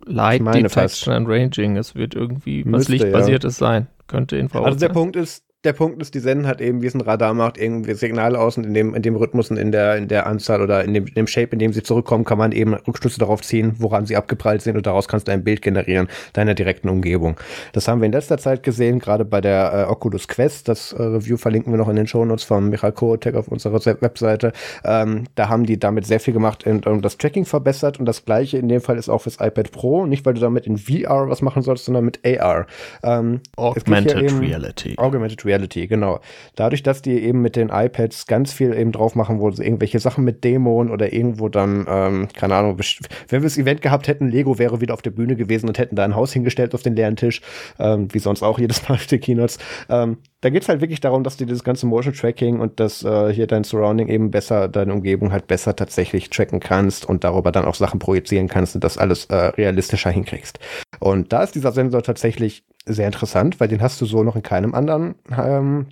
Light 0.06 0.42
Detection 0.42 0.70
fast. 0.70 1.08
and 1.08 1.28
Ranging. 1.28 1.78
Es 1.78 1.96
wird 1.96 2.16
irgendwie 2.16 2.64
was 2.66 2.88
Lichtbasiertes 2.88 3.60
ja. 3.60 3.68
sein. 3.68 3.88
Könnte 4.08 4.38
Infrarot 4.38 4.68
Also 4.68 4.80
der 4.80 4.90
sein. 4.90 4.94
Punkt 4.94 5.16
ist, 5.16 5.44
der 5.68 5.74
Punkt 5.74 6.02
ist, 6.02 6.16
die 6.16 6.20
senden 6.20 6.48
halt 6.48 6.62
eben, 6.62 6.82
wie 6.82 6.88
es 6.88 6.96
ein 6.96 7.02
Radar 7.02 7.34
macht, 7.34 7.58
irgendwie 7.58 7.94
Signale 7.94 8.40
aus 8.40 8.58
und 8.58 8.64
in 8.64 8.74
dem, 8.74 8.96
in 8.96 9.02
dem 9.02 9.16
Rhythmus 9.18 9.52
und 9.52 9.58
in 9.58 9.72
der, 9.72 9.98
in 9.98 10.08
der 10.08 10.26
Anzahl 10.26 10.62
oder 10.62 10.84
in 10.84 10.94
dem, 10.94 11.06
in 11.06 11.14
dem 11.14 11.28
Shape, 11.28 11.50
in 11.52 11.60
dem 11.60 11.74
sie 11.74 11.84
zurückkommen, 11.84 12.24
kann 12.24 12.38
man 12.38 12.54
eben 12.54 12.74
Rückschlüsse 12.74 13.20
darauf 13.20 13.42
ziehen, 13.42 13.76
woran 13.78 14.06
sie 14.06 14.16
abgeprallt 14.16 14.62
sind 14.62 14.78
und 14.78 14.88
daraus 14.88 15.08
kannst 15.08 15.28
du 15.28 15.34
ein 15.34 15.44
Bild 15.44 15.62
generieren 15.62 16.08
deiner 16.34 16.56
direkten 16.56 16.88
Umgebung. 16.88 17.38
Das 17.74 17.88
haben 17.88 18.00
wir 18.02 18.06
in 18.06 18.14
letzter 18.14 18.38
Zeit 18.38 18.64
gesehen, 18.64 19.00
gerade 19.00 19.26
bei 19.26 19.42
der 19.42 19.88
äh, 19.88 19.92
Oculus 19.92 20.28
Quest. 20.30 20.70
Das 20.70 20.94
äh, 20.94 21.04
Review 21.04 21.36
verlinken 21.36 21.74
wir 21.74 21.78
noch 21.78 21.90
in 21.90 21.98
den 21.98 22.08
Shownotes 22.08 22.46
vom 22.46 22.70
Michael 22.70 22.94
Kotek 22.94 23.36
auf 23.36 23.50
unserer 23.50 23.84
Webseite. 24.02 24.54
Ähm, 24.86 25.26
da 25.36 25.50
haben 25.50 25.66
die 25.66 25.78
damit 25.78 26.06
sehr 26.06 26.22
viel 26.22 26.34
gemacht 26.34 26.66
und, 26.66 26.88
und 26.88 27.04
das 27.04 27.18
Tracking 27.18 27.44
verbessert 27.44 28.00
und 28.00 28.06
das 28.06 28.24
gleiche 28.24 28.58
in 28.58 28.70
dem 28.70 28.80
Fall 28.80 28.98
ist 28.98 29.10
auch 29.10 29.24
fürs 29.24 29.36
iPad 29.42 29.72
Pro. 29.72 30.06
Nicht, 30.06 30.26
weil 30.26 30.34
du 30.34 30.40
damit 30.40 30.66
in 30.66 30.78
VR 30.78 31.30
was 31.30 31.42
machen 31.42 31.62
sollst, 31.62 31.86
sondern 31.86 32.06
mit 32.06 32.20
AR. 32.26 32.68
Ähm, 33.04 33.42
Augmented 33.58 34.40
Reality. 34.40 34.96
Augmented 34.98 35.44
Reality. 35.44 35.57
Reality, 35.58 35.88
genau. 35.88 36.20
Dadurch, 36.56 36.84
dass 36.84 37.02
die 37.02 37.22
eben 37.24 37.42
mit 37.42 37.56
den 37.56 37.70
iPads 37.70 38.28
ganz 38.28 38.54
viel 38.54 38.74
eben 38.74 38.92
drauf 38.92 39.16
machen, 39.16 39.40
wo 39.40 39.50
sie 39.52 39.64
irgendwelche 39.64 40.00
Sachen 40.00 40.24
mit 40.24 40.44
Dämonen 40.44 40.92
oder 40.92 41.12
irgendwo 41.12 41.50
dann, 41.50 41.86
ähm, 41.90 42.28
keine 42.34 42.56
Ahnung, 42.56 42.78
wenn 42.78 43.42
wir 43.42 43.48
das 43.48 43.58
Event 43.58 43.82
gehabt 43.82 44.08
hätten, 44.08 44.30
Lego 44.30 44.60
wäre 44.60 44.82
wieder 44.82 44.94
auf 44.94 45.02
der 45.02 45.12
Bühne 45.12 45.36
gewesen 45.36 45.68
und 45.68 45.78
hätten 45.78 45.96
da 45.96 46.04
ein 46.04 46.16
Haus 46.16 46.34
hingestellt 46.34 46.74
auf 46.76 46.84
den 46.84 46.96
leeren 46.96 47.16
Tisch, 47.16 47.42
ähm, 47.80 48.08
wie 48.14 48.20
sonst 48.20 48.44
auch 48.44 48.60
jedes 48.60 48.78
Mal 48.90 48.96
auf 48.96 49.08
den 49.08 49.20
Keynotes. 49.20 49.58
Ähm, 49.90 50.18
da 50.42 50.50
geht 50.50 50.62
es 50.62 50.70
halt 50.70 50.82
wirklich 50.82 51.02
darum, 51.02 51.24
dass 51.24 51.38
du 51.38 51.46
dieses 51.46 51.64
ganze 51.64 51.88
Motion 51.88 52.14
Tracking 52.14 52.60
und 52.60 52.80
das 52.80 53.04
äh, 53.04 53.34
hier 53.34 53.48
dein 53.48 53.64
Surrounding 53.64 54.08
eben 54.08 54.30
besser, 54.30 54.68
deine 54.68 54.94
Umgebung 54.94 55.32
halt 55.32 55.48
besser 55.48 55.76
tatsächlich 55.76 56.30
tracken 56.30 56.60
kannst 56.60 57.06
und 57.06 57.24
darüber 57.24 57.52
dann 57.52 57.66
auch 57.66 57.76
Sachen 57.76 58.00
projizieren 58.00 58.48
kannst 58.48 58.76
und 58.76 58.84
das 58.84 58.98
alles 58.98 59.26
äh, 59.26 59.36
realistischer 59.36 60.12
hinkriegst. 60.12 60.60
Und 61.00 61.34
da 61.34 61.44
ist 61.44 61.56
dieser 61.56 61.72
Sensor 61.72 62.04
tatsächlich 62.04 62.66
sehr 62.86 63.06
interessant, 63.06 63.60
weil 63.60 63.68
den 63.68 63.82
hast 63.82 64.00
du 64.02 64.06
so 64.06 64.24
noch 64.24 64.36
in 64.36 64.44
keinem 64.44 64.74
anderen 64.74 65.16
ähm, 65.38 65.88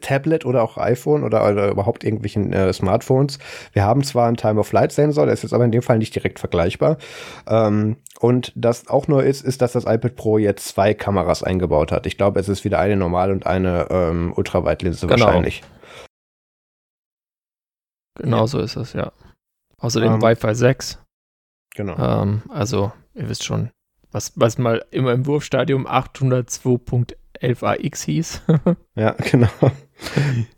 Tablet 0.00 0.44
oder 0.44 0.62
auch 0.62 0.76
iPhone 0.78 1.24
oder, 1.24 1.48
oder 1.48 1.70
überhaupt 1.70 2.04
irgendwelchen 2.04 2.52
äh, 2.52 2.72
Smartphones. 2.72 3.38
Wir 3.72 3.84
haben 3.84 4.02
zwar 4.04 4.28
einen 4.28 4.36
Time-of-Flight-Sensor, 4.36 5.24
der 5.24 5.34
ist 5.34 5.42
jetzt 5.42 5.52
aber 5.52 5.64
in 5.64 5.72
dem 5.72 5.82
Fall 5.82 5.98
nicht 5.98 6.14
direkt 6.14 6.38
vergleichbar. 6.38 6.98
Ähm, 7.48 7.96
und 8.20 8.52
das 8.54 8.88
auch 8.88 9.08
neu 9.08 9.20
ist, 9.20 9.42
ist, 9.42 9.62
dass 9.62 9.72
das 9.72 9.84
iPad 9.84 10.16
Pro 10.16 10.38
jetzt 10.38 10.68
zwei 10.68 10.94
Kameras 10.94 11.42
eingebaut 11.42 11.92
hat. 11.92 12.06
Ich 12.06 12.16
glaube, 12.16 12.40
es 12.40 12.48
ist 12.48 12.64
wieder 12.64 12.78
eine 12.78 12.96
normal 12.96 13.32
und 13.32 13.46
eine 13.46 13.88
ähm, 13.90 14.32
Ultraweitlinse 14.36 15.06
genau. 15.06 15.26
wahrscheinlich. 15.26 15.62
Genau 18.16 18.46
so 18.46 18.60
ist 18.60 18.76
es, 18.76 18.92
ja. 18.92 19.12
Außerdem 19.78 20.14
ähm, 20.14 20.22
Wi-Fi 20.22 20.54
6. 20.54 20.98
Genau. 21.74 21.96
Ähm, 21.96 22.42
also, 22.50 22.92
ihr 23.14 23.28
wisst 23.28 23.44
schon, 23.44 23.70
was, 24.12 24.32
was 24.36 24.58
mal 24.58 24.84
immer 24.90 25.12
im 25.12 25.26
Wurfstadium 25.26 25.86
802.11ax 25.86 28.04
hieß. 28.04 28.42
ja, 28.94 29.14
genau. 29.30 29.48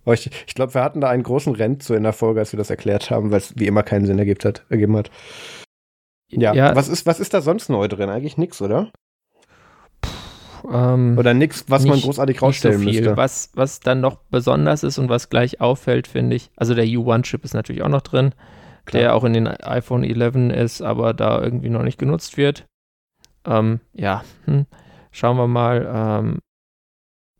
ich, 0.06 0.30
ich 0.46 0.54
glaube, 0.54 0.74
wir 0.74 0.82
hatten 0.82 1.00
da 1.00 1.08
einen 1.08 1.22
großen 1.22 1.54
Rent 1.54 1.82
so 1.82 1.94
in 1.94 2.02
der 2.02 2.12
Folge, 2.12 2.40
als 2.40 2.52
wir 2.52 2.58
das 2.58 2.70
erklärt 2.70 3.10
haben, 3.10 3.30
weil 3.30 3.38
es 3.38 3.54
wie 3.56 3.66
immer 3.66 3.82
keinen 3.82 4.06
Sinn 4.06 4.18
ergibt 4.18 4.44
hat, 4.44 4.64
ergeben 4.68 4.96
hat. 4.96 5.10
Ja, 6.30 6.54
ja, 6.54 6.74
Was, 6.74 6.88
ist, 6.88 7.06
was 7.06 7.20
ist 7.20 7.34
da 7.34 7.42
sonst 7.42 7.68
neu 7.68 7.88
drin? 7.88 8.08
Eigentlich 8.08 8.38
nichts, 8.38 8.62
oder? 8.62 8.90
Ähm, 10.70 11.16
oder 11.18 11.34
nichts, 11.34 11.64
was 11.68 11.82
nicht, 11.82 11.90
man 11.90 12.00
großartig 12.00 12.40
rausstellen 12.40 12.78
so 12.78 12.84
müsste. 12.84 13.16
Was, 13.16 13.50
was 13.54 13.80
dann 13.80 14.00
noch 14.00 14.16
besonders 14.30 14.82
ist 14.82 14.98
und 14.98 15.08
was 15.08 15.28
gleich 15.28 15.60
auffällt, 15.60 16.06
finde 16.06 16.36
ich, 16.36 16.50
also 16.56 16.74
der 16.74 16.86
U1-Chip 16.86 17.44
ist 17.44 17.54
natürlich 17.54 17.82
auch 17.82 17.88
noch 17.88 18.00
drin, 18.00 18.34
Klar. 18.84 19.02
der 19.02 19.14
auch 19.14 19.24
in 19.24 19.32
den 19.32 19.46
iPhone 19.46 20.04
11 20.04 20.56
ist, 20.56 20.82
aber 20.82 21.14
da 21.14 21.42
irgendwie 21.42 21.68
noch 21.68 21.82
nicht 21.82 21.98
genutzt 21.98 22.36
wird. 22.36 22.66
Ähm, 23.44 23.80
ja, 23.92 24.24
hm. 24.44 24.66
schauen 25.10 25.36
wir 25.36 25.48
mal. 25.48 25.90
Ähm, 25.92 26.38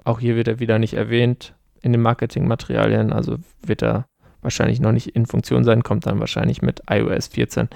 auch 0.04 0.20
hier 0.20 0.36
wird 0.36 0.48
er 0.48 0.60
wieder 0.60 0.78
nicht 0.78 0.94
erwähnt 0.94 1.54
in 1.80 1.92
den 1.92 2.02
Marketingmaterialien, 2.02 3.12
also 3.12 3.38
wird 3.62 3.82
er 3.82 4.06
wahrscheinlich 4.40 4.80
noch 4.80 4.92
nicht 4.92 5.14
in 5.14 5.26
Funktion 5.26 5.64
sein, 5.64 5.82
kommt 5.82 6.06
dann 6.06 6.20
wahrscheinlich 6.20 6.62
mit 6.62 6.82
iOS 6.90 7.28
14. 7.28 7.68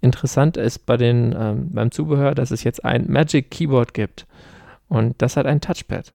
Interessant 0.00 0.56
ist 0.56 0.86
bei 0.86 0.96
den, 0.96 1.34
ähm, 1.38 1.70
beim 1.72 1.90
Zubehör, 1.90 2.34
dass 2.34 2.50
es 2.50 2.64
jetzt 2.64 2.84
ein 2.84 3.10
Magic 3.10 3.50
Keyboard 3.50 3.94
gibt 3.94 4.26
und 4.88 5.20
das 5.22 5.36
hat 5.36 5.46
ein 5.46 5.60
Touchpad. 5.60 6.12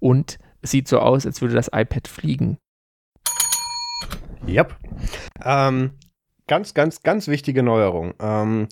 Und 0.00 0.38
es 0.60 0.70
sieht 0.70 0.88
so 0.88 0.98
aus, 0.98 1.24
als 1.24 1.40
würde 1.40 1.54
das 1.54 1.68
iPad 1.68 2.08
fliegen. 2.08 2.58
Yep. 4.46 4.76
Ähm, 5.44 5.92
ganz, 6.46 6.74
ganz, 6.74 7.02
ganz 7.02 7.28
wichtige 7.28 7.62
Neuerung. 7.62 8.14
Ähm, 8.18 8.68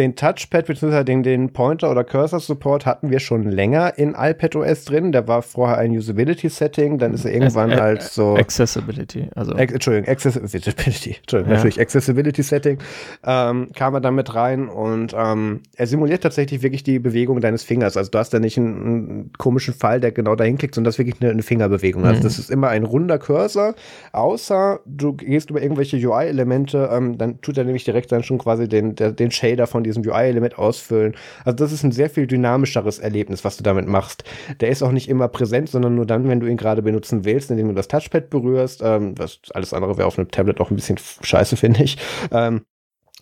den 0.00 0.16
Touchpad 0.16 0.66
bzw. 0.66 1.04
Den, 1.04 1.22
den 1.22 1.52
Pointer 1.52 1.90
oder 1.90 2.04
Cursor 2.04 2.40
Support 2.40 2.86
hatten 2.86 3.10
wir 3.10 3.20
schon 3.20 3.44
länger 3.44 3.98
in 3.98 4.14
iPadOS 4.16 4.86
drin. 4.86 5.12
Der 5.12 5.28
war 5.28 5.42
vorher 5.42 5.78
ein 5.78 5.92
Usability 5.92 6.48
Setting, 6.48 6.98
dann 6.98 7.12
ist 7.12 7.24
er 7.24 7.32
irgendwann 7.32 7.70
als, 7.70 7.80
halt 7.80 8.02
so 8.02 8.34
Accessibility, 8.34 9.28
also 9.34 9.52
Entschuldigung, 9.52 10.08
Accessibility, 10.08 11.16
Entschuldigung, 11.20 11.52
ja. 11.52 11.56
natürlich 11.56 11.80
Accessibility 11.80 12.42
Setting 12.42 12.78
ähm, 13.24 13.68
kam 13.74 13.94
er 13.94 14.00
dann 14.00 14.14
mit 14.14 14.34
rein 14.34 14.68
und 14.68 15.14
ähm, 15.16 15.60
er 15.76 15.86
simuliert 15.86 16.22
tatsächlich 16.22 16.62
wirklich 16.62 16.82
die 16.82 16.98
Bewegung 16.98 17.40
deines 17.40 17.62
Fingers. 17.62 17.96
Also 17.96 18.10
du 18.10 18.18
hast 18.18 18.32
da 18.32 18.38
nicht 18.38 18.56
einen, 18.56 18.82
einen 18.82 19.32
komischen 19.36 19.74
Fall, 19.74 20.00
der 20.00 20.12
genau 20.12 20.34
dahin 20.34 20.56
klickt, 20.56 20.74
sondern 20.74 20.86
das 20.86 20.94
ist 20.94 20.98
wirklich 20.98 21.20
eine, 21.20 21.30
eine 21.30 21.42
Fingerbewegung. 21.42 22.04
Also 22.04 22.20
mhm. 22.20 22.24
das 22.24 22.38
ist 22.38 22.50
immer 22.50 22.68
ein 22.68 22.84
runder 22.84 23.18
Cursor, 23.18 23.74
außer 24.12 24.80
du 24.86 25.12
gehst 25.12 25.50
über 25.50 25.62
irgendwelche 25.62 25.96
UI-Elemente, 25.98 26.88
ähm, 26.90 27.18
dann 27.18 27.40
tut 27.42 27.58
er 27.58 27.64
nämlich 27.64 27.84
direkt 27.84 28.10
dann 28.12 28.22
schon 28.22 28.38
quasi 28.38 28.66
den, 28.66 28.94
der, 28.94 29.12
den 29.12 29.30
Shader 29.30 29.66
von 29.66 29.84
diesem 29.90 30.04
UI-Element 30.04 30.58
ausfüllen. 30.58 31.14
Also 31.44 31.56
das 31.56 31.72
ist 31.72 31.82
ein 31.82 31.92
sehr 31.92 32.10
viel 32.10 32.26
dynamischeres 32.26 32.98
Erlebnis, 32.98 33.44
was 33.44 33.56
du 33.56 33.62
damit 33.62 33.86
machst. 33.86 34.24
Der 34.60 34.70
ist 34.70 34.82
auch 34.82 34.92
nicht 34.92 35.08
immer 35.08 35.28
präsent, 35.28 35.68
sondern 35.68 35.94
nur 35.94 36.06
dann, 36.06 36.28
wenn 36.28 36.40
du 36.40 36.46
ihn 36.46 36.56
gerade 36.56 36.82
benutzen 36.82 37.24
willst, 37.24 37.50
indem 37.50 37.68
du 37.68 37.74
das 37.74 37.88
Touchpad 37.88 38.30
berührst. 38.30 38.82
Ähm, 38.82 39.14
was 39.18 39.40
alles 39.54 39.72
andere 39.72 39.96
wäre 39.98 40.06
auf 40.06 40.18
einem 40.18 40.30
Tablet 40.30 40.60
auch 40.60 40.70
ein 40.70 40.76
bisschen 40.76 40.98
scheiße, 41.22 41.56
finde 41.56 41.82
ich. 41.82 41.98
Ähm, 42.30 42.62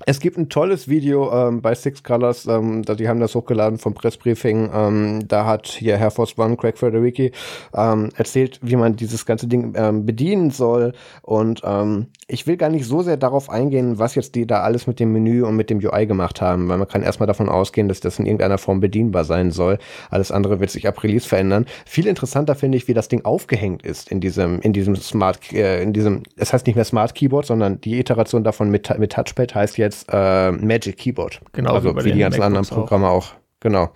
es 0.06 0.20
gibt 0.20 0.38
ein 0.38 0.48
tolles 0.48 0.88
Video 0.88 1.32
ähm, 1.32 1.60
bei 1.60 1.74
Six 1.74 2.02
Colors, 2.02 2.46
ähm, 2.46 2.82
da, 2.84 2.94
die 2.94 3.08
haben 3.08 3.20
das 3.20 3.34
hochgeladen 3.34 3.78
vom 3.78 3.94
Pressbriefing. 3.94 4.70
Ähm, 4.72 5.28
da 5.28 5.44
hat 5.44 5.66
hier 5.66 5.96
Herr 5.96 6.10
Force 6.10 6.38
One, 6.38 6.56
Craig 6.56 6.78
Frederici, 6.78 7.32
ähm, 7.74 8.10
erzählt, 8.16 8.60
wie 8.62 8.76
man 8.76 8.96
dieses 8.96 9.26
ganze 9.26 9.48
Ding 9.48 9.74
ähm, 9.76 10.06
bedienen 10.06 10.50
soll. 10.50 10.92
Und 11.22 11.62
ähm, 11.64 12.06
ich 12.26 12.46
will 12.46 12.56
gar 12.56 12.68
nicht 12.68 12.86
so 12.86 13.02
sehr 13.02 13.16
darauf 13.16 13.50
eingehen, 13.50 13.98
was 13.98 14.14
jetzt 14.14 14.34
die 14.34 14.46
da 14.46 14.60
alles 14.60 14.86
mit 14.86 15.00
dem 15.00 15.12
Menü 15.12 15.42
und 15.44 15.56
mit 15.56 15.70
dem 15.70 15.78
UI 15.78 16.06
gemacht 16.06 16.40
haben, 16.40 16.68
weil 16.68 16.78
man 16.78 16.88
kann 16.88 17.02
erstmal 17.02 17.26
davon 17.26 17.48
ausgehen, 17.48 17.88
dass 17.88 18.00
das 18.00 18.18
in 18.18 18.26
irgendeiner 18.26 18.58
Form 18.58 18.80
bedienbar 18.80 19.24
sein 19.24 19.50
soll. 19.50 19.78
Alles 20.10 20.30
andere 20.30 20.60
wird 20.60 20.70
sich 20.70 20.86
ab 20.86 21.02
Release 21.02 21.26
verändern. 21.26 21.66
Viel 21.86 22.06
interessanter 22.06 22.54
finde 22.54 22.78
ich, 22.78 22.86
wie 22.86 22.94
das 22.94 23.08
Ding 23.08 23.24
aufgehängt 23.24 23.82
ist 23.82 24.10
in 24.10 24.20
diesem, 24.20 24.60
in 24.60 24.72
diesem 24.72 24.94
Smart, 24.96 25.52
äh, 25.52 25.82
in 25.82 25.92
diesem, 25.92 26.22
es 26.36 26.52
heißt 26.52 26.66
nicht 26.66 26.76
mehr 26.76 26.84
Smart 26.84 27.14
Keyboard, 27.14 27.46
sondern 27.46 27.80
die 27.80 27.98
Iteration 27.98 28.44
davon 28.44 28.70
mit, 28.70 28.96
mit 28.98 29.12
Touchpad 29.12 29.54
heißt 29.54 29.78
jetzt 29.78 29.87
jetzt 29.88 30.06
äh, 30.10 30.52
Magic 30.52 30.96
Keyboard. 30.96 31.40
Genau, 31.52 31.74
also 31.74 31.96
wie, 31.96 32.04
wie 32.04 32.12
die 32.12 32.18
ganzen 32.20 32.42
anderen 32.42 32.66
Programme 32.66 33.08
auch. 33.08 33.32
auch. 33.32 33.34
Genau. 33.60 33.92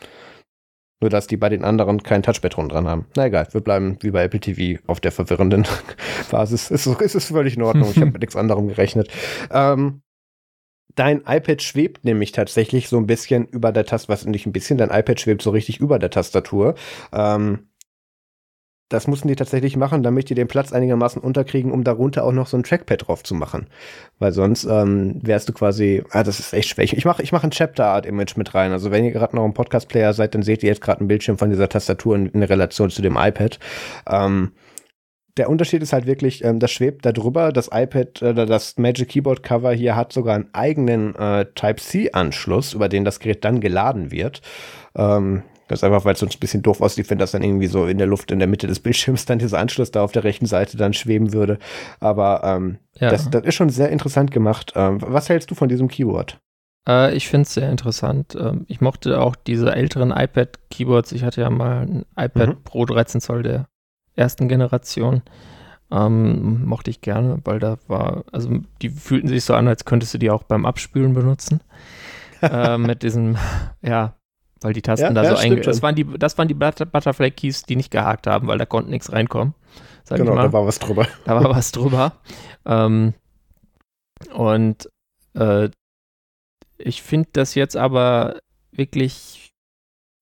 Nur, 1.01 1.11
dass 1.11 1.27
die 1.27 1.37
bei 1.37 1.49
den 1.49 1.65
anderen 1.65 2.03
kein 2.03 2.23
Touchpad 2.23 2.57
dran 2.57 2.87
haben. 2.87 3.07
Na 3.17 3.27
egal, 3.27 3.49
wir 3.51 3.61
bleiben 3.61 3.99
wie 4.01 4.13
bei 4.13 4.23
Apple 4.23 4.39
TV 4.39 4.81
auf 4.87 5.01
der 5.01 5.11
verwirrenden 5.11 5.67
Basis. 6.31 6.71
Ist, 6.71 6.87
ist, 6.87 7.15
ist 7.15 7.25
völlig 7.27 7.57
in 7.57 7.63
Ordnung. 7.63 7.91
Ich 7.91 7.97
habe 7.97 8.07
mit 8.13 8.21
nichts 8.21 8.37
anderem 8.37 8.69
gerechnet. 8.69 9.09
Ähm, 9.51 10.03
dein 10.95 11.23
iPad 11.27 11.61
schwebt 11.61 12.05
nämlich 12.05 12.31
tatsächlich 12.31 12.89
so 12.89 12.99
ein 12.99 13.07
bisschen 13.07 13.47
über 13.47 13.73
der 13.73 13.85
Tastatur, 13.85 14.15
was 14.15 14.27
nicht 14.27 14.47
ein 14.47 14.53
bisschen, 14.53 14.79
dein 14.79 14.91
iPad 14.91 15.21
schwebt 15.21 15.43
so 15.43 15.51
richtig 15.51 15.81
über 15.81 15.99
der 15.99 16.11
Tastatur. 16.11 16.77
Ähm, 17.13 17.67
das 18.93 19.07
mussten 19.07 19.29
die 19.29 19.37
tatsächlich 19.37 19.77
machen, 19.77 20.03
damit 20.03 20.29
die 20.29 20.35
den 20.35 20.49
Platz 20.49 20.73
einigermaßen 20.73 21.23
unterkriegen, 21.23 21.73
um 21.73 21.83
darunter 21.83 22.25
auch 22.25 22.33
noch 22.33 22.47
so 22.47 22.57
ein 22.57 22.63
Trackpad 22.63 23.09
drauf 23.09 23.23
zu 23.23 23.35
machen. 23.35 23.67
Weil 24.19 24.33
sonst 24.33 24.65
ähm, 24.65 25.19
wärst 25.23 25.49
du 25.49 25.53
quasi, 25.53 26.03
ah, 26.11 26.23
das 26.23 26.41
ist 26.41 26.53
echt 26.53 26.69
schwer. 26.69 26.85
Ich 26.85 27.05
mache 27.05 27.23
ich 27.23 27.33
mach 27.33 27.43
ein 27.45 27.51
Chapter-Art-Image 27.51 28.37
mit 28.37 28.55
rein. 28.55 28.73
Also 28.73 28.91
wenn 28.91 29.05
ihr 29.05 29.13
gerade 29.13 29.35
noch 29.35 29.45
im 29.45 29.55
Podcast-Player 29.55 30.13
seid, 30.13 30.35
dann 30.35 30.43
seht 30.43 30.63
ihr 30.63 30.69
jetzt 30.69 30.83
gerade 30.83 31.03
ein 31.03 31.09
Bildschirm 31.09 31.39
von 31.39 31.51
dieser 31.51 31.69
Tastatur 31.69 32.17
in, 32.17 32.27
in 32.27 32.43
Relation 32.43 32.91
zu 32.91 33.03
dem 33.03 33.17
iPad. 33.17 33.59
Ähm, 34.07 34.53
der 35.39 35.49
Unterschied 35.49 35.83
ist 35.83 35.95
halt 35.95 36.07
wirklich, 36.07 36.45
ähm, 36.45 36.59
das 36.59 36.71
schwebt 36.71 37.07
da 37.07 37.13
drüber. 37.13 37.53
Das 37.53 37.71
iPad, 37.73 38.21
äh, 38.21 38.35
das 38.35 38.77
Magic 38.77 39.09
Keyboard 39.09 39.43
Cover 39.43 39.73
hier 39.73 39.97
hat 39.97 40.13
sogar 40.13 40.35
einen 40.35 40.51
eigenen 40.53 41.15
äh, 41.15 41.47
Type-C-Anschluss, 41.55 42.75
über 42.75 42.89
den 42.91 43.05
das 43.05 43.19
Gerät 43.19 43.45
dann 43.45 43.61
geladen 43.61 44.11
wird. 44.11 44.43
Ähm, 44.95 45.43
das 45.69 45.81
ist 45.81 45.85
einfach, 45.85 46.05
weil 46.05 46.15
es 46.15 46.21
sonst 46.21 46.37
ein 46.37 46.41
bisschen 46.41 46.63
doof 46.63 46.81
aussieht, 46.81 47.09
wenn 47.11 47.19
das 47.19 47.33
dann 47.33 47.43
irgendwie 47.43 47.67
so 47.67 47.87
in 47.87 47.99
der 47.99 48.07
Luft 48.07 48.31
in 48.31 48.39
der 48.39 48.49
Mitte 48.49 48.67
des 48.67 48.81
Bildschirms 48.81 49.25
dann 49.25 49.39
dieser 49.39 49.59
Anschluss 49.59 49.91
da 49.91 50.03
auf 50.03 50.13
der 50.13 50.25
rechten 50.25 50.47
Seite 50.47 50.77
dann 50.77 50.93
schweben 50.93 51.33
würde. 51.33 51.59
Aber 52.01 52.43
ähm, 52.45 52.79
ja. 52.95 53.11
das, 53.11 53.31
das 53.31 53.45
ist 53.45 53.55
schon 53.55 53.71
sehr 53.71 53.91
interessant 53.91 54.31
gemacht. 54.31 54.73
Ähm, 54.77 54.99
was 55.01 55.29
hältst 55.29 55.51
du 55.51 55.55
von 55.55 55.69
diesem 55.69 55.89
Keyboard? 55.89 56.39
Äh, 56.87 57.15
ich 57.15 57.29
finde 57.29 57.43
es 57.43 57.55
sehr 57.55 57.71
interessant. 57.71 58.37
Ähm, 58.39 58.65
ich 58.69 58.81
mochte 58.81 59.21
auch 59.21 59.37
diese 59.37 59.75
älteren 59.75 60.11
iPad-Keyboards. 60.11 61.13
Ich 61.13 61.25
hatte 61.25 61.41
ja 61.41 61.51
mal 61.51 61.83
ein 61.83 62.05
iPad 62.17 62.49
mhm. 62.49 62.63
Pro 62.65 62.85
13 62.85 63.21
Zoll 63.21 63.43
der 63.43 63.69
ersten 64.15 64.49
Generation. 64.49 65.23
Ähm, 65.91 66.65
mochte 66.65 66.91
ich 66.91 67.03
gerne, 67.03 67.41
weil 67.45 67.59
da 67.59 67.77
war, 67.87 68.25
also 68.33 68.51
die 68.81 68.89
fühlten 68.89 69.29
sich 69.29 69.45
so 69.45 69.55
an, 69.55 69.69
als 69.69 69.85
könntest 69.85 70.15
du 70.15 70.19
die 70.19 70.31
auch 70.31 70.43
beim 70.43 70.65
Abspülen 70.65 71.13
benutzen. 71.13 71.61
äh, 72.43 72.79
mit 72.79 73.03
diesem, 73.03 73.37
ja, 73.83 74.15
Weil 74.65 74.73
die 74.73 74.83
Tasten 74.83 75.07
ja, 75.07 75.13
da 75.13 75.25
ja, 75.25 75.31
so 75.31 75.37
einge... 75.37 75.61
Das 75.61 75.83
waren 75.83 75.95
die, 75.95 76.05
das 76.05 76.39
waren 76.39 76.49
die 76.49 76.55
Butterfly-Keys, 76.55 77.65
die 77.65 77.77
nicht 77.77 77.91
gehakt 77.91 78.27
haben, 78.27 78.47
weil 78.47 78.59
da 78.59 78.67
konnte 78.67 78.91
nichts 78.91 79.13
reinkommen. 79.13 79.55
genau, 80.09 80.37
da 80.37 80.53
war 80.53 80.67
was 80.67 80.79
drüber. 80.79 81.07
Da 81.25 81.43
war 81.43 81.51
was 81.51 81.73
drüber. 81.73 82.13
ähm, 82.67 83.15
und 84.35 84.89
äh, 85.35 85.69
ich 86.79 87.03
finde 87.03 87.29
das 87.33 87.55
jetzt 87.55 87.77
aber 87.77 88.41
wirklich 88.73 89.53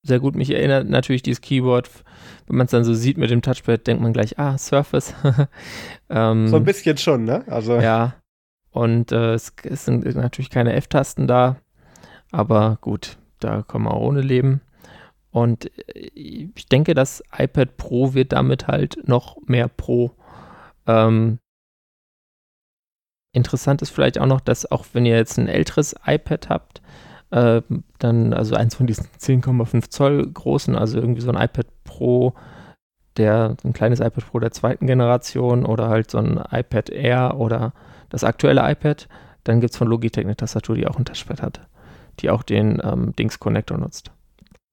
sehr 0.03 0.21
gut. 0.21 0.35
Mich 0.35 0.51
erinnert 0.51 0.89
natürlich 0.89 1.23
dieses 1.23 1.41
Keyboard, 1.41 1.91
wenn 2.47 2.57
man 2.57 2.67
es 2.67 2.71
dann 2.71 2.85
so 2.85 2.95
sieht 2.95 3.19
mit 3.19 3.31
dem 3.31 3.43
Touchpad, 3.43 3.87
denkt 3.87 4.03
man 4.03 4.13
gleich, 4.13 4.39
ah, 4.39 4.57
Surface. 4.59 5.15
ähm, 6.11 6.49
so 6.49 6.57
ein 6.57 6.65
bisschen 6.65 6.97
schon, 6.97 7.25
ne? 7.25 7.45
Also. 7.49 7.81
Ja. 7.81 8.15
Und 8.71 9.13
äh, 9.13 9.35
es, 9.35 9.53
es, 9.65 9.85
sind 9.85 10.05
natürlich 10.15 10.51
keine 10.51 10.75
F-Tasten 10.75 11.27
da, 11.27 11.57
aber 12.31 12.79
gut, 12.81 13.19
da 13.41 13.63
kann 13.63 13.83
man 13.83 13.93
auch 13.93 14.03
ohne 14.03 14.21
leben. 14.21 14.61
Und 15.31 15.71
äh, 15.95 16.11
ich 16.15 16.67
denke, 16.67 16.95
das 16.95 17.23
iPad 17.37 17.77
Pro 17.77 18.15
wird 18.15 18.33
damit 18.33 18.69
halt 18.69 19.09
noch 19.09 19.37
mehr 19.47 19.69
Pro. 19.69 20.13
Ähm, 20.87 21.39
Interessant 23.33 23.81
ist 23.81 23.91
vielleicht 23.91 24.19
auch 24.19 24.27
noch, 24.27 24.41
dass 24.41 24.71
auch 24.71 24.87
wenn 24.93 25.07
ihr 25.07 25.17
jetzt 25.17 25.39
ein 25.39 25.47
älteres 25.47 25.95
iPad 26.05 26.49
habt, 26.49 26.83
äh, 27.31 27.63
dann 27.99 28.33
also 28.33 28.57
eins 28.57 28.75
von 28.75 28.89
diesen 28.89 29.07
10,5 29.19 29.89
Zoll 29.89 30.27
großen, 30.27 30.75
also 30.75 30.99
irgendwie 30.99 31.21
so 31.21 31.31
ein 31.31 31.41
iPad 31.41 31.67
Pro, 31.85 32.35
der 33.17 33.57
ein 33.65 33.73
kleines 33.73 34.01
iPad 34.01 34.27
Pro 34.27 34.41
der 34.41 34.51
zweiten 34.51 34.87
Generation 34.87 35.65
oder 35.65 35.89
halt 35.89 36.11
so 36.11 36.19
ein 36.19 36.43
iPad 36.51 36.91
Air 36.91 37.37
oder 37.39 37.73
das 38.09 38.25
aktuelle 38.25 38.69
iPad, 38.69 39.09
dann 39.45 39.61
gibt 39.61 39.73
es 39.73 39.79
von 39.79 39.87
Logitech 39.87 40.25
eine 40.25 40.37
Tastatur, 40.37 40.75
die 40.75 40.89
auch 40.89 40.99
ein 40.99 41.05
Touchpad 41.05 41.41
hat, 41.41 41.61
die 42.23 42.31
auch 42.31 42.43
den 42.43 42.81
ähm, 42.85 43.13
Dings 43.17 43.39
Connector 43.39 43.79
nutzt 43.79 44.13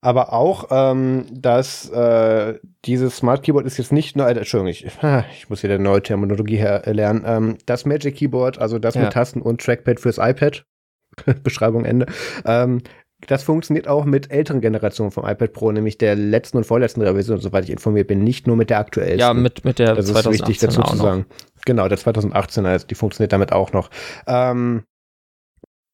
aber 0.00 0.32
auch, 0.32 0.68
ähm, 0.70 1.26
dass 1.32 1.90
äh, 1.90 2.58
dieses 2.84 3.16
Smart 3.16 3.42
Keyboard 3.42 3.66
ist 3.66 3.78
jetzt 3.78 3.92
nicht 3.92 4.16
nur, 4.16 4.28
äh, 4.28 4.32
Entschuldigung, 4.32 4.68
ich, 4.68 4.86
ich 5.32 5.50
muss 5.50 5.60
hier 5.60 5.70
eine 5.70 5.82
neue 5.82 6.02
Terminologie 6.02 6.56
her 6.56 6.86
äh, 6.86 6.92
lernen. 6.92 7.24
Ähm, 7.26 7.58
das 7.66 7.84
Magic 7.84 8.16
Keyboard, 8.16 8.58
also 8.58 8.78
das 8.78 8.94
ja. 8.94 9.02
mit 9.02 9.12
Tasten 9.12 9.42
und 9.42 9.60
Trackpad 9.60 9.98
fürs 9.98 10.18
iPad, 10.18 10.64
Beschreibung 11.42 11.84
Ende, 11.84 12.06
ähm, 12.44 12.82
das 13.26 13.42
funktioniert 13.42 13.88
auch 13.88 14.04
mit 14.04 14.30
älteren 14.30 14.60
Generationen 14.60 15.10
vom 15.10 15.26
iPad 15.26 15.52
Pro, 15.52 15.72
nämlich 15.72 15.98
der 15.98 16.14
letzten 16.14 16.58
und 16.58 16.64
vorletzten 16.64 17.02
Revision, 17.02 17.40
soweit 17.40 17.64
ich 17.64 17.70
informiert 17.70 18.06
bin, 18.06 18.22
nicht 18.22 18.46
nur 18.46 18.54
mit 18.54 18.70
der 18.70 18.78
aktuellen. 18.78 19.18
Ja, 19.18 19.34
mit, 19.34 19.64
mit 19.64 19.80
der 19.80 19.96
das 19.96 20.06
2018 20.06 20.32
ist 20.32 20.40
wichtig 20.40 20.58
dazu 20.58 20.82
zu 20.82 20.96
sagen. 20.96 21.26
Genau, 21.64 21.88
der 21.88 21.98
2018er, 21.98 22.66
also 22.66 22.86
die 22.86 22.94
funktioniert 22.94 23.32
damit 23.32 23.50
auch 23.50 23.72
noch. 23.72 23.90
Ähm, 24.28 24.84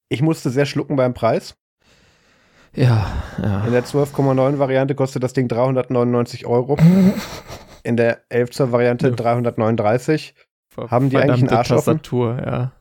ich 0.08 0.22
musste 0.22 0.50
sehr 0.50 0.66
schlucken 0.66 0.96
beim 0.96 1.14
Preis. 1.14 1.56
Ja, 2.74 3.06
ja. 3.40 3.64
In 3.64 3.72
der 3.72 3.84
12,9 3.84 4.58
Variante 4.58 4.94
kostet 4.94 5.22
das 5.22 5.32
Ding 5.32 5.48
399 5.48 6.46
Euro. 6.46 6.76
In 7.84 7.96
der 7.96 8.22
11 8.30 8.50
Zoll 8.50 8.72
Variante 8.72 9.12
339. 9.12 10.34
Haben 10.76 11.10
die 11.10 11.18
eigentlich 11.18 11.42
einen 11.42 11.50
Arsch 11.50 11.68
Tastatur, 11.68 12.38
ja. 12.44 12.72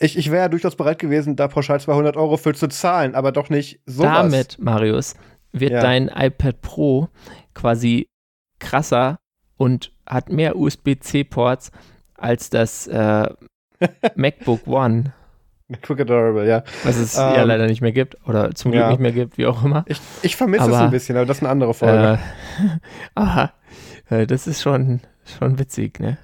Ich, 0.00 0.16
ich 0.16 0.30
wäre 0.30 0.42
ja 0.42 0.48
durchaus 0.48 0.76
bereit 0.76 1.00
gewesen, 1.00 1.34
da 1.34 1.48
pauschal 1.48 1.80
200 1.80 2.16
Euro 2.16 2.36
für 2.36 2.54
zu 2.54 2.68
zahlen, 2.68 3.14
aber 3.16 3.32
doch 3.32 3.50
nicht 3.50 3.80
so. 3.84 4.04
Damit, 4.04 4.58
Marius, 4.60 5.14
wird 5.52 5.72
ja. 5.72 5.80
dein 5.80 6.08
iPad 6.08 6.60
Pro 6.62 7.08
quasi 7.52 8.08
krasser 8.60 9.18
und 9.56 9.92
hat 10.06 10.30
mehr 10.30 10.56
USB-C-Ports 10.56 11.72
als 12.14 12.48
das 12.48 12.86
äh, 12.86 13.28
MacBook 14.14 14.66
One. 14.66 15.12
MacBook 15.68 16.00
Adorable, 16.00 16.48
ja. 16.48 16.64
Was 16.84 16.96
es 16.96 17.16
ähm, 17.16 17.34
ja 17.34 17.42
leider 17.42 17.66
nicht 17.66 17.82
mehr 17.82 17.92
gibt 17.92 18.16
oder 18.26 18.54
zum 18.54 18.72
Glück 18.72 18.82
ja. 18.82 18.90
nicht 18.90 19.00
mehr 19.00 19.12
gibt, 19.12 19.36
wie 19.36 19.46
auch 19.46 19.62
immer. 19.64 19.84
Ich, 19.86 20.00
ich 20.22 20.36
vermisse 20.36 20.70
es 20.70 20.74
ein 20.74 20.90
bisschen, 20.90 21.16
aber 21.16 21.26
das 21.26 21.38
ist 21.38 21.42
eine 21.42 21.50
andere 21.50 21.74
Folge. 21.74 22.18
Äh, 22.18 22.78
aha, 23.14 23.52
äh, 24.08 24.26
das 24.26 24.46
ist 24.46 24.62
schon, 24.62 25.00
schon 25.24 25.58
witzig, 25.58 26.00
ne? 26.00 26.18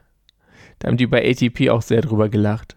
Da 0.79 0.89
haben 0.89 0.97
die 0.97 1.07
bei 1.07 1.23
ATP 1.31 1.71
auch 1.71 1.83
sehr 1.83 2.01
drüber 2.01 2.29
gelacht, 2.29 2.77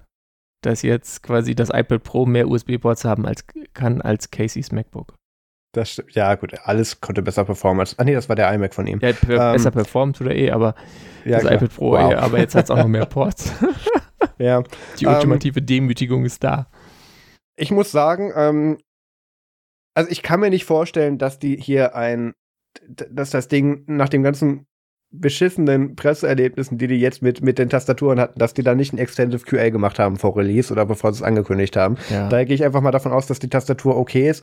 dass 0.61 0.81
jetzt 0.81 1.23
quasi 1.23 1.55
das 1.55 1.69
iPad 1.69 2.03
Pro 2.03 2.25
mehr 2.25 2.47
USB-Ports 2.47 3.05
haben 3.05 3.25
als 3.25 3.45
kann 3.73 4.01
als 4.01 4.29
Caseys 4.29 4.71
MacBook. 4.71 5.13
Das 5.73 5.91
stimmt. 5.91 6.13
Ja, 6.13 6.35
gut, 6.35 6.53
alles 6.63 7.01
konnte 7.01 7.21
besser 7.21 7.45
performen 7.45 7.81
als. 7.81 7.97
Ah, 7.99 8.03
nee, 8.03 8.13
das 8.13 8.29
war 8.29 8.35
der 8.35 8.51
iMac 8.53 8.73
von 8.73 8.87
ihm. 8.87 8.99
Ja, 8.99 9.09
ähm, 9.09 9.53
besser 9.53 9.71
performt 9.71 10.19
oder 10.21 10.35
eh, 10.35 10.51
aber 10.51 10.75
ja, 11.23 11.33
das 11.33 11.41
klar. 11.41 11.53
iPad 11.53 11.75
Pro 11.75 11.91
wow. 11.91 12.11
eh, 12.11 12.15
aber 12.15 12.39
jetzt 12.39 12.55
hat 12.55 12.65
es 12.65 12.71
auch 12.71 12.77
noch 12.77 12.87
mehr 12.87 13.05
Ports. 13.07 13.53
Ja. 14.37 14.63
Die 14.99 15.07
ultimative 15.07 15.59
ähm, 15.59 15.65
Demütigung 15.65 16.25
ist 16.25 16.43
da. 16.43 16.67
Ich 17.55 17.71
muss 17.71 17.91
sagen, 17.91 18.31
ähm, 18.35 18.77
also 19.95 20.11
ich 20.11 20.21
kann 20.21 20.39
mir 20.39 20.49
nicht 20.49 20.65
vorstellen, 20.65 21.17
dass 21.17 21.39
die 21.39 21.57
hier 21.57 21.95
ein, 21.95 22.33
dass 22.87 23.31
das 23.31 23.47
Ding 23.47 23.83
nach 23.87 24.09
dem 24.09 24.23
ganzen 24.23 24.67
beschissenen 25.09 25.95
Presseerlebnissen, 25.95 26.77
die 26.77 26.87
die 26.87 26.99
jetzt 26.99 27.21
mit, 27.21 27.41
mit 27.41 27.57
den 27.57 27.69
Tastaturen 27.69 28.19
hatten, 28.19 28.37
dass 28.37 28.53
die 28.53 28.63
da 28.63 28.75
nicht 28.75 28.93
ein 28.93 28.97
Extensive 28.97 29.45
QA 29.45 29.69
gemacht 29.69 29.99
haben 29.99 30.17
vor 30.17 30.35
Release 30.35 30.71
oder 30.71 30.85
bevor 30.85 31.13
sie 31.13 31.19
es 31.19 31.23
angekündigt 31.23 31.75
haben. 31.77 31.97
Ja. 32.09 32.29
Daher 32.29 32.45
gehe 32.45 32.55
ich 32.55 32.63
einfach 32.63 32.81
mal 32.81 32.91
davon 32.91 33.13
aus, 33.13 33.27
dass 33.27 33.39
die 33.39 33.49
Tastatur 33.49 33.97
okay 33.97 34.29
ist. 34.29 34.41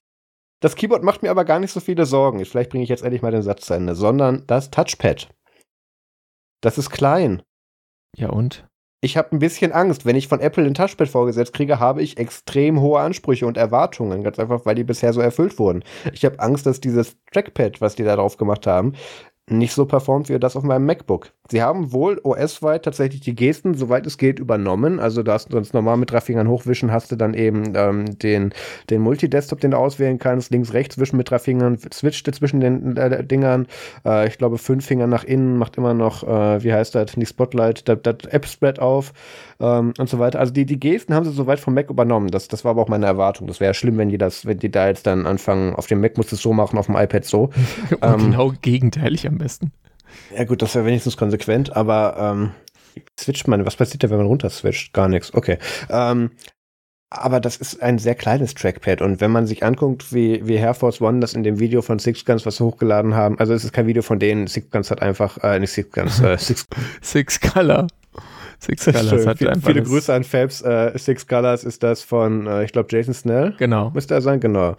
Das 0.61 0.77
Keyboard 0.77 1.03
macht 1.03 1.23
mir 1.23 1.31
aber 1.31 1.45
gar 1.45 1.59
nicht 1.59 1.73
so 1.73 1.81
viele 1.81 2.07
Sorgen. 2.07 2.43
Vielleicht 2.45 2.71
bringe 2.71 2.85
ich 2.85 2.91
jetzt 2.91 3.03
endlich 3.03 3.23
mal 3.23 3.31
den 3.31 3.43
Satz 3.43 3.67
zu 3.67 3.75
Ende, 3.75 3.95
sondern 3.95 4.45
das 4.47 4.71
Touchpad. 4.71 5.29
Das 6.63 6.79
ist 6.79 6.91
klein. 6.91 7.43
Ja 8.17 8.31
und? 8.31 8.67
Ich 9.05 9.19
habe 9.19 9.33
ein 9.33 9.39
bisschen 9.39 9.71
Angst. 9.71 10.07
Wenn 10.07 10.17
ich 10.17 10.29
von 10.29 10.41
Apple 10.41 10.65
ein 10.65 10.73
Touchpad 10.73 11.09
vorgesetzt 11.09 11.53
kriege, 11.53 11.79
habe 11.79 12.03
ich 12.03 12.17
extrem 12.17 12.81
hohe 12.81 13.01
Ansprüche 13.01 13.47
und 13.47 13.59
Erwartungen. 13.59 14.25
Ganz 14.25 14.39
einfach, 14.39 14.65
weil 14.65 14.75
die 14.75 14.85
bisher 14.85 15.13
so 15.13 15.21
erfüllt 15.21 15.59
wurden. 15.59 15.85
Ich 16.15 16.25
habe 16.25 16.41
Angst, 16.41 16.65
dass 16.65 16.81
dieses 16.81 17.17
Trackpad, 17.31 17.83
was 17.83 17.97
die 17.97 18.05
da 18.05 18.17
drauf 18.17 18.39
gemacht 18.39 18.67
haben, 18.67 18.95
nicht 19.51 19.75
so 19.75 19.85
performt 19.85 20.29
wie 20.29 20.39
das 20.39 20.57
auf 20.57 20.63
meinem 20.63 20.87
MacBook. 20.87 21.31
Sie 21.51 21.63
haben 21.63 21.93
wohl 21.93 22.19
OS-weit 22.23 22.87
tatsächlich 22.87 23.21
die 23.21 23.35
Gesten, 23.35 23.75
soweit 23.75 24.07
es 24.07 24.17
geht, 24.17 24.39
übernommen. 24.39 24.99
Also 24.99 25.23
da 25.23 25.35
hast 25.35 25.49
du 25.49 25.53
sonst 25.53 25.75
normal 25.75 25.99
mit 25.99 26.11
drei 26.11 26.23
Fingern 26.23 26.49
hochwischen, 26.49 26.91
hast 26.91 27.13
du 27.13 27.17
dann 27.17 27.35
eben 27.35 27.75
ähm, 27.77 28.19
den, 28.19 28.55
den 28.89 29.03
Multi-Desktop, 29.03 29.61
den 29.61 29.73
du 29.73 29.77
auswählen 29.77 30.19
kannst, 30.19 30.51
links, 30.51 30.73
rechts 30.73 30.97
wischen 30.97 31.19
mit 31.19 31.31
drei 31.31 31.39
Fingern, 31.39 31.77
switcht 31.93 32.35
zwischen 32.35 32.61
den 32.61 32.97
äh, 32.97 33.23
Dingern. 33.23 33.67
Äh, 34.07 34.29
ich 34.29 34.39
glaube, 34.39 34.57
fünf 34.57 34.87
Finger 34.87 35.07
nach 35.07 35.25
innen 35.25 35.59
macht 35.59 35.77
immer 35.77 35.93
noch, 35.93 36.23
äh, 36.23 36.65
wie 36.65 36.73
heißt 36.73 36.95
das, 36.95 37.19
nicht 37.19 37.29
Spotlight, 37.29 37.87
das, 37.87 37.99
das 38.03 38.17
App-Spread 38.31 38.79
auf 38.79 39.13
ähm, 39.61 39.93
und 39.99 40.09
so 40.09 40.19
weiter. 40.19 40.41
Also 40.41 40.55
die, 40.55 40.65
die 40.65 40.81
Gesten 40.81 41.13
haben 41.13 41.27
sie 41.27 41.33
soweit 41.33 41.61
vom 41.61 41.75
Mac 41.75 41.91
übernommen. 41.91 42.31
Das, 42.31 42.49
das 42.49 42.65
war 42.65 42.71
aber 42.71 42.81
auch 42.81 42.89
meine 42.89 43.05
Erwartung. 43.05 43.47
Das 43.49 43.61
wäre 43.61 43.71
ja 43.71 43.75
schlimm, 43.75 43.99
wenn 43.99 44.09
die 44.09 44.17
das, 44.17 44.47
wenn 44.47 44.59
die 44.59 44.71
da 44.71 44.89
jetzt 44.89 45.07
dann 45.07 45.27
anfangen, 45.27 45.75
auf 45.75 45.87
dem 45.89 46.01
Mac 46.01 46.17
musst 46.17 46.33
du 46.33 46.37
es 46.37 46.43
so 46.43 46.55
machen, 46.55 46.79
auf 46.79 46.87
dem 46.87 46.97
iPad 46.97 47.27
so. 47.27 47.51
ähm, 48.01 48.31
genau 48.31 48.55
gegenteilig 48.63 49.27
am 49.27 49.34
besten. 49.39 49.73
Ja, 50.37 50.45
gut, 50.45 50.63
das 50.63 50.75
wäre 50.75 50.85
wenigstens 50.87 51.17
konsequent, 51.17 51.75
aber 51.75 52.17
ähm, 52.19 52.51
switcht 53.19 53.49
man, 53.49 53.67
was 53.67 53.77
passiert 53.77 54.05
da, 54.05 54.11
wenn 54.11 54.19
man 54.19 54.27
runter 54.27 54.51
switcht? 54.51 54.93
Gar 54.93 55.09
nichts. 55.09 55.35
Okay. 55.35 55.59
Ähm, 55.91 56.31
aber 57.11 57.41
das 57.41 57.57
ist 57.57 57.81
ein 57.81 57.99
sehr 57.99 58.15
kleines 58.15 58.55
Trackpad 58.55 59.01
und 59.01 59.21
wenn 59.21 59.31
man 59.31 59.47
sich 59.47 59.65
anguckt, 59.65 60.13
wie, 60.13 60.47
wie 60.47 60.55
Air 60.55 60.75
Force 60.75 61.01
One 61.01 61.21
das 61.21 61.35
in 61.35 61.45
dem 61.45 61.61
Video 61.61 61.81
von 61.81 61.99
Six 61.99 62.25
Guns, 62.25 62.45
was 62.45 62.57
sie 62.57 62.65
hochgeladen 62.65 63.15
haben, 63.15 63.39
also 63.39 63.53
es 63.55 63.65
ist 63.65 63.73
kein 63.73 63.87
Video 63.87 64.03
von 64.03 64.19
denen, 64.19 64.49
Six 64.49 64.71
Guns 64.71 64.91
hat 64.91 65.01
einfach, 65.01 65.39
äh, 65.45 65.61
nicht 65.61 65.71
Six 65.71 65.91
Guns, 65.93 66.21
äh, 66.21 66.37
Six, 66.39 66.67
Six 67.03 67.41
Color. 67.41 67.87
Six 68.59 68.85
Colors 68.87 69.27
hat 69.27 69.43
einfach 69.43 69.69
Viele 69.69 69.83
Grüße 69.83 70.13
an 70.13 70.25
Fabs. 70.25 70.63
Äh, 70.63 70.99
Six 70.99 71.27
Colors 71.27 71.65
ist 71.65 71.83
das 71.83 72.03
von, 72.03 72.47
äh, 72.47 72.65
ich 72.65 72.73
glaube, 72.73 72.89
Jason 72.91 73.15
Snell. 73.15 73.55
Genau. 73.59 73.91
Müsste 73.91 74.15
er 74.15 74.23
sein, 74.23 74.41
genau. 74.41 74.77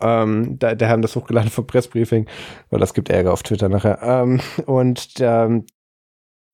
Ähm, 0.00 0.58
da, 0.58 0.74
da 0.74 0.88
haben 0.88 1.02
das 1.02 1.16
hochgeladen 1.16 1.50
vom 1.50 1.66
Pressbriefing, 1.66 2.26
weil 2.70 2.80
das 2.80 2.94
gibt 2.94 3.08
Ärger 3.08 3.32
auf 3.32 3.42
Twitter 3.42 3.68
nachher. 3.68 4.00
Ähm, 4.02 4.40
und 4.66 5.14
ähm, 5.20 5.64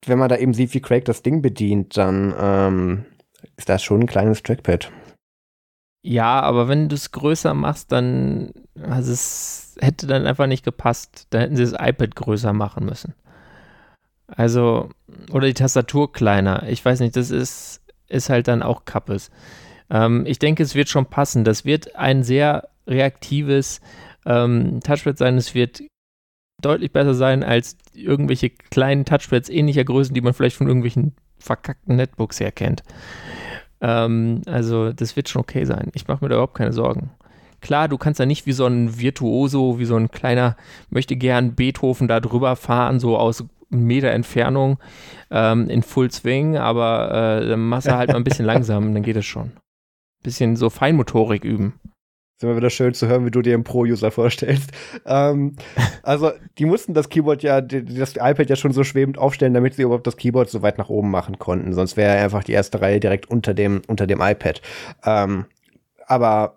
wenn 0.05 0.19
man 0.19 0.29
da 0.29 0.37
eben 0.37 0.53
sieht, 0.53 0.73
wie 0.73 0.81
Craig 0.81 1.05
das 1.05 1.23
Ding 1.23 1.41
bedient, 1.41 1.97
dann 1.97 2.33
ähm, 2.37 3.05
ist 3.57 3.69
das 3.69 3.83
schon 3.83 4.01
ein 4.01 4.07
kleines 4.07 4.43
Trackpad. 4.43 4.91
Ja, 6.05 6.41
aber 6.41 6.67
wenn 6.67 6.89
du 6.89 6.95
es 6.95 7.11
größer 7.11 7.53
machst, 7.53 7.91
dann 7.93 8.51
also 8.81 9.11
es 9.11 9.75
hätte 9.79 10.07
dann 10.07 10.25
einfach 10.25 10.47
nicht 10.47 10.65
gepasst. 10.65 11.27
Da 11.29 11.39
hätten 11.39 11.55
sie 11.55 11.63
das 11.63 11.73
iPad 11.73 12.15
größer 12.15 12.53
machen 12.53 12.85
müssen. 12.85 13.13
Also, 14.27 14.89
oder 15.31 15.47
die 15.47 15.53
Tastatur 15.53 16.11
kleiner. 16.11 16.67
Ich 16.67 16.83
weiß 16.83 16.99
nicht, 17.01 17.15
das 17.15 17.29
ist, 17.29 17.81
ist 18.07 18.29
halt 18.29 18.47
dann 18.47 18.63
auch 18.63 18.85
Kappes. 18.85 19.31
Ähm, 19.89 20.25
ich 20.25 20.39
denke, 20.39 20.63
es 20.63 20.75
wird 20.75 20.89
schon 20.89 21.05
passen. 21.05 21.43
Das 21.43 21.65
wird 21.65 21.95
ein 21.95 22.23
sehr 22.23 22.69
reaktives 22.87 23.81
ähm, 24.25 24.79
Touchpad 24.81 25.17
sein. 25.17 25.37
Es 25.37 25.53
wird 25.55 25.83
deutlich 26.61 26.91
besser 26.91 27.13
sein 27.13 27.43
als 27.43 27.77
irgendwelche 27.93 28.49
kleinen 28.49 29.05
Touchpads 29.05 29.49
ähnlicher 29.49 29.83
Größen, 29.83 30.13
die 30.13 30.21
man 30.21 30.33
vielleicht 30.33 30.55
von 30.55 30.67
irgendwelchen 30.67 31.13
verkackten 31.37 31.95
Netbooks 31.95 32.39
her 32.39 32.51
kennt. 32.51 32.83
Ähm, 33.81 34.41
also 34.45 34.93
das 34.93 35.15
wird 35.15 35.29
schon 35.29 35.41
okay 35.41 35.65
sein. 35.65 35.91
Ich 35.93 36.07
mache 36.07 36.23
mir 36.23 36.29
da 36.29 36.35
überhaupt 36.35 36.55
keine 36.55 36.73
Sorgen. 36.73 37.11
Klar, 37.61 37.87
du 37.87 37.97
kannst 37.97 38.19
da 38.19 38.25
nicht 38.25 38.45
wie 38.45 38.51
so 38.51 38.65
ein 38.65 38.99
Virtuoso, 38.99 39.79
wie 39.79 39.85
so 39.85 39.95
ein 39.95 40.11
kleiner, 40.11 40.57
möchte 40.89 41.15
gern 41.15 41.55
Beethoven 41.55 42.07
da 42.07 42.19
drüber 42.19 42.55
fahren, 42.55 42.99
so 42.99 43.17
aus 43.17 43.45
Meter 43.69 44.11
Entfernung 44.11 44.79
ähm, 45.31 45.69
in 45.69 45.81
Full 45.81 46.11
Swing, 46.11 46.57
aber 46.57 47.41
äh, 47.41 47.47
dann 47.47 47.67
machst 47.67 47.87
du 47.87 47.95
halt 47.95 48.09
mal 48.09 48.17
ein 48.17 48.23
bisschen 48.23 48.45
langsam, 48.53 48.93
dann 48.93 49.03
geht 49.03 49.15
es 49.15 49.25
schon. 49.25 49.51
Bisschen 50.23 50.55
so 50.55 50.69
Feinmotorik 50.69 51.43
üben. 51.43 51.79
Immer 52.43 52.55
wieder 52.55 52.69
schön 52.69 52.93
zu 52.93 53.07
hören, 53.07 53.25
wie 53.25 53.31
du 53.31 53.41
dir 53.41 53.53
einen 53.53 53.63
Pro-User 53.63 54.11
vorstellst. 54.11 54.71
Ähm, 55.05 55.55
also, 56.03 56.31
die 56.57 56.65
mussten 56.65 56.93
das 56.93 57.09
Keyboard 57.09 57.43
ja, 57.43 57.61
das 57.61 58.15
iPad 58.15 58.49
ja 58.49 58.55
schon 58.55 58.71
so 58.71 58.83
schwebend 58.83 59.17
aufstellen, 59.17 59.53
damit 59.53 59.75
sie 59.75 59.83
überhaupt 59.83 60.07
das 60.07 60.17
Keyboard 60.17 60.49
so 60.49 60.61
weit 60.61 60.77
nach 60.77 60.89
oben 60.89 61.11
machen 61.11 61.39
konnten. 61.39 61.73
Sonst 61.73 61.97
wäre 61.97 62.21
einfach 62.21 62.43
die 62.43 62.53
erste 62.53 62.81
Reihe 62.81 62.99
direkt 62.99 63.29
unter 63.29 63.53
dem, 63.53 63.81
unter 63.87 64.07
dem 64.07 64.21
iPad. 64.21 64.61
Ähm, 65.05 65.45
aber 66.05 66.55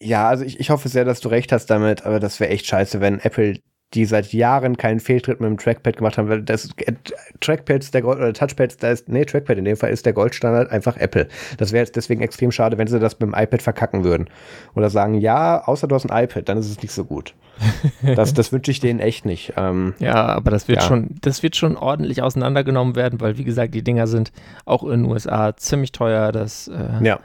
ja, 0.00 0.28
also 0.28 0.44
ich, 0.44 0.58
ich 0.58 0.70
hoffe 0.70 0.88
sehr, 0.88 1.04
dass 1.04 1.20
du 1.20 1.28
recht 1.28 1.52
hast 1.52 1.66
damit, 1.66 2.04
aber 2.04 2.20
das 2.20 2.40
wäre 2.40 2.50
echt 2.50 2.66
scheiße, 2.66 3.00
wenn 3.00 3.20
Apple 3.20 3.58
die 3.94 4.04
seit 4.04 4.32
Jahren 4.32 4.76
keinen 4.76 5.00
Fehltritt 5.00 5.40
mit 5.40 5.48
dem 5.48 5.58
Trackpad 5.58 5.96
gemacht 5.96 6.16
haben, 6.18 6.28
weil 6.28 6.42
das 6.42 6.70
äh, 6.76 6.92
Trackpads 7.40 7.90
der 7.90 8.02
Gold 8.02 8.18
oder 8.18 8.32
Touchpads, 8.32 8.78
da 8.78 8.90
ist, 8.90 9.08
nee, 9.08 9.24
Trackpad 9.24 9.58
in 9.58 9.64
dem 9.64 9.76
Fall 9.76 9.90
ist 9.90 10.06
der 10.06 10.12
Goldstandard 10.12 10.70
einfach 10.70 10.96
Apple. 10.96 11.28
Das 11.58 11.72
wäre 11.72 11.84
jetzt 11.84 11.96
deswegen 11.96 12.22
extrem 12.22 12.52
schade, 12.52 12.78
wenn 12.78 12.86
sie 12.86 12.98
das 12.98 13.18
mit 13.20 13.22
dem 13.22 13.34
iPad 13.34 13.62
verkacken 13.62 14.04
würden. 14.04 14.28
Oder 14.74 14.90
sagen, 14.90 15.14
ja, 15.14 15.62
außer 15.64 15.86
du 15.86 15.94
hast 15.94 16.10
ein 16.10 16.24
iPad, 16.24 16.48
dann 16.48 16.58
ist 16.58 16.70
es 16.70 16.80
nicht 16.80 16.92
so 16.92 17.04
gut. 17.04 17.34
das, 18.16 18.32
das 18.32 18.52
wünsche 18.52 18.70
ich 18.70 18.80
denen 18.80 19.00
echt 19.00 19.26
nicht. 19.26 19.52
Ähm, 19.56 19.94
ja, 19.98 20.26
aber 20.26 20.50
das 20.50 20.68
wird 20.68 20.80
ja. 20.80 20.88
schon, 20.88 21.10
das 21.20 21.42
wird 21.42 21.56
schon 21.56 21.76
ordentlich 21.76 22.22
auseinandergenommen 22.22 22.96
werden, 22.96 23.20
weil 23.20 23.36
wie 23.36 23.44
gesagt, 23.44 23.74
die 23.74 23.82
Dinger 23.82 24.06
sind 24.06 24.32
auch 24.64 24.84
in 24.84 25.02
den 25.02 25.04
USA 25.04 25.56
ziemlich 25.56 25.92
teuer. 25.92 26.32
Das, 26.32 26.68
äh, 26.68 27.04
ja. 27.04 27.20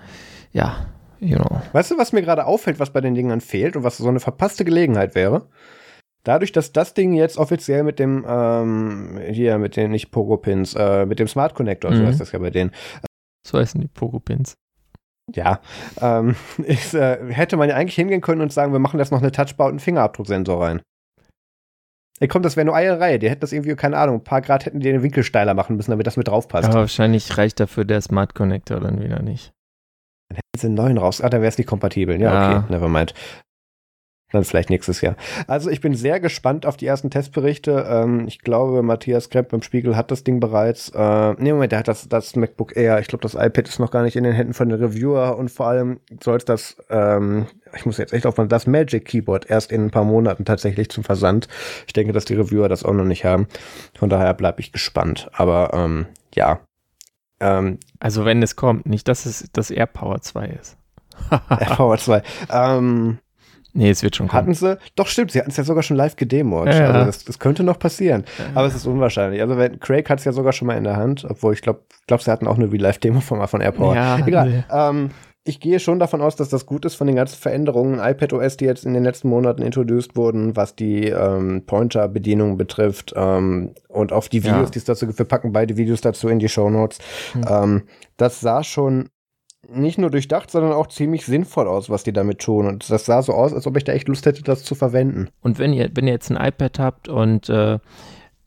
Ja, 0.51 0.87
you 1.19 1.37
know. 1.37 1.61
Weißt 1.71 1.91
du, 1.91 1.97
was 1.97 2.13
mir 2.13 2.21
gerade 2.21 2.45
auffällt, 2.45 2.79
was 2.79 2.89
bei 2.89 3.01
den 3.01 3.15
Dingern 3.15 3.41
fehlt 3.41 3.75
und 3.75 3.83
was 3.83 3.97
so 3.97 4.07
eine 4.07 4.19
verpasste 4.19 4.65
Gelegenheit 4.65 5.15
wäre? 5.15 5.43
Dadurch, 6.27 6.51
dass 6.51 6.73
das 6.73 6.93
Ding 6.93 7.13
jetzt 7.13 7.37
offiziell 7.37 7.83
mit 7.83 7.99
dem, 7.99 8.25
ähm, 8.27 9.17
hier, 9.29 9.57
mit 9.59 9.77
den, 9.77 9.91
nicht 9.91 10.11
Pogo-Pins, 10.11 10.75
äh, 10.75 11.05
mit 11.05 11.19
dem 11.19 11.27
Smart 11.29 11.55
Connector, 11.55 11.89
mhm. 11.89 11.95
so 11.95 12.05
heißt 12.05 12.19
das 12.19 12.33
ja 12.33 12.39
bei 12.39 12.49
denen. 12.49 12.71
So 13.47 13.57
heißen 13.57 13.79
die 13.79 13.87
Pogo-Pins. 13.87 14.55
Ja, 15.33 15.61
ähm, 16.01 16.35
ist, 16.57 16.93
äh, 16.93 17.33
hätte 17.33 17.55
man 17.55 17.69
ja 17.69 17.75
eigentlich 17.75 17.95
hingehen 17.95 18.19
können 18.19 18.41
und 18.41 18.51
sagen, 18.51 18.73
wir 18.73 18.79
machen 18.79 18.97
das 18.97 19.09
noch 19.09 19.21
eine 19.21 19.31
Touchbar 19.31 19.67
und 19.67 19.73
einen 19.73 19.79
Fingerabdrucksensor 19.79 20.61
rein. 20.61 20.81
Ey, 22.19 22.27
komm, 22.27 22.41
das 22.41 22.57
wäre 22.57 22.65
nur 22.65 22.75
eine 22.75 22.99
Reihe. 22.99 23.19
Die 23.19 23.29
hätten 23.29 23.41
das 23.41 23.53
irgendwie, 23.53 23.75
keine 23.75 23.97
Ahnung, 23.97 24.17
ein 24.17 24.23
paar 24.23 24.41
Grad 24.41 24.65
hätten 24.65 24.81
die 24.81 24.91
den 24.91 25.03
Winkel 25.03 25.23
steiler 25.23 25.53
machen 25.53 25.77
müssen, 25.77 25.91
damit 25.91 26.07
das 26.07 26.17
mit 26.17 26.27
drauf 26.27 26.49
passt. 26.49 26.67
Aber 26.67 26.79
wahrscheinlich 26.81 27.37
reicht 27.37 27.61
dafür 27.61 27.85
der 27.85 28.01
Smart 28.01 28.35
Connector 28.35 28.81
dann 28.81 29.01
wieder 29.01 29.21
nicht. 29.21 29.53
Dann 30.27 30.35
hätten 30.35 30.59
sie 30.59 30.67
einen 30.67 30.75
neuen 30.75 30.97
raus. 30.97 31.21
Ah, 31.21 31.29
dann 31.29 31.39
wäre 31.39 31.49
es 31.49 31.57
nicht 31.57 31.67
kompatibel. 31.67 32.19
Ja, 32.19 32.33
ja, 32.33 32.57
okay, 32.57 32.73
nevermind. 32.73 33.13
Dann 34.31 34.43
vielleicht 34.43 34.69
nächstes 34.69 34.99
Jahr. 34.99 35.15
Also 35.47 35.69
ich 35.69 35.79
bin 35.79 35.95
sehr 35.95 36.19
gespannt 36.19 36.65
auf 36.65 36.75
die 36.75 36.85
ersten 36.85 37.09
Testberichte. 37.09 37.85
Ähm, 37.89 38.27
ich 38.27 38.39
glaube, 38.39 38.83
Matthias 38.83 39.29
Krepp 39.29 39.49
beim 39.49 39.61
Spiegel 39.61 39.95
hat 39.95 40.11
das 40.11 40.25
Ding 40.25 40.41
bereits. 40.41 40.89
Äh, 40.89 41.35
nee, 41.37 41.53
Moment, 41.53 41.71
der 41.71 41.79
hat 41.79 41.87
das, 41.87 42.09
das 42.09 42.35
MacBook 42.35 42.75
Air. 42.75 42.99
Ich 42.99 43.07
glaube, 43.07 43.21
das 43.21 43.35
iPad 43.35 43.69
ist 43.69 43.79
noch 43.79 43.89
gar 43.89 44.03
nicht 44.03 44.17
in 44.17 44.25
den 44.25 44.33
Händen 44.33 44.53
von 44.53 44.67
den 44.67 44.79
Reviewer 44.83 45.37
und 45.37 45.49
vor 45.49 45.67
allem 45.67 46.01
soll 46.21 46.37
es 46.37 46.45
das, 46.45 46.75
ähm, 46.89 47.47
ich 47.73 47.85
muss 47.85 47.97
jetzt 47.97 48.11
echt 48.11 48.25
aufpassen, 48.25 48.49
das 48.49 48.67
Magic 48.67 49.05
Keyboard 49.05 49.49
erst 49.49 49.71
in 49.71 49.85
ein 49.85 49.91
paar 49.91 50.03
Monaten 50.03 50.43
tatsächlich 50.43 50.89
zum 50.89 51.05
Versand. 51.05 51.47
Ich 51.85 51.93
denke, 51.93 52.11
dass 52.11 52.25
die 52.25 52.35
Reviewer 52.35 52.67
das 52.67 52.83
auch 52.83 52.93
noch 52.93 53.05
nicht 53.05 53.23
haben. 53.23 53.47
Von 53.97 54.09
daher 54.09 54.33
bleibe 54.33 54.59
ich 54.59 54.73
gespannt. 54.73 55.29
Aber 55.31 55.71
ähm, 55.73 56.05
ja. 56.35 56.59
Ähm, 57.39 57.79
also 58.01 58.25
wenn 58.25 58.43
es 58.43 58.57
kommt, 58.57 58.87
nicht, 58.87 59.07
dass 59.07 59.25
es 59.25 59.49
das 59.53 59.71
AirPower 59.71 60.19
2 60.19 60.47
ist. 60.47 60.77
AirPower 61.49 61.97
2. 61.97 62.23
Ähm, 62.51 63.19
Nee, 63.77 63.91
es 63.91 64.01
wird 64.01 64.15
schon 64.15 64.27
kommen. 64.27 64.41
Hatten 64.41 64.53
sie, 64.55 64.77
doch 64.95 65.05
stimmt, 65.05 65.31
sie 65.31 65.39
hatten 65.39 65.51
es 65.51 65.57
ja 65.57 65.63
sogar 65.63 65.83
schon 65.83 65.97
live 65.97 66.15
gedemot. 66.15 66.65
Ja. 66.67 66.87
Also 66.87 67.05
das, 67.05 67.25
das, 67.25 67.37
könnte 67.37 67.61
noch 67.63 67.77
passieren. 67.77 68.25
Ja. 68.39 68.45
Aber 68.55 68.65
es 68.65 68.73
ist 68.73 68.87
unwahrscheinlich. 68.87 69.39
Also 69.39 69.55
wenn, 69.55 69.79
Craig 69.79 70.09
hat 70.09 70.17
es 70.17 70.25
ja 70.25 70.31
sogar 70.31 70.51
schon 70.51 70.65
mal 70.65 70.77
in 70.77 70.83
der 70.83 70.97
Hand, 70.97 71.25
obwohl 71.29 71.53
ich 71.53 71.61
glaube, 71.61 71.81
glaub, 72.07 72.23
sie 72.23 72.31
hatten 72.31 72.47
auch 72.47 72.57
eine 72.57 72.71
Real-Life-Demo 72.71 73.19
von, 73.19 73.47
von 73.47 73.61
AirPower. 73.61 73.93
Ja, 73.93 74.17
Egal. 74.25 74.65
Ähm, 74.71 75.11
ich 75.43 75.59
gehe 75.59 75.79
schon 75.79 75.99
davon 75.99 76.21
aus, 76.21 76.35
dass 76.35 76.49
das 76.49 76.65
gut 76.65 76.85
ist 76.85 76.95
von 76.95 77.05
den 77.05 77.15
ganzen 77.15 77.37
Veränderungen 77.37 77.99
iPadOS, 77.99 78.57
die 78.57 78.65
jetzt 78.65 78.83
in 78.83 78.95
den 78.95 79.03
letzten 79.03 79.29
Monaten 79.29 79.61
introduced 79.61 80.15
wurden, 80.15 80.55
was 80.55 80.75
die 80.75 81.05
ähm, 81.09 81.63
Pointer-Bedienung 81.65 82.57
betrifft 82.57 83.13
ähm, 83.15 83.75
und 83.89 84.11
auf 84.11 84.27
die 84.27 84.43
Videos, 84.43 84.69
ja. 84.69 84.71
die 84.71 84.79
es 84.79 84.85
dazu 84.85 85.05
gibt. 85.05 85.19
Wir 85.19 85.25
packen 85.27 85.53
beide 85.53 85.77
Videos 85.77 86.01
dazu 86.01 86.29
in 86.29 86.39
die 86.39 86.49
Show 86.49 86.71
Notes. 86.71 86.97
Mhm. 87.35 87.45
Ähm, 87.47 87.83
das 88.17 88.41
sah 88.41 88.63
schon 88.63 89.09
nicht 89.69 89.97
nur 89.97 90.09
durchdacht, 90.09 90.51
sondern 90.51 90.73
auch 90.73 90.87
ziemlich 90.87 91.25
sinnvoll 91.25 91.67
aus, 91.67 91.89
was 91.89 92.03
die 92.03 92.13
damit 92.13 92.39
tun. 92.39 92.67
Und 92.67 92.89
das 92.89 93.05
sah 93.05 93.21
so 93.21 93.33
aus, 93.33 93.53
als 93.53 93.67
ob 93.67 93.77
ich 93.77 93.83
da 93.83 93.93
echt 93.93 94.07
Lust 94.07 94.25
hätte, 94.25 94.43
das 94.43 94.63
zu 94.63 94.75
verwenden. 94.75 95.29
Und 95.41 95.59
wenn 95.59 95.73
ihr, 95.73 95.89
wenn 95.93 96.07
ihr 96.07 96.13
jetzt 96.13 96.31
ein 96.31 96.37
iPad 96.37 96.79
habt 96.79 97.09
und 97.09 97.49
äh, 97.49 97.79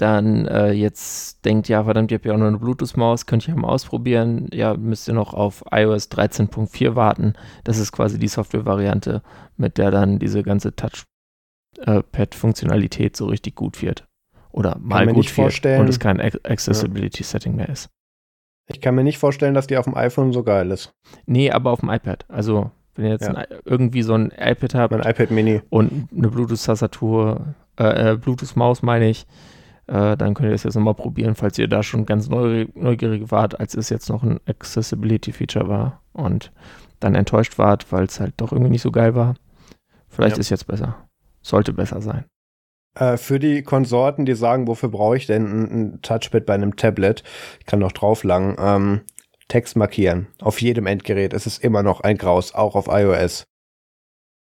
dann 0.01 0.47
äh, 0.47 0.73
jetzt 0.73 1.45
denkt, 1.45 1.69
ja, 1.69 1.85
verdammt, 1.85 2.11
ihr 2.11 2.17
habt 2.17 2.25
ja 2.25 2.33
auch 2.33 2.39
noch 2.39 2.47
eine 2.47 2.57
Bluetooth-Maus, 2.59 3.27
könnt 3.27 3.47
ihr 3.47 3.55
mal 3.55 3.69
ausprobieren. 3.69 4.49
Ja, 4.53 4.75
müsst 4.75 5.07
ihr 5.09 5.15
noch 5.15 5.35
auf 5.35 5.63
iOS 5.71 6.11
13.4 6.11 6.95
warten. 6.95 7.35
Das 7.65 7.77
ist 7.79 7.93
quasi 7.93 8.19
die 8.19 8.29
Software-Variante, 8.29 9.21
mit 9.57 9.77
der 9.77 9.91
dann 9.91 10.19
diese 10.19 10.43
ganze 10.43 10.75
Touchpad-Funktionalität 10.75 13.15
so 13.15 13.27
richtig 13.27 13.57
gut 13.57 13.83
wird. 13.83 14.07
Oder 14.53 14.79
mal 14.81 15.07
gut 15.13 15.37
wird 15.37 15.67
und 15.79 15.87
es 15.89 16.01
kein 16.01 16.19
Accessibility-Setting 16.21 17.55
mehr 17.55 17.69
ist. 17.69 17.91
Ich 18.73 18.81
kann 18.81 18.95
mir 18.95 19.05
nicht 19.05 19.19
vorstellen, 19.19 19.55
dass 19.55 19.67
die 19.67 19.77
auf 19.77 19.85
dem 19.85 19.97
iPhone 19.97 20.33
so 20.33 20.43
geil 20.43 20.71
ist. 20.71 20.93
Nee, 21.27 21.51
aber 21.51 21.73
auf 21.73 21.81
dem 21.81 21.91
iPad. 21.91 22.25
Also, 22.29 22.71
wenn 22.95 23.07
ihr 23.07 23.11
jetzt 23.13 23.27
ja. 23.27 23.35
ein, 23.35 23.47
irgendwie 23.65 24.03
so 24.03 24.15
ein 24.15 24.33
iPad 24.37 24.75
habt. 24.75 24.93
Mein 24.93 25.03
iPad 25.03 25.31
Mini. 25.31 25.61
Und 25.71 26.09
eine 26.17 26.29
Bluetooth-Tastatur, 26.29 27.55
äh, 27.79 28.13
äh, 28.13 28.17
Bluetooth-Maus 28.17 28.83
meine 28.83 29.09
ich, 29.11 29.27
äh, 29.89 30.17
dann 30.17 30.35
könnt 30.35 30.49
ihr 30.49 30.53
das 30.53 30.63
jetzt 30.63 30.77
nochmal 30.77 30.95
probieren, 30.95 31.35
falls 31.35 31.59
ihr 31.59 31.67
da 31.67 31.83
schon 31.83 32.07
ganz 32.07 32.29
neu, 32.29 32.67
neugierig 32.75 33.31
wart, 33.33 33.59
als 33.59 33.75
es 33.75 33.89
jetzt 33.91 34.09
noch 34.09 34.23
ein 34.23 34.39
Accessibility-Feature 34.47 35.69
war 35.69 36.01
und 36.13 36.53
dann 37.01 37.15
enttäuscht 37.15 37.59
wart, 37.59 37.91
weil 37.91 38.05
es 38.05 38.21
halt 38.21 38.35
doch 38.37 38.53
irgendwie 38.53 38.71
nicht 38.71 38.83
so 38.83 38.93
geil 38.93 39.15
war. 39.15 39.35
Vielleicht 40.09 40.37
ja. 40.37 40.41
ist 40.41 40.51
jetzt 40.51 40.67
besser. 40.67 40.97
Sollte 41.43 41.73
besser 41.73 42.01
sein. 42.03 42.25
Äh, 42.95 43.17
für 43.17 43.39
die 43.39 43.63
Konsorten, 43.63 44.27
die 44.27 44.35
sagen, 44.35 44.67
wofür 44.67 44.89
brauche 44.89 45.17
ich 45.17 45.27
denn 45.27 45.45
ein, 45.45 45.71
ein, 45.71 46.03
Touchpad 46.03 46.47
bei 46.47 46.55
einem 46.55 46.77
Tablet? 46.77 47.23
Ich 47.61 47.67
kann 47.67 47.79
noch 47.79 47.93
drauflangen. 47.93 48.57
Ähm, 48.59 49.01
Text 49.49 49.77
markieren. 49.77 50.29
Auf 50.41 50.61
jedem 50.61 50.87
Endgerät. 50.87 51.33
Es 51.33 51.47
ist 51.47 51.63
immer 51.63 51.83
noch 51.83 52.01
ein 52.01 52.17
Graus, 52.17 52.55
auch 52.55 52.77
auf 52.77 52.87
iOS. 52.89 53.45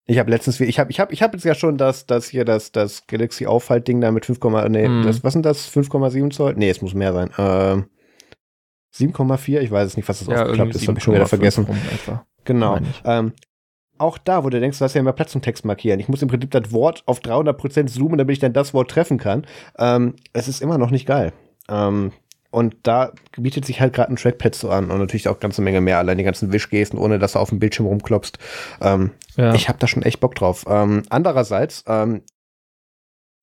Ich 0.05 0.19
habe 0.19 0.29
letztens, 0.29 0.59
ich 0.59 0.79
habe, 0.79 0.91
ich 0.91 0.99
habe, 0.99 1.13
ich 1.13 1.23
habe 1.23 1.37
jetzt 1.37 1.45
ja 1.45 1.55
schon 1.55 1.77
das, 1.77 2.05
das 2.05 2.27
hier, 2.27 2.43
das, 2.43 2.71
das 2.71 3.07
Galaxy 3.07 3.45
Aufhaltding 3.45 4.01
da 4.01 4.11
mit 4.11 4.25
5, 4.25 4.39
nee, 4.69 4.87
mm. 4.87 5.03
das, 5.03 5.23
was 5.23 5.33
sind 5.33 5.45
das? 5.45 5.71
5,7 5.73 6.29
Zoll? 6.31 6.55
Nee, 6.57 6.69
es 6.69 6.81
muss 6.81 6.93
mehr 6.93 7.13
sein. 7.13 7.31
Ähm, 7.37 7.85
7,4, 8.93 9.61
ich 9.61 9.71
weiß 9.71 9.87
es 9.87 9.97
nicht, 9.97 10.07
was 10.07 10.19
das 10.19 10.27
ja, 10.27 10.43
aufgeklappt 10.43 10.75
ist, 10.75 10.87
habe 10.87 10.97
ich 10.97 11.03
schon 11.03 11.15
wieder 11.15 11.25
vergessen. 11.25 11.65
Genau. 12.43 12.77
Ähm, 13.05 13.31
auch 13.97 14.17
da, 14.17 14.43
wo 14.43 14.49
du 14.49 14.59
denkst, 14.59 14.79
du 14.79 14.85
hast 14.85 14.93
ja 14.93 15.01
immer 15.01 15.13
Platz 15.13 15.31
zum 15.31 15.41
Text 15.41 15.65
markieren. 15.65 15.99
Ich 15.99 16.09
muss 16.09 16.21
im 16.21 16.27
Prinzip 16.27 16.51
das 16.51 16.71
Wort 16.71 17.03
auf 17.05 17.19
300% 17.19 17.87
zoomen, 17.87 18.17
damit 18.17 18.33
ich 18.33 18.39
dann 18.39 18.53
das 18.53 18.73
Wort 18.73 18.91
treffen 18.91 19.17
kann. 19.17 19.45
Ähm, 19.77 20.15
es 20.33 20.47
ist 20.47 20.61
immer 20.61 20.77
noch 20.77 20.91
nicht 20.91 21.05
geil. 21.05 21.33
Ähm, 21.69 22.11
und 22.51 22.75
da 22.83 23.13
bietet 23.35 23.65
sich 23.65 23.81
halt 23.81 23.93
gerade 23.93 24.13
ein 24.13 24.15
Trackpad 24.15 24.53
so 24.53 24.69
an 24.69 24.91
und 24.91 24.99
natürlich 24.99 25.27
auch 25.27 25.39
ganze 25.39 25.63
Menge 25.63 25.81
mehr, 25.81 25.97
allein 25.97 26.19
die 26.19 26.23
ganzen 26.23 26.53
Wischgesten, 26.53 26.99
ohne 26.99 27.17
dass 27.17 27.33
du 27.33 27.39
auf 27.39 27.49
dem 27.49 27.57
Bildschirm 27.57 27.87
rumklopfst. 27.87 28.37
Ähm, 28.79 29.11
ja. 29.37 29.55
Ich 29.55 29.69
habe 29.69 29.79
da 29.79 29.87
schon 29.87 30.03
echt 30.03 30.19
Bock 30.19 30.35
drauf. 30.35 30.65
Ähm, 30.67 31.01
andererseits, 31.09 31.83
ähm, 31.87 32.21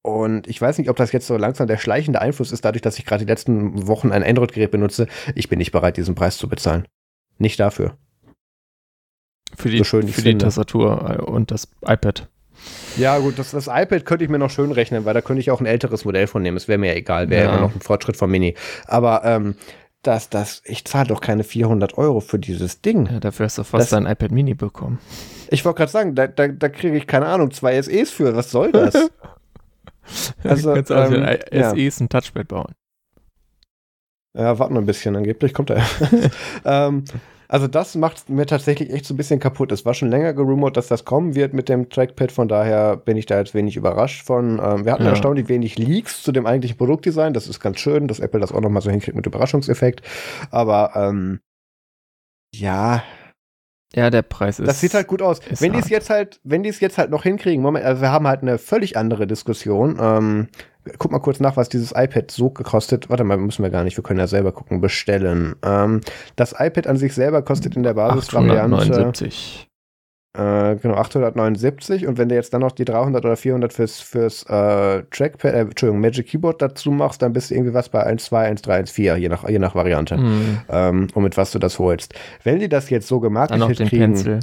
und 0.02 0.46
ich 0.46 0.60
weiß 0.60 0.78
nicht, 0.78 0.88
ob 0.88 0.96
das 0.96 1.12
jetzt 1.12 1.26
so 1.26 1.36
langsam 1.36 1.66
der 1.66 1.76
schleichende 1.76 2.20
Einfluss 2.20 2.52
ist, 2.52 2.64
dadurch, 2.64 2.82
dass 2.82 2.98
ich 2.98 3.04
gerade 3.04 3.24
die 3.24 3.30
letzten 3.30 3.86
Wochen 3.88 4.12
ein 4.12 4.22
Android-Gerät 4.22 4.70
benutze. 4.70 5.08
Ich 5.34 5.48
bin 5.48 5.58
nicht 5.58 5.72
bereit, 5.72 5.96
diesen 5.96 6.14
Preis 6.14 6.36
zu 6.36 6.48
bezahlen. 6.48 6.86
Nicht 7.38 7.58
dafür. 7.58 7.96
Für 9.56 9.68
die, 9.68 9.78
so 9.78 10.00
für 10.00 10.22
die 10.22 10.38
Tastatur 10.38 11.18
äh, 11.18 11.22
und 11.22 11.50
das 11.50 11.68
iPad. 11.86 12.28
Ja, 12.96 13.18
gut, 13.18 13.38
das, 13.38 13.52
das 13.52 13.68
iPad 13.68 14.04
könnte 14.04 14.24
ich 14.24 14.30
mir 14.30 14.38
noch 14.38 14.50
schön 14.50 14.72
rechnen, 14.72 15.04
weil 15.04 15.14
da 15.14 15.20
könnte 15.20 15.40
ich 15.40 15.50
auch 15.50 15.60
ein 15.60 15.66
älteres 15.66 16.04
Modell 16.04 16.26
von 16.26 16.42
nehmen. 16.42 16.56
Es 16.56 16.68
wäre 16.68 16.78
mir 16.78 16.88
ja 16.88 16.94
egal, 16.94 17.30
wäre 17.30 17.44
ja. 17.44 17.50
immer 17.50 17.60
noch 17.60 17.74
ein 17.74 17.80
Fortschritt 17.80 18.16
vom 18.16 18.30
Mini. 18.30 18.54
Aber 18.86 19.24
ähm, 19.24 19.54
das, 20.02 20.30
das, 20.30 20.62
ich 20.64 20.84
zahle 20.84 21.08
doch 21.08 21.20
keine 21.20 21.44
400 21.44 21.98
Euro 21.98 22.20
für 22.20 22.38
dieses 22.38 22.80
Ding. 22.80 23.06
Ja, 23.06 23.20
dafür 23.20 23.46
hast 23.46 23.58
du 23.58 23.64
fast 23.64 23.92
das, 23.92 23.98
ein 23.98 24.06
iPad 24.06 24.30
Mini 24.30 24.54
bekommen. 24.54 24.98
Ich 25.50 25.64
wollte 25.64 25.78
gerade 25.78 25.92
sagen, 25.92 26.14
da, 26.14 26.26
da, 26.26 26.48
da 26.48 26.68
kriege 26.68 26.96
ich, 26.96 27.06
keine 27.06 27.26
Ahnung, 27.26 27.50
zwei 27.50 27.80
SEs 27.80 28.10
für. 28.10 28.34
Was 28.34 28.50
soll 28.50 28.72
das? 28.72 28.94
also, 30.44 30.74
du 30.74 30.82
kannst 30.82 30.90
ähm, 30.90 31.38
SEs 31.50 31.98
ja. 31.98 32.04
ein 32.04 32.08
Touchpad 32.08 32.48
bauen. 32.48 32.74
Ja, 34.36 34.58
warten 34.58 34.74
wir 34.74 34.80
ein 34.80 34.86
bisschen, 34.86 35.16
angeblich 35.16 35.52
kommt 35.52 35.70
er. 35.70 35.84
ähm, 36.64 37.04
also 37.50 37.66
das 37.66 37.96
macht 37.96 38.30
mir 38.30 38.46
tatsächlich 38.46 38.92
echt 38.92 39.04
so 39.04 39.12
ein 39.12 39.16
bisschen 39.16 39.40
kaputt. 39.40 39.72
Es 39.72 39.84
war 39.84 39.92
schon 39.92 40.08
länger 40.08 40.34
gerumort, 40.34 40.76
dass 40.76 40.86
das 40.86 41.04
kommen 41.04 41.34
wird 41.34 41.52
mit 41.52 41.68
dem 41.68 41.90
Trackpad, 41.90 42.30
von 42.30 42.46
daher 42.46 42.96
bin 42.96 43.16
ich 43.16 43.26
da 43.26 43.40
jetzt 43.40 43.54
wenig 43.54 43.76
überrascht 43.76 44.24
von. 44.24 44.60
Ähm, 44.62 44.84
wir 44.84 44.92
hatten 44.92 45.02
ja. 45.02 45.10
erstaunlich 45.10 45.48
wenig 45.48 45.76
Leaks 45.76 46.22
zu 46.22 46.30
dem 46.30 46.46
eigentlichen 46.46 46.78
Produktdesign. 46.78 47.34
Das 47.34 47.48
ist 47.48 47.58
ganz 47.58 47.80
schön, 47.80 48.06
dass 48.06 48.20
Apple 48.20 48.38
das 48.38 48.52
auch 48.52 48.60
nochmal 48.60 48.82
so 48.82 48.90
hinkriegt 48.90 49.16
mit 49.16 49.26
Überraschungseffekt. 49.26 50.02
Aber 50.52 50.92
ähm, 50.94 51.40
ja, 52.54 53.02
ja, 53.94 54.10
der 54.10 54.22
Preis 54.22 54.60
ist. 54.60 54.68
Das 54.68 54.80
sieht 54.80 54.94
halt 54.94 55.08
gut 55.08 55.20
aus. 55.20 55.40
Wenn 55.58 55.72
die 55.72 55.80
es 55.80 55.88
jetzt 55.88 56.10
halt, 56.10 56.40
wenn 56.44 56.62
die 56.62 56.68
es 56.68 56.78
jetzt 56.80 56.96
halt 56.96 57.10
noch 57.10 57.24
hinkriegen, 57.24 57.62
Moment, 57.62 57.84
also 57.84 58.02
wir 58.02 58.12
haben 58.12 58.28
halt 58.28 58.42
eine 58.42 58.58
völlig 58.58 58.96
andere 58.96 59.26
Diskussion. 59.26 59.98
Ähm, 60.00 60.48
guck 60.98 61.10
mal 61.10 61.18
kurz 61.18 61.40
nach, 61.40 61.56
was 61.56 61.68
dieses 61.68 61.90
iPad 61.92 62.30
so 62.30 62.50
gekostet. 62.50 63.10
Warte 63.10 63.24
mal, 63.24 63.36
müssen 63.36 63.62
wir 63.62 63.70
gar 63.70 63.82
nicht, 63.82 63.96
wir 63.96 64.04
können 64.04 64.20
ja 64.20 64.28
selber 64.28 64.52
gucken, 64.52 64.80
bestellen. 64.80 65.56
Ähm, 65.64 66.02
das 66.36 66.54
iPad 66.56 66.86
an 66.86 66.96
sich 66.96 67.14
selber 67.14 67.42
kostet 67.42 67.74
in 67.76 67.82
der 67.82 67.94
Basisvariante 67.94 69.12
Äh, 70.32 70.76
genau, 70.76 70.94
879 70.94 72.06
und 72.06 72.16
wenn 72.16 72.28
du 72.28 72.36
jetzt 72.36 72.54
dann 72.54 72.60
noch 72.60 72.70
die 72.70 72.84
300 72.84 73.24
oder 73.24 73.36
400 73.36 73.72
fürs, 73.72 73.98
fürs 73.98 74.44
äh, 74.44 75.02
Trackpad, 75.10 75.52
äh, 75.54 75.60
Entschuldigung, 75.62 76.00
Magic 76.00 76.28
Keyboard 76.28 76.62
dazu 76.62 76.92
machst, 76.92 77.20
dann 77.20 77.32
bist 77.32 77.50
du 77.50 77.56
irgendwie 77.56 77.74
was 77.74 77.88
bei 77.88 78.06
1.2, 78.06 78.62
1.3, 78.62 78.92
1.4, 78.92 79.16
je 79.16 79.28
nach, 79.28 79.48
je 79.48 79.58
nach 79.58 79.74
Variante, 79.74 80.16
mhm. 80.16 80.60
ähm, 80.68 81.08
und 81.14 81.22
mit 81.24 81.36
was 81.36 81.50
du 81.50 81.58
das 81.58 81.80
holst. 81.80 82.14
Wenn 82.44 82.60
die 82.60 82.68
das 82.68 82.90
jetzt 82.90 83.08
so 83.08 83.18
gemacht 83.18 83.50
dann 83.50 83.58
noch 83.58 83.72
den 83.72 83.88
kriegen, 83.88 84.14
Pencil. 84.14 84.38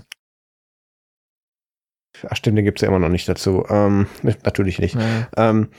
Ach 2.28 2.36
stimmt, 2.36 2.58
den 2.58 2.66
gibt 2.66 2.80
es 2.80 2.82
ja 2.82 2.90
immer 2.90 3.00
noch 3.00 3.10
nicht 3.10 3.30
dazu. 3.30 3.64
Ähm, 3.70 4.08
natürlich 4.44 4.80
nicht. 4.80 4.96
Ja. 4.96 5.28
Ähm, 5.38 5.70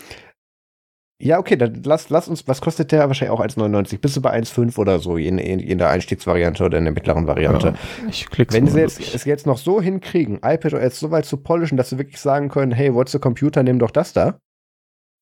ja, 1.21 1.39
okay, 1.39 1.57
dann 1.57 1.83
lass, 1.85 2.11
lass 2.11 2.29
uns, 2.29 2.47
was 2.47 2.61
kostet 2.61 2.93
der? 2.93 3.09
Wahrscheinlich 3.09 3.37
auch 3.37 3.45
1,99. 3.45 3.99
Bist 3.99 4.17
du 4.17 4.23
bei 4.23 4.39
1,5 4.39 4.79
oder 4.79 5.01
so, 5.01 5.17
in, 5.17 5.39
in, 5.39 5.59
in, 5.59 5.79
der 5.79 5.91
Einstiegsvariante 5.91 6.65
oder 6.65 6.79
in 6.79 6.85
der 6.85 6.93
mittleren 6.93 7.27
Variante. 7.27 7.75
Ja, 8.03 8.09
ich 8.09 8.31
klick's 8.31 8.55
Wenn 8.55 8.69
sie 8.69 8.79
jetzt, 8.79 9.01
es 9.01 9.25
jetzt 9.25 9.45
noch 9.45 9.59
so 9.59 9.81
hinkriegen, 9.81 10.37
iPad 10.37 10.75
OS 10.75 11.01
so 11.01 11.11
weit 11.11 11.25
zu 11.25 11.37
polischen, 11.39 11.77
dass 11.77 11.91
sie 11.91 11.99
wirklich 11.99 12.21
sagen 12.21 12.49
können, 12.49 12.71
hey, 12.71 12.95
what's 12.95 13.11
the 13.11 13.19
Computer, 13.19 13.65
nimm 13.65 13.81
doch 13.81 13.91
das 13.91 14.13
da. 14.13 14.39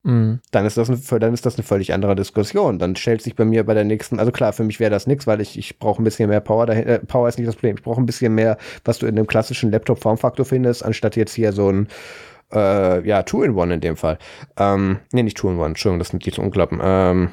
Mhm. 0.07 0.41
Dann, 0.51 0.67
ist 0.67 0.77
das 0.77 0.91
eine, 0.91 1.21
dann 1.21 1.33
ist 1.33 1.47
das 1.47 1.57
eine 1.57 1.65
völlig 1.65 1.95
andere 1.95 2.15
Diskussion. 2.15 2.79
Dann 2.79 2.95
stellt 2.95 3.23
sich 3.23 3.35
bei 3.35 3.47
mir 3.47 3.65
bei 3.65 3.73
der 3.73 3.85
nächsten, 3.85 4.21
also 4.21 4.33
klar, 4.33 4.53
für 4.53 4.65
mich 4.65 4.79
wäre 4.79 4.91
das 4.91 5.07
nichts, 5.07 5.27
weil 5.27 5.41
ich, 5.41 5.59
ich 5.59 5.79
brauche 5.79 6.03
ein 6.03 6.05
bisschen 6.05 6.29
mehr 6.29 6.41
Power. 6.41 6.67
Dahin, 6.67 6.87
äh, 6.87 6.99
Power 7.01 7.29
ist 7.29 7.39
nicht 7.39 7.49
das 7.49 7.57
Problem. 7.57 7.77
Ich 7.77 7.83
brauche 7.83 8.01
ein 8.01 8.07
bisschen 8.07 8.35
mehr, 8.35 8.59
was 8.85 8.99
du 8.99 9.07
in 9.07 9.17
dem 9.17 9.27
klassischen 9.27 9.73
Laptop-Formfaktor 9.73 10.45
findest, 10.45 10.85
anstatt 10.85 11.17
jetzt 11.17 11.35
hier 11.35 11.53
so 11.53 11.73
ein 11.73 11.89
äh, 12.53 13.07
ja, 13.07 13.23
Two-in-One 13.23 13.75
in 13.75 13.81
dem 13.81 13.97
Fall. 13.97 14.19
Ähm, 14.57 15.01
nee, 15.13 15.23
nicht 15.23 15.37
Two-in-One, 15.37 15.69
Entschuldigung, 15.69 15.99
das 15.99 16.09
sind 16.09 16.25
die 16.25 16.33
zu 16.33 16.43
Unklappen. 16.43 16.81
Ähm, 16.83 17.31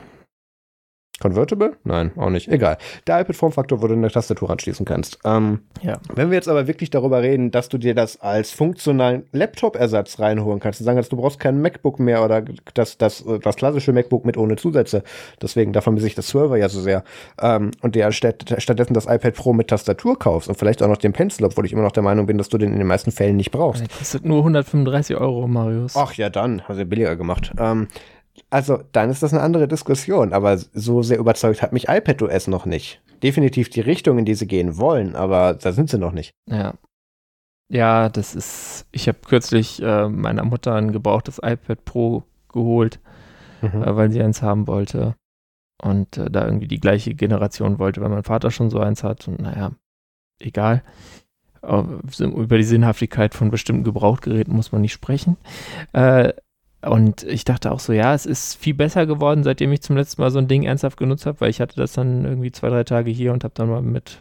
Convertible? 1.23 1.77
Nein, 1.85 2.11
auch 2.17 2.29
nicht. 2.29 2.49
Egal. 2.49 2.77
Der 3.07 3.21
iPad-Formfaktor, 3.21 3.81
wo 3.81 3.87
du 3.87 3.93
eine 3.93 4.11
Tastatur 4.11 4.49
anschließen 4.49 4.85
kannst. 4.85 5.19
Ähm, 5.23 5.59
ja. 5.81 5.97
Wenn 6.13 6.31
wir 6.31 6.35
jetzt 6.35 6.49
aber 6.49 6.67
wirklich 6.67 6.89
darüber 6.89 7.21
reden, 7.21 7.49
dass 7.49 7.69
du 7.69 7.77
dir 7.77 7.95
das 7.95 8.19
als 8.19 8.51
funktionalen 8.51 9.23
Laptop-Ersatz 9.31 10.19
reinholen 10.19 10.59
kannst, 10.59 10.81
und 10.81 10.85
sagen 10.85 10.97
kannst, 10.97 11.13
du 11.13 11.15
brauchst 11.15 11.39
kein 11.39 11.61
MacBook 11.61 11.97
mehr 11.99 12.25
oder 12.25 12.43
das, 12.73 12.97
das, 12.97 13.23
das 13.41 13.55
klassische 13.55 13.93
MacBook 13.93 14.25
mit 14.25 14.35
ohne 14.35 14.57
Zusätze. 14.57 15.01
Deswegen, 15.41 15.71
davon 15.71 15.97
sich 15.97 16.13
das 16.13 16.27
Server 16.27 16.57
ja 16.57 16.67
so 16.67 16.81
sehr. 16.81 17.05
Ähm, 17.41 17.71
und 17.81 17.95
dir 17.95 18.11
statt, 18.11 18.55
stattdessen 18.57 18.93
das 18.93 19.05
iPad 19.05 19.33
Pro 19.33 19.53
mit 19.53 19.69
Tastatur 19.69 20.19
kaufst 20.19 20.49
und 20.49 20.55
vielleicht 20.55 20.83
auch 20.83 20.89
noch 20.89 20.97
den 20.97 21.13
Pencil, 21.13 21.45
obwohl 21.45 21.65
ich 21.65 21.71
immer 21.71 21.83
noch 21.83 21.93
der 21.93 22.03
Meinung 22.03 22.25
bin, 22.25 22.37
dass 22.37 22.49
du 22.49 22.57
den 22.57 22.73
in 22.73 22.79
den 22.79 22.87
meisten 22.87 23.11
Fällen 23.11 23.37
nicht 23.37 23.51
brauchst. 23.51 23.81
Das 23.81 23.97
kostet 23.97 24.25
nur 24.25 24.39
135 24.39 25.15
Euro, 25.15 25.47
Marius. 25.47 25.95
Ach 25.95 26.13
ja, 26.15 26.29
dann. 26.29 26.63
Hast 26.67 26.81
du 26.81 26.85
billiger 26.85 27.15
gemacht. 27.15 27.53
Ähm, 27.57 27.87
also 28.53 28.83
dann 28.91 29.09
ist 29.09 29.23
das 29.23 29.33
eine 29.33 29.41
andere 29.41 29.67
Diskussion, 29.67 30.31
aber 30.31 30.57
so 30.57 31.01
sehr 31.01 31.17
überzeugt 31.17 31.63
hat 31.63 31.73
mich 31.73 31.89
iPadOS 31.89 32.47
noch 32.47 32.67
nicht. 32.67 33.01
Definitiv 33.23 33.69
die 33.69 33.81
Richtung, 33.81 34.19
in 34.19 34.25
die 34.25 34.35
sie 34.35 34.45
gehen 34.45 34.77
wollen, 34.77 35.15
aber 35.15 35.55
da 35.55 35.71
sind 35.71 35.89
sie 35.89 35.97
noch 35.97 36.11
nicht. 36.11 36.35
Ja. 36.47 36.75
Ja, 37.69 38.09
das 38.09 38.35
ist, 38.35 38.85
ich 38.91 39.07
habe 39.07 39.17
kürzlich 39.25 39.81
äh, 39.81 40.07
meiner 40.07 40.43
Mutter 40.43 40.75
ein 40.75 40.91
gebrauchtes 40.91 41.39
iPad 41.41 41.83
Pro 41.83 42.23
geholt, 42.51 42.99
mhm. 43.61 43.81
äh, 43.81 43.95
weil 43.95 44.11
sie 44.11 44.21
eins 44.21 44.43
haben 44.43 44.67
wollte 44.67 45.15
und 45.81 46.17
äh, 46.17 46.29
da 46.29 46.45
irgendwie 46.45 46.67
die 46.67 46.79
gleiche 46.79 47.15
Generation 47.15 47.79
wollte, 47.79 48.01
weil 48.01 48.09
mein 48.09 48.23
Vater 48.23 48.51
schon 48.51 48.69
so 48.69 48.79
eins 48.79 49.03
hat 49.03 49.27
und 49.27 49.41
naja, 49.41 49.71
egal. 50.37 50.83
Über 51.63 52.57
die 52.57 52.63
Sinnhaftigkeit 52.63 53.33
von 53.33 53.49
bestimmten 53.49 53.85
Gebrauchtgeräten 53.85 54.53
muss 54.53 54.71
man 54.73 54.81
nicht 54.81 54.93
sprechen. 54.93 55.37
Äh, 55.93 56.33
und 56.85 57.23
ich 57.23 57.45
dachte 57.45 57.71
auch 57.71 57.79
so, 57.79 57.93
ja, 57.93 58.13
es 58.13 58.25
ist 58.25 58.55
viel 58.55 58.73
besser 58.73 59.05
geworden, 59.05 59.43
seitdem 59.43 59.71
ich 59.71 59.81
zum 59.81 59.95
letzten 59.95 60.21
Mal 60.21 60.31
so 60.31 60.39
ein 60.39 60.47
Ding 60.47 60.63
ernsthaft 60.63 60.97
genutzt 60.97 61.25
habe, 61.25 61.39
weil 61.41 61.49
ich 61.49 61.61
hatte 61.61 61.75
das 61.75 61.93
dann 61.93 62.25
irgendwie 62.25 62.51
zwei, 62.51 62.69
drei 62.69 62.83
Tage 62.83 63.09
hier 63.09 63.31
und 63.31 63.43
habe 63.43 63.53
dann 63.53 63.69
mal 63.69 63.81
mit 63.81 64.19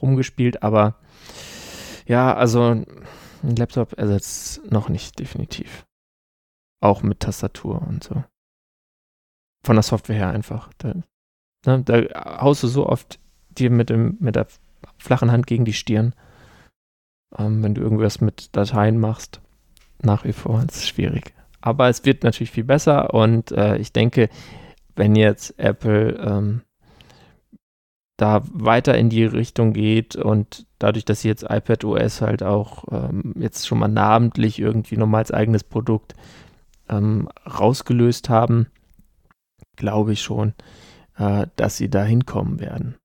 rumgespielt. 0.00 0.62
Aber 0.62 0.96
ja, 2.06 2.34
also 2.34 2.62
ein 2.70 2.86
Laptop 3.56 3.92
ersetzt 3.98 4.70
noch 4.70 4.88
nicht 4.88 5.18
definitiv. 5.18 5.84
Auch 6.80 7.02
mit 7.02 7.20
Tastatur 7.20 7.82
und 7.82 8.04
so. 8.04 8.24
Von 9.64 9.76
der 9.76 9.82
Software 9.82 10.16
her 10.16 10.30
einfach. 10.30 10.72
Da, 10.78 10.94
ne, 11.66 11.82
da 11.82 12.40
haust 12.40 12.62
du 12.62 12.68
so 12.68 12.86
oft 12.86 13.18
dir 13.50 13.70
mit, 13.70 13.90
dem, 13.90 14.16
mit 14.20 14.36
der 14.36 14.46
flachen 14.96 15.30
Hand 15.30 15.46
gegen 15.46 15.64
die 15.64 15.72
Stirn, 15.72 16.14
ähm, 17.36 17.62
wenn 17.62 17.74
du 17.74 17.82
irgendwas 17.82 18.20
mit 18.20 18.56
Dateien 18.56 18.98
machst. 18.98 19.40
Nach 20.00 20.24
wie 20.24 20.32
vor, 20.32 20.62
ist 20.62 20.86
schwierig. 20.86 21.34
Aber 21.60 21.88
es 21.88 22.04
wird 22.04 22.24
natürlich 22.24 22.50
viel 22.50 22.64
besser 22.64 23.14
und 23.14 23.50
äh, 23.52 23.76
ich 23.78 23.92
denke, 23.92 24.28
wenn 24.94 25.16
jetzt 25.16 25.58
Apple 25.58 26.14
ähm, 26.14 26.62
da 28.16 28.42
weiter 28.52 28.98
in 28.98 29.10
die 29.10 29.24
Richtung 29.24 29.72
geht 29.72 30.16
und 30.16 30.66
dadurch, 30.78 31.04
dass 31.04 31.22
sie 31.22 31.28
jetzt 31.28 31.44
iPad 31.44 31.84
OS 31.84 32.20
halt 32.20 32.42
auch 32.42 32.84
ähm, 32.90 33.34
jetzt 33.38 33.66
schon 33.66 33.78
mal 33.78 33.88
namentlich 33.88 34.58
irgendwie 34.58 34.96
nochmal 34.96 35.20
als 35.20 35.30
eigenes 35.30 35.64
Produkt 35.64 36.14
ähm, 36.88 37.28
rausgelöst 37.46 38.28
haben, 38.28 38.66
glaube 39.76 40.12
ich 40.12 40.22
schon, 40.22 40.54
äh, 41.16 41.46
dass 41.56 41.76
sie 41.76 41.88
da 41.88 42.02
hinkommen 42.02 42.60
werden. 42.60 42.96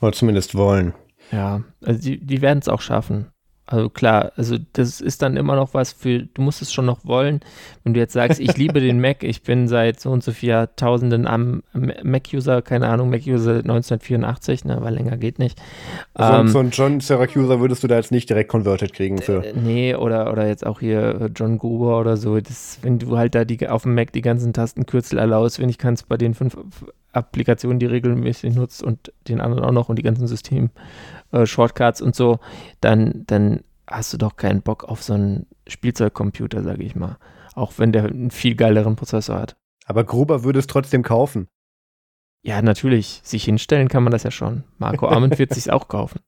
Oder 0.00 0.12
zumindest 0.12 0.56
wollen. 0.56 0.94
Ja, 1.30 1.62
also 1.82 2.00
die, 2.00 2.24
die 2.24 2.42
werden 2.42 2.58
es 2.58 2.68
auch 2.68 2.80
schaffen. 2.80 3.28
Also 3.68 3.90
klar, 3.90 4.30
also 4.36 4.56
das 4.74 5.00
ist 5.00 5.22
dann 5.22 5.36
immer 5.36 5.56
noch 5.56 5.74
was 5.74 5.92
für, 5.92 6.20
du 6.22 6.40
musst 6.40 6.62
es 6.62 6.72
schon 6.72 6.86
noch 6.86 7.04
wollen. 7.04 7.40
Wenn 7.82 7.94
du 7.94 8.00
jetzt 8.00 8.12
sagst, 8.12 8.38
ich 8.38 8.56
liebe 8.56 8.80
den 8.80 9.00
Mac, 9.02 9.24
ich 9.24 9.42
bin 9.42 9.66
seit 9.66 9.98
so 9.98 10.10
und 10.10 10.22
so 10.22 10.30
vielen 10.30 10.50
Jahrtausenden 10.50 11.26
am 11.26 11.64
Mac-User, 11.72 12.62
keine 12.62 12.86
Ahnung, 12.86 13.10
Mac-User 13.10 13.56
1984, 13.56 14.66
ne, 14.66 14.78
weil 14.80 14.94
länger 14.94 15.16
geht 15.16 15.40
nicht. 15.40 15.60
So, 16.16 16.22
ähm, 16.22 16.46
so 16.46 16.60
ein 16.60 16.70
John 16.70 17.00
Syracuse 17.00 17.58
würdest 17.58 17.82
du 17.82 17.88
da 17.88 17.96
jetzt 17.96 18.12
nicht 18.12 18.30
direkt 18.30 18.50
converted 18.50 18.92
kriegen 18.92 19.18
für. 19.18 19.44
Äh, 19.44 19.54
nee, 19.56 19.96
oder, 19.96 20.30
oder 20.30 20.46
jetzt 20.46 20.64
auch 20.64 20.78
hier 20.78 21.20
äh, 21.20 21.30
John 21.34 21.58
Gruber 21.58 21.98
oder 21.98 22.16
so. 22.16 22.38
Das, 22.38 22.78
wenn 22.82 23.00
du 23.00 23.18
halt 23.18 23.34
da 23.34 23.44
die, 23.44 23.68
auf 23.68 23.82
dem 23.82 23.96
Mac 23.96 24.12
die 24.12 24.22
ganzen 24.22 24.52
Tastenkürzel 24.52 25.18
erlaubst, 25.18 25.58
wenn 25.58 25.68
ich 25.68 25.78
kann 25.78 25.94
es 25.94 26.04
bei 26.04 26.16
den 26.16 26.34
fünf 26.34 26.56
Applikationen, 27.16 27.78
die 27.78 27.86
regelmäßig 27.86 28.54
nutzt 28.54 28.82
und 28.82 29.12
den 29.26 29.40
anderen 29.40 29.64
auch 29.64 29.72
noch 29.72 29.88
und 29.88 29.96
die 29.96 30.02
ganzen 30.02 30.26
System 30.26 30.70
äh, 31.32 31.46
Shortcuts 31.46 32.00
und 32.00 32.14
so, 32.14 32.38
dann, 32.80 33.24
dann 33.26 33.60
hast 33.86 34.12
du 34.12 34.16
doch 34.16 34.36
keinen 34.36 34.62
Bock 34.62 34.84
auf 34.84 35.02
so 35.02 35.14
einen 35.14 35.46
Spielzeugcomputer, 35.66 36.62
sage 36.62 36.82
ich 36.82 36.96
mal. 36.96 37.18
Auch 37.54 37.72
wenn 37.76 37.92
der 37.92 38.04
einen 38.04 38.30
viel 38.30 38.54
geileren 38.54 38.96
Prozessor 38.96 39.38
hat. 39.38 39.56
Aber 39.86 40.04
Gruber 40.04 40.44
würde 40.44 40.58
es 40.58 40.66
trotzdem 40.66 41.02
kaufen. 41.02 41.48
Ja, 42.42 42.62
natürlich. 42.62 43.20
Sich 43.24 43.44
hinstellen 43.44 43.88
kann 43.88 44.02
man 44.02 44.12
das 44.12 44.22
ja 44.22 44.30
schon. 44.30 44.64
Marco 44.78 45.08
Arment 45.08 45.38
wird 45.38 45.54
sich 45.54 45.72
auch 45.72 45.88
kaufen. 45.88 46.20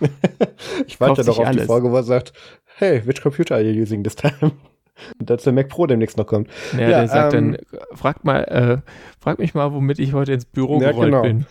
ich 0.86 1.00
warte 1.00 1.24
doch 1.24 1.38
auf 1.38 1.46
alles. 1.46 1.62
die 1.62 1.66
Folge, 1.66 1.90
wo 1.90 1.96
er 1.96 2.02
sagt, 2.02 2.32
hey, 2.76 3.06
which 3.06 3.22
computer 3.22 3.56
are 3.56 3.64
you 3.64 3.82
using 3.82 4.04
this 4.04 4.16
time? 4.16 4.52
Und 5.18 5.28
dass 5.28 5.42
der 5.42 5.52
Mac 5.52 5.68
Pro 5.68 5.86
demnächst 5.86 6.16
noch 6.16 6.26
kommt. 6.26 6.48
Ja, 6.72 6.80
ja 6.80 6.88
der 7.00 7.08
sagt 7.08 7.34
ähm, 7.34 7.52
dann, 7.52 7.96
frag 7.96 8.24
mal, 8.24 8.44
äh, 8.44 8.90
frag 9.20 9.38
mich 9.38 9.52
mal, 9.52 9.72
womit 9.72 9.98
ich 9.98 10.14
heute 10.14 10.32
ins 10.32 10.46
Büro 10.46 10.80
ja, 10.80 10.92
gerollt 10.92 11.10
genau. 11.10 11.22
bin. 11.22 11.46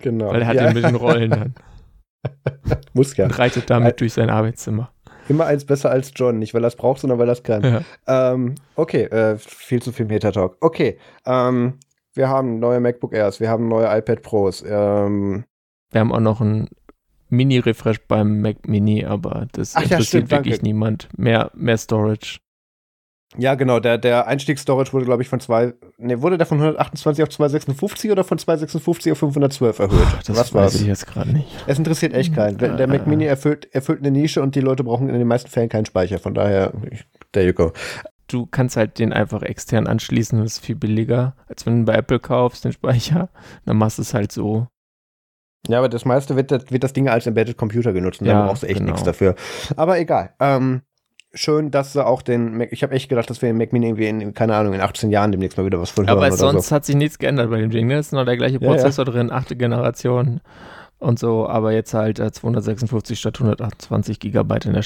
Genau. 0.00 0.28
Weil 0.28 0.42
er 0.42 0.46
hat 0.46 0.54
ja. 0.54 0.66
den 0.66 0.74
mit 0.74 0.84
den 0.84 0.94
Rollen 0.94 1.30
dann. 1.30 1.54
Muss 2.92 3.16
ja. 3.16 3.26
Reitet 3.26 3.70
damit 3.70 4.00
durch 4.00 4.12
sein 4.12 4.30
Arbeitszimmer. 4.30 4.90
Immer 5.28 5.46
eins 5.46 5.64
besser 5.64 5.90
als 5.90 6.12
John, 6.14 6.38
nicht 6.38 6.52
weil 6.52 6.64
er 6.64 6.68
es 6.68 6.76
braucht, 6.76 7.00
sondern 7.00 7.18
weil 7.18 7.28
er 7.28 7.32
es 7.32 7.42
kann. 7.42 7.62
Ja. 7.62 8.32
Ähm, 8.32 8.56
okay, 8.76 9.04
äh, 9.04 9.38
viel 9.38 9.80
zu 9.80 9.90
viel 9.92 10.06
Meta-Talk. 10.06 10.58
Okay, 10.60 10.98
ähm, 11.24 11.78
wir 12.12 12.28
haben 12.28 12.58
neue 12.58 12.80
MacBook 12.80 13.14
Airs, 13.14 13.40
wir 13.40 13.48
haben 13.48 13.68
neue 13.68 13.86
iPad 13.86 14.22
Pros. 14.22 14.62
Ähm, 14.66 15.44
wir 15.90 16.00
haben 16.00 16.12
auch 16.12 16.20
noch 16.20 16.40
ein 16.40 16.68
Mini-Refresh 17.30 18.06
beim 18.06 18.40
Mac 18.40 18.68
Mini, 18.68 19.04
aber 19.04 19.46
das 19.52 19.74
Ach, 19.74 19.82
interessiert 19.82 20.00
ja, 20.00 20.06
stimmt, 20.06 20.30
wirklich 20.30 20.54
danke. 20.56 20.66
niemand. 20.66 21.08
Mehr, 21.16 21.50
mehr 21.54 21.78
Storage. 21.78 22.38
Ja, 23.36 23.54
genau, 23.56 23.80
der, 23.80 23.98
der 23.98 24.26
Einstiegsstorage 24.26 24.92
wurde, 24.92 25.04
glaube 25.04 25.22
ich, 25.22 25.28
von 25.28 25.40
zwei, 25.40 25.74
ne, 25.98 26.22
wurde 26.22 26.38
der 26.38 26.46
von 26.46 26.58
128 26.58 27.22
auf 27.22 27.28
256 27.30 28.10
oder 28.10 28.22
von 28.22 28.38
256 28.38 29.12
auf 29.12 29.18
512 29.18 29.78
erhöht? 29.78 29.98
Ach, 30.06 30.22
das 30.22 30.36
Was 30.36 30.54
weiß 30.54 30.74
ich 30.76 30.86
jetzt 30.86 31.06
gerade 31.06 31.32
nicht. 31.32 31.48
Es 31.66 31.78
interessiert 31.78 32.14
echt 32.14 32.34
keinen. 32.34 32.58
Der, 32.58 32.76
der 32.76 32.86
Mac 32.86 33.06
Mini 33.06 33.24
erfüllt, 33.24 33.68
erfüllt 33.74 34.00
eine 34.00 34.10
Nische 34.10 34.40
und 34.40 34.54
die 34.54 34.60
Leute 34.60 34.84
brauchen 34.84 35.08
in 35.08 35.18
den 35.18 35.26
meisten 35.26 35.50
Fällen 35.50 35.68
keinen 35.68 35.86
Speicher. 35.86 36.18
Von 36.18 36.34
daher, 36.34 36.72
there 37.32 37.46
you 37.46 37.52
go. 37.52 37.72
Du 38.28 38.46
kannst 38.46 38.76
halt 38.76 38.98
den 38.98 39.12
einfach 39.12 39.42
extern 39.42 39.86
anschließen, 39.86 40.38
das 40.40 40.54
ist 40.54 40.64
viel 40.64 40.76
billiger, 40.76 41.36
als 41.46 41.66
wenn 41.66 41.80
du 41.80 41.84
bei 41.84 41.94
Apple 41.94 42.20
kaufst, 42.20 42.64
den 42.64 42.72
Speicher. 42.72 43.28
Dann 43.66 43.76
machst 43.76 43.98
du 43.98 44.02
es 44.02 44.14
halt 44.14 44.32
so. 44.32 44.68
Ja, 45.66 45.78
aber 45.78 45.88
das 45.88 46.04
meiste 46.04 46.36
wird 46.36 46.50
das, 46.50 46.70
wird 46.70 46.84
das 46.84 46.92
Ding 46.92 47.08
als 47.08 47.26
Embedded 47.26 47.56
Computer 47.56 47.92
genutzt 47.92 48.20
und 48.20 48.26
ja, 48.26 48.34
da 48.34 48.46
brauchst 48.46 48.62
du 48.62 48.66
echt 48.66 48.78
genau. 48.78 48.92
nichts 48.92 49.04
dafür. 49.04 49.34
Aber 49.76 49.98
egal. 49.98 50.34
Ähm, 50.38 50.82
schön, 51.34 51.70
dass 51.70 51.92
sie 51.92 52.04
auch 52.04 52.22
den 52.22 52.56
Mac, 52.56 52.72
ich 52.72 52.82
habe 52.82 52.94
echt 52.94 53.08
gedacht, 53.08 53.28
dass 53.28 53.42
wir 53.42 53.48
den 53.48 53.58
Mac 53.58 53.72
Mini 53.72 53.86
irgendwie 53.86 54.06
in, 54.06 54.34
keine 54.34 54.54
Ahnung, 54.54 54.74
in 54.74 54.80
18 54.80 55.10
Jahren 55.10 55.32
demnächst 55.32 55.58
mal 55.58 55.66
wieder 55.66 55.80
was 55.80 55.90
von 55.90 56.06
hören 56.06 56.16
Aber 56.16 56.32
sonst 56.32 56.68
so. 56.68 56.76
hat 56.76 56.84
sich 56.84 56.96
nichts 56.96 57.18
geändert 57.18 57.50
bei 57.50 57.60
dem 57.60 57.70
Ding, 57.70 57.86
ne? 57.86 57.94
Es 57.94 58.06
ist 58.06 58.12
noch 58.12 58.24
der 58.24 58.36
gleiche 58.36 58.60
Prozessor 58.60 59.04
ja, 59.04 59.12
ja. 59.12 59.18
drin, 59.18 59.32
achte 59.32 59.56
Generation 59.56 60.40
und 60.98 61.18
so, 61.18 61.48
aber 61.48 61.72
jetzt 61.72 61.94
halt 61.94 62.18
256 62.18 63.18
statt 63.18 63.36
128 63.36 64.20
Gigabyte 64.20 64.66
in 64.66 64.72
der 64.72 64.82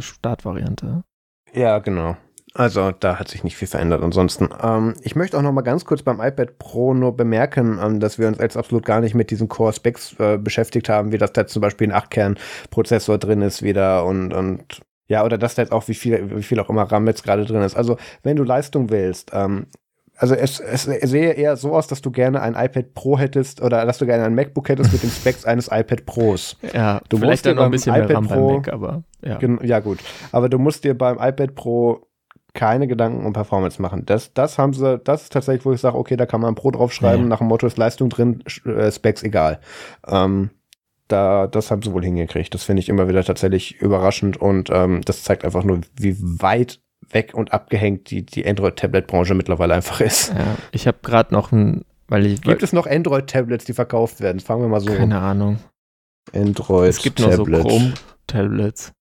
Startvariante. 0.00 1.04
Ja, 1.52 1.78
genau. 1.78 2.16
Also 2.54 2.90
da 2.90 3.18
hat 3.18 3.28
sich 3.28 3.44
nicht 3.44 3.56
viel 3.56 3.68
verändert. 3.68 4.02
Ansonsten, 4.02 4.50
ähm, 4.62 4.94
ich 5.00 5.16
möchte 5.16 5.38
auch 5.38 5.42
noch 5.42 5.52
mal 5.52 5.62
ganz 5.62 5.86
kurz 5.86 6.02
beim 6.02 6.20
iPad 6.20 6.58
Pro 6.58 6.92
nur 6.92 7.16
bemerken, 7.16 7.78
ähm, 7.82 7.98
dass 7.98 8.18
wir 8.18 8.28
uns 8.28 8.38
jetzt 8.38 8.58
absolut 8.58 8.84
gar 8.84 9.00
nicht 9.00 9.14
mit 9.14 9.30
diesen 9.30 9.48
Core 9.48 9.72
Specs 9.72 10.14
äh, 10.18 10.36
beschäftigt 10.36 10.90
haben, 10.90 11.12
wie 11.12 11.18
das 11.18 11.32
da 11.32 11.46
zum 11.46 11.62
Beispiel 11.62 11.90
ein 11.90 11.98
8-Kern-Prozessor 11.98 13.16
drin 13.16 13.40
ist 13.40 13.62
wieder 13.62 14.04
und, 14.04 14.34
und 14.34 14.82
Ja, 15.12 15.26
oder 15.26 15.36
dass 15.36 15.54
da 15.54 15.60
jetzt 15.60 15.72
auch, 15.72 15.88
wie 15.88 15.94
viel, 15.94 16.38
wie 16.38 16.42
viel 16.42 16.58
auch 16.58 16.70
immer 16.70 16.84
RAM 16.84 17.06
jetzt 17.06 17.22
gerade 17.22 17.44
drin 17.44 17.60
ist. 17.60 17.76
Also, 17.76 17.98
wenn 18.22 18.34
du 18.34 18.44
Leistung 18.44 18.88
willst, 18.88 19.30
ähm, 19.34 19.66
also 20.16 20.34
es, 20.34 20.58
es 20.58 20.84
sehe 20.84 21.32
eher 21.32 21.56
so 21.56 21.74
aus, 21.74 21.86
dass 21.86 22.00
du 22.00 22.10
gerne 22.10 22.40
ein 22.40 22.54
iPad 22.54 22.94
Pro 22.94 23.18
hättest 23.18 23.60
oder 23.60 23.84
dass 23.84 23.98
du 23.98 24.06
gerne 24.06 24.24
ein 24.24 24.34
MacBook 24.34 24.70
hättest 24.70 24.90
mit 24.90 25.02
den 25.02 25.10
Specs 25.10 25.44
eines 25.44 25.68
iPad 25.70 26.06
Pros. 26.06 26.56
Ja, 26.72 27.02
du 27.10 27.18
vielleicht 27.18 27.44
dann 27.44 27.56
noch 27.56 27.64
ein 27.64 27.70
bisschen 27.70 27.94
iPad 27.94 28.08
mehr 28.08 28.16
RAM 28.16 28.28
Pro, 28.28 28.46
beim 28.46 28.56
Mac, 28.56 28.72
aber 28.72 29.02
ja. 29.20 29.38
Ja, 29.62 29.80
gut. 29.80 29.98
Aber 30.30 30.48
du 30.48 30.58
musst 30.58 30.84
dir 30.84 30.96
beim 30.96 31.18
iPad 31.18 31.54
Pro 31.54 32.06
keine 32.54 32.88
Gedanken 32.88 33.26
um 33.26 33.34
Performance 33.34 33.82
machen. 33.82 34.06
Das, 34.06 34.32
das 34.32 34.56
haben 34.56 34.72
sie, 34.72 34.98
das 34.98 35.24
ist 35.24 35.32
tatsächlich, 35.34 35.66
wo 35.66 35.72
ich 35.74 35.80
sage, 35.82 35.98
okay, 35.98 36.16
da 36.16 36.24
kann 36.24 36.40
man 36.40 36.52
ein 36.52 36.54
Pro 36.54 36.70
draufschreiben, 36.70 37.24
ja. 37.24 37.28
nach 37.28 37.38
dem 37.38 37.48
Motto 37.48 37.66
ist 37.66 37.76
Leistung 37.76 38.08
drin, 38.08 38.42
äh, 38.64 38.90
Specs 38.90 39.22
egal. 39.22 39.60
Ähm, 40.06 40.48
da, 41.12 41.46
das 41.46 41.70
haben 41.70 41.82
sie 41.82 41.92
wohl 41.92 42.02
hingekriegt. 42.02 42.52
Das 42.54 42.64
finde 42.64 42.80
ich 42.80 42.88
immer 42.88 43.08
wieder 43.08 43.22
tatsächlich 43.22 43.80
überraschend 43.80 44.36
und 44.36 44.70
ähm, 44.70 45.02
das 45.04 45.22
zeigt 45.22 45.44
einfach 45.44 45.64
nur, 45.64 45.80
wie 45.94 46.16
weit 46.20 46.80
weg 47.10 47.32
und 47.34 47.52
abgehängt 47.52 48.10
die, 48.10 48.24
die 48.24 48.46
Android-Tablet-Branche 48.46 49.34
mittlerweile 49.34 49.74
einfach 49.74 50.00
ist. 50.00 50.30
Ja, 50.30 50.56
ich 50.72 50.86
habe 50.86 50.98
gerade 51.02 51.32
noch 51.34 51.52
ein, 51.52 51.84
weil 52.08 52.26
ich. 52.26 52.40
Gibt 52.40 52.62
es 52.62 52.72
noch 52.72 52.86
Android-Tablets, 52.86 53.64
die 53.64 53.74
verkauft 53.74 54.20
werden? 54.20 54.40
Fangen 54.40 54.62
wir 54.62 54.68
mal 54.68 54.80
so 54.80 54.92
Keine 54.92 55.20
Ahnung. 55.20 55.58
Android-Tablet. 56.32 56.88
Es 56.88 57.02
gibt 57.02 57.20
noch 57.20 57.32
so 57.32 57.44
Chrome-Tablets. 57.44 58.92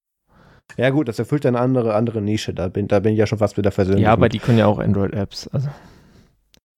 Ja, 0.77 0.89
gut, 0.89 1.07
das 1.07 1.19
erfüllt 1.19 1.45
eine 1.45 1.59
andere, 1.59 1.95
andere 1.95 2.21
Nische. 2.21 2.53
Da 2.53 2.67
bin, 2.67 2.87
da 2.87 2.99
bin 2.99 3.13
ich 3.13 3.19
ja 3.19 3.27
schon 3.27 3.37
fast 3.37 3.57
wieder 3.57 3.71
versöhnt. 3.71 3.99
Ja, 3.99 4.11
aber 4.13 4.29
die 4.29 4.39
können 4.39 4.57
ja 4.57 4.67
auch 4.67 4.79
Android-Apps. 4.79 5.47
Also. 5.49 5.69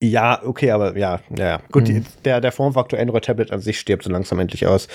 Ja, 0.04 0.42
okay, 0.44 0.72
aber 0.72 0.98
ja, 0.98 1.22
ja. 1.30 1.62
Gut, 1.72 1.88
hm. 1.88 2.04
die, 2.04 2.04
der, 2.26 2.42
der 2.42 2.52
Formfaktor 2.52 3.00
Android-Tablet 3.00 3.52
an 3.52 3.62
sich 3.62 3.80
stirbt 3.80 4.04
so 4.04 4.12
langsam 4.12 4.38
endlich 4.40 4.68
aus. 4.68 4.90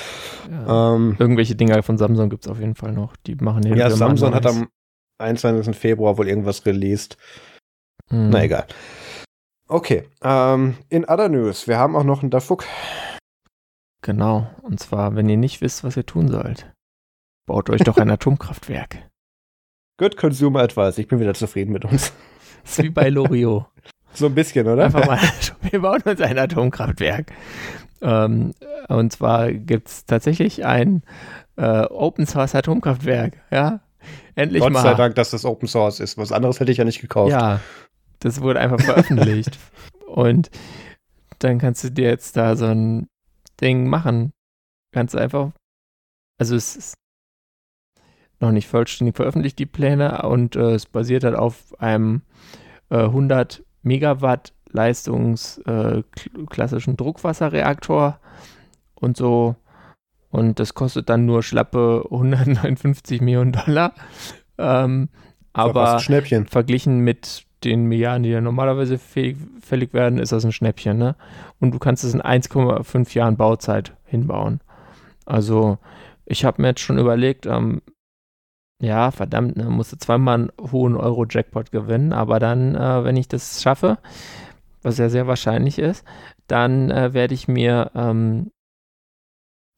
Ja. 0.51 0.95
Ähm, 0.95 1.17
Irgendwelche 1.19 1.55
Dinger 1.55 1.83
von 1.83 1.97
Samsung 1.97 2.29
gibt 2.29 2.45
es 2.45 2.51
auf 2.51 2.61
jeden 2.61 2.75
Fall 2.75 2.93
noch. 2.93 3.17
Die 3.27 3.35
machen 3.37 3.65
hier 3.65 3.75
Ja, 3.75 3.89
Samsung 3.89 4.35
hat 4.35 4.45
am 4.45 4.69
21. 5.19 5.75
Februar 5.75 6.19
wohl 6.19 6.29
irgendwas 6.29 6.67
released. 6.67 7.17
Hm. 8.11 8.29
Na 8.29 8.45
egal. 8.45 8.67
Okay, 9.67 10.05
ähm, 10.23 10.77
in 10.91 11.07
other 11.07 11.31
news, 11.31 11.67
wir 11.67 11.79
haben 11.79 11.97
auch 11.97 12.05
noch 12.05 12.21
einen 12.21 12.31
Dafuk. 12.31 12.65
Genau, 14.03 14.51
und 14.63 14.79
zwar, 14.79 15.17
wenn 15.17 15.29
ihr 15.29 15.39
nicht 15.39 15.63
wisst, 15.63 15.85
was 15.85 15.97
ihr 15.97 16.05
tun 16.07 16.29
sollt. 16.29 16.71
Baut 17.47 17.71
euch 17.71 17.83
doch 17.83 17.97
ein 17.97 18.11
Atomkraftwerk. 18.11 19.09
Good 19.99 20.19
Consumer 20.19 20.61
Advice. 20.61 20.99
Ich 20.99 21.09
bin 21.09 21.19
wieder 21.19 21.35
zufrieden 21.35 21.73
mit 21.73 21.85
uns. 21.85 22.13
Das 22.65 22.79
ist 22.81 22.85
wie 22.85 22.91
bei 22.91 23.09
Loriot. 23.09 23.65
So 24.15 24.27
ein 24.27 24.35
bisschen, 24.35 24.67
oder? 24.67 24.85
Einfach 24.85 25.07
mal, 25.07 25.19
wir 25.71 25.81
bauen 25.81 26.03
uns 26.03 26.21
ein 26.21 26.39
Atomkraftwerk. 26.39 27.33
Ähm, 28.01 28.53
und 28.89 29.13
zwar 29.13 29.53
gibt 29.53 29.89
es 29.89 30.07
tatsächlich 30.07 30.65
ein 30.65 31.03
äh, 31.57 31.83
Open 31.85 32.27
Source 32.27 32.55
Atomkraftwerk. 32.55 33.35
Ja, 33.51 33.81
endlich 34.35 34.63
Gott 34.63 34.73
mal. 34.73 34.83
Gott 34.83 34.91
sei 34.93 34.97
Dank, 34.97 35.15
dass 35.17 35.31
das 35.31 35.45
Open 35.45 35.69
Source 35.69 36.01
ist. 36.01 36.17
Was 36.17 36.33
anderes 36.33 36.61
hätte 36.61 36.73
ich 36.73 36.79
ja 36.79 36.85
nicht 36.85 37.01
gekauft. 37.01 37.33
Ja, 37.33 37.61
das 38.21 38.41
wurde 38.41 38.61
einfach 38.61 38.81
veröffentlicht. 38.81 39.59
und 40.07 40.51
dann 41.39 41.59
kannst 41.59 41.85
du 41.85 41.91
dir 41.91 42.09
jetzt 42.09 42.37
da 42.37 42.57
so 42.57 42.67
ein 42.67 43.09
Ding 43.61 43.89
machen. 43.89 44.33
Kannst 44.93 45.15
du 45.15 45.19
einfach. 45.19 45.53
Also 46.39 46.55
es 46.55 46.77
ist 46.77 46.95
noch 48.41 48.53
nicht 48.53 48.69
vollständig 48.69 49.17
veröffentlicht, 49.17 49.59
die 49.59 49.67
Pläne, 49.67 50.23
und 50.23 50.55
äh, 50.55 50.75
es 50.75 50.87
basiert 50.87 51.25
halt 51.25 51.35
auf 51.35 51.75
einem 51.81 52.23
äh, 52.91 52.99
100 52.99 53.65
Megawatt 53.83 54.53
Leistungs 54.71 55.59
äh, 55.59 56.03
Druckwasserreaktor 56.97 58.21
und 58.95 59.17
so. 59.17 59.57
Und 60.31 60.61
das 60.61 60.75
kostet 60.75 61.09
dann 61.09 61.25
nur 61.25 61.43
schlappe 61.43 62.05
159 62.11 63.21
Millionen 63.21 63.53
Dollar. 63.53 63.95
Ähm, 64.59 65.09
aber 65.53 66.01
verglichen 66.01 67.01
mit 67.01 67.45
den 67.65 67.87
Milliarden, 67.87 68.23
die 68.23 68.29
ja 68.29 68.41
normalerweise 68.41 68.99
fällig 68.99 69.93
werden, 69.93 70.19
ist 70.19 70.33
das 70.33 70.45
ein 70.45 70.53
Schnäppchen. 70.53 70.99
Ne? 70.99 71.17
Und 71.59 71.73
du 71.73 71.79
kannst 71.79 72.05
es 72.05 72.15
in 72.15 72.23
1,5 72.23 73.15
Jahren 73.15 73.37
Bauzeit 73.37 73.95
hinbauen. 74.05 74.61
Also 75.27 75.79
ich 76.25 76.45
habe 76.45 76.63
mir 76.63 76.69
jetzt 76.69 76.81
schon 76.81 76.99
überlegt, 76.99 77.47
ähm, 77.47 77.83
ja, 78.81 79.11
verdammt, 79.11 79.57
ne, 79.57 79.65
musste 79.65 79.99
zweimal 79.99 80.35
einen 80.35 80.53
hohen 80.71 80.97
Euro-Jackpot 80.97 81.73
gewinnen, 81.73 82.13
aber 82.13 82.39
dann, 82.39 82.75
äh, 82.75 83.05
wenn 83.05 83.17
ich 83.17 83.29
das 83.29 83.63
schaffe, 83.63 83.99
was 84.83 84.99
ja 84.99 85.09
sehr 85.09 85.27
wahrscheinlich 85.27 85.79
ist, 85.79 86.05
dann 86.47 86.91
äh, 86.91 87.13
werde 87.13 87.35
ich 87.35 87.49
mir 87.49 87.91
ähm, 87.95 88.51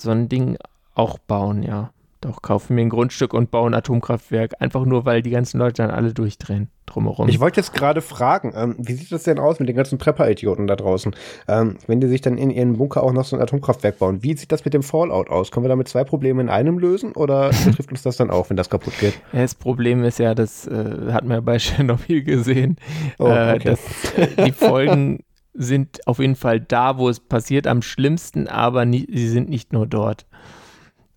so 0.01 0.11
ein 0.11 0.29
Ding 0.29 0.59
auch 0.95 1.19
bauen, 1.19 1.63
ja. 1.63 1.93
Doch, 2.23 2.43
kaufe 2.43 2.75
mir 2.75 2.83
ein 2.83 2.91
Grundstück 2.91 3.33
und 3.33 3.51
baue 3.51 3.71
ein 3.71 3.75
Atomkraftwerk. 3.75 4.61
Einfach 4.61 4.85
nur, 4.85 5.07
weil 5.07 5.23
die 5.23 5.31
ganzen 5.31 5.59
Leute 5.59 5.83
dann 5.83 5.91
alle 5.91 6.13
durchdrehen 6.13 6.69
drumherum. 6.85 7.29
Ich 7.29 7.41
wollte 7.41 7.61
jetzt 7.61 7.73
gerade 7.73 8.03
fragen, 8.03 8.53
ähm, 8.55 8.77
wie 8.79 8.93
sieht 8.93 9.11
das 9.11 9.23
denn 9.23 9.39
aus 9.39 9.59
mit 9.59 9.71
den 9.71 9.77
ganzen 9.77 9.97
Prepper-Idioten 9.97 10.67
da 10.67 10.77
draußen? 10.77 11.17
Ähm, 11.49 11.79
wenn 11.87 12.01
die 12.01 12.09
sich 12.09 12.21
dann 12.21 12.37
in 12.37 12.51
ihren 12.51 12.77
Bunker 12.77 13.03
auch 13.03 13.13
noch 13.13 13.25
so 13.25 13.37
ein 13.37 13.43
Atomkraftwerk 13.43 13.99
bauen, 13.99 14.23
wie 14.23 14.37
sieht 14.37 14.53
das 14.53 14.67
mit 14.67 14.75
dem 14.75 14.83
Fallout 14.83 15.31
aus? 15.31 15.51
Können 15.51 15.65
wir 15.65 15.71
damit 15.71 15.89
zwei 15.89 16.05
Probleme 16.05 16.43
in 16.43 16.51
einem 16.51 16.79
lösen 16.79 17.13
oder 17.13 17.49
betrifft 17.65 17.91
uns 17.91 18.03
das 18.03 18.19
dann 18.19 18.31
auch, 18.31 18.51
wenn 18.51 18.57
das 18.59 18.69
kaputt 18.69 18.99
geht? 19.01 19.15
Ja, 19.33 19.41
das 19.41 19.55
Problem 19.55 20.05
ist 20.05 20.19
ja, 20.19 20.35
das 20.35 20.67
äh, 20.67 21.13
hat 21.13 21.25
man 21.25 21.37
ja 21.37 21.41
bei 21.41 21.57
Tschernobyl 21.59 22.23
gesehen, 22.23 22.77
oh, 23.19 23.29
äh, 23.29 23.55
okay. 23.55 23.61
dass 23.65 24.15
äh, 24.15 24.45
die 24.45 24.53
Folgen 24.53 25.21
sind 25.55 26.07
auf 26.07 26.19
jeden 26.19 26.37
Fall 26.37 26.61
da, 26.61 26.99
wo 26.99 27.09
es 27.09 27.19
passiert, 27.19 27.67
am 27.67 27.81
schlimmsten, 27.81 28.47
aber 28.47 28.85
nie, 28.85 29.07
sie 29.11 29.29
sind 29.29 29.49
nicht 29.49 29.73
nur 29.73 29.87
dort. 29.87 30.27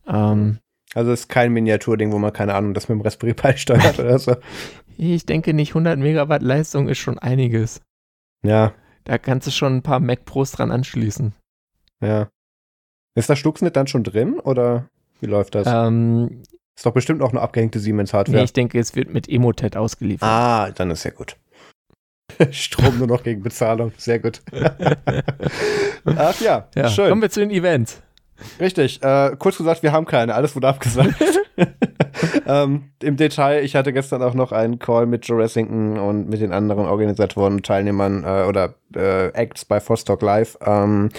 Ähm, 0.07 0.59
also 0.94 1.11
es 1.11 1.22
ist 1.22 1.30
kein 1.30 1.52
Miniaturding, 1.53 2.11
wo 2.11 2.20
man 2.20 2.34
keine 2.34 2.56
Ahnung, 2.56 2.74
das 2.74 2.90
mit 2.90 2.98
dem 2.98 3.02
Raspberry 3.02 3.34
Pi 3.34 3.57
steuert 3.57 3.99
oder 3.99 4.20
so. 4.20 4.36
Ich 4.98 5.26
denke 5.26 5.53
nicht, 5.53 5.72
100 5.72 5.98
Megawatt 5.98 6.41
Leistung 6.41 6.88
ist 6.88 6.99
schon 6.99 7.18
einiges. 7.18 7.82
Ja. 8.45 8.74
Da 9.06 9.18
kannst 9.18 9.48
du 9.48 9.52
schon 9.52 9.78
ein 9.78 9.82
paar 9.82 9.99
Mac 9.99 10.26
Pros 10.26 10.52
dran 10.52 10.72
anschließen. 10.72 11.34
Ja. 12.02 12.30
Ist 13.15 13.30
das 13.30 13.40
Stuxnet 13.40 13.76
dann 13.76 13.88
schon 13.88 14.03
drin 14.03 14.40
oder 14.40 14.88
wie 15.20 15.28
läuft 15.28 15.56
das? 15.56 15.68
Ähm, 15.68 16.44
ist 16.76 16.86
doch 16.86 16.94
bestimmt 16.94 17.22
auch 17.22 17.32
eine 17.32 17.41
abgehängte 17.41 17.80
Siemens-Hardware. 17.80 18.38
Nee, 18.38 18.44
ich 18.44 18.53
denke, 18.53 18.80
es 18.80 18.95
wird 18.95 19.14
mit 19.14 19.30
Emotet 19.30 19.78
ausgeliefert. 19.78 20.28
Ah, 20.28 20.72
dann 20.72 20.91
ist 20.91 21.03
ja 21.03 21.11
gut. 21.11 21.38
Strom 22.52 22.98
nur 22.98 23.07
noch 23.07 23.24
gegen 23.24 23.44
Bezahlung. 23.44 23.91
Sehr 23.98 24.20
gut. 24.20 24.41
Ach 26.06 26.40
ja, 26.41 26.68
ja, 26.76 26.90
schön. 26.90 27.10
Kommen 27.10 27.22
wir 27.22 27.30
zu 27.30 27.41
den 27.41 27.52
Events. 27.52 28.02
Richtig. 28.60 29.02
Äh, 29.02 29.36
kurz 29.38 29.57
gesagt, 29.57 29.84
wir 29.84 29.91
haben 29.91 30.06
keine. 30.06 30.36
Alles 30.36 30.56
wurde 30.56 30.68
abgesagt. 30.68 31.14
ähm, 32.48 32.91
Im 33.02 33.18
Detail, 33.18 33.64
ich 33.64 33.76
hatte 33.76 33.94
gestern 33.94 34.22
auch 34.22 34.34
noch 34.34 34.52
einen 34.52 34.80
Call 34.80 35.06
mit 35.06 35.28
Joe 35.28 35.41
Ressington 35.41 35.98
und 35.98 36.30
mit 36.30 36.41
den 36.41 36.52
anderen 36.52 36.86
Organisatoren 36.86 37.53
und 37.53 37.65
Teilnehmern 37.65 38.24
äh, 38.24 38.45
oder 38.48 38.76
äh, 38.95 39.28
Acts 39.30 39.65
bei 39.65 39.80
Fostock 39.80 40.22
Live. 40.22 40.57
Ähm, 40.65 41.10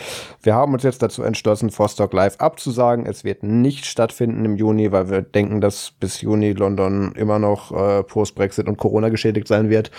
wir 0.43 0.55
haben 0.55 0.73
uns 0.73 0.83
jetzt 0.83 1.03
dazu 1.03 1.23
entschlossen, 1.23 1.71
Fostock 1.71 2.13
Live 2.13 2.37
abzusagen. 2.39 3.07
Es 3.07 3.25
wird 3.25 3.43
nicht 3.43 3.87
stattfinden 3.87 4.45
im 4.45 4.57
Juni, 4.57 4.93
weil 4.93 5.11
wir 5.11 5.23
denken, 5.23 5.61
dass 5.61 5.93
bis 5.93 6.21
Juni 6.21 6.53
London 6.53 7.13
immer 7.17 7.39
noch 7.39 7.73
äh, 7.73 8.03
Post-Brexit 8.03 8.69
und 8.69 8.77
Corona 8.77 9.09
geschädigt 9.09 9.49
sein 9.49 9.71
wird. 9.71 9.91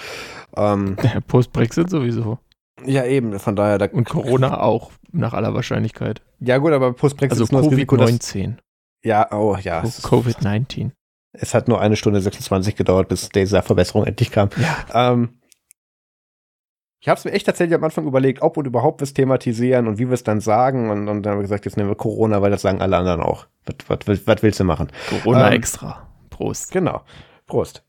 Ähm, 0.56 0.96
Post-Brexit 1.28 1.90
sowieso. 1.90 2.40
Ja, 2.88 3.06
eben, 3.06 3.40
von 3.40 3.56
daher. 3.56 3.78
Da 3.78 3.88
und 3.88 4.06
Corona 4.06 4.62
auch, 4.62 4.92
nach 5.12 5.34
aller 5.34 5.54
Wahrscheinlichkeit. 5.54 6.22
Ja, 6.40 6.58
gut, 6.58 6.74
aber 6.74 6.94
Post-Brexit 6.94 7.32
also 7.32 7.44
ist 7.44 7.52
nur 7.52 7.62
COVID-19. 7.62 8.56
Ja, 9.04 9.32
oh, 9.32 9.56
ja. 9.62 9.82
Covid-19. 9.82 10.92
Es 11.34 11.54
hat 11.54 11.68
nur 11.68 11.82
eine 11.82 11.96
Stunde 11.96 12.22
26 12.22 12.76
gedauert, 12.76 13.10
bis 13.10 13.30
diese 13.30 13.62
Verbesserung 13.62 14.06
endlich 14.06 14.32
kam. 14.32 14.50
Ja. 14.58 15.12
Ähm, 15.12 15.40
ich 17.06 17.10
habe 17.10 17.20
es 17.20 17.26
mir 17.26 17.34
echt 17.34 17.46
tatsächlich 17.46 17.76
am 17.76 17.84
Anfang 17.84 18.08
überlegt, 18.08 18.42
ob 18.42 18.58
und 18.58 18.66
überhaupt 18.66 19.02
wir 19.02 19.04
es 19.04 19.14
thematisieren 19.14 19.88
und 19.88 20.00
wie 20.00 20.08
wir 20.08 20.14
es 20.14 20.24
dann 20.24 20.40
sagen. 20.40 20.90
Und, 20.90 21.08
und 21.08 21.22
dann 21.22 21.34
haben 21.34 21.38
wir 21.38 21.44
gesagt, 21.44 21.66
jetzt 21.66 21.78
nehmen 21.78 21.90
wir 21.90 21.96
Corona, 21.96 22.42
weil 22.42 22.50
das 22.50 22.64
sagen 22.64 22.82
alle 22.82 22.98
anderen 22.98 23.22
auch. 23.22 23.46
Was, 23.88 24.08
was, 24.08 24.26
was 24.26 24.42
willst 24.42 24.60
du 24.60 24.64
machen? 24.64 24.92
Corona 25.10 25.50
ähm, 25.50 25.54
extra. 25.54 26.08
Prost. 26.32 26.72
Genau. 26.72 27.02
Prost. 27.46 27.84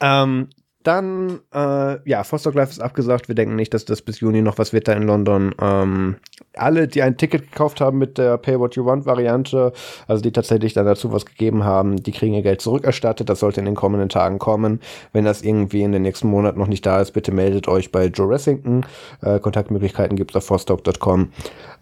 Ähm, 0.00 0.48
dann, 0.84 1.40
äh, 1.52 2.08
ja, 2.08 2.24
Fostock 2.24 2.54
Life 2.54 2.70
ist 2.70 2.80
abgesagt. 2.80 3.26
Wir 3.28 3.34
denken 3.34 3.56
nicht, 3.56 3.72
dass 3.72 3.86
das 3.86 4.02
bis 4.02 4.20
Juni 4.20 4.42
noch 4.42 4.58
was 4.58 4.72
wird 4.74 4.86
da 4.86 4.92
in 4.92 5.04
London. 5.04 5.54
Ähm, 5.60 6.16
alle, 6.54 6.86
die 6.86 7.02
ein 7.02 7.16
Ticket 7.16 7.50
gekauft 7.50 7.80
haben 7.80 7.98
mit 7.98 8.18
der 8.18 8.36
Pay 8.36 8.60
What 8.60 8.76
You 8.76 8.84
Want 8.84 9.06
Variante, 9.06 9.72
also 10.06 10.22
die 10.22 10.30
tatsächlich 10.30 10.74
dann 10.74 10.84
dazu 10.84 11.10
was 11.10 11.24
gegeben 11.24 11.64
haben, 11.64 11.96
die 11.96 12.12
kriegen 12.12 12.34
ihr 12.34 12.42
Geld 12.42 12.60
zurückerstattet. 12.60 13.28
Das 13.28 13.40
sollte 13.40 13.60
in 13.60 13.66
den 13.66 13.74
kommenden 13.74 14.10
Tagen 14.10 14.38
kommen. 14.38 14.80
Wenn 15.12 15.24
das 15.24 15.42
irgendwie 15.42 15.82
in 15.82 15.92
den 15.92 16.02
nächsten 16.02 16.28
Monaten 16.28 16.58
noch 16.58 16.68
nicht 16.68 16.84
da 16.84 17.00
ist, 17.00 17.12
bitte 17.12 17.32
meldet 17.32 17.66
euch 17.66 17.90
bei 17.90 18.06
Joe 18.06 18.28
Ressington. 18.28 18.84
Äh, 19.22 19.40
Kontaktmöglichkeiten 19.40 20.16
gibt's 20.16 20.36
auf 20.36 20.44
fostock.com. 20.44 21.32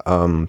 Ähm, 0.07 0.49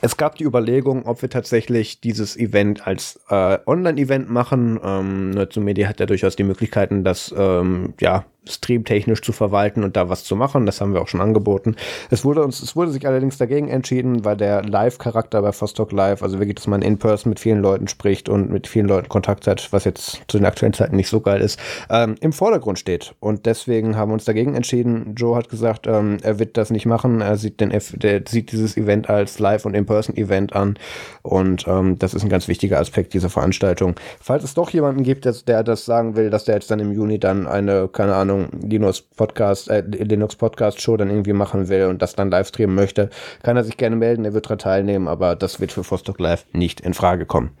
es 0.00 0.16
gab 0.16 0.36
die 0.36 0.44
Überlegung, 0.44 1.06
ob 1.06 1.22
wir 1.22 1.30
tatsächlich 1.30 2.00
dieses 2.00 2.36
Event 2.36 2.86
als 2.86 3.20
äh, 3.28 3.58
Online-Event 3.66 4.30
machen. 4.30 4.78
Ähm, 4.82 5.46
Media 5.56 5.88
hat 5.88 6.00
ja 6.00 6.06
durchaus 6.06 6.36
die 6.36 6.44
Möglichkeiten, 6.44 7.04
das 7.04 7.34
ähm, 7.36 7.94
ja 8.00 8.24
streamtechnisch 8.48 9.22
zu 9.22 9.32
verwalten 9.32 9.84
und 9.84 9.96
da 9.96 10.08
was 10.08 10.24
zu 10.24 10.36
machen. 10.36 10.66
Das 10.66 10.80
haben 10.80 10.94
wir 10.94 11.00
auch 11.00 11.08
schon 11.08 11.20
angeboten. 11.20 11.76
Es 12.10 12.24
wurde 12.24 12.42
uns, 12.42 12.62
es 12.62 12.76
wurde 12.76 12.90
sich 12.90 13.06
allerdings 13.06 13.38
dagegen 13.38 13.68
entschieden, 13.68 14.24
weil 14.24 14.36
der 14.36 14.62
Live-Charakter 14.62 15.42
bei 15.42 15.52
Vostok 15.52 15.92
Live, 15.92 16.22
also 16.22 16.38
wirklich, 16.38 16.56
dass 16.56 16.66
man 16.66 16.82
in 16.82 16.98
Person 16.98 17.30
mit 17.30 17.40
vielen 17.40 17.60
Leuten 17.60 17.88
spricht 17.88 18.28
und 18.28 18.50
mit 18.50 18.66
vielen 18.66 18.88
Leuten 18.88 19.08
Kontakt 19.08 19.46
hat, 19.46 19.72
was 19.72 19.84
jetzt 19.84 20.22
zu 20.28 20.38
den 20.38 20.46
aktuellen 20.46 20.72
Zeiten 20.72 20.96
nicht 20.96 21.08
so 21.08 21.20
geil 21.20 21.40
ist, 21.40 21.58
ähm, 21.90 22.16
im 22.20 22.32
Vordergrund 22.32 22.78
steht. 22.78 23.14
Und 23.20 23.46
deswegen 23.46 23.96
haben 23.96 24.10
wir 24.10 24.14
uns 24.14 24.24
dagegen 24.24 24.54
entschieden. 24.54 25.14
Joe 25.16 25.36
hat 25.36 25.48
gesagt, 25.48 25.86
ähm, 25.86 26.18
er 26.22 26.38
wird 26.38 26.56
das 26.56 26.70
nicht 26.70 26.86
machen. 26.86 27.20
Er 27.20 27.36
sieht 27.36 27.60
den 27.60 27.70
F 27.70 27.94
der 27.96 28.22
sieht 28.26 28.52
dieses 28.52 28.76
Event 28.76 29.08
als 29.08 29.38
Live- 29.38 29.64
und 29.64 29.74
In-Person-Event 29.74 30.54
an. 30.54 30.78
Und 31.22 31.66
ähm, 31.66 31.98
das 31.98 32.14
ist 32.14 32.22
ein 32.22 32.28
ganz 32.28 32.48
wichtiger 32.48 32.78
Aspekt 32.78 33.14
dieser 33.14 33.30
Veranstaltung. 33.30 33.94
Falls 34.20 34.44
es 34.44 34.54
doch 34.54 34.70
jemanden 34.70 35.02
gibt, 35.02 35.24
der, 35.24 35.34
der 35.46 35.62
das 35.62 35.84
sagen 35.84 36.16
will, 36.16 36.30
dass 36.30 36.44
der 36.44 36.56
jetzt 36.56 36.70
dann 36.70 36.80
im 36.80 36.92
Juni 36.92 37.18
dann 37.18 37.46
eine, 37.46 37.88
keine 37.88 38.14
Ahnung, 38.14 38.35
Linux 38.62 39.02
Podcast, 39.02 39.68
äh, 39.68 39.80
Linux 39.80 40.36
Podcast 40.36 40.80
Show 40.80 40.96
dann 40.96 41.10
irgendwie 41.10 41.32
machen 41.32 41.68
will 41.68 41.86
und 41.86 42.02
das 42.02 42.14
dann 42.14 42.30
live 42.30 42.48
streamen 42.48 42.74
möchte, 42.74 43.10
kann 43.42 43.56
er 43.56 43.64
sich 43.64 43.76
gerne 43.76 43.96
melden. 43.96 44.24
Er 44.24 44.34
wird 44.34 44.46
daran 44.46 44.58
teilnehmen, 44.58 45.08
aber 45.08 45.36
das 45.36 45.60
wird 45.60 45.72
für 45.72 45.88
Vostok 45.88 46.20
Live 46.20 46.46
nicht 46.52 46.80
in 46.80 46.94
Frage 46.94 47.26
kommen. 47.26 47.56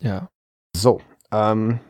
Ja. 0.00 0.28
So, 0.76 1.00
ähm, 1.32 1.80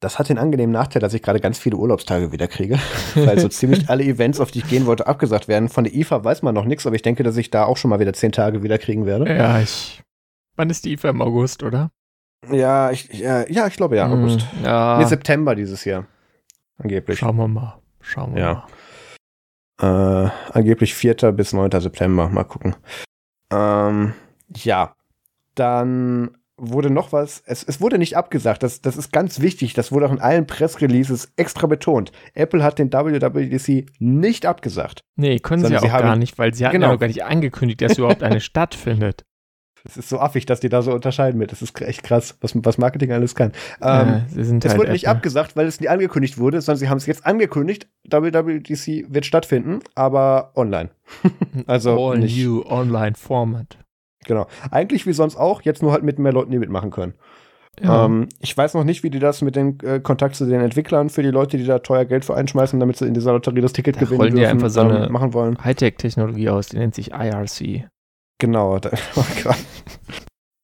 das 0.00 0.18
hat 0.18 0.28
den 0.28 0.38
angenehmen 0.38 0.72
Nachteil, 0.72 1.00
dass 1.00 1.14
ich 1.14 1.22
gerade 1.22 1.40
ganz 1.40 1.58
viele 1.58 1.76
Urlaubstage 1.76 2.30
wieder 2.30 2.48
kriege, 2.48 2.78
weil 3.14 3.38
so 3.38 3.48
ziemlich 3.48 3.88
alle 3.88 4.04
Events, 4.04 4.40
auf 4.40 4.50
die 4.50 4.58
ich 4.58 4.68
gehen 4.68 4.86
wollte, 4.86 5.06
abgesagt 5.06 5.48
werden. 5.48 5.68
Von 5.68 5.84
der 5.84 5.94
IFA 5.94 6.22
weiß 6.22 6.42
man 6.42 6.54
noch 6.54 6.64
nichts, 6.64 6.86
aber 6.86 6.96
ich 6.96 7.02
denke, 7.02 7.22
dass 7.22 7.36
ich 7.36 7.50
da 7.50 7.64
auch 7.64 7.76
schon 7.76 7.90
mal 7.90 8.00
wieder 8.00 8.12
zehn 8.12 8.32
Tage 8.32 8.62
wieder 8.62 8.78
kriegen 8.78 9.06
werde. 9.06 9.34
Ja, 9.34 9.60
ich. 9.60 10.02
Wann 10.56 10.70
ist 10.70 10.84
die 10.84 10.92
IFA 10.92 11.10
im 11.10 11.22
August, 11.22 11.62
oder? 11.62 11.90
Ja, 12.50 12.90
ich, 12.90 13.08
ja, 13.12 13.48
ja, 13.48 13.66
ich 13.66 13.76
glaube 13.76 13.96
ja, 13.96 14.06
August. 14.06 14.40
Hm, 14.52 14.64
ja. 14.64 14.98
Nee, 14.98 15.06
September 15.06 15.54
dieses 15.54 15.84
Jahr. 15.84 16.06
Angeblich. 16.78 17.18
Schauen 17.18 17.36
wir 17.36 17.48
mal. 17.48 17.78
Schauen 18.00 18.34
wir 18.34 18.42
Ja. 18.42 18.66
Äh, 20.26 20.30
angeblich 20.52 20.94
4. 20.94 21.14
bis 21.32 21.52
9. 21.52 21.70
September. 21.80 22.28
Mal 22.28 22.44
gucken. 22.44 22.76
Ähm, 23.52 24.14
ja. 24.54 24.94
Dann 25.54 26.36
wurde 26.58 26.88
noch 26.90 27.12
was, 27.12 27.42
es, 27.44 27.62
es 27.62 27.80
wurde 27.82 27.98
nicht 27.98 28.16
abgesagt, 28.16 28.62
das, 28.62 28.80
das 28.80 28.96
ist 28.96 29.12
ganz 29.12 29.40
wichtig, 29.40 29.74
das 29.74 29.92
wurde 29.92 30.06
auch 30.06 30.12
in 30.12 30.20
allen 30.20 30.46
Pressreleases 30.46 31.30
extra 31.36 31.66
betont. 31.66 32.12
Apple 32.32 32.62
hat 32.62 32.78
den 32.78 32.90
WWDC 32.90 33.86
nicht 33.98 34.46
abgesagt. 34.46 35.00
mal. 35.16 35.28
Nee, 35.28 35.38
können 35.38 35.62
sie 35.64 35.72
ja 35.72 35.80
sie 35.80 35.90
auch 35.90 35.98
gar 35.98 36.16
nicht, 36.16 36.38
weil 36.38 36.54
sie 36.54 36.64
hatten 36.64 36.74
Genau. 36.76 36.86
ja 36.86 36.92
noch 36.94 37.00
gar 37.00 37.08
nicht 37.08 37.24
angekündigt, 37.24 37.82
dass 37.82 37.98
überhaupt 37.98 38.22
eine 38.22 38.40
stattfindet. 38.40 39.24
Es 39.86 39.96
ist 39.96 40.08
so 40.08 40.18
affig, 40.18 40.46
dass 40.46 40.60
die 40.60 40.68
da 40.68 40.82
so 40.82 40.92
unterscheiden 40.92 41.38
mit. 41.38 41.52
Das 41.52 41.62
ist 41.62 41.80
echt 41.80 42.02
krass, 42.02 42.36
was, 42.40 42.52
was 42.56 42.76
Marketing 42.78 43.12
alles 43.12 43.34
kann. 43.34 43.52
Ähm, 43.80 44.22
äh, 44.36 44.42
sind 44.44 44.64
Es 44.64 44.72
halt 44.72 44.80
wurde 44.80 44.92
nicht 44.92 45.08
abgesagt, 45.08 45.56
weil 45.56 45.66
es 45.66 45.80
nie 45.80 45.88
angekündigt 45.88 46.38
wurde, 46.38 46.60
sondern 46.60 46.78
sie 46.80 46.88
haben 46.88 46.98
es 46.98 47.06
jetzt 47.06 47.24
angekündigt. 47.24 47.88
WWDC 48.10 49.06
wird 49.08 49.26
stattfinden, 49.26 49.80
aber 49.94 50.52
online. 50.56 50.90
also 51.66 51.98
All 52.10 52.18
nicht. 52.18 52.36
new 52.36 52.62
online 52.66 53.14
format. 53.16 53.78
Genau. 54.24 54.46
Eigentlich 54.70 55.06
wie 55.06 55.12
sonst 55.12 55.36
auch, 55.36 55.62
jetzt 55.62 55.82
nur 55.82 55.92
halt 55.92 56.02
mit 56.02 56.18
mehr 56.18 56.32
Leuten, 56.32 56.50
die 56.50 56.58
mitmachen 56.58 56.90
können. 56.90 57.14
Ja. 57.80 58.06
Ähm, 58.06 58.28
ich 58.40 58.56
weiß 58.56 58.74
noch 58.74 58.84
nicht, 58.84 59.02
wie 59.02 59.10
die 59.10 59.18
das 59.18 59.42
mit 59.42 59.54
dem 59.54 59.76
äh, 59.82 60.00
Kontakt 60.00 60.34
zu 60.34 60.46
den 60.46 60.60
Entwicklern 60.62 61.10
für 61.10 61.22
die 61.22 61.30
Leute, 61.30 61.58
die 61.58 61.64
da 61.64 61.78
teuer 61.78 62.06
Geld 62.06 62.24
für 62.24 62.34
einschmeißen, 62.34 62.80
damit 62.80 62.96
sie 62.96 63.06
in 63.06 63.14
dieser 63.14 63.32
Lotterie 63.32 63.60
das 63.60 63.72
Ticket 63.74 63.96
Da 63.96 64.00
gewinnen 64.00 64.20
rollen 64.20 64.34
die 64.34 64.40
dürfen, 64.40 64.52
einfach 64.56 64.70
so 64.70 64.80
eine- 64.80 65.06
ähm, 65.06 65.12
machen 65.12 65.34
wollen. 65.34 65.62
Hightech-Technologie 65.62 66.48
aus, 66.48 66.68
die 66.68 66.78
nennt 66.78 66.94
sich 66.94 67.12
IRC. 67.12 67.86
Genau. 68.38 68.78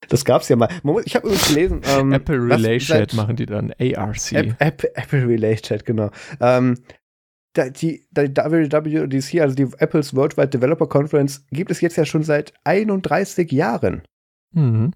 Das 0.09 0.27
gab's 0.27 0.47
ja 0.51 0.57
mal. 0.57 0.69
Ich 1.07 1.17
habe 1.17 1.27
übrigens 1.27 1.49
gelesen. 1.49 1.81
Ähm, 1.87 2.13
Apple 2.13 2.37
Relay 2.37 2.77
Chat 2.77 3.15
machen 3.15 3.35
die 3.35 3.47
dann 3.47 3.73
ARC. 3.73 4.33
App, 4.33 4.57
App, 4.59 4.85
Apple 4.95 5.27
Relay 5.27 5.57
Chat, 5.57 5.87
genau. 5.87 6.11
Ähm, 6.39 6.77
die, 7.57 8.05
die 8.11 8.37
WWDC, 8.37 9.41
also 9.41 9.55
die 9.55 9.69
Apples 9.79 10.15
Worldwide 10.15 10.49
Developer 10.49 10.87
Conference, 10.87 11.47
gibt 11.51 11.71
es 11.71 11.81
jetzt 11.81 11.97
ja 11.97 12.05
schon 12.05 12.25
seit 12.25 12.53
31 12.65 13.51
Jahren. 13.53 14.03
Mhm. 14.55 14.93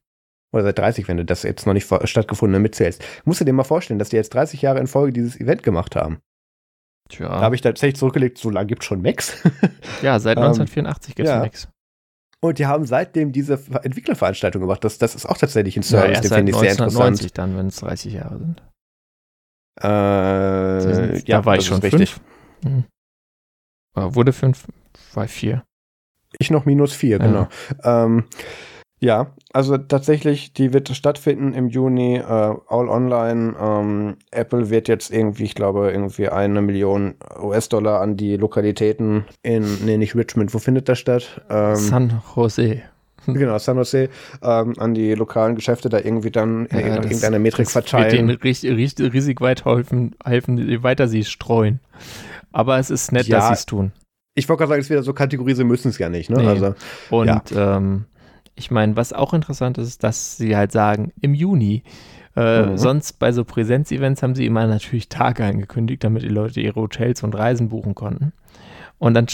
Oder 0.52 0.64
seit 0.64 0.78
30, 0.78 1.08
wenn 1.08 1.16
du 1.16 1.24
das 1.24 1.44
jetzt 1.44 1.66
noch 1.66 1.72
nicht 1.72 1.88
stattgefunden 2.04 2.60
mitzählst. 2.60 3.02
Musst 3.24 3.40
du 3.40 3.46
dir 3.46 3.54
mal 3.54 3.64
vorstellen, 3.64 3.98
dass 3.98 4.10
die 4.10 4.16
jetzt 4.16 4.34
30 4.34 4.60
Jahre 4.60 4.80
in 4.80 4.86
Folge 4.86 5.14
dieses 5.14 5.40
Event 5.40 5.62
gemacht 5.62 5.96
haben. 5.96 6.18
Tja. 7.08 7.28
Da 7.28 7.40
habe 7.40 7.54
ich 7.54 7.60
tatsächlich 7.60 7.96
zurückgelegt, 7.96 8.36
so 8.38 8.50
lange 8.50 8.66
gibt 8.66 8.82
es 8.82 8.86
schon 8.86 9.00
Macs. 9.00 9.42
ja, 10.02 10.18
seit 10.18 10.36
ähm, 10.38 10.44
1984 10.44 11.14
gibt's 11.14 11.30
ja. 11.30 11.42
nichts. 11.42 11.68
Und 12.48 12.58
die 12.58 12.66
haben 12.66 12.84
seitdem 12.86 13.32
diese 13.32 13.58
Ver- 13.58 13.84
Entwicklerveranstaltung 13.84 14.60
gemacht. 14.62 14.82
Das, 14.84 14.98
das 14.98 15.14
ist 15.14 15.26
auch 15.26 15.36
tatsächlich 15.38 15.76
ein 15.76 15.82
Ja, 15.82 15.88
Service, 15.88 16.10
erst 16.16 16.24
den 16.24 16.32
finde 16.34 16.52
ich 16.52 16.58
sehr 16.58 16.70
interessant. 16.70 17.02
1990 17.02 17.32
dann, 17.32 17.56
wenn 17.56 17.66
es 17.68 17.76
30 17.76 18.12
Jahre 18.12 18.38
sind. 18.38 18.62
Äh, 19.82 21.18
ja, 21.18 21.38
da 21.38 21.44
war 21.44 21.56
ich 21.56 21.66
schon 21.66 21.80
richtig. 21.80 22.14
fünf. 22.14 22.24
Mhm. 22.64 22.84
Äh, 23.96 24.14
Wurde 24.14 24.32
fünf, 24.32 24.66
war 25.14 25.28
vier. 25.28 25.64
Ich 26.38 26.50
noch 26.50 26.64
minus 26.64 26.92
vier, 26.92 27.18
Ja. 27.18 27.26
genau. 27.26 27.48
Ähm, 27.82 28.24
ja, 28.98 29.26
also 29.52 29.76
tatsächlich, 29.76 30.52
die 30.54 30.72
wird 30.72 30.88
stattfinden 30.88 31.52
im 31.54 31.68
Juni, 31.68 32.16
äh, 32.16 32.22
all 32.22 32.88
online. 32.88 33.54
Ähm, 33.60 34.16
Apple 34.30 34.70
wird 34.70 34.88
jetzt 34.88 35.12
irgendwie, 35.12 35.44
ich 35.44 35.54
glaube, 35.54 35.90
irgendwie 35.90 36.28
eine 36.28 36.62
Million 36.62 37.14
US-Dollar 37.40 38.00
an 38.00 38.16
die 38.16 38.36
Lokalitäten 38.36 39.24
in, 39.42 39.84
nee, 39.84 39.98
nicht 39.98 40.14
Richmond, 40.14 40.54
wo 40.54 40.58
findet 40.58 40.88
das 40.88 40.98
statt? 40.98 41.42
Ähm, 41.50 41.76
San 41.76 42.22
Jose. 42.34 42.82
genau, 43.26 43.58
San 43.58 43.76
Jose, 43.76 44.08
ähm, 44.42 44.74
an 44.78 44.94
die 44.94 45.14
lokalen 45.14 45.56
Geschäfte 45.56 45.88
da 45.88 45.98
irgendwie 45.98 46.30
dann 46.30 46.66
Ja, 46.72 46.78
in 46.78 46.96
das- 46.96 47.04
irgendeiner 47.06 47.38
Metrik 47.38 47.66
das 47.66 47.74
Wird 47.74 47.88
verteilen. 47.90 48.28
denen 48.28 48.30
richtig, 48.38 48.70
richtig, 48.76 49.12
riesig 49.12 49.40
weit 49.40 49.64
helfen, 49.64 50.14
helfen, 50.24 50.56
je 50.58 50.82
weiter 50.82 51.06
sie 51.08 51.24
streuen. 51.24 51.80
Aber 52.52 52.78
es 52.78 52.90
ist 52.90 53.12
nett, 53.12 53.26
Ja. 53.26 53.38
dass 53.38 53.48
sie 53.48 53.54
es 53.54 53.66
tun. 53.66 53.92
Ich 54.34 54.48
wollte 54.48 54.60
gerade 54.60 54.68
sagen, 54.70 54.80
es 54.80 54.86
ist 54.86 54.90
wieder 54.90 55.02
so 55.02 55.12
Kategorie, 55.12 55.54
sie 55.54 55.64
müssen 55.64 55.88
es 55.88 55.98
ja 55.98 56.08
nicht, 56.08 56.30
ne? 56.30 56.38
Nee. 56.38 56.46
Also, 56.46 56.74
Und 57.10 57.42
ähm, 57.54 58.04
ich 58.56 58.70
meine, 58.70 58.96
was 58.96 59.12
auch 59.12 59.34
interessant 59.34 59.78
ist, 59.78 60.02
dass 60.02 60.36
sie 60.36 60.56
halt 60.56 60.72
sagen, 60.72 61.12
im 61.20 61.34
Juni. 61.34 61.82
Äh, 62.34 62.66
Mhm. 62.66 62.78
Sonst 62.78 63.18
bei 63.18 63.32
so 63.32 63.44
Präsenzevents 63.44 64.22
haben 64.22 64.34
sie 64.34 64.46
immer 64.46 64.66
natürlich 64.66 65.08
Tage 65.08 65.44
angekündigt, 65.44 66.04
damit 66.04 66.22
die 66.22 66.28
Leute 66.28 66.60
ihre 66.60 66.80
Hotels 66.80 67.22
und 67.22 67.34
Reisen 67.34 67.68
buchen 67.68 67.94
konnten. 67.94 68.32
Und 68.98 69.14
dann 69.14 69.26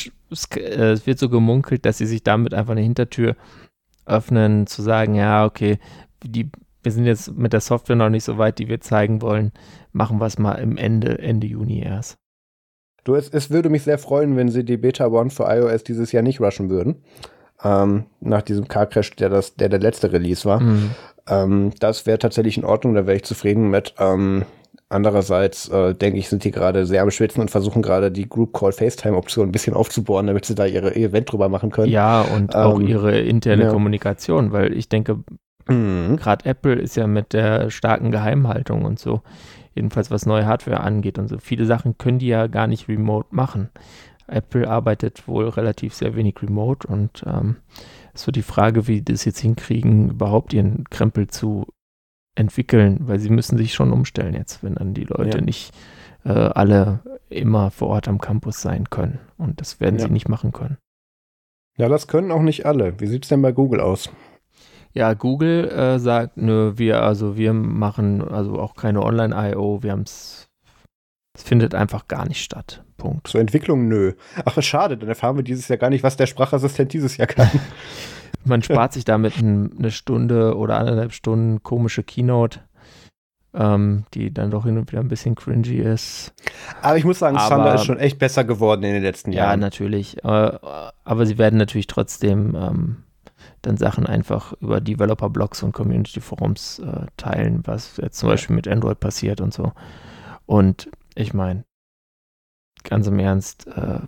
äh, 0.56 0.96
wird 1.04 1.18
so 1.18 1.28
gemunkelt, 1.28 1.84
dass 1.84 1.98
sie 1.98 2.06
sich 2.06 2.22
damit 2.22 2.54
einfach 2.54 2.72
eine 2.72 2.80
Hintertür 2.80 3.36
öffnen, 4.06 4.66
zu 4.66 4.82
sagen, 4.82 5.14
ja, 5.14 5.44
okay, 5.44 5.78
die, 6.24 6.50
wir 6.82 6.92
sind 6.92 7.06
jetzt 7.06 7.36
mit 7.36 7.52
der 7.52 7.60
Software 7.60 7.96
noch 7.96 8.10
nicht 8.10 8.24
so 8.24 8.38
weit, 8.38 8.58
die 8.58 8.68
wir 8.68 8.80
zeigen 8.80 9.22
wollen, 9.22 9.52
machen 9.92 10.18
wir 10.20 10.26
es 10.26 10.38
mal 10.38 10.54
im 10.54 10.76
Ende, 10.76 11.18
Ende 11.18 11.46
Juni 11.46 11.80
erst. 11.80 12.16
Du, 13.04 13.14
es, 13.14 13.28
es 13.28 13.50
würde 13.50 13.68
mich 13.68 13.82
sehr 13.82 13.98
freuen, 13.98 14.36
wenn 14.36 14.48
sie 14.48 14.64
die 14.64 14.76
Beta 14.76 15.06
One 15.06 15.30
für 15.30 15.44
iOS 15.44 15.84
dieses 15.84 16.12
Jahr 16.12 16.22
nicht 16.22 16.40
rushen 16.40 16.70
würden. 16.70 17.02
Ähm, 17.64 18.04
nach 18.20 18.42
diesem 18.42 18.68
Car 18.68 18.86
Crash, 18.86 19.12
der, 19.16 19.28
das, 19.28 19.54
der 19.54 19.68
der 19.68 19.78
letzte 19.80 20.12
Release 20.12 20.44
war. 20.44 20.60
Mhm. 20.60 20.90
Ähm, 21.28 21.70
das 21.78 22.06
wäre 22.06 22.18
tatsächlich 22.18 22.58
in 22.58 22.64
Ordnung, 22.64 22.94
da 22.94 23.06
wäre 23.06 23.16
ich 23.16 23.24
zufrieden 23.24 23.70
mit. 23.70 23.94
Ähm, 23.98 24.44
andererseits 24.88 25.68
äh, 25.68 25.94
denke 25.94 26.18
ich, 26.18 26.28
sind 26.28 26.44
die 26.44 26.50
gerade 26.50 26.86
sehr 26.86 27.02
am 27.02 27.10
Schwitzen 27.10 27.40
und 27.40 27.50
versuchen 27.50 27.82
gerade 27.82 28.10
die 28.10 28.28
Group 28.28 28.52
Call 28.52 28.72
FaceTime 28.72 29.16
Option 29.16 29.48
ein 29.48 29.52
bisschen 29.52 29.74
aufzubohren, 29.74 30.26
damit 30.26 30.44
sie 30.44 30.54
da 30.54 30.66
ihre 30.66 30.92
ihr 30.94 31.08
Event 31.08 31.30
drüber 31.30 31.48
machen 31.48 31.70
können. 31.70 31.90
Ja, 31.90 32.22
und 32.22 32.54
auch 32.56 32.78
Ähm, 32.78 32.86
ihre 32.86 33.18
interne 33.20 33.64
ja. 33.64 33.70
Kommunikation, 33.70 34.52
weil 34.52 34.72
ich 34.76 34.88
denke, 34.88 35.18
Mhm. 35.68 36.16
gerade 36.16 36.44
Apple 36.44 36.74
ist 36.74 36.96
ja 36.96 37.06
mit 37.06 37.32
der 37.32 37.70
starken 37.70 38.10
Geheimhaltung 38.10 38.84
und 38.84 38.98
so, 38.98 39.22
jedenfalls 39.74 40.10
was 40.10 40.26
neue 40.26 40.44
Hardware 40.44 40.80
angeht 40.80 41.18
und 41.18 41.28
so. 41.28 41.38
Viele 41.38 41.66
Sachen 41.66 41.96
können 41.98 42.18
die 42.18 42.26
ja 42.26 42.48
gar 42.48 42.66
nicht 42.66 42.88
remote 42.88 43.28
machen. 43.30 43.70
Apple 44.26 44.68
arbeitet 44.68 45.26
wohl 45.28 45.48
relativ 45.48 45.94
sehr 45.94 46.14
wenig 46.16 46.40
remote 46.42 46.86
und 46.88 47.22
ähm, 47.26 47.56
ist 48.14 48.24
so 48.24 48.32
die 48.32 48.42
Frage, 48.42 48.86
wie 48.88 49.00
die 49.02 49.12
das 49.12 49.24
jetzt 49.24 49.40
hinkriegen, 49.40 50.10
überhaupt 50.10 50.52
ihren 50.52 50.84
Krempel 50.90 51.28
zu 51.28 51.66
entwickeln, 52.34 52.98
weil 53.02 53.18
sie 53.18 53.30
müssen 53.30 53.58
sich 53.58 53.74
schon 53.74 53.92
umstellen 53.92 54.34
jetzt, 54.34 54.62
wenn 54.62 54.74
dann 54.74 54.94
die 54.94 55.04
Leute 55.04 55.38
Ja. 55.38 55.44
nicht 55.44 55.72
äh, 56.24 56.30
alle 56.30 57.00
immer 57.28 57.70
vor 57.70 57.88
Ort 57.88 58.06
am 58.08 58.20
Campus 58.20 58.62
sein 58.62 58.88
können. 58.90 59.18
Und 59.38 59.60
das 59.60 59.80
werden 59.80 59.98
Ja. 59.98 60.06
sie 60.06 60.12
nicht 60.12 60.28
machen 60.28 60.52
können. 60.52 60.78
Ja, 61.76 61.88
das 61.88 62.06
können 62.06 62.30
auch 62.30 62.42
nicht 62.42 62.64
alle. 62.64 62.98
Wie 63.00 63.06
sieht's 63.06 63.28
denn 63.28 63.42
bei 63.42 63.52
Google 63.52 63.80
aus? 63.80 64.10
Ja, 64.94 65.14
Google 65.14 65.68
äh, 65.70 65.98
sagt, 65.98 66.36
nö, 66.36 66.74
wir, 66.76 67.02
also 67.02 67.36
wir 67.36 67.52
machen 67.54 68.22
also 68.22 68.58
auch 68.60 68.74
keine 68.74 69.02
Online-IO, 69.02 69.82
wir 69.82 69.92
haben 69.92 70.02
es, 70.02 70.48
es 71.34 71.42
findet 71.42 71.74
einfach 71.74 72.08
gar 72.08 72.26
nicht 72.28 72.42
statt. 72.42 72.84
Punkt. 72.96 73.26
Zur 73.28 73.40
Entwicklung, 73.40 73.88
nö. 73.88 74.12
Ach, 74.44 74.60
schade, 74.62 74.96
dann 74.96 75.08
erfahren 75.08 75.36
wir 75.36 75.42
dieses 75.44 75.68
Jahr 75.68 75.78
gar 75.78 75.90
nicht, 75.90 76.02
was 76.04 76.16
der 76.16 76.26
Sprachassistent 76.26 76.92
dieses 76.92 77.16
Jahr 77.16 77.26
kann. 77.28 77.48
Man 78.44 78.62
spart 78.62 78.92
sich 78.92 79.04
damit 79.04 79.38
ein, 79.38 79.70
eine 79.78 79.90
Stunde 79.92 80.56
oder 80.56 80.78
anderthalb 80.78 81.12
Stunden 81.12 81.62
komische 81.62 82.02
Keynote, 82.02 82.58
ähm, 83.54 84.04
die 84.14 84.32
dann 84.34 84.50
doch 84.50 84.64
hin 84.64 84.78
und 84.78 84.90
wieder 84.90 85.00
ein 85.00 85.08
bisschen 85.08 85.34
cringy 85.36 85.76
ist. 85.78 86.32
Aber 86.80 86.96
ich 86.96 87.04
muss 87.04 87.18
sagen, 87.20 87.36
Aber- 87.36 87.54
Thunder 87.54 87.74
ist 87.76 87.84
schon 87.84 87.98
echt 87.98 88.18
besser 88.18 88.42
geworden 88.44 88.82
in 88.82 88.94
den 88.94 89.02
letzten 89.02 89.30
Ja, 89.32 89.44
Jahren. 89.46 89.60
natürlich. 89.60 90.24
Äh, 90.24 90.28
aber 91.04 91.26
sie 91.26 91.38
werden 91.38 91.58
natürlich 91.58 91.86
trotzdem 91.86 92.56
ähm, 92.56 92.96
dann 93.62 93.76
Sachen 93.76 94.06
einfach 94.06 94.54
über 94.60 94.80
Developer-Blogs 94.80 95.62
und 95.62 95.72
Community-Forums 95.72 96.80
äh, 96.80 97.06
teilen, 97.16 97.60
was 97.64 97.96
jetzt 97.98 98.18
zum 98.18 98.28
Ja. 98.28 98.34
Beispiel 98.34 98.56
mit 98.56 98.66
Android 98.66 98.98
passiert 98.98 99.40
und 99.40 99.54
so. 99.54 99.72
Und 100.46 100.88
ich 101.14 101.32
meine, 101.34 101.64
ganz 102.82 103.06
im 103.06 103.18
Ernst, 103.18 103.66
äh, 103.66 104.00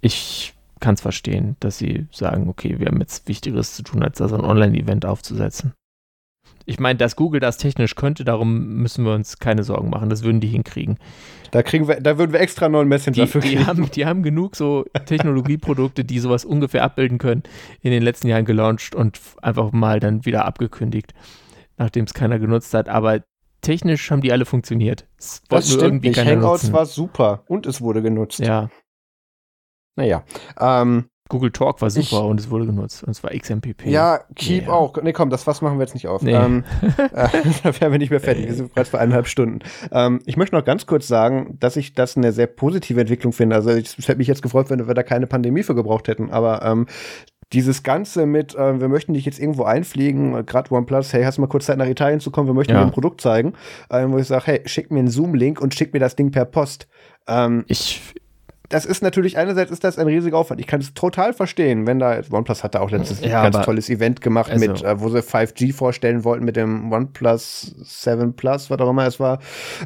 ich 0.00 0.54
kann 0.80 0.94
es 0.94 1.00
verstehen, 1.00 1.56
dass 1.60 1.78
sie 1.78 2.06
sagen, 2.12 2.48
okay, 2.48 2.78
wir 2.78 2.86
haben 2.86 3.00
jetzt 3.00 3.28
Wichtigeres 3.28 3.74
zu 3.74 3.82
tun, 3.82 4.02
als 4.02 4.18
da 4.18 4.28
so 4.28 4.36
ein 4.36 4.44
Online-Event 4.44 5.06
aufzusetzen. 5.06 5.72
Ich 6.66 6.78
meine, 6.78 6.98
dass 6.98 7.16
Google 7.16 7.40
das 7.40 7.56
technisch 7.56 7.94
könnte, 7.94 8.24
darum 8.24 8.76
müssen 8.76 9.04
wir 9.04 9.14
uns 9.14 9.38
keine 9.38 9.64
Sorgen 9.64 9.88
machen. 9.88 10.10
Das 10.10 10.22
würden 10.22 10.40
die 10.40 10.48
hinkriegen. 10.48 10.98
Da 11.50 11.62
kriegen 11.62 11.88
wir, 11.88 11.98
da 12.00 12.18
würden 12.18 12.32
wir 12.32 12.40
extra 12.40 12.68
neuen 12.68 12.88
Messenger 12.88 13.24
die, 13.24 13.26
für 13.26 13.40
kriegen. 13.40 13.60
Die 13.60 13.66
haben, 13.66 13.90
die 13.90 14.04
haben 14.04 14.22
genug 14.22 14.54
so 14.54 14.84
Technologieprodukte, 15.06 16.04
die 16.04 16.18
sowas 16.18 16.44
ungefähr 16.44 16.84
abbilden 16.84 17.16
können, 17.16 17.42
in 17.80 17.90
den 17.90 18.02
letzten 18.02 18.28
Jahren 18.28 18.44
gelauncht 18.44 18.94
und 18.94 19.18
einfach 19.40 19.72
mal 19.72 19.98
dann 19.98 20.26
wieder 20.26 20.44
abgekündigt, 20.44 21.14
nachdem 21.78 22.04
es 22.04 22.12
keiner 22.12 22.38
genutzt 22.38 22.74
hat. 22.74 22.90
Aber 22.90 23.22
technisch 23.60 24.10
haben 24.10 24.20
die 24.20 24.32
alle 24.32 24.44
funktioniert. 24.44 25.06
Es 25.18 25.42
das 25.48 25.72
stimmt 25.72 26.02
nicht. 26.02 26.18
Hangouts 26.18 26.64
nutzen. 26.64 26.72
war 26.72 26.86
super 26.86 27.44
und 27.48 27.66
es 27.66 27.80
wurde 27.80 28.02
genutzt. 28.02 28.40
Ja. 28.40 28.70
Naja. 29.96 30.24
Ähm, 30.58 31.08
Google 31.28 31.50
Talk 31.50 31.82
war 31.82 31.90
super 31.90 32.06
ich, 32.06 32.30
und 32.30 32.40
es 32.40 32.50
wurde 32.50 32.66
genutzt. 32.66 33.04
Und 33.04 33.10
es 33.10 33.22
war 33.22 33.30
XMPP. 33.30 33.86
Ja, 33.86 34.20
Keep 34.34 34.64
yeah. 34.64 34.72
auch. 34.72 34.96
Nee, 35.02 35.12
komm, 35.12 35.28
das 35.28 35.46
was 35.46 35.60
machen 35.60 35.78
wir 35.78 35.84
jetzt 35.84 35.94
nicht 35.94 36.08
auf. 36.08 36.22
Nee. 36.22 36.32
Ähm, 36.32 36.64
äh, 36.96 37.28
da 37.62 37.80
wären 37.80 37.92
wir 37.92 37.98
nicht 37.98 38.10
mehr 38.10 38.20
fertig. 38.20 38.46
Wir 38.46 38.54
sind 38.54 38.74
bereits 38.74 38.90
bei 38.90 38.98
eineinhalb 38.98 39.26
Stunden. 39.26 39.60
Ähm, 39.92 40.20
ich 40.24 40.36
möchte 40.36 40.56
noch 40.56 40.64
ganz 40.64 40.86
kurz 40.86 41.06
sagen, 41.06 41.56
dass 41.60 41.76
ich 41.76 41.92
das 41.92 42.16
eine 42.16 42.32
sehr 42.32 42.46
positive 42.46 43.00
Entwicklung 43.00 43.32
finde. 43.32 43.56
Also 43.56 43.70
es 43.70 43.96
hätte 43.98 44.16
mich 44.16 44.28
jetzt 44.28 44.42
gefreut, 44.42 44.70
wenn 44.70 44.86
wir 44.86 44.94
da 44.94 45.02
keine 45.02 45.26
Pandemie 45.26 45.62
für 45.62 45.74
gebraucht 45.74 46.08
hätten. 46.08 46.30
Aber 46.30 46.62
ähm, 46.64 46.86
dieses 47.52 47.82
Ganze 47.82 48.26
mit, 48.26 48.54
äh, 48.54 48.80
wir 48.80 48.88
möchten 48.88 49.14
dich 49.14 49.24
jetzt 49.24 49.38
irgendwo 49.38 49.64
einfliegen, 49.64 50.34
äh, 50.34 50.44
gerade 50.44 50.72
OnePlus, 50.72 51.12
hey, 51.12 51.24
hast 51.24 51.38
du 51.38 51.42
mal 51.42 51.48
kurz 51.48 51.66
Zeit 51.66 51.78
nach 51.78 51.86
Italien 51.86 52.20
zu 52.20 52.30
kommen, 52.30 52.48
wir 52.48 52.54
möchten 52.54 52.72
ja. 52.72 52.80
dir 52.80 52.86
ein 52.86 52.92
Produkt 52.92 53.20
zeigen, 53.20 53.54
äh, 53.88 54.04
wo 54.08 54.18
ich 54.18 54.26
sage, 54.26 54.46
hey, 54.46 54.62
schick 54.66 54.90
mir 54.90 54.98
einen 54.98 55.08
Zoom-Link 55.08 55.60
und 55.60 55.74
schick 55.74 55.92
mir 55.92 56.00
das 56.00 56.16
Ding 56.16 56.30
per 56.30 56.44
Post. 56.44 56.88
Ähm, 57.26 57.64
ich 57.68 58.14
das 58.68 58.84
ist 58.84 59.02
natürlich, 59.02 59.38
einerseits 59.38 59.70
ist 59.70 59.82
das 59.82 59.98
ein 59.98 60.06
riesiger 60.06 60.36
Aufwand. 60.36 60.60
Ich 60.60 60.66
kann 60.66 60.80
es 60.80 60.92
total 60.92 61.32
verstehen, 61.32 61.86
wenn 61.86 61.98
da, 61.98 62.20
OnePlus 62.30 62.62
hat 62.62 62.74
da 62.74 62.80
auch 62.80 62.90
letztes 62.90 63.20
ja, 63.20 63.42
ein 63.42 63.50
ganz 63.50 63.64
tolles 63.64 63.88
Event 63.88 64.20
gemacht 64.20 64.50
also, 64.50 64.66
mit, 64.66 64.82
äh, 64.82 65.00
wo 65.00 65.08
sie 65.08 65.20
5G 65.20 65.72
vorstellen 65.72 66.22
wollten 66.24 66.44
mit 66.44 66.56
dem 66.56 66.92
OnePlus 66.92 67.74
7 67.82 68.34
Plus, 68.36 68.68
was 68.68 68.78
auch 68.78 68.90
immer 68.90 69.06
es 69.06 69.18
war, 69.18 69.38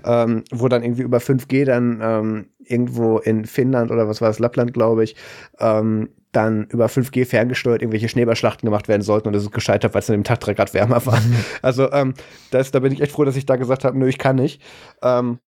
ähm, 0.04 0.42
wo 0.50 0.66
dann 0.66 0.82
irgendwie 0.82 1.02
über 1.02 1.18
5G 1.18 1.64
dann 1.64 2.00
ähm, 2.02 2.46
irgendwo 2.58 3.18
in 3.18 3.44
Finnland 3.44 3.92
oder 3.92 4.08
was 4.08 4.20
war 4.20 4.30
es, 4.30 4.40
Lappland, 4.40 4.74
glaube 4.74 5.04
ich, 5.04 5.14
ähm, 5.60 6.08
dann 6.32 6.64
über 6.64 6.86
5G 6.86 7.26
ferngesteuert 7.26 7.82
irgendwelche 7.82 8.08
Schneeballschlachten 8.08 8.66
gemacht 8.66 8.88
werden 8.88 9.02
sollten 9.02 9.28
und 9.28 9.34
es 9.34 9.44
ist 9.44 9.52
gescheitert, 9.52 9.94
weil 9.94 10.00
es 10.00 10.10
an 10.10 10.16
dem 10.16 10.24
Tag 10.24 10.40
drei 10.40 10.54
Grad 10.54 10.74
wärmer 10.74 11.04
war. 11.06 11.20
Mhm. 11.20 11.36
Also 11.60 11.92
ähm, 11.92 12.14
das, 12.50 12.70
da 12.70 12.80
bin 12.80 12.92
ich 12.92 13.00
echt 13.00 13.12
froh, 13.12 13.24
dass 13.24 13.36
ich 13.36 13.46
da 13.46 13.56
gesagt 13.56 13.84
habe, 13.84 13.98
nö, 13.98 14.08
ich 14.08 14.18
kann 14.18 14.36
nicht. 14.36 14.62
Ähm, 15.02 15.38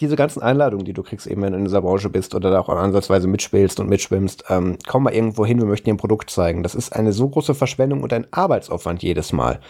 diese 0.00 0.16
ganzen 0.16 0.42
Einladungen, 0.42 0.84
die 0.84 0.92
du 0.92 1.02
kriegst, 1.02 1.26
eben 1.26 1.42
wenn 1.42 1.52
du 1.52 1.58
in 1.58 1.64
dieser 1.64 1.82
Branche 1.82 2.08
bist 2.08 2.34
oder 2.34 2.50
da 2.50 2.60
auch 2.60 2.68
ansatzweise 2.68 3.28
mitspielst 3.28 3.80
und 3.80 3.88
mitschwimmst, 3.88 4.44
ähm, 4.48 4.76
komm 4.86 5.04
mal 5.04 5.14
irgendwo 5.14 5.44
hin, 5.46 5.58
wir 5.58 5.66
möchten 5.66 5.86
dir 5.86 5.94
ein 5.94 5.98
Produkt 5.98 6.30
zeigen. 6.30 6.62
Das 6.62 6.74
ist 6.74 6.94
eine 6.94 7.12
so 7.12 7.28
große 7.28 7.54
Verschwendung 7.54 8.02
und 8.02 8.12
ein 8.12 8.26
Arbeitsaufwand 8.30 9.02
jedes 9.02 9.32
Mal, 9.32 9.60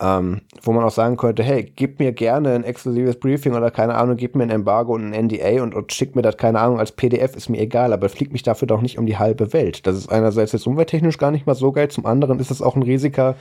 ähm, 0.00 0.40
wo 0.62 0.72
man 0.72 0.84
auch 0.84 0.90
sagen 0.90 1.16
könnte, 1.16 1.42
hey, 1.42 1.64
gib 1.64 1.98
mir 1.98 2.12
gerne 2.12 2.54
ein 2.54 2.64
exklusives 2.64 3.18
Briefing 3.18 3.54
oder 3.54 3.70
keine 3.70 3.94
Ahnung, 3.94 4.16
gib 4.16 4.36
mir 4.36 4.44
ein 4.44 4.50
Embargo 4.50 4.94
und 4.94 5.12
ein 5.12 5.26
NDA 5.26 5.62
und, 5.62 5.74
und 5.74 5.92
schick 5.92 6.16
mir 6.16 6.22
das, 6.22 6.36
keine 6.36 6.60
Ahnung, 6.60 6.78
als 6.78 6.92
PDF, 6.92 7.36
ist 7.36 7.48
mir 7.48 7.60
egal, 7.60 7.92
aber 7.92 8.08
fliegt 8.08 8.32
mich 8.32 8.42
dafür 8.42 8.68
doch 8.68 8.82
nicht 8.82 8.98
um 8.98 9.06
die 9.06 9.18
halbe 9.18 9.52
Welt. 9.52 9.86
Das 9.86 9.96
ist 9.96 10.10
einerseits 10.10 10.52
jetzt 10.52 10.66
umwelttechnisch 10.66 11.18
gar 11.18 11.30
nicht 11.30 11.46
mal 11.46 11.54
so 11.54 11.72
geil, 11.72 11.88
zum 11.88 12.06
anderen 12.06 12.40
ist 12.40 12.50
es 12.50 12.62
auch 12.62 12.76
ein 12.76 12.82
Risiker, 12.82 13.36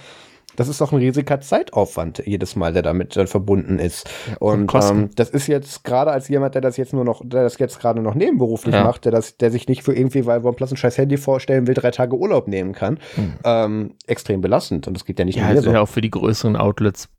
das 0.55 0.67
ist 0.67 0.81
doch 0.81 0.91
ein 0.91 0.97
riesiger 0.97 1.41
Zeitaufwand 1.41 2.23
jedes 2.25 2.55
Mal, 2.55 2.73
der 2.73 2.81
damit 2.81 3.15
äh, 3.17 3.27
verbunden 3.27 3.79
ist. 3.79 4.09
Ja, 4.29 4.37
und 4.39 4.73
ähm, 4.73 5.09
das 5.15 5.29
ist 5.29 5.47
jetzt 5.47 5.83
gerade 5.83 6.11
als 6.11 6.27
jemand, 6.27 6.55
der 6.55 6.61
das 6.61 6.77
jetzt 6.77 6.93
nur 6.93 7.03
noch, 7.03 7.21
der 7.23 7.43
das 7.43 7.57
jetzt 7.57 7.79
gerade 7.79 8.01
noch 8.01 8.15
nebenberuflich 8.15 8.75
ja. 8.75 8.83
macht, 8.83 9.05
der 9.05 9.11
das, 9.11 9.37
der 9.37 9.51
sich 9.51 9.67
nicht 9.67 9.83
für 9.83 9.95
irgendwie, 9.95 10.25
weil 10.25 10.45
OnePlus 10.45 10.71
ein 10.71 10.77
scheiß 10.77 10.97
Handy 10.97 11.17
vorstellen 11.17 11.67
will, 11.67 11.73
drei 11.73 11.91
Tage 11.91 12.17
Urlaub 12.17 12.47
nehmen 12.47 12.73
kann, 12.73 12.99
hm. 13.15 13.33
ähm, 13.43 13.93
extrem 14.07 14.41
belastend. 14.41 14.87
Und 14.87 14.93
das 14.95 15.05
geht 15.05 15.19
ja 15.19 15.25
nicht 15.25 15.35
ja, 15.35 15.43
mehr 15.43 15.51
also 15.51 15.63
so. 15.63 15.71
Ja, 15.71 15.81
auch 15.81 15.89
für 15.89 16.01
die 16.01 16.11
größeren 16.11 16.55
Outlets 16.55 17.09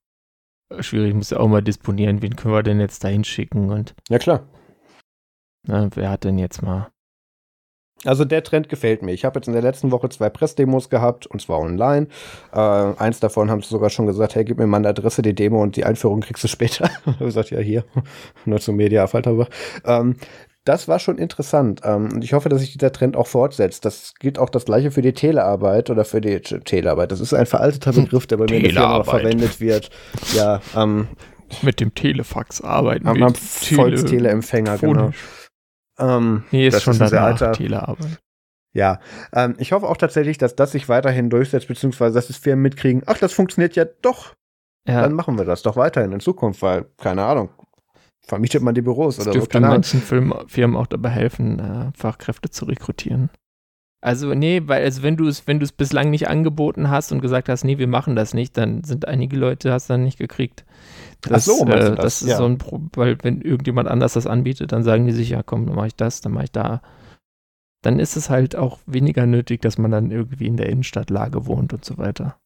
schwierig, 0.80 1.14
muss 1.14 1.30
ja 1.30 1.38
auch 1.38 1.48
mal 1.48 1.62
disponieren, 1.62 2.22
wen 2.22 2.36
können 2.36 2.54
wir 2.54 2.62
denn 2.62 2.80
jetzt 2.80 3.04
da 3.04 3.08
hinschicken 3.08 3.70
und. 3.70 3.94
Ja, 4.08 4.18
klar. 4.18 4.46
Na, 5.66 5.88
wer 5.94 6.10
hat 6.10 6.24
denn 6.24 6.38
jetzt 6.38 6.62
mal 6.62 6.88
also 8.05 8.24
der 8.24 8.43
Trend 8.43 8.68
gefällt 8.68 9.02
mir. 9.02 9.12
Ich 9.12 9.24
habe 9.24 9.39
jetzt 9.39 9.47
in 9.47 9.55
der 9.55 9.62
letzten 9.62 9.90
Woche 9.90 10.09
zwei 10.09 10.28
Pressdemos 10.28 10.90
gehabt 10.90 11.27
und 11.27 11.40
zwar 11.40 11.60
online. 11.60 12.09
Äh, 12.52 12.59
eins 12.59 13.20
davon 13.20 13.51
haben 13.51 13.62
sie 13.62 13.68
sogar 13.68 13.90
schon 13.90 14.06
gesagt, 14.06 14.35
hey, 14.35 14.44
gib 14.44 14.59
mir 14.59 14.66
mal 14.66 14.78
eine 14.78 14.89
Adresse, 14.89 15.23
die 15.23 15.35
Demo 15.35 15.62
und 15.62 15.77
die 15.77 15.85
Einführung 15.85 16.20
kriegst 16.20 16.44
du 16.44 16.48
später. 16.48 16.90
ich 17.06 17.18
gesagt, 17.18 17.51
ja 17.51 17.59
hier, 17.59 17.85
nur 18.44 18.60
zum 18.60 18.77
Media 18.77 19.06
Falterbuch. 19.06 19.48
Ähm, 19.85 20.16
das 20.64 20.89
war 20.89 20.98
schon 20.98 21.16
interessant. 21.16 21.81
Ähm, 21.85 22.09
und 22.12 22.24
ich 22.24 22.32
hoffe, 22.32 22.48
dass 22.48 22.60
sich 22.60 22.73
dieser 22.73 22.93
Trend 22.93 23.16
auch 23.16 23.28
fortsetzt. 23.28 23.85
Das 23.85 24.14
gilt 24.18 24.39
auch 24.39 24.51
das 24.51 24.64
gleiche 24.64 24.90
für 24.90 25.02
die 25.02 25.12
Telearbeit 25.12 25.90
oder 25.90 26.05
für 26.05 26.20
die 26.20 26.40
Telearbeit. 26.40 27.12
Das 27.12 27.20
ist 27.20 27.32
ein 27.32 27.47
veralteter 27.47 27.93
Begriff, 27.93 28.27
der 28.27 28.36
bei 28.36 28.44
mir 28.44 28.56
in 28.56 28.62
der 28.64 28.73
Firma 28.73 29.05
verwendet 29.05 29.60
wird. 29.60 29.90
Ja, 30.35 30.60
ähm, 30.77 31.06
mit 31.62 31.81
dem 31.81 31.94
Telefax 31.94 32.60
arbeiten. 32.60 33.06
Am, 33.06 33.23
am 33.23 33.35
Volksteleempfänger, 33.35 34.78
genau. 34.78 35.12
Ähm, 35.98 36.44
nee, 36.51 36.68
ist 36.68 36.82
schon 36.82 37.01
ist 37.01 37.09
sehr 37.09 37.23
alter 37.23 37.52
Telearbeit. 37.52 38.20
Ja, 38.73 39.01
ähm, 39.32 39.55
ich 39.59 39.73
hoffe 39.73 39.89
auch 39.89 39.97
tatsächlich, 39.97 40.36
dass 40.36 40.55
das 40.55 40.73
sich 40.73 40.89
weiterhin 40.89 41.31
durchsetzt, 41.31 41.68
beziehungsweise 41.68 42.14
dass 42.14 42.28
es 42.28 42.36
Firmen 42.36 42.62
mitkriegen, 42.62 43.02
ach, 43.06 43.16
das 43.16 43.32
funktioniert 43.32 43.74
ja 43.74 43.86
doch. 44.02 44.35
Ja. 44.86 45.01
Dann 45.01 45.14
machen 45.14 45.39
wir 45.39 45.47
das 45.47 45.62
doch 45.62 45.77
weiterhin 45.77 46.12
in 46.12 46.20
Zukunft, 46.20 46.60
weil, 46.60 46.85
keine 46.98 47.24
Ahnung, 47.24 47.48
vermietet 48.27 48.62
man 48.62 48.74
die 48.74 48.82
Büros 48.82 49.16
das 49.16 49.27
oder 49.27 49.32
dürfte 49.32 49.59
so. 49.59 49.64
Dürfte 49.64 50.20
manchen 50.20 50.47
Firmen 50.47 50.77
auch 50.77 50.86
dabei 50.86 51.09
helfen, 51.09 51.59
äh, 51.59 51.90
Fachkräfte 51.97 52.51
zu 52.51 52.66
rekrutieren. 52.66 53.31
Also, 54.02 54.35
nee, 54.35 54.62
weil 54.66 54.85
also 54.85 55.02
wenn 55.02 55.16
du 55.16 55.27
es, 55.27 55.47
wenn 55.47 55.59
du 55.59 55.64
es 55.64 55.73
bislang 55.73 56.10
nicht 56.10 56.28
angeboten 56.28 56.90
hast 56.90 57.12
und 57.12 57.20
gesagt 57.20 57.48
hast, 57.48 57.64
nee, 57.64 57.78
wir 57.78 57.89
machen 57.89 58.14
das 58.14 58.35
nicht, 58.35 58.56
dann 58.56 58.85
sind 58.85 59.09
einige 59.09 59.36
Leute, 59.36 59.73
hast 59.73 59.89
dann 59.89 60.05
nicht 60.05 60.18
gekriegt. 60.18 60.64
Das, 61.23 61.48
Ach 61.48 61.56
so, 61.56 61.66
äh, 61.66 61.70
das? 61.70 61.97
das? 61.97 62.23
ist 62.23 62.28
ja. 62.28 62.36
so 62.36 62.44
ein 62.44 62.59
Pro 62.59 62.81
weil 62.94 63.16
wenn 63.23 63.40
irgendjemand 63.40 63.89
anders 63.89 64.12
das 64.12 64.27
anbietet, 64.27 64.73
dann 64.73 64.82
sagen 64.82 65.06
die 65.06 65.12
sich, 65.12 65.31
ja 65.31 65.43
komm, 65.43 65.66
dann 65.66 65.74
mache 65.74 65.89
ich 65.89 65.97
das, 65.97 66.20
dann 66.20 66.32
mache 66.32 66.44
ich 66.44 66.52
da. 66.52 66.82
Dann 67.82 67.98
ist 67.98 68.16
es 68.16 68.31
halt 68.31 68.55
auch 68.56 68.78
weniger 68.86 69.27
nötig, 69.27 69.62
dass 69.62 69.78
man 69.78 69.90
dann 69.90 70.10
irgendwie 70.10 70.47
in 70.47 70.56
der 70.56 70.68
Innenstadtlage 70.68 71.47
wohnt 71.47 71.73
und 71.73 71.85
so 71.85 71.98
weiter. 71.98 72.36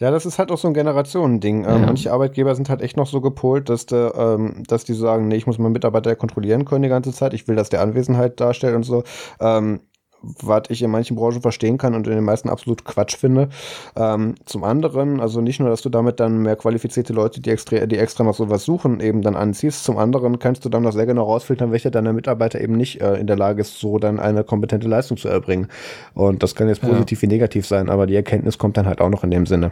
Ja, 0.00 0.10
das 0.10 0.24
ist 0.24 0.38
halt 0.38 0.50
auch 0.50 0.56
so 0.56 0.66
ein 0.66 0.74
Generationending. 0.74 1.64
Ähm, 1.64 1.70
ja. 1.70 1.78
Manche 1.78 2.12
Arbeitgeber 2.12 2.54
sind 2.54 2.70
halt 2.70 2.80
echt 2.80 2.96
noch 2.96 3.06
so 3.06 3.20
gepolt, 3.20 3.68
dass, 3.68 3.84
de, 3.84 4.10
ähm, 4.16 4.62
dass 4.66 4.84
die 4.84 4.94
sagen, 4.94 5.28
nee, 5.28 5.36
ich 5.36 5.46
muss 5.46 5.58
meinen 5.58 5.72
Mitarbeiter 5.72 6.16
kontrollieren 6.16 6.64
können 6.64 6.82
die 6.82 6.88
ganze 6.88 7.12
Zeit. 7.12 7.34
Ich 7.34 7.48
will, 7.48 7.56
dass 7.56 7.68
der 7.68 7.82
Anwesenheit 7.82 8.40
darstellt 8.40 8.74
und 8.74 8.84
so. 8.84 9.04
Ähm, 9.40 9.80
was 10.22 10.64
ich 10.68 10.82
in 10.82 10.90
manchen 10.90 11.16
Branchen 11.16 11.40
verstehen 11.40 11.78
kann 11.78 11.94
und 11.94 12.06
in 12.06 12.14
den 12.14 12.24
meisten 12.24 12.48
absolut 12.48 12.84
Quatsch 12.84 13.16
finde. 13.16 13.48
Ähm, 13.96 14.34
zum 14.44 14.64
anderen, 14.64 15.20
also 15.20 15.40
nicht 15.40 15.60
nur, 15.60 15.68
dass 15.68 15.82
du 15.82 15.88
damit 15.88 16.20
dann 16.20 16.42
mehr 16.42 16.56
qualifizierte 16.56 17.12
Leute, 17.12 17.40
die 17.40 17.50
extra, 17.50 17.86
die 17.86 17.98
extra 17.98 18.24
noch 18.24 18.34
sowas 18.34 18.64
suchen, 18.64 19.00
eben 19.00 19.22
dann 19.22 19.36
anziehst, 19.36 19.84
zum 19.84 19.98
anderen 19.98 20.38
kannst 20.38 20.64
du 20.64 20.68
dann 20.68 20.82
noch 20.82 20.92
sehr 20.92 21.06
genau 21.06 21.24
rausfiltern, 21.24 21.72
welcher 21.72 21.90
deiner 21.90 22.12
Mitarbeiter 22.12 22.60
eben 22.60 22.76
nicht 22.76 23.00
äh, 23.00 23.14
in 23.14 23.26
der 23.26 23.36
Lage 23.36 23.62
ist, 23.62 23.78
so 23.78 23.98
dann 23.98 24.20
eine 24.20 24.44
kompetente 24.44 24.88
Leistung 24.88 25.16
zu 25.16 25.28
erbringen. 25.28 25.68
Und 26.14 26.42
das 26.42 26.54
kann 26.54 26.68
jetzt 26.68 26.82
positiv 26.82 27.22
ja. 27.22 27.28
wie 27.28 27.32
negativ 27.32 27.66
sein, 27.66 27.88
aber 27.88 28.06
die 28.06 28.14
Erkenntnis 28.14 28.58
kommt 28.58 28.76
dann 28.76 28.86
halt 28.86 29.00
auch 29.00 29.10
noch 29.10 29.24
in 29.24 29.30
dem 29.30 29.46
Sinne. 29.46 29.70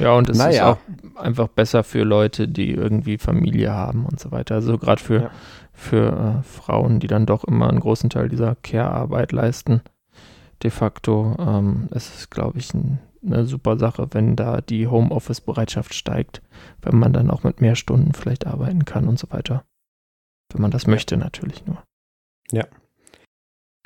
Ja, 0.00 0.12
und 0.14 0.28
es 0.28 0.38
naja. 0.38 0.50
ist 0.50 0.60
auch 1.16 1.22
einfach 1.22 1.48
besser 1.48 1.84
für 1.84 2.02
Leute, 2.02 2.48
die 2.48 2.72
irgendwie 2.72 3.18
Familie 3.18 3.72
haben 3.72 4.06
und 4.06 4.20
so 4.20 4.30
weiter. 4.32 4.56
Also 4.56 4.78
gerade 4.78 5.02
für 5.02 5.22
ja 5.22 5.30
für 5.76 6.40
äh, 6.40 6.42
Frauen, 6.42 6.98
die 6.98 7.06
dann 7.06 7.26
doch 7.26 7.44
immer 7.44 7.68
einen 7.68 7.80
großen 7.80 8.10
Teil 8.10 8.28
dieser 8.28 8.56
Care-Arbeit 8.56 9.30
leisten. 9.32 9.82
De 10.62 10.70
facto 10.70 11.36
ähm, 11.38 11.88
es 11.90 12.12
ist 12.16 12.30
glaube 12.30 12.58
ich, 12.58 12.72
ein, 12.74 12.98
eine 13.24 13.44
super 13.44 13.78
Sache, 13.78 14.08
wenn 14.12 14.36
da 14.36 14.62
die 14.62 14.86
Homeoffice-Bereitschaft 14.86 15.94
steigt, 15.94 16.42
wenn 16.80 16.98
man 16.98 17.12
dann 17.12 17.30
auch 17.30 17.44
mit 17.44 17.60
mehr 17.60 17.76
Stunden 17.76 18.14
vielleicht 18.14 18.46
arbeiten 18.46 18.84
kann 18.86 19.06
und 19.06 19.18
so 19.18 19.30
weiter. 19.30 19.64
Wenn 20.52 20.62
man 20.62 20.70
das 20.70 20.86
möchte, 20.86 21.16
natürlich 21.16 21.66
nur. 21.66 21.82
Ja. 22.50 22.64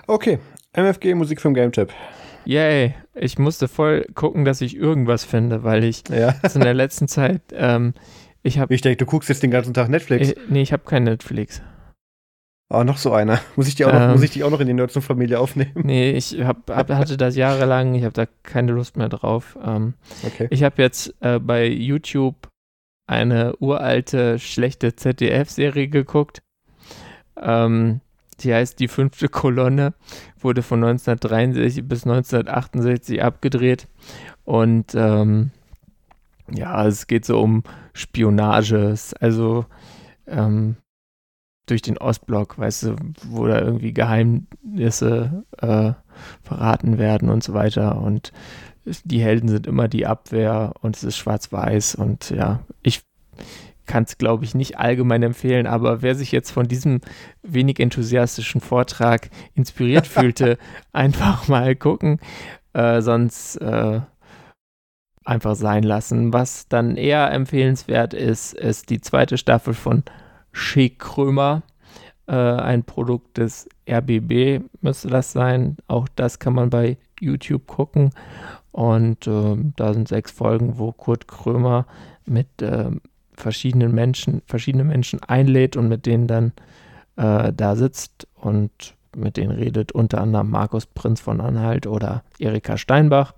Okay, 0.06 0.38
MFG 0.72 1.14
Musik 1.14 1.40
vom 1.40 1.54
Game 1.54 1.72
Tip. 1.72 1.92
Yay, 2.44 2.94
ich 3.14 3.38
musste 3.38 3.68
voll 3.68 4.06
gucken, 4.14 4.44
dass 4.44 4.60
ich 4.60 4.76
irgendwas 4.76 5.24
finde, 5.24 5.64
weil 5.64 5.84
ich 5.84 6.04
ja. 6.08 6.34
in 6.54 6.60
der 6.60 6.74
letzten 6.74 7.08
Zeit, 7.08 7.42
ähm, 7.52 7.94
ich. 8.42 8.58
Ich 8.68 8.80
denke, 8.80 8.96
du 8.96 9.06
guckst 9.06 9.28
jetzt 9.28 9.42
den 9.42 9.50
ganzen 9.50 9.74
Tag 9.74 9.88
Netflix. 9.88 10.30
Ich, 10.30 10.36
nee, 10.48 10.62
ich 10.62 10.72
habe 10.72 10.84
kein 10.84 11.04
Netflix. 11.04 11.60
Oh, 12.72 12.84
noch 12.84 12.98
so 12.98 13.12
einer. 13.12 13.40
Muss 13.56 13.66
ich 13.66 13.74
die 13.74 13.84
auch, 13.84 13.92
ähm, 13.92 13.98
noch, 13.98 14.12
muss 14.12 14.22
ich 14.22 14.30
die 14.30 14.44
auch 14.44 14.50
noch 14.50 14.60
in 14.60 14.68
die 14.68 14.74
Nerds-Familie 14.74 15.40
aufnehmen? 15.40 15.72
Nee, 15.74 16.12
ich 16.12 16.40
hab, 16.40 16.70
hab, 16.70 16.88
hatte 16.88 17.16
das 17.16 17.34
jahrelang, 17.34 17.96
ich 17.96 18.04
habe 18.04 18.12
da 18.12 18.26
keine 18.44 18.70
Lust 18.70 18.96
mehr 18.96 19.08
drauf. 19.08 19.58
Ähm, 19.64 19.94
okay. 20.24 20.46
Ich 20.50 20.62
habe 20.62 20.80
jetzt 20.80 21.12
äh, 21.20 21.40
bei 21.40 21.66
YouTube 21.66 22.48
eine 23.08 23.56
uralte, 23.56 24.38
schlechte 24.38 24.94
ZDF-Serie 24.94 25.88
geguckt. 25.88 26.42
Ähm, 27.36 28.02
die 28.38 28.54
heißt 28.54 28.78
Die 28.78 28.86
fünfte 28.86 29.28
Kolonne, 29.28 29.94
wurde 30.38 30.62
von 30.62 30.84
1963 30.84 31.88
bis 31.88 32.04
1968 32.04 33.20
abgedreht. 33.20 33.88
Und 34.44 34.94
ähm, 34.94 35.50
ja, 36.48 36.86
es 36.86 37.08
geht 37.08 37.24
so 37.24 37.40
um 37.40 37.64
Spionage. 37.94 38.94
Also 39.18 39.66
ähm, 40.28 40.76
durch 41.70 41.82
den 41.82 41.98
Ostblock, 41.98 42.58
weißt 42.58 42.82
du, 42.84 42.96
wo 43.28 43.46
da 43.46 43.60
irgendwie 43.60 43.92
Geheimnisse 43.92 45.44
äh, 45.58 45.92
verraten 46.42 46.98
werden 46.98 47.30
und 47.30 47.42
so 47.42 47.54
weiter. 47.54 48.00
Und 48.00 48.32
die 49.04 49.20
Helden 49.20 49.48
sind 49.48 49.66
immer 49.66 49.88
die 49.88 50.06
Abwehr 50.06 50.74
und 50.80 50.96
es 50.96 51.04
ist 51.04 51.16
schwarz-weiß. 51.16 51.94
Und 51.94 52.30
ja, 52.30 52.60
ich 52.82 53.02
kann 53.86 54.04
es, 54.04 54.18
glaube 54.18 54.44
ich, 54.44 54.54
nicht 54.54 54.78
allgemein 54.78 55.22
empfehlen, 55.22 55.66
aber 55.66 56.02
wer 56.02 56.14
sich 56.14 56.32
jetzt 56.32 56.50
von 56.50 56.68
diesem 56.68 57.00
wenig 57.42 57.80
enthusiastischen 57.80 58.60
Vortrag 58.60 59.30
inspiriert 59.54 60.06
fühlte, 60.06 60.58
einfach 60.92 61.48
mal 61.48 61.74
gucken. 61.76 62.20
Äh, 62.72 63.00
sonst 63.02 63.56
äh, 63.56 64.00
einfach 65.24 65.54
sein 65.54 65.82
lassen. 65.82 66.32
Was 66.32 66.68
dann 66.68 66.96
eher 66.96 67.30
empfehlenswert 67.30 68.14
ist, 68.14 68.54
ist 68.54 68.90
die 68.90 69.00
zweite 69.00 69.38
Staffel 69.38 69.74
von 69.74 70.04
Schick 70.52 70.98
Krömer. 70.98 71.62
Äh, 72.26 72.34
ein 72.34 72.84
Produkt 72.84 73.38
des 73.38 73.68
RBB 73.88 74.62
müsste 74.80 75.08
das 75.08 75.32
sein. 75.32 75.76
Auch 75.88 76.08
das 76.14 76.38
kann 76.38 76.54
man 76.54 76.70
bei 76.70 76.96
YouTube 77.20 77.66
gucken. 77.66 78.10
Und 78.72 79.26
äh, 79.26 79.56
da 79.76 79.92
sind 79.92 80.08
sechs 80.08 80.30
Folgen, 80.30 80.78
wo 80.78 80.92
Kurt 80.92 81.26
Krömer 81.26 81.86
mit 82.24 82.62
äh, 82.62 82.90
verschiedenen 83.32 83.92
Menschen, 83.92 84.42
verschiedene 84.46 84.84
Menschen 84.84 85.20
einlädt 85.22 85.76
und 85.76 85.88
mit 85.88 86.06
denen 86.06 86.26
dann 86.26 86.52
äh, 87.16 87.52
da 87.52 87.74
sitzt 87.74 88.28
und 88.34 88.70
mit 89.16 89.36
denen 89.36 89.50
redet, 89.50 89.92
unter 89.92 90.20
anderem 90.20 90.50
Markus 90.50 90.86
Prinz 90.86 91.20
von 91.20 91.40
Anhalt 91.40 91.86
oder 91.86 92.22
Erika 92.38 92.76
Steinbach. 92.76 93.34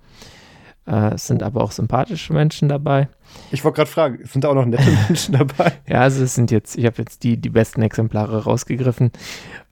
Äh, 0.87 1.15
es 1.15 1.27
sind 1.27 1.43
aber 1.43 1.63
auch 1.63 1.73
sympathische 1.73 2.33
Menschen 2.33 2.69
dabei. 2.69 3.09
Ich 3.51 3.65
wollte 3.65 3.77
gerade 3.77 3.91
fragen, 3.91 4.27
sind 4.27 4.45
da 4.45 4.49
auch 4.49 4.55
noch 4.55 4.67
nette 4.67 4.91
Menschen 5.09 5.35
dabei? 5.35 5.73
ja, 5.87 6.01
also 6.01 6.25
es 6.25 6.35
sind 6.35 6.51
jetzt, 6.51 6.77
ich 6.77 6.87
habe 6.87 6.97
jetzt 6.99 7.23
die, 7.23 7.37
die 7.37 7.51
besten 7.51 7.83
Exemplare 7.83 8.45
rausgegriffen. 8.45 9.13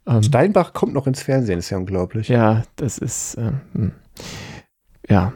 Ähm, 0.07 0.23
Steinbach 0.23 0.73
kommt 0.73 0.95
noch 0.95 1.07
ins 1.07 1.23
Fernsehen, 1.23 1.59
ist 1.59 1.71
ja 1.71 1.79
unglaublich. 1.79 2.29
Ja, 2.29 2.63
das 2.77 2.99
ist, 2.99 3.37
ähm, 3.39 3.93
ja. 5.09 5.33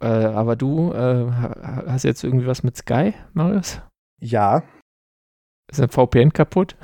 Äh, 0.00 0.06
aber 0.06 0.56
du 0.56 0.92
äh, 0.92 1.30
hast 1.86 2.04
jetzt 2.04 2.22
irgendwie 2.22 2.46
was 2.46 2.62
mit 2.62 2.76
Sky, 2.76 3.14
Marius? 3.32 3.80
Ja. 4.20 4.62
Ist 5.70 5.80
ein 5.80 5.88
VPN 5.88 6.32
kaputt? 6.32 6.76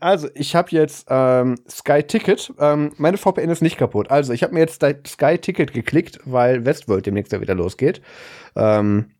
Also, 0.00 0.28
ich 0.34 0.54
habe 0.54 0.70
jetzt 0.70 1.06
ähm, 1.10 1.56
Sky 1.68 2.02
Ticket. 2.02 2.52
Ähm, 2.58 2.92
meine 2.96 3.16
VPN 3.16 3.50
ist 3.50 3.62
nicht 3.62 3.78
kaputt. 3.78 4.10
Also, 4.10 4.32
ich 4.32 4.42
habe 4.42 4.54
mir 4.54 4.60
jetzt 4.60 4.84
Sky 5.06 5.38
Ticket 5.38 5.72
geklickt, 5.72 6.18
weil 6.24 6.64
Westworld 6.64 7.06
demnächst 7.06 7.32
ja 7.32 7.40
wieder 7.40 7.54
losgeht. 7.54 8.00
Ähm, 8.56 9.10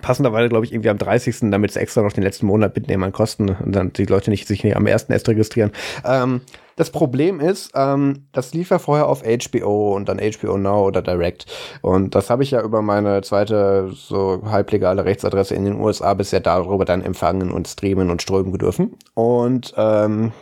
passenderweise, 0.00 0.48
glaube 0.48 0.64
ich, 0.64 0.72
irgendwie 0.72 0.90
am 0.90 0.98
30., 0.98 1.50
damit 1.50 1.70
es 1.70 1.76
extra 1.76 2.02
noch 2.02 2.12
den 2.12 2.24
letzten 2.24 2.46
Monat 2.46 2.74
mitnehmen 2.74 3.04
an 3.04 3.12
Kosten 3.12 3.50
und 3.50 3.72
dann 3.72 3.92
die 3.92 4.06
Leute 4.06 4.30
nicht 4.30 4.46
sich 4.46 4.64
nicht 4.64 4.76
am 4.76 4.86
ersten 4.86 5.12
erst 5.12 5.28
registrieren. 5.28 5.72
Ähm, 6.04 6.40
das 6.76 6.90
Problem 6.90 7.40
ist, 7.40 7.72
ähm, 7.74 8.26
das 8.32 8.54
lief 8.54 8.70
ja 8.70 8.78
vorher 8.78 9.08
auf 9.08 9.22
HBO 9.22 9.94
und 9.94 10.08
dann 10.08 10.18
HBO 10.18 10.56
Now 10.56 10.86
oder 10.86 11.02
Direct. 11.02 11.46
Und 11.82 12.14
das 12.14 12.30
habe 12.30 12.42
ich 12.42 12.52
ja 12.52 12.62
über 12.62 12.82
meine 12.82 13.22
zweite 13.22 13.90
so 13.92 14.42
halblegale 14.44 15.04
Rechtsadresse 15.04 15.54
in 15.54 15.64
den 15.64 15.80
USA 15.80 16.14
bisher 16.14 16.40
darüber 16.40 16.84
dann 16.84 17.02
empfangen 17.02 17.50
und 17.50 17.68
streamen 17.68 18.10
und 18.10 18.22
strömen 18.22 18.56
dürfen. 18.58 18.96
Und 19.14 19.74
ähm, 19.76 20.32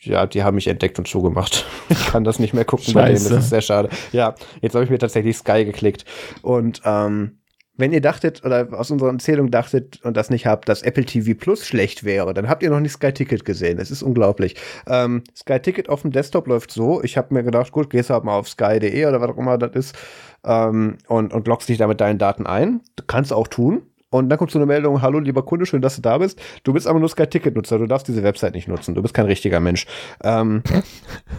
ja, 0.00 0.26
die 0.26 0.42
haben 0.42 0.54
mich 0.54 0.68
entdeckt 0.68 0.98
und 0.98 1.08
zugemacht. 1.08 1.66
Ich 1.90 2.06
kann 2.06 2.22
das 2.22 2.38
nicht 2.38 2.52
mehr 2.52 2.66
gucken 2.66 2.84
Scheiße. 2.84 2.94
bei 2.94 3.08
denen, 3.14 3.30
das 3.30 3.44
ist 3.44 3.50
sehr 3.50 3.62
schade. 3.62 3.88
Ja, 4.12 4.34
jetzt 4.60 4.74
habe 4.74 4.84
ich 4.84 4.90
mir 4.90 4.98
tatsächlich 4.98 5.38
Sky 5.38 5.64
geklickt. 5.64 6.04
Und 6.42 6.82
ähm, 6.84 7.38
wenn 7.78 7.92
ihr 7.92 8.02
dachtet 8.02 8.44
oder 8.44 8.68
aus 8.72 8.90
unserer 8.90 9.10
Erzählung 9.10 9.50
dachtet 9.50 10.04
und 10.04 10.16
das 10.16 10.28
nicht 10.28 10.46
habt, 10.46 10.68
dass 10.68 10.82
Apple 10.82 11.04
TV 11.04 11.38
Plus 11.38 11.66
schlecht 11.66 12.04
wäre, 12.04 12.34
dann 12.34 12.48
habt 12.48 12.62
ihr 12.62 12.70
noch 12.70 12.80
nicht 12.80 12.92
Sky 12.92 13.12
Ticket 13.12 13.44
gesehen. 13.44 13.78
Es 13.78 13.90
ist 13.90 14.02
unglaublich. 14.02 14.56
Ähm, 14.86 15.22
Sky 15.34 15.60
Ticket 15.60 15.88
auf 15.88 16.02
dem 16.02 16.10
Desktop 16.10 16.46
läuft 16.48 16.70
so. 16.70 17.02
Ich 17.02 17.16
habe 17.16 17.32
mir 17.32 17.42
gedacht, 17.42 17.72
gut, 17.72 17.88
gehst 17.88 18.10
halt 18.10 18.24
mal 18.24 18.36
auf 18.36 18.48
sky.de 18.48 19.06
oder 19.06 19.20
was 19.20 19.30
auch 19.30 19.38
immer 19.38 19.56
das 19.56 19.72
ist 19.72 19.96
ähm, 20.44 20.98
und, 21.06 21.32
und 21.32 21.46
loggst 21.46 21.68
dich 21.68 21.78
da 21.78 21.86
mit 21.86 22.00
deinen 22.00 22.18
Daten 22.18 22.46
ein. 22.46 22.80
Du 22.96 23.04
kannst 23.06 23.32
auch 23.32 23.48
tun. 23.48 23.82
Und 24.10 24.30
dann 24.30 24.38
kommt 24.38 24.50
so 24.50 24.58
eine 24.58 24.64
Meldung, 24.64 25.02
hallo 25.02 25.18
lieber 25.18 25.44
Kunde, 25.44 25.66
schön, 25.66 25.82
dass 25.82 25.96
du 25.96 26.02
da 26.02 26.16
bist. 26.16 26.40
Du 26.64 26.72
bist 26.72 26.86
aber 26.86 26.98
nur 26.98 27.10
Sky 27.10 27.26
Ticket 27.26 27.54
Nutzer, 27.54 27.78
du 27.78 27.86
darfst 27.86 28.08
diese 28.08 28.22
Website 28.22 28.54
nicht 28.54 28.66
nutzen, 28.66 28.94
du 28.94 29.02
bist 29.02 29.12
kein 29.12 29.26
richtiger 29.26 29.60
Mensch. 29.60 29.86
Ähm, 30.24 30.62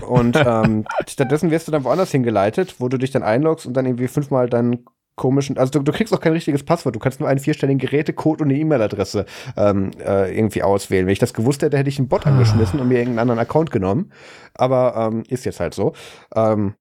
und 0.07 0.37
ähm, 0.37 0.85
stattdessen 1.09 1.49
wirst 1.49 1.67
du 1.67 1.71
dann 1.71 1.83
woanders 1.83 2.11
hingeleitet, 2.11 2.75
wo 2.77 2.87
du 2.87 2.97
dich 2.97 3.09
dann 3.09 3.23
einloggst 3.23 3.65
und 3.65 3.73
dann 3.73 3.87
irgendwie 3.87 4.07
fünfmal 4.07 4.47
deinen 4.47 4.85
komischen, 5.19 5.57
also 5.57 5.69
du, 5.71 5.83
du, 5.83 5.91
kriegst 5.91 6.13
auch 6.13 6.21
kein 6.21 6.31
richtiges 6.31 6.63
Passwort, 6.63 6.95
du 6.95 6.99
kannst 6.99 7.19
nur 7.19 7.29
einen 7.29 7.39
vierstelligen 7.39 7.77
Gerätecode 7.77 8.41
und 8.41 8.49
eine 8.49 8.57
E-Mail-Adresse 8.57 9.25
ähm, 9.57 9.91
äh, 9.99 10.35
irgendwie 10.35 10.63
auswählen. 10.63 11.05
Wenn 11.05 11.13
ich 11.13 11.19
das 11.19 11.33
gewusst 11.33 11.61
hätte, 11.61 11.77
hätte 11.77 11.89
ich 11.89 11.99
einen 11.99 12.07
Bot 12.07 12.25
ah. 12.25 12.29
angeschmissen 12.29 12.79
und 12.79 12.87
mir 12.87 12.99
irgendeinen 12.99 13.19
anderen 13.19 13.39
Account 13.39 13.69
genommen. 13.69 14.11
Aber 14.55 14.95
ähm, 14.95 15.23
ist 15.27 15.45
jetzt 15.45 15.59
halt 15.59 15.73
so. 15.73 15.93
Ähm, 16.33 16.73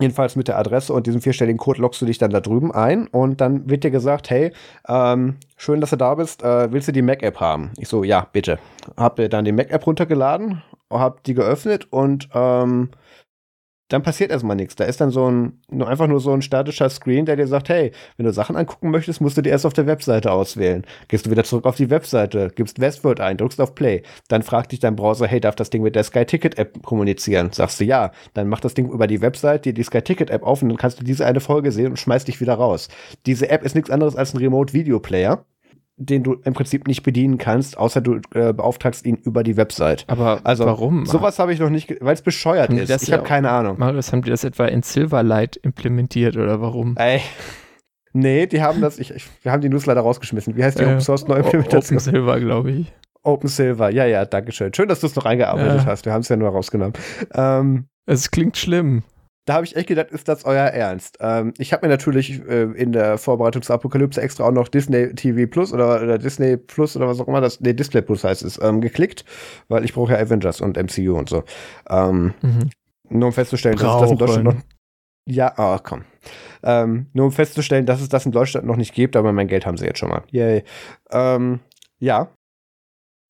Jedenfalls 0.00 0.34
mit 0.34 0.48
der 0.48 0.58
Adresse 0.58 0.94
und 0.94 1.06
diesem 1.06 1.20
vierstelligen 1.20 1.58
Code 1.58 1.82
loggst 1.82 2.00
du 2.00 2.06
dich 2.06 2.16
dann 2.16 2.30
da 2.30 2.40
drüben 2.40 2.72
ein 2.72 3.06
und 3.06 3.42
dann 3.42 3.68
wird 3.68 3.84
dir 3.84 3.90
gesagt, 3.90 4.30
hey, 4.30 4.50
ähm, 4.88 5.36
schön, 5.58 5.82
dass 5.82 5.90
du 5.90 5.96
da 5.96 6.14
bist, 6.14 6.42
äh, 6.42 6.72
willst 6.72 6.88
du 6.88 6.92
die 6.92 7.02
Mac-App 7.02 7.38
haben? 7.38 7.72
Ich 7.76 7.88
so, 7.88 8.02
ja, 8.02 8.26
bitte. 8.32 8.58
Hab 8.96 9.16
dir 9.16 9.28
dann 9.28 9.44
die 9.44 9.52
Mac-App 9.52 9.86
runtergeladen, 9.86 10.62
hab 10.90 11.22
die 11.24 11.34
geöffnet 11.34 11.86
und 11.90 12.30
ähm, 12.32 12.88
dann 13.90 14.02
passiert 14.02 14.30
erstmal 14.30 14.56
nichts. 14.56 14.76
Da 14.76 14.84
ist 14.84 15.00
dann 15.00 15.10
so 15.10 15.30
ein, 15.30 15.60
nur 15.70 15.88
einfach 15.88 16.06
nur 16.06 16.20
so 16.20 16.32
ein 16.32 16.42
statischer 16.42 16.88
Screen, 16.88 17.26
der 17.26 17.36
dir 17.36 17.46
sagt, 17.46 17.68
hey, 17.68 17.92
wenn 18.16 18.26
du 18.26 18.32
Sachen 18.32 18.56
angucken 18.56 18.90
möchtest, 18.90 19.20
musst 19.20 19.36
du 19.36 19.42
die 19.42 19.50
erst 19.50 19.66
auf 19.66 19.72
der 19.72 19.86
Webseite 19.86 20.32
auswählen. 20.32 20.84
Gehst 21.08 21.26
du 21.26 21.30
wieder 21.30 21.44
zurück 21.44 21.66
auf 21.66 21.76
die 21.76 21.90
Webseite, 21.90 22.50
gibst 22.54 22.80
Westworld 22.80 23.20
ein, 23.20 23.36
drückst 23.36 23.60
auf 23.60 23.74
Play. 23.74 24.02
Dann 24.28 24.42
fragt 24.42 24.72
dich 24.72 24.80
dein 24.80 24.96
Browser, 24.96 25.26
hey, 25.26 25.40
darf 25.40 25.56
das 25.56 25.70
Ding 25.70 25.82
mit 25.82 25.96
der 25.96 26.04
Sky 26.04 26.24
Ticket 26.24 26.58
App 26.58 26.82
kommunizieren? 26.82 27.50
Sagst 27.52 27.80
du 27.80 27.84
ja. 27.84 28.12
Dann 28.34 28.48
macht 28.48 28.64
das 28.64 28.74
Ding 28.74 28.88
über 28.90 29.06
die 29.06 29.20
Webseite 29.20 29.60
dir 29.60 29.74
die 29.74 29.82
Sky 29.82 30.02
Ticket 30.02 30.30
App 30.30 30.42
auf 30.42 30.62
und 30.62 30.68
dann 30.68 30.78
kannst 30.78 31.00
du 31.00 31.04
diese 31.04 31.26
eine 31.26 31.40
Folge 31.40 31.72
sehen 31.72 31.88
und 31.88 31.98
schmeißt 31.98 32.28
dich 32.28 32.40
wieder 32.40 32.54
raus. 32.54 32.88
Diese 33.26 33.50
App 33.50 33.64
ist 33.64 33.74
nichts 33.74 33.90
anderes 33.90 34.16
als 34.16 34.34
ein 34.34 34.38
Remote 34.38 34.72
Video 34.72 35.00
Player 35.00 35.44
den 36.00 36.22
du 36.22 36.36
im 36.44 36.54
Prinzip 36.54 36.88
nicht 36.88 37.02
bedienen 37.02 37.36
kannst, 37.36 37.76
außer 37.76 38.00
du 38.00 38.20
äh, 38.34 38.52
beauftragst 38.52 39.04
ihn 39.04 39.16
über 39.16 39.42
die 39.42 39.56
Website. 39.56 40.04
Aber 40.08 40.40
also, 40.44 40.64
warum? 40.64 41.04
Sowas 41.04 41.38
habe 41.38 41.52
ich 41.52 41.60
noch 41.60 41.68
nicht, 41.68 41.94
weil 42.00 42.14
es 42.14 42.22
bescheuert 42.22 42.72
ist. 42.72 43.02
Ich 43.02 43.12
habe 43.12 43.22
keine 43.22 43.50
Ahnung. 43.50 43.78
Marius, 43.78 44.12
haben 44.12 44.22
die 44.22 44.30
das 44.30 44.42
etwa 44.42 44.64
in 44.64 44.82
Silverlight 44.82 45.56
implementiert 45.56 46.36
oder 46.36 46.60
warum? 46.60 46.96
Ey. 46.96 47.20
Nee, 48.12 48.48
die 48.48 48.60
haben 48.60 48.80
das, 48.80 48.98
ich, 48.98 49.14
ich, 49.14 49.24
wir 49.44 49.52
haben 49.52 49.60
die 49.60 49.68
Newsletter 49.68 50.00
rausgeschmissen. 50.00 50.56
Wie 50.56 50.64
heißt 50.64 50.80
die 50.80 50.82
äh, 50.82 50.86
Open 50.86 51.00
Source 51.00 51.28
Neuimplementation? 51.28 51.96
Open 51.96 52.12
Silver, 52.12 52.40
glaube 52.40 52.72
ich. 52.72 52.92
Open 53.22 53.48
Silver, 53.48 53.92
ja, 53.92 54.04
ja, 54.04 54.24
danke 54.24 54.50
schön. 54.50 54.74
Schön, 54.74 54.88
dass 54.88 54.98
du 54.98 55.06
es 55.06 55.14
noch 55.14 55.26
eingearbeitet 55.26 55.82
ja. 55.82 55.84
hast. 55.84 56.06
Wir 56.06 56.12
haben 56.12 56.22
es 56.22 56.28
ja 56.28 56.34
nur 56.34 56.48
rausgenommen. 56.48 56.94
Ähm, 57.34 57.84
es 58.06 58.32
klingt 58.32 58.56
schlimm 58.56 59.04
da 59.50 59.54
habe 59.54 59.66
ich 59.66 59.74
echt 59.74 59.88
gedacht, 59.88 60.12
ist 60.12 60.28
das 60.28 60.44
euer 60.44 60.66
Ernst? 60.66 61.18
Ähm, 61.18 61.54
ich 61.58 61.72
habe 61.72 61.84
mir 61.84 61.90
natürlich 61.90 62.40
äh, 62.46 62.70
in 62.70 62.92
der 62.92 63.18
Vorbereitung 63.18 63.62
zur 63.62 63.74
Apokalypse 63.74 64.22
extra 64.22 64.44
auch 64.44 64.52
noch 64.52 64.68
Disney 64.68 65.12
TV 65.12 65.50
Plus 65.50 65.72
oder, 65.72 66.00
oder 66.00 66.18
Disney 66.18 66.56
Plus 66.56 66.96
oder 66.96 67.08
was 67.08 67.18
auch 67.18 67.26
immer 67.26 67.40
das, 67.40 67.60
nee, 67.60 67.72
Display 67.72 68.00
Plus 68.00 68.22
heißt 68.22 68.44
es, 68.44 68.62
ähm, 68.62 68.80
geklickt, 68.80 69.24
weil 69.66 69.84
ich 69.84 69.92
brauche 69.92 70.12
ja 70.12 70.20
Avengers 70.20 70.60
und 70.60 70.76
MCU 70.76 71.18
und 71.18 71.28
so. 71.28 71.42
Ähm, 71.88 72.32
mhm. 72.42 72.70
Nur 73.08 73.26
um 73.26 73.32
festzustellen, 73.32 73.76
dass 73.76 73.92
es 73.92 74.00
das 74.02 74.10
in 74.12 74.18
Deutschland 74.18 74.44
noch. 74.44 74.54
Ja, 75.26 75.52
oh, 75.58 75.78
komm. 75.82 76.04
Ähm, 76.62 77.06
nur 77.12 77.26
um 77.26 77.32
festzustellen, 77.32 77.86
dass 77.86 78.00
es 78.00 78.08
das 78.08 78.26
in 78.26 78.30
Deutschland 78.30 78.68
noch 78.68 78.76
nicht 78.76 78.94
gibt, 78.94 79.16
aber 79.16 79.32
mein 79.32 79.48
Geld 79.48 79.66
haben 79.66 79.78
sie 79.78 79.84
jetzt 79.84 79.98
schon 79.98 80.10
mal. 80.10 80.22
Yay. 80.30 80.62
Ähm, 81.10 81.58
ja, 81.98 82.28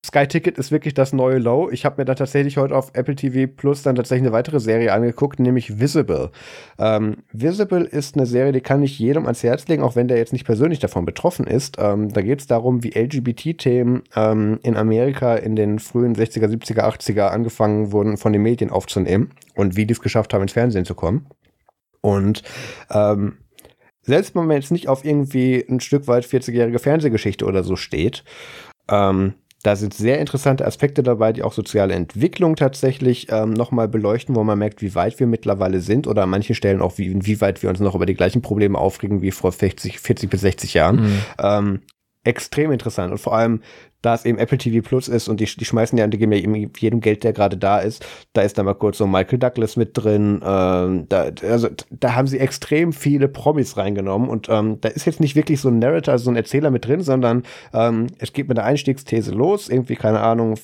Sky 0.03 0.27
Ticket 0.27 0.57
ist 0.57 0.71
wirklich 0.71 0.95
das 0.95 1.13
neue 1.13 1.37
Low. 1.37 1.69
Ich 1.69 1.85
habe 1.85 2.01
mir 2.01 2.05
da 2.05 2.15
tatsächlich 2.15 2.57
heute 2.57 2.75
auf 2.75 2.89
Apple 2.93 3.15
TV 3.15 3.51
Plus 3.55 3.83
dann 3.83 3.95
tatsächlich 3.95 4.25
eine 4.25 4.33
weitere 4.33 4.59
Serie 4.59 4.93
angeguckt, 4.93 5.39
nämlich 5.39 5.79
Visible. 5.79 6.31
Ähm, 6.79 7.17
Visible 7.31 7.85
ist 7.85 8.15
eine 8.15 8.25
Serie, 8.25 8.51
die 8.51 8.61
kann 8.61 8.81
ich 8.81 8.97
jedem 8.97 9.25
ans 9.25 9.43
Herz 9.43 9.67
legen, 9.67 9.83
auch 9.83 9.95
wenn 9.95 10.07
der 10.07 10.17
jetzt 10.17 10.33
nicht 10.33 10.45
persönlich 10.45 10.79
davon 10.79 11.05
betroffen 11.05 11.45
ist. 11.45 11.77
Ähm, 11.79 12.11
da 12.11 12.21
geht 12.23 12.39
es 12.39 12.47
darum, 12.47 12.83
wie 12.83 12.89
LGBT-Themen 12.89 14.01
ähm, 14.15 14.59
in 14.63 14.75
Amerika 14.75 15.35
in 15.35 15.55
den 15.55 15.77
frühen 15.77 16.15
60er, 16.15 16.47
70er, 16.47 16.81
80er 16.81 17.27
angefangen 17.27 17.91
wurden, 17.91 18.17
von 18.17 18.33
den 18.33 18.41
Medien 18.41 18.71
aufzunehmen 18.71 19.31
und 19.53 19.75
wie 19.75 19.85
die 19.85 19.93
es 19.93 20.01
geschafft 20.01 20.33
haben, 20.33 20.41
ins 20.41 20.53
Fernsehen 20.53 20.85
zu 20.85 20.95
kommen. 20.95 21.27
Und 22.01 22.41
ähm, 22.89 23.37
selbst 24.01 24.33
wenn 24.33 24.47
man 24.47 24.57
jetzt 24.57 24.71
nicht 24.71 24.87
auf 24.87 25.05
irgendwie 25.05 25.63
ein 25.69 25.79
Stück 25.79 26.07
weit 26.07 26.25
40-jährige 26.25 26.79
Fernsehgeschichte 26.79 27.45
oder 27.45 27.63
so 27.63 27.75
steht, 27.75 28.23
ähm, 28.89 29.35
da 29.63 29.75
sind 29.75 29.93
sehr 29.93 30.19
interessante 30.19 30.65
Aspekte 30.65 31.03
dabei, 31.03 31.33
die 31.33 31.43
auch 31.43 31.53
soziale 31.53 31.93
Entwicklung 31.93 32.55
tatsächlich 32.55 33.27
ähm, 33.29 33.53
nochmal 33.53 33.87
beleuchten, 33.87 34.35
wo 34.35 34.43
man 34.43 34.57
merkt, 34.57 34.81
wie 34.81 34.95
weit 34.95 35.19
wir 35.19 35.27
mittlerweile 35.27 35.81
sind 35.81 36.07
oder 36.07 36.23
an 36.23 36.29
manchen 36.29 36.55
Stellen 36.55 36.81
auch, 36.81 36.97
wie, 36.97 37.25
wie 37.25 37.41
weit 37.41 37.61
wir 37.61 37.69
uns 37.69 37.79
noch 37.79 37.95
über 37.95 38.05
die 38.05 38.15
gleichen 38.15 38.41
Probleme 38.41 38.77
aufregen 38.77 39.21
wie 39.21 39.31
vor 39.31 39.51
40, 39.51 39.99
40 39.99 40.29
bis 40.29 40.41
60 40.41 40.73
Jahren. 40.73 41.01
Mhm. 41.01 41.21
Ähm, 41.39 41.79
extrem 42.23 42.71
interessant 42.71 43.11
und 43.11 43.17
vor 43.17 43.35
allem 43.35 43.61
da 44.01 44.15
es 44.15 44.25
eben 44.25 44.37
Apple 44.37 44.57
TV 44.57 44.87
Plus 44.87 45.07
ist 45.07 45.27
und 45.27 45.39
die, 45.39 45.45
die 45.45 45.65
schmeißen 45.65 45.97
ja, 45.97 46.07
die 46.07 46.17
geben 46.17 46.31
ja 46.31 46.67
jedem 46.79 47.01
Geld, 47.01 47.23
der 47.23 47.33
gerade 47.33 47.57
da 47.57 47.79
ist, 47.79 48.05
da 48.33 48.41
ist 48.41 48.57
dann 48.57 48.65
mal 48.65 48.73
kurz 48.73 48.97
so 48.97 49.07
Michael 49.07 49.39
Douglas 49.39 49.75
mit 49.75 49.91
drin. 49.93 50.41
Ähm, 50.43 51.05
da, 51.09 51.31
also 51.47 51.69
da 51.89 52.15
haben 52.15 52.27
sie 52.27 52.39
extrem 52.39 52.93
viele 52.93 53.27
Promis 53.27 53.77
reingenommen 53.77 54.29
und 54.29 54.49
ähm, 54.49 54.79
da 54.81 54.89
ist 54.89 55.05
jetzt 55.05 55.19
nicht 55.19 55.35
wirklich 55.35 55.61
so 55.61 55.69
ein 55.69 55.79
Narrator, 55.79 56.13
also 56.13 56.25
so 56.25 56.31
ein 56.31 56.35
Erzähler 56.35 56.71
mit 56.71 56.85
drin, 56.85 57.01
sondern 57.01 57.43
ähm, 57.73 58.07
es 58.17 58.33
geht 58.33 58.47
mit 58.47 58.57
der 58.57 58.65
Einstiegsthese 58.65 59.31
los, 59.31 59.69
irgendwie, 59.69 59.95
keine 59.95 60.19
Ahnung, 60.21 60.57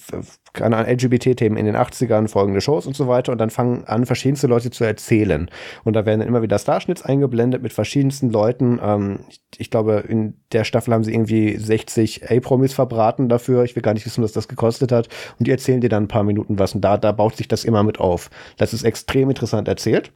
keine 0.54 0.78
Ahnung, 0.78 0.92
LGBT-Themen 0.92 1.58
in 1.58 1.66
den 1.66 1.76
80ern, 1.76 2.28
folgende 2.28 2.62
Shows 2.62 2.88
und 2.88 2.96
so 2.96 3.08
weiter 3.08 3.32
und 3.32 3.38
dann 3.38 3.50
fangen 3.50 3.86
an, 3.86 4.06
verschiedenste 4.06 4.48
Leute 4.48 4.72
zu 4.72 4.84
erzählen. 4.84 5.50
Und 5.84 5.94
da 5.94 6.06
werden 6.06 6.20
dann 6.20 6.28
immer 6.28 6.42
wieder 6.42 6.58
Starschnitts 6.58 7.04
eingeblendet 7.04 7.62
mit 7.62 7.74
verschiedensten 7.74 8.30
Leuten. 8.32 8.80
Ähm, 8.82 9.20
ich, 9.30 9.42
ich 9.58 9.72
glaube, 9.72 10.04
in 10.08 10.36
der 10.52 10.64
Staffel 10.64 10.94
haben 10.94 11.04
sie 11.04 11.14
irgendwie 11.14 11.56
60 11.58 12.32
A-Promis 12.32 12.74
verbraten 12.74 13.27
dafür. 13.30 13.64
Ich 13.64 13.76
will 13.76 13.84
gar 13.84 13.94
nicht 13.94 14.06
wissen, 14.06 14.24
was 14.24 14.32
das 14.32 14.48
gekostet 14.48 14.92
hat. 14.92 15.08
Und 15.40 15.48
die 15.48 15.52
erzählen 15.52 15.82
dir 15.82 15.90
dann 15.90 16.04
ein 16.04 16.08
paar 16.08 16.24
Minuten 16.24 16.60
was. 16.60 16.76
Und 16.76 16.82
da, 16.82 16.98
da 16.98 17.12
baut 17.12 17.36
sich 17.36 17.48
das 17.48 17.64
immer 17.64 17.84
mit 17.84 18.00
auf. 18.00 18.30
Das 18.58 18.74
ist 18.74 18.84
extrem 18.84 19.30
interessant 19.30 19.68
erzählt 19.68 20.12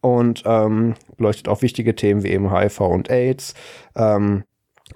und 0.00 0.42
ähm, 0.46 0.94
beleuchtet 1.16 1.48
auch 1.48 1.62
wichtige 1.62 1.94
Themen 1.94 2.22
wie 2.22 2.30
eben 2.30 2.54
HIV 2.54 2.80
und 2.80 3.10
AIDS. 3.10 3.54
Ähm, 3.96 4.44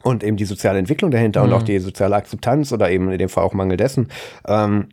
und 0.02 0.22
eben 0.22 0.36
die 0.36 0.44
soziale 0.44 0.78
Entwicklung 0.78 1.10
dahinter 1.10 1.42
mhm. 1.42 1.48
und 1.48 1.54
auch 1.54 1.62
die 1.62 1.78
soziale 1.78 2.14
Akzeptanz 2.14 2.72
oder 2.72 2.90
eben 2.90 3.10
in 3.10 3.18
dem 3.18 3.28
Fall 3.28 3.44
auch 3.44 3.54
Mangel 3.54 3.76
dessen. 3.76 4.08
Ähm, 4.46 4.88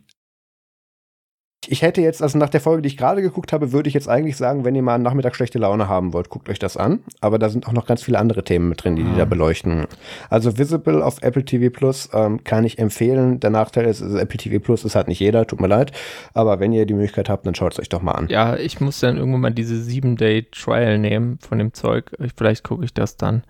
ich 1.70 1.82
hätte 1.82 2.00
jetzt, 2.00 2.22
also 2.22 2.38
nach 2.38 2.48
der 2.48 2.60
Folge, 2.60 2.82
die 2.82 2.86
ich 2.88 2.96
gerade 2.96 3.20
geguckt 3.20 3.52
habe, 3.52 3.72
würde 3.72 3.88
ich 3.88 3.94
jetzt 3.94 4.08
eigentlich 4.08 4.36
sagen, 4.36 4.64
wenn 4.64 4.74
ihr 4.74 4.82
mal 4.82 4.94
einen 4.94 5.04
Nachmittag 5.04 5.36
schlechte 5.36 5.58
Laune 5.58 5.88
haben 5.88 6.12
wollt, 6.12 6.30
guckt 6.30 6.48
euch 6.48 6.58
das 6.58 6.76
an. 6.76 7.00
Aber 7.20 7.38
da 7.38 7.48
sind 7.48 7.66
auch 7.68 7.72
noch 7.72 7.86
ganz 7.86 8.02
viele 8.02 8.18
andere 8.18 8.42
Themen 8.42 8.68
mit 8.68 8.82
drin, 8.82 8.96
die 8.96 9.02
die 9.02 9.16
da 9.16 9.24
beleuchten. 9.24 9.86
Also 10.30 10.56
Visible 10.56 11.02
auf 11.02 11.22
Apple 11.22 11.44
TV 11.44 11.70
Plus 11.70 12.08
ähm, 12.14 12.42
kann 12.42 12.64
ich 12.64 12.78
empfehlen. 12.78 13.40
Der 13.40 13.50
Nachteil 13.50 13.84
ist, 13.84 14.02
also 14.02 14.16
Apple 14.16 14.38
TV 14.38 14.58
Plus 14.60 14.84
ist 14.84 14.94
halt 14.94 15.08
nicht 15.08 15.20
jeder, 15.20 15.46
tut 15.46 15.60
mir 15.60 15.68
leid. 15.68 15.92
Aber 16.32 16.58
wenn 16.58 16.72
ihr 16.72 16.86
die 16.86 16.94
Möglichkeit 16.94 17.28
habt, 17.28 17.46
dann 17.46 17.54
schaut 17.54 17.72
es 17.72 17.80
euch 17.80 17.88
doch 17.88 18.02
mal 18.02 18.12
an. 18.12 18.28
Ja, 18.28 18.56
ich 18.56 18.80
muss 18.80 19.00
dann 19.00 19.18
irgendwann 19.18 19.42
mal 19.42 19.50
diese 19.50 19.74
7-Day-Trial 19.74 20.98
nehmen 20.98 21.38
von 21.40 21.58
dem 21.58 21.74
Zeug. 21.74 22.12
Vielleicht 22.36 22.64
gucke 22.64 22.84
ich 22.84 22.94
das 22.94 23.16
dann. 23.16 23.42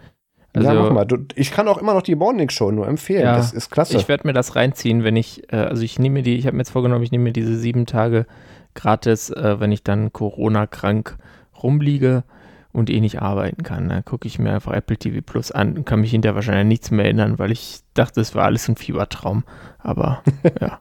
Also, 0.54 0.68
ja, 0.68 0.74
mach 0.74 0.90
mal. 0.90 1.04
Du, 1.04 1.18
ich 1.34 1.50
kann 1.50 1.68
auch 1.68 1.78
immer 1.78 1.94
noch 1.94 2.02
die 2.02 2.14
Morning 2.14 2.48
Show 2.48 2.70
nur 2.70 2.88
empfehlen. 2.88 3.24
Ja, 3.24 3.36
das 3.36 3.52
ist 3.52 3.70
klasse. 3.70 3.96
Ich 3.96 4.08
werde 4.08 4.26
mir 4.26 4.32
das 4.32 4.56
reinziehen, 4.56 5.04
wenn 5.04 5.16
ich, 5.16 5.52
äh, 5.52 5.56
also 5.56 5.82
ich 5.82 5.98
nehme 5.98 6.14
mir 6.14 6.22
die, 6.22 6.36
ich 6.36 6.46
habe 6.46 6.56
mir 6.56 6.62
jetzt 6.62 6.70
vorgenommen, 6.70 7.04
ich 7.04 7.12
nehme 7.12 7.24
mir 7.24 7.32
diese 7.32 7.56
sieben 7.56 7.86
Tage 7.86 8.26
gratis, 8.74 9.30
äh, 9.30 9.60
wenn 9.60 9.72
ich 9.72 9.82
dann 9.82 10.12
Corona-krank 10.12 11.18
rumliege 11.62 12.24
und 12.72 12.90
eh 12.90 13.00
nicht 13.00 13.20
arbeiten 13.20 13.62
kann. 13.62 13.88
Dann 13.88 14.04
gucke 14.04 14.26
ich 14.26 14.38
mir 14.38 14.52
einfach 14.52 14.72
Apple 14.72 14.96
TV 14.96 15.20
Plus 15.20 15.50
an 15.50 15.76
und 15.76 15.84
kann 15.84 16.00
mich 16.00 16.10
hinterher 16.10 16.34
wahrscheinlich 16.34 16.66
nichts 16.66 16.90
mehr 16.90 17.04
erinnern, 17.04 17.38
weil 17.38 17.50
ich 17.50 17.80
dachte, 17.94 18.20
es 18.20 18.34
war 18.34 18.44
alles 18.44 18.68
ein 18.68 18.76
Fiebertraum. 18.76 19.44
Aber 19.78 20.22
ja. 20.60 20.80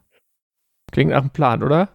Klingt 0.92 1.12
nach 1.12 1.22
einem 1.22 1.32
Plan, 1.32 1.64
oder? 1.64 1.90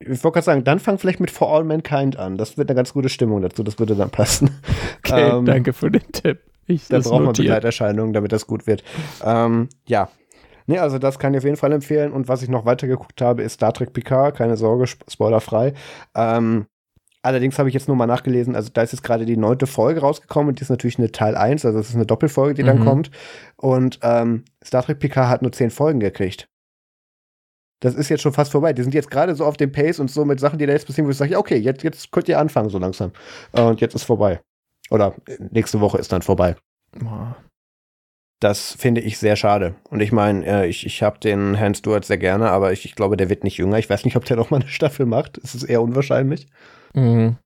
Ich 0.00 0.22
wollte 0.22 0.34
gerade 0.34 0.44
sagen, 0.44 0.64
dann 0.64 0.78
fang 0.78 0.98
vielleicht 0.98 1.20
mit 1.20 1.30
For 1.30 1.52
All 1.52 1.64
Mankind 1.64 2.16
an. 2.16 2.36
Das 2.36 2.56
wird 2.56 2.68
eine 2.70 2.76
ganz 2.76 2.92
gute 2.92 3.08
Stimmung 3.08 3.42
dazu. 3.42 3.62
Das 3.62 3.78
würde 3.78 3.96
dann 3.96 4.10
passen. 4.10 4.50
Okay, 4.98 5.30
ähm, 5.38 5.44
danke 5.44 5.72
für 5.72 5.90
den 5.90 6.10
Tipp. 6.12 6.40
Ich 6.68 6.86
da 6.86 7.00
braucht 7.00 7.24
man 7.24 7.32
Begleiterscheinungen, 7.32 8.12
damit 8.12 8.30
das 8.30 8.46
gut 8.46 8.66
wird. 8.66 8.84
Ähm, 9.24 9.68
ja. 9.86 10.08
Nee, 10.66 10.78
also 10.78 10.98
das 10.98 11.18
kann 11.18 11.32
ich 11.32 11.38
auf 11.38 11.44
jeden 11.44 11.56
Fall 11.56 11.72
empfehlen. 11.72 12.12
Und 12.12 12.28
was 12.28 12.42
ich 12.42 12.50
noch 12.50 12.66
weitergeguckt 12.66 13.20
habe, 13.22 13.42
ist 13.42 13.54
Star 13.54 13.72
Trek 13.72 13.94
Picard. 13.94 14.36
Keine 14.36 14.56
Sorge, 14.56 14.86
spoilerfrei. 14.86 15.72
Ähm, 16.14 16.66
allerdings 17.22 17.58
habe 17.58 17.68
ich 17.68 17.74
jetzt 17.74 17.88
nur 17.88 17.96
mal 17.96 18.06
nachgelesen, 18.06 18.54
also 18.54 18.70
da 18.72 18.82
ist 18.82 18.92
jetzt 18.92 19.02
gerade 19.02 19.26
die 19.26 19.36
neunte 19.36 19.66
Folge 19.66 20.00
rausgekommen 20.00 20.50
und 20.50 20.60
die 20.60 20.62
ist 20.62 20.70
natürlich 20.70 20.98
eine 20.98 21.10
Teil 21.10 21.36
1, 21.36 21.64
also 21.64 21.78
das 21.78 21.88
ist 21.88 21.94
eine 21.94 22.06
Doppelfolge, 22.06 22.54
die 22.54 22.62
mhm. 22.62 22.66
dann 22.66 22.84
kommt. 22.84 23.10
Und 23.56 23.98
ähm, 24.02 24.44
Star 24.64 24.82
Trek 24.82 24.98
Picard 24.98 25.28
hat 25.28 25.42
nur 25.42 25.52
zehn 25.52 25.70
Folgen 25.70 26.00
gekriegt. 26.00 26.48
Das 27.80 27.94
ist 27.94 28.08
jetzt 28.08 28.22
schon 28.22 28.32
fast 28.32 28.50
vorbei. 28.50 28.72
Die 28.72 28.82
sind 28.82 28.92
jetzt 28.92 29.10
gerade 29.10 29.34
so 29.36 29.44
auf 29.44 29.56
dem 29.56 29.70
Pace 29.70 30.00
und 30.00 30.10
so 30.10 30.24
mit 30.24 30.40
Sachen, 30.40 30.58
die 30.58 30.66
da 30.66 30.72
jetzt 30.72 30.86
passieren, 30.86 31.06
wo 31.06 31.12
ich 31.12 31.16
sage, 31.16 31.38
okay, 31.38 31.56
jetzt, 31.56 31.84
jetzt 31.84 32.10
könnt 32.10 32.28
ihr 32.28 32.38
anfangen 32.38 32.70
so 32.70 32.78
langsam. 32.78 33.12
Und 33.52 33.80
jetzt 33.80 33.94
ist 33.94 34.02
vorbei. 34.02 34.40
Oder 34.90 35.14
nächste 35.50 35.80
Woche 35.80 35.98
ist 35.98 36.12
dann 36.12 36.22
vorbei. 36.22 36.56
Das 38.40 38.72
finde 38.78 39.00
ich 39.00 39.18
sehr 39.18 39.34
schade. 39.36 39.74
Und 39.90 40.00
ich 40.00 40.12
meine, 40.12 40.46
äh, 40.46 40.66
ich, 40.68 40.86
ich 40.86 41.02
habe 41.02 41.18
den 41.18 41.54
Herrn 41.54 41.74
Stewart 41.74 42.04
sehr 42.04 42.18
gerne, 42.18 42.50
aber 42.50 42.72
ich, 42.72 42.84
ich 42.84 42.94
glaube, 42.94 43.16
der 43.16 43.28
wird 43.28 43.42
nicht 43.42 43.56
jünger. 43.56 43.78
Ich 43.78 43.90
weiß 43.90 44.04
nicht, 44.04 44.16
ob 44.16 44.24
der 44.24 44.36
noch 44.36 44.50
mal 44.50 44.60
eine 44.60 44.68
Staffel 44.68 45.06
macht. 45.06 45.38
Es 45.38 45.54
ist 45.54 45.64
eher 45.64 45.82
unwahrscheinlich. 45.82 46.46
Mhm. 46.94 47.36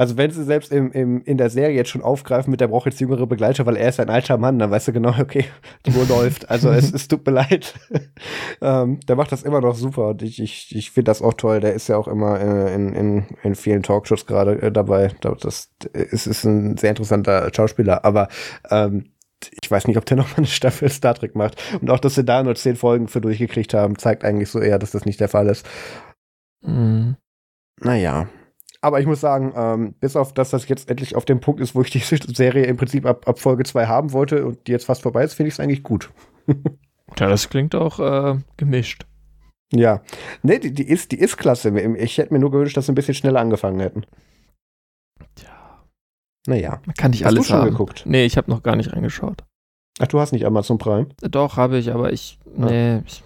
Also 0.00 0.16
wenn 0.16 0.30
sie 0.30 0.44
selbst 0.44 0.72
im, 0.72 0.90
im, 0.92 1.22
in 1.24 1.36
der 1.36 1.50
Serie 1.50 1.76
jetzt 1.76 1.90
schon 1.90 2.00
aufgreifen 2.00 2.50
mit 2.50 2.62
der 2.62 2.68
braucht 2.68 2.86
jetzt 2.86 3.02
jüngere 3.02 3.26
Begleiter, 3.26 3.66
weil 3.66 3.76
er 3.76 3.90
ist 3.90 4.00
ein 4.00 4.08
alter 4.08 4.38
Mann, 4.38 4.58
dann 4.58 4.70
weißt 4.70 4.88
du 4.88 4.92
genau, 4.94 5.14
okay, 5.20 5.44
die 5.84 5.90
Uhr 5.90 6.06
läuft. 6.06 6.48
Also 6.48 6.70
es, 6.70 6.90
es 6.90 7.06
tut 7.06 7.26
mir 7.26 7.32
leid. 7.32 7.74
ähm, 8.62 9.00
der 9.00 9.16
macht 9.16 9.30
das 9.30 9.42
immer 9.42 9.60
noch 9.60 9.74
super 9.74 10.08
und 10.08 10.22
ich, 10.22 10.40
ich, 10.40 10.74
ich 10.74 10.90
finde 10.90 11.10
das 11.10 11.20
auch 11.20 11.34
toll. 11.34 11.60
Der 11.60 11.74
ist 11.74 11.88
ja 11.88 11.98
auch 11.98 12.08
immer 12.08 12.40
äh, 12.40 12.74
in, 12.74 12.94
in, 12.94 13.26
in 13.42 13.54
vielen 13.54 13.82
Talkshows 13.82 14.24
gerade 14.24 14.62
äh, 14.62 14.72
dabei. 14.72 15.10
Das 15.20 15.68
ist, 15.92 16.26
ist 16.26 16.44
ein 16.44 16.78
sehr 16.78 16.88
interessanter 16.88 17.50
Schauspieler, 17.54 18.02
aber 18.02 18.28
ähm, 18.70 19.10
ich 19.62 19.70
weiß 19.70 19.86
nicht, 19.86 19.98
ob 19.98 20.06
der 20.06 20.16
noch 20.16 20.30
mal 20.30 20.38
eine 20.38 20.46
Staffel 20.46 20.88
Star 20.88 21.12
Trek 21.12 21.34
macht. 21.34 21.62
Und 21.78 21.90
auch, 21.90 22.00
dass 22.00 22.14
sie 22.14 22.24
da 22.24 22.42
nur 22.42 22.54
zehn 22.54 22.76
Folgen 22.76 23.06
für 23.06 23.20
durchgekriegt 23.20 23.74
haben, 23.74 23.98
zeigt 23.98 24.24
eigentlich 24.24 24.48
so 24.48 24.60
eher, 24.60 24.78
dass 24.78 24.92
das 24.92 25.04
nicht 25.04 25.20
der 25.20 25.28
Fall 25.28 25.48
ist. 25.48 25.68
Mhm. 26.62 27.16
Naja, 27.82 28.28
aber 28.82 29.00
ich 29.00 29.06
muss 29.06 29.20
sagen, 29.20 29.52
ähm, 29.54 29.94
bis 30.00 30.16
auf 30.16 30.32
dass 30.32 30.50
das 30.50 30.68
jetzt 30.68 30.88
endlich 30.90 31.14
auf 31.14 31.24
dem 31.24 31.40
Punkt 31.40 31.60
ist, 31.60 31.74
wo 31.74 31.82
ich 31.82 31.90
die 31.90 31.98
Serie 32.34 32.64
im 32.64 32.76
Prinzip 32.76 33.06
ab, 33.06 33.28
ab 33.28 33.38
Folge 33.38 33.64
2 33.64 33.86
haben 33.86 34.12
wollte 34.12 34.46
und 34.46 34.66
die 34.66 34.72
jetzt 34.72 34.86
fast 34.86 35.02
vorbei 35.02 35.24
ist, 35.24 35.34
finde 35.34 35.48
ich 35.48 35.54
es 35.54 35.60
eigentlich 35.60 35.82
gut. 35.82 36.10
ja, 36.46 37.28
das 37.28 37.48
klingt 37.48 37.74
auch 37.74 37.98
äh, 38.00 38.38
gemischt. 38.56 39.06
Ja. 39.72 40.02
Nee, 40.42 40.58
die, 40.58 40.72
die, 40.72 40.88
ist, 40.88 41.12
die 41.12 41.18
ist 41.18 41.36
klasse. 41.36 41.78
Ich 41.96 42.18
hätte 42.18 42.32
mir 42.32 42.40
nur 42.40 42.50
gewünscht, 42.50 42.76
dass 42.76 42.86
sie 42.86 42.92
ein 42.92 42.96
bisschen 42.96 43.14
schneller 43.14 43.40
angefangen 43.40 43.80
hätten. 43.80 44.04
Tja. 45.36 45.84
Naja. 46.46 46.80
Kann 46.96 47.12
ich 47.12 47.24
hast 47.24 47.32
alles 47.32 47.46
du 47.46 47.52
schon 47.52 47.60
haben. 47.60 47.70
geguckt? 47.70 48.02
Nee, 48.04 48.24
ich 48.24 48.36
habe 48.36 48.50
noch 48.50 48.62
gar 48.62 48.74
nicht 48.74 48.92
reingeschaut. 48.92 49.44
Ach, 50.00 50.08
du 50.08 50.18
hast 50.18 50.32
nicht 50.32 50.46
Amazon 50.46 50.78
Prime? 50.78 51.08
Doch, 51.20 51.56
habe 51.56 51.78
ich, 51.78 51.92
aber 51.92 52.12
ich, 52.12 52.38
nee, 52.56 52.94
ja. 52.94 53.02
ich 53.06 53.22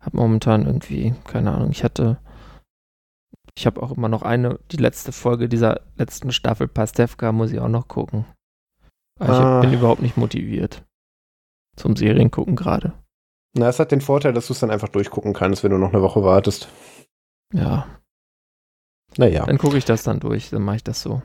habe 0.00 0.16
momentan 0.16 0.66
irgendwie, 0.66 1.14
keine 1.24 1.52
Ahnung, 1.52 1.70
ich 1.70 1.84
hatte 1.84 2.18
ich 3.56 3.66
habe 3.66 3.82
auch 3.82 3.92
immer 3.92 4.08
noch 4.08 4.22
eine, 4.22 4.58
die 4.70 4.76
letzte 4.76 5.12
Folge 5.12 5.48
dieser 5.48 5.80
letzten 5.96 6.32
Staffel 6.32 6.68
Pastewka 6.68 7.32
muss 7.32 7.52
ich 7.52 7.60
auch 7.60 7.68
noch 7.68 7.88
gucken. 7.88 8.24
Aber 9.18 9.32
ah. 9.32 9.60
ich 9.60 9.68
bin 9.68 9.78
überhaupt 9.78 10.02
nicht 10.02 10.16
motiviert 10.16 10.84
zum 11.76 11.96
Seriengucken 11.96 12.56
gerade. 12.56 12.92
Na, 13.54 13.68
es 13.68 13.78
hat 13.78 13.92
den 13.92 14.00
Vorteil, 14.00 14.32
dass 14.32 14.46
du 14.46 14.52
es 14.52 14.60
dann 14.60 14.70
einfach 14.70 14.88
durchgucken 14.88 15.32
kannst, 15.32 15.62
wenn 15.62 15.70
du 15.70 15.78
noch 15.78 15.92
eine 15.92 16.02
Woche 16.02 16.22
wartest. 16.22 16.68
Ja. 17.52 17.86
Naja. 19.16 19.44
Dann 19.44 19.58
gucke 19.58 19.76
ich 19.76 19.84
das 19.84 20.02
dann 20.02 20.20
durch, 20.20 20.50
dann 20.50 20.62
mache 20.62 20.76
ich 20.76 20.84
das 20.84 21.02
so. 21.02 21.22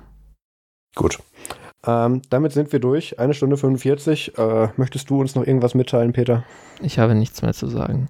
Gut. 0.96 1.20
Ähm, 1.86 2.22
damit 2.30 2.52
sind 2.52 2.72
wir 2.74 2.80
durch. 2.80 3.20
Eine 3.20 3.34
Stunde 3.34 3.56
45. 3.56 4.38
Äh, 4.38 4.70
möchtest 4.76 5.10
du 5.10 5.22
uns 5.22 5.36
noch 5.36 5.46
irgendwas 5.46 5.74
mitteilen, 5.74 6.12
Peter? 6.12 6.44
Ich 6.82 7.00
habe 7.00 7.16
nichts 7.16 7.42
mehr 7.42 7.54
zu 7.54 7.68
sagen. 7.68 8.10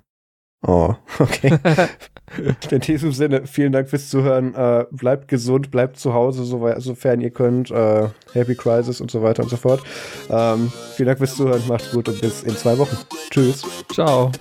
Oh, 0.65 0.95
okay. 1.19 1.57
In 2.71 2.79
diesem 2.81 3.13
Sinne, 3.13 3.47
vielen 3.47 3.71
Dank 3.71 3.89
fürs 3.89 4.09
Zuhören. 4.09 4.53
Äh, 4.53 4.85
bleibt 4.91 5.27
gesund, 5.27 5.71
bleibt 5.71 5.97
zu 5.97 6.13
Hause, 6.13 6.43
so, 6.43 6.69
sofern 6.77 7.21
ihr 7.21 7.29
könnt. 7.29 7.71
Äh, 7.71 8.09
Happy 8.34 8.55
Crisis 8.55 8.99
und 8.99 9.09
so 9.11 9.23
weiter 9.23 9.43
und 9.43 9.49
so 9.49 9.57
fort. 9.57 9.81
Ähm, 10.29 10.71
vielen 10.95 11.07
Dank 11.07 11.19
fürs 11.19 11.35
Zuhören, 11.35 11.61
macht's 11.67 11.91
gut 11.91 12.09
und 12.09 12.19
bis 12.19 12.43
in 12.43 12.55
zwei 12.55 12.77
Wochen. 12.77 12.97
Tschüss. 13.29 13.63
Ciao. 13.93 14.31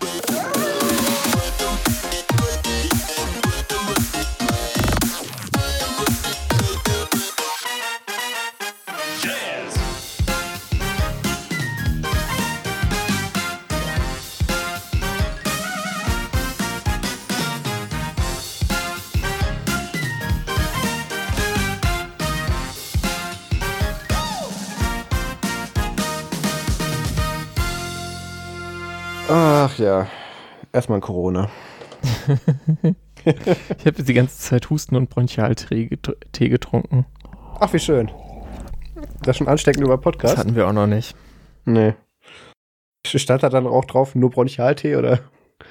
Ach 29.77 29.78
ja, 29.78 30.07
erstmal 30.73 31.01
Corona. 31.01 31.51
ich 33.27 33.35
habe 33.35 33.36
jetzt 33.85 34.09
die 34.09 34.15
ganze 34.15 34.39
Zeit 34.39 34.70
Husten 34.70 34.97
und 34.97 35.11
Bronchialtee 35.11 35.90
getrunken. 36.48 37.05
Ach, 37.61 37.70
wie 37.74 37.78
schön. 37.78 38.11
Das 39.20 39.28
ist 39.28 39.36
schon 39.36 39.48
ansteckend 39.48 39.85
über 39.85 39.98
Podcast. 39.98 40.32
Das 40.32 40.40
hatten 40.40 40.57
wir 40.57 40.66
auch 40.66 40.73
noch 40.73 40.86
nicht. 40.86 41.15
Nee. 41.66 41.93
Stand 43.05 43.43
da 43.43 43.51
dann 43.51 43.66
auch 43.66 43.85
drauf, 43.85 44.15
nur 44.15 44.31
Bronchialtee 44.31 44.97
oder? 44.97 45.20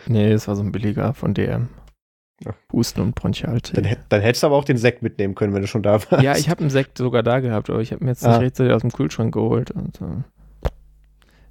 Nee, 0.06 0.32
es 0.32 0.48
war 0.48 0.56
so 0.56 0.62
ein 0.62 0.72
billiger 0.72 1.16
von 1.16 1.34
DM. 1.34 1.70
Ja. 2.44 2.54
Husten 2.72 3.02
und 3.02 3.16
Bronchialtee. 3.16 3.82
Dann, 3.82 3.96
dann, 4.10 4.22
hättest 4.22 4.44
du 4.44 4.48
aber 4.48 4.58
auch 4.58 4.66
den 4.66 4.78
Sekt 4.78 5.02
mitnehmen 5.02 5.34
können, 5.34 5.56
wenn 5.56 5.62
du 5.62 5.68
schon 5.68 5.82
da 5.82 5.94
warst. 5.94 6.24
Ja, 6.24 6.36
ich 6.36 6.52
habe 6.52 6.62
einen 6.62 6.70
Sekt 6.70 7.00
sogar 7.00 7.24
da 7.24 7.40
gehabt, 7.40 7.72
aber 7.72 7.80
ich 7.80 7.92
habe 7.92 8.04
mir 8.04 8.12
jetzt 8.12 8.24
ah. 8.24 8.34
nicht 8.34 8.42
rechtzeitig 8.42 8.72
aus 8.72 8.82
dem 8.82 8.92
Kühlschrank 8.92 9.34
geholt. 9.34 9.72
Und, 9.72 10.00
äh, 10.00 10.24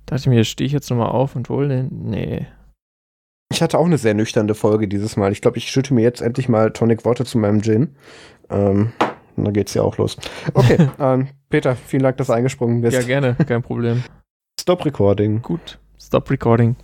dachte 0.06 0.20
ich 0.20 0.26
mir, 0.26 0.44
stehe 0.44 0.66
ich 0.66 0.72
jetzt 0.72 0.90
nochmal 0.90 1.10
auf 1.10 1.36
und 1.36 1.48
hole 1.48 1.68
den? 1.68 1.88
Nee. 2.10 2.46
Ich 3.52 3.62
hatte 3.62 3.78
auch 3.78 3.86
eine 3.86 3.98
sehr 3.98 4.14
nüchterne 4.14 4.54
Folge 4.54 4.88
dieses 4.88 5.16
Mal. 5.16 5.32
Ich 5.32 5.40
glaube, 5.40 5.58
ich 5.58 5.70
schütte 5.70 5.94
mir 5.94 6.02
jetzt 6.02 6.20
endlich 6.20 6.48
mal 6.48 6.72
Tonic 6.72 7.04
Water 7.04 7.24
zu 7.24 7.38
meinem 7.38 7.62
Gin. 7.62 7.94
Ähm, 8.50 8.92
und 9.36 9.44
dann 9.44 9.54
geht's 9.54 9.74
ja 9.74 9.82
auch 9.82 9.96
los. 9.98 10.16
Okay, 10.54 10.88
ähm, 10.98 11.28
Peter, 11.48 11.76
vielen 11.76 12.02
Dank, 12.02 12.16
dass 12.16 12.28
du 12.28 12.32
eingesprungen 12.32 12.80
bist. 12.80 12.96
Ja, 12.96 13.02
gerne, 13.02 13.36
kein 13.46 13.62
Problem. 13.62 14.02
Stop 14.60 14.84
Recording. 14.84 15.42
Gut, 15.42 15.78
Stop 15.98 16.30
Recording. 16.30 16.76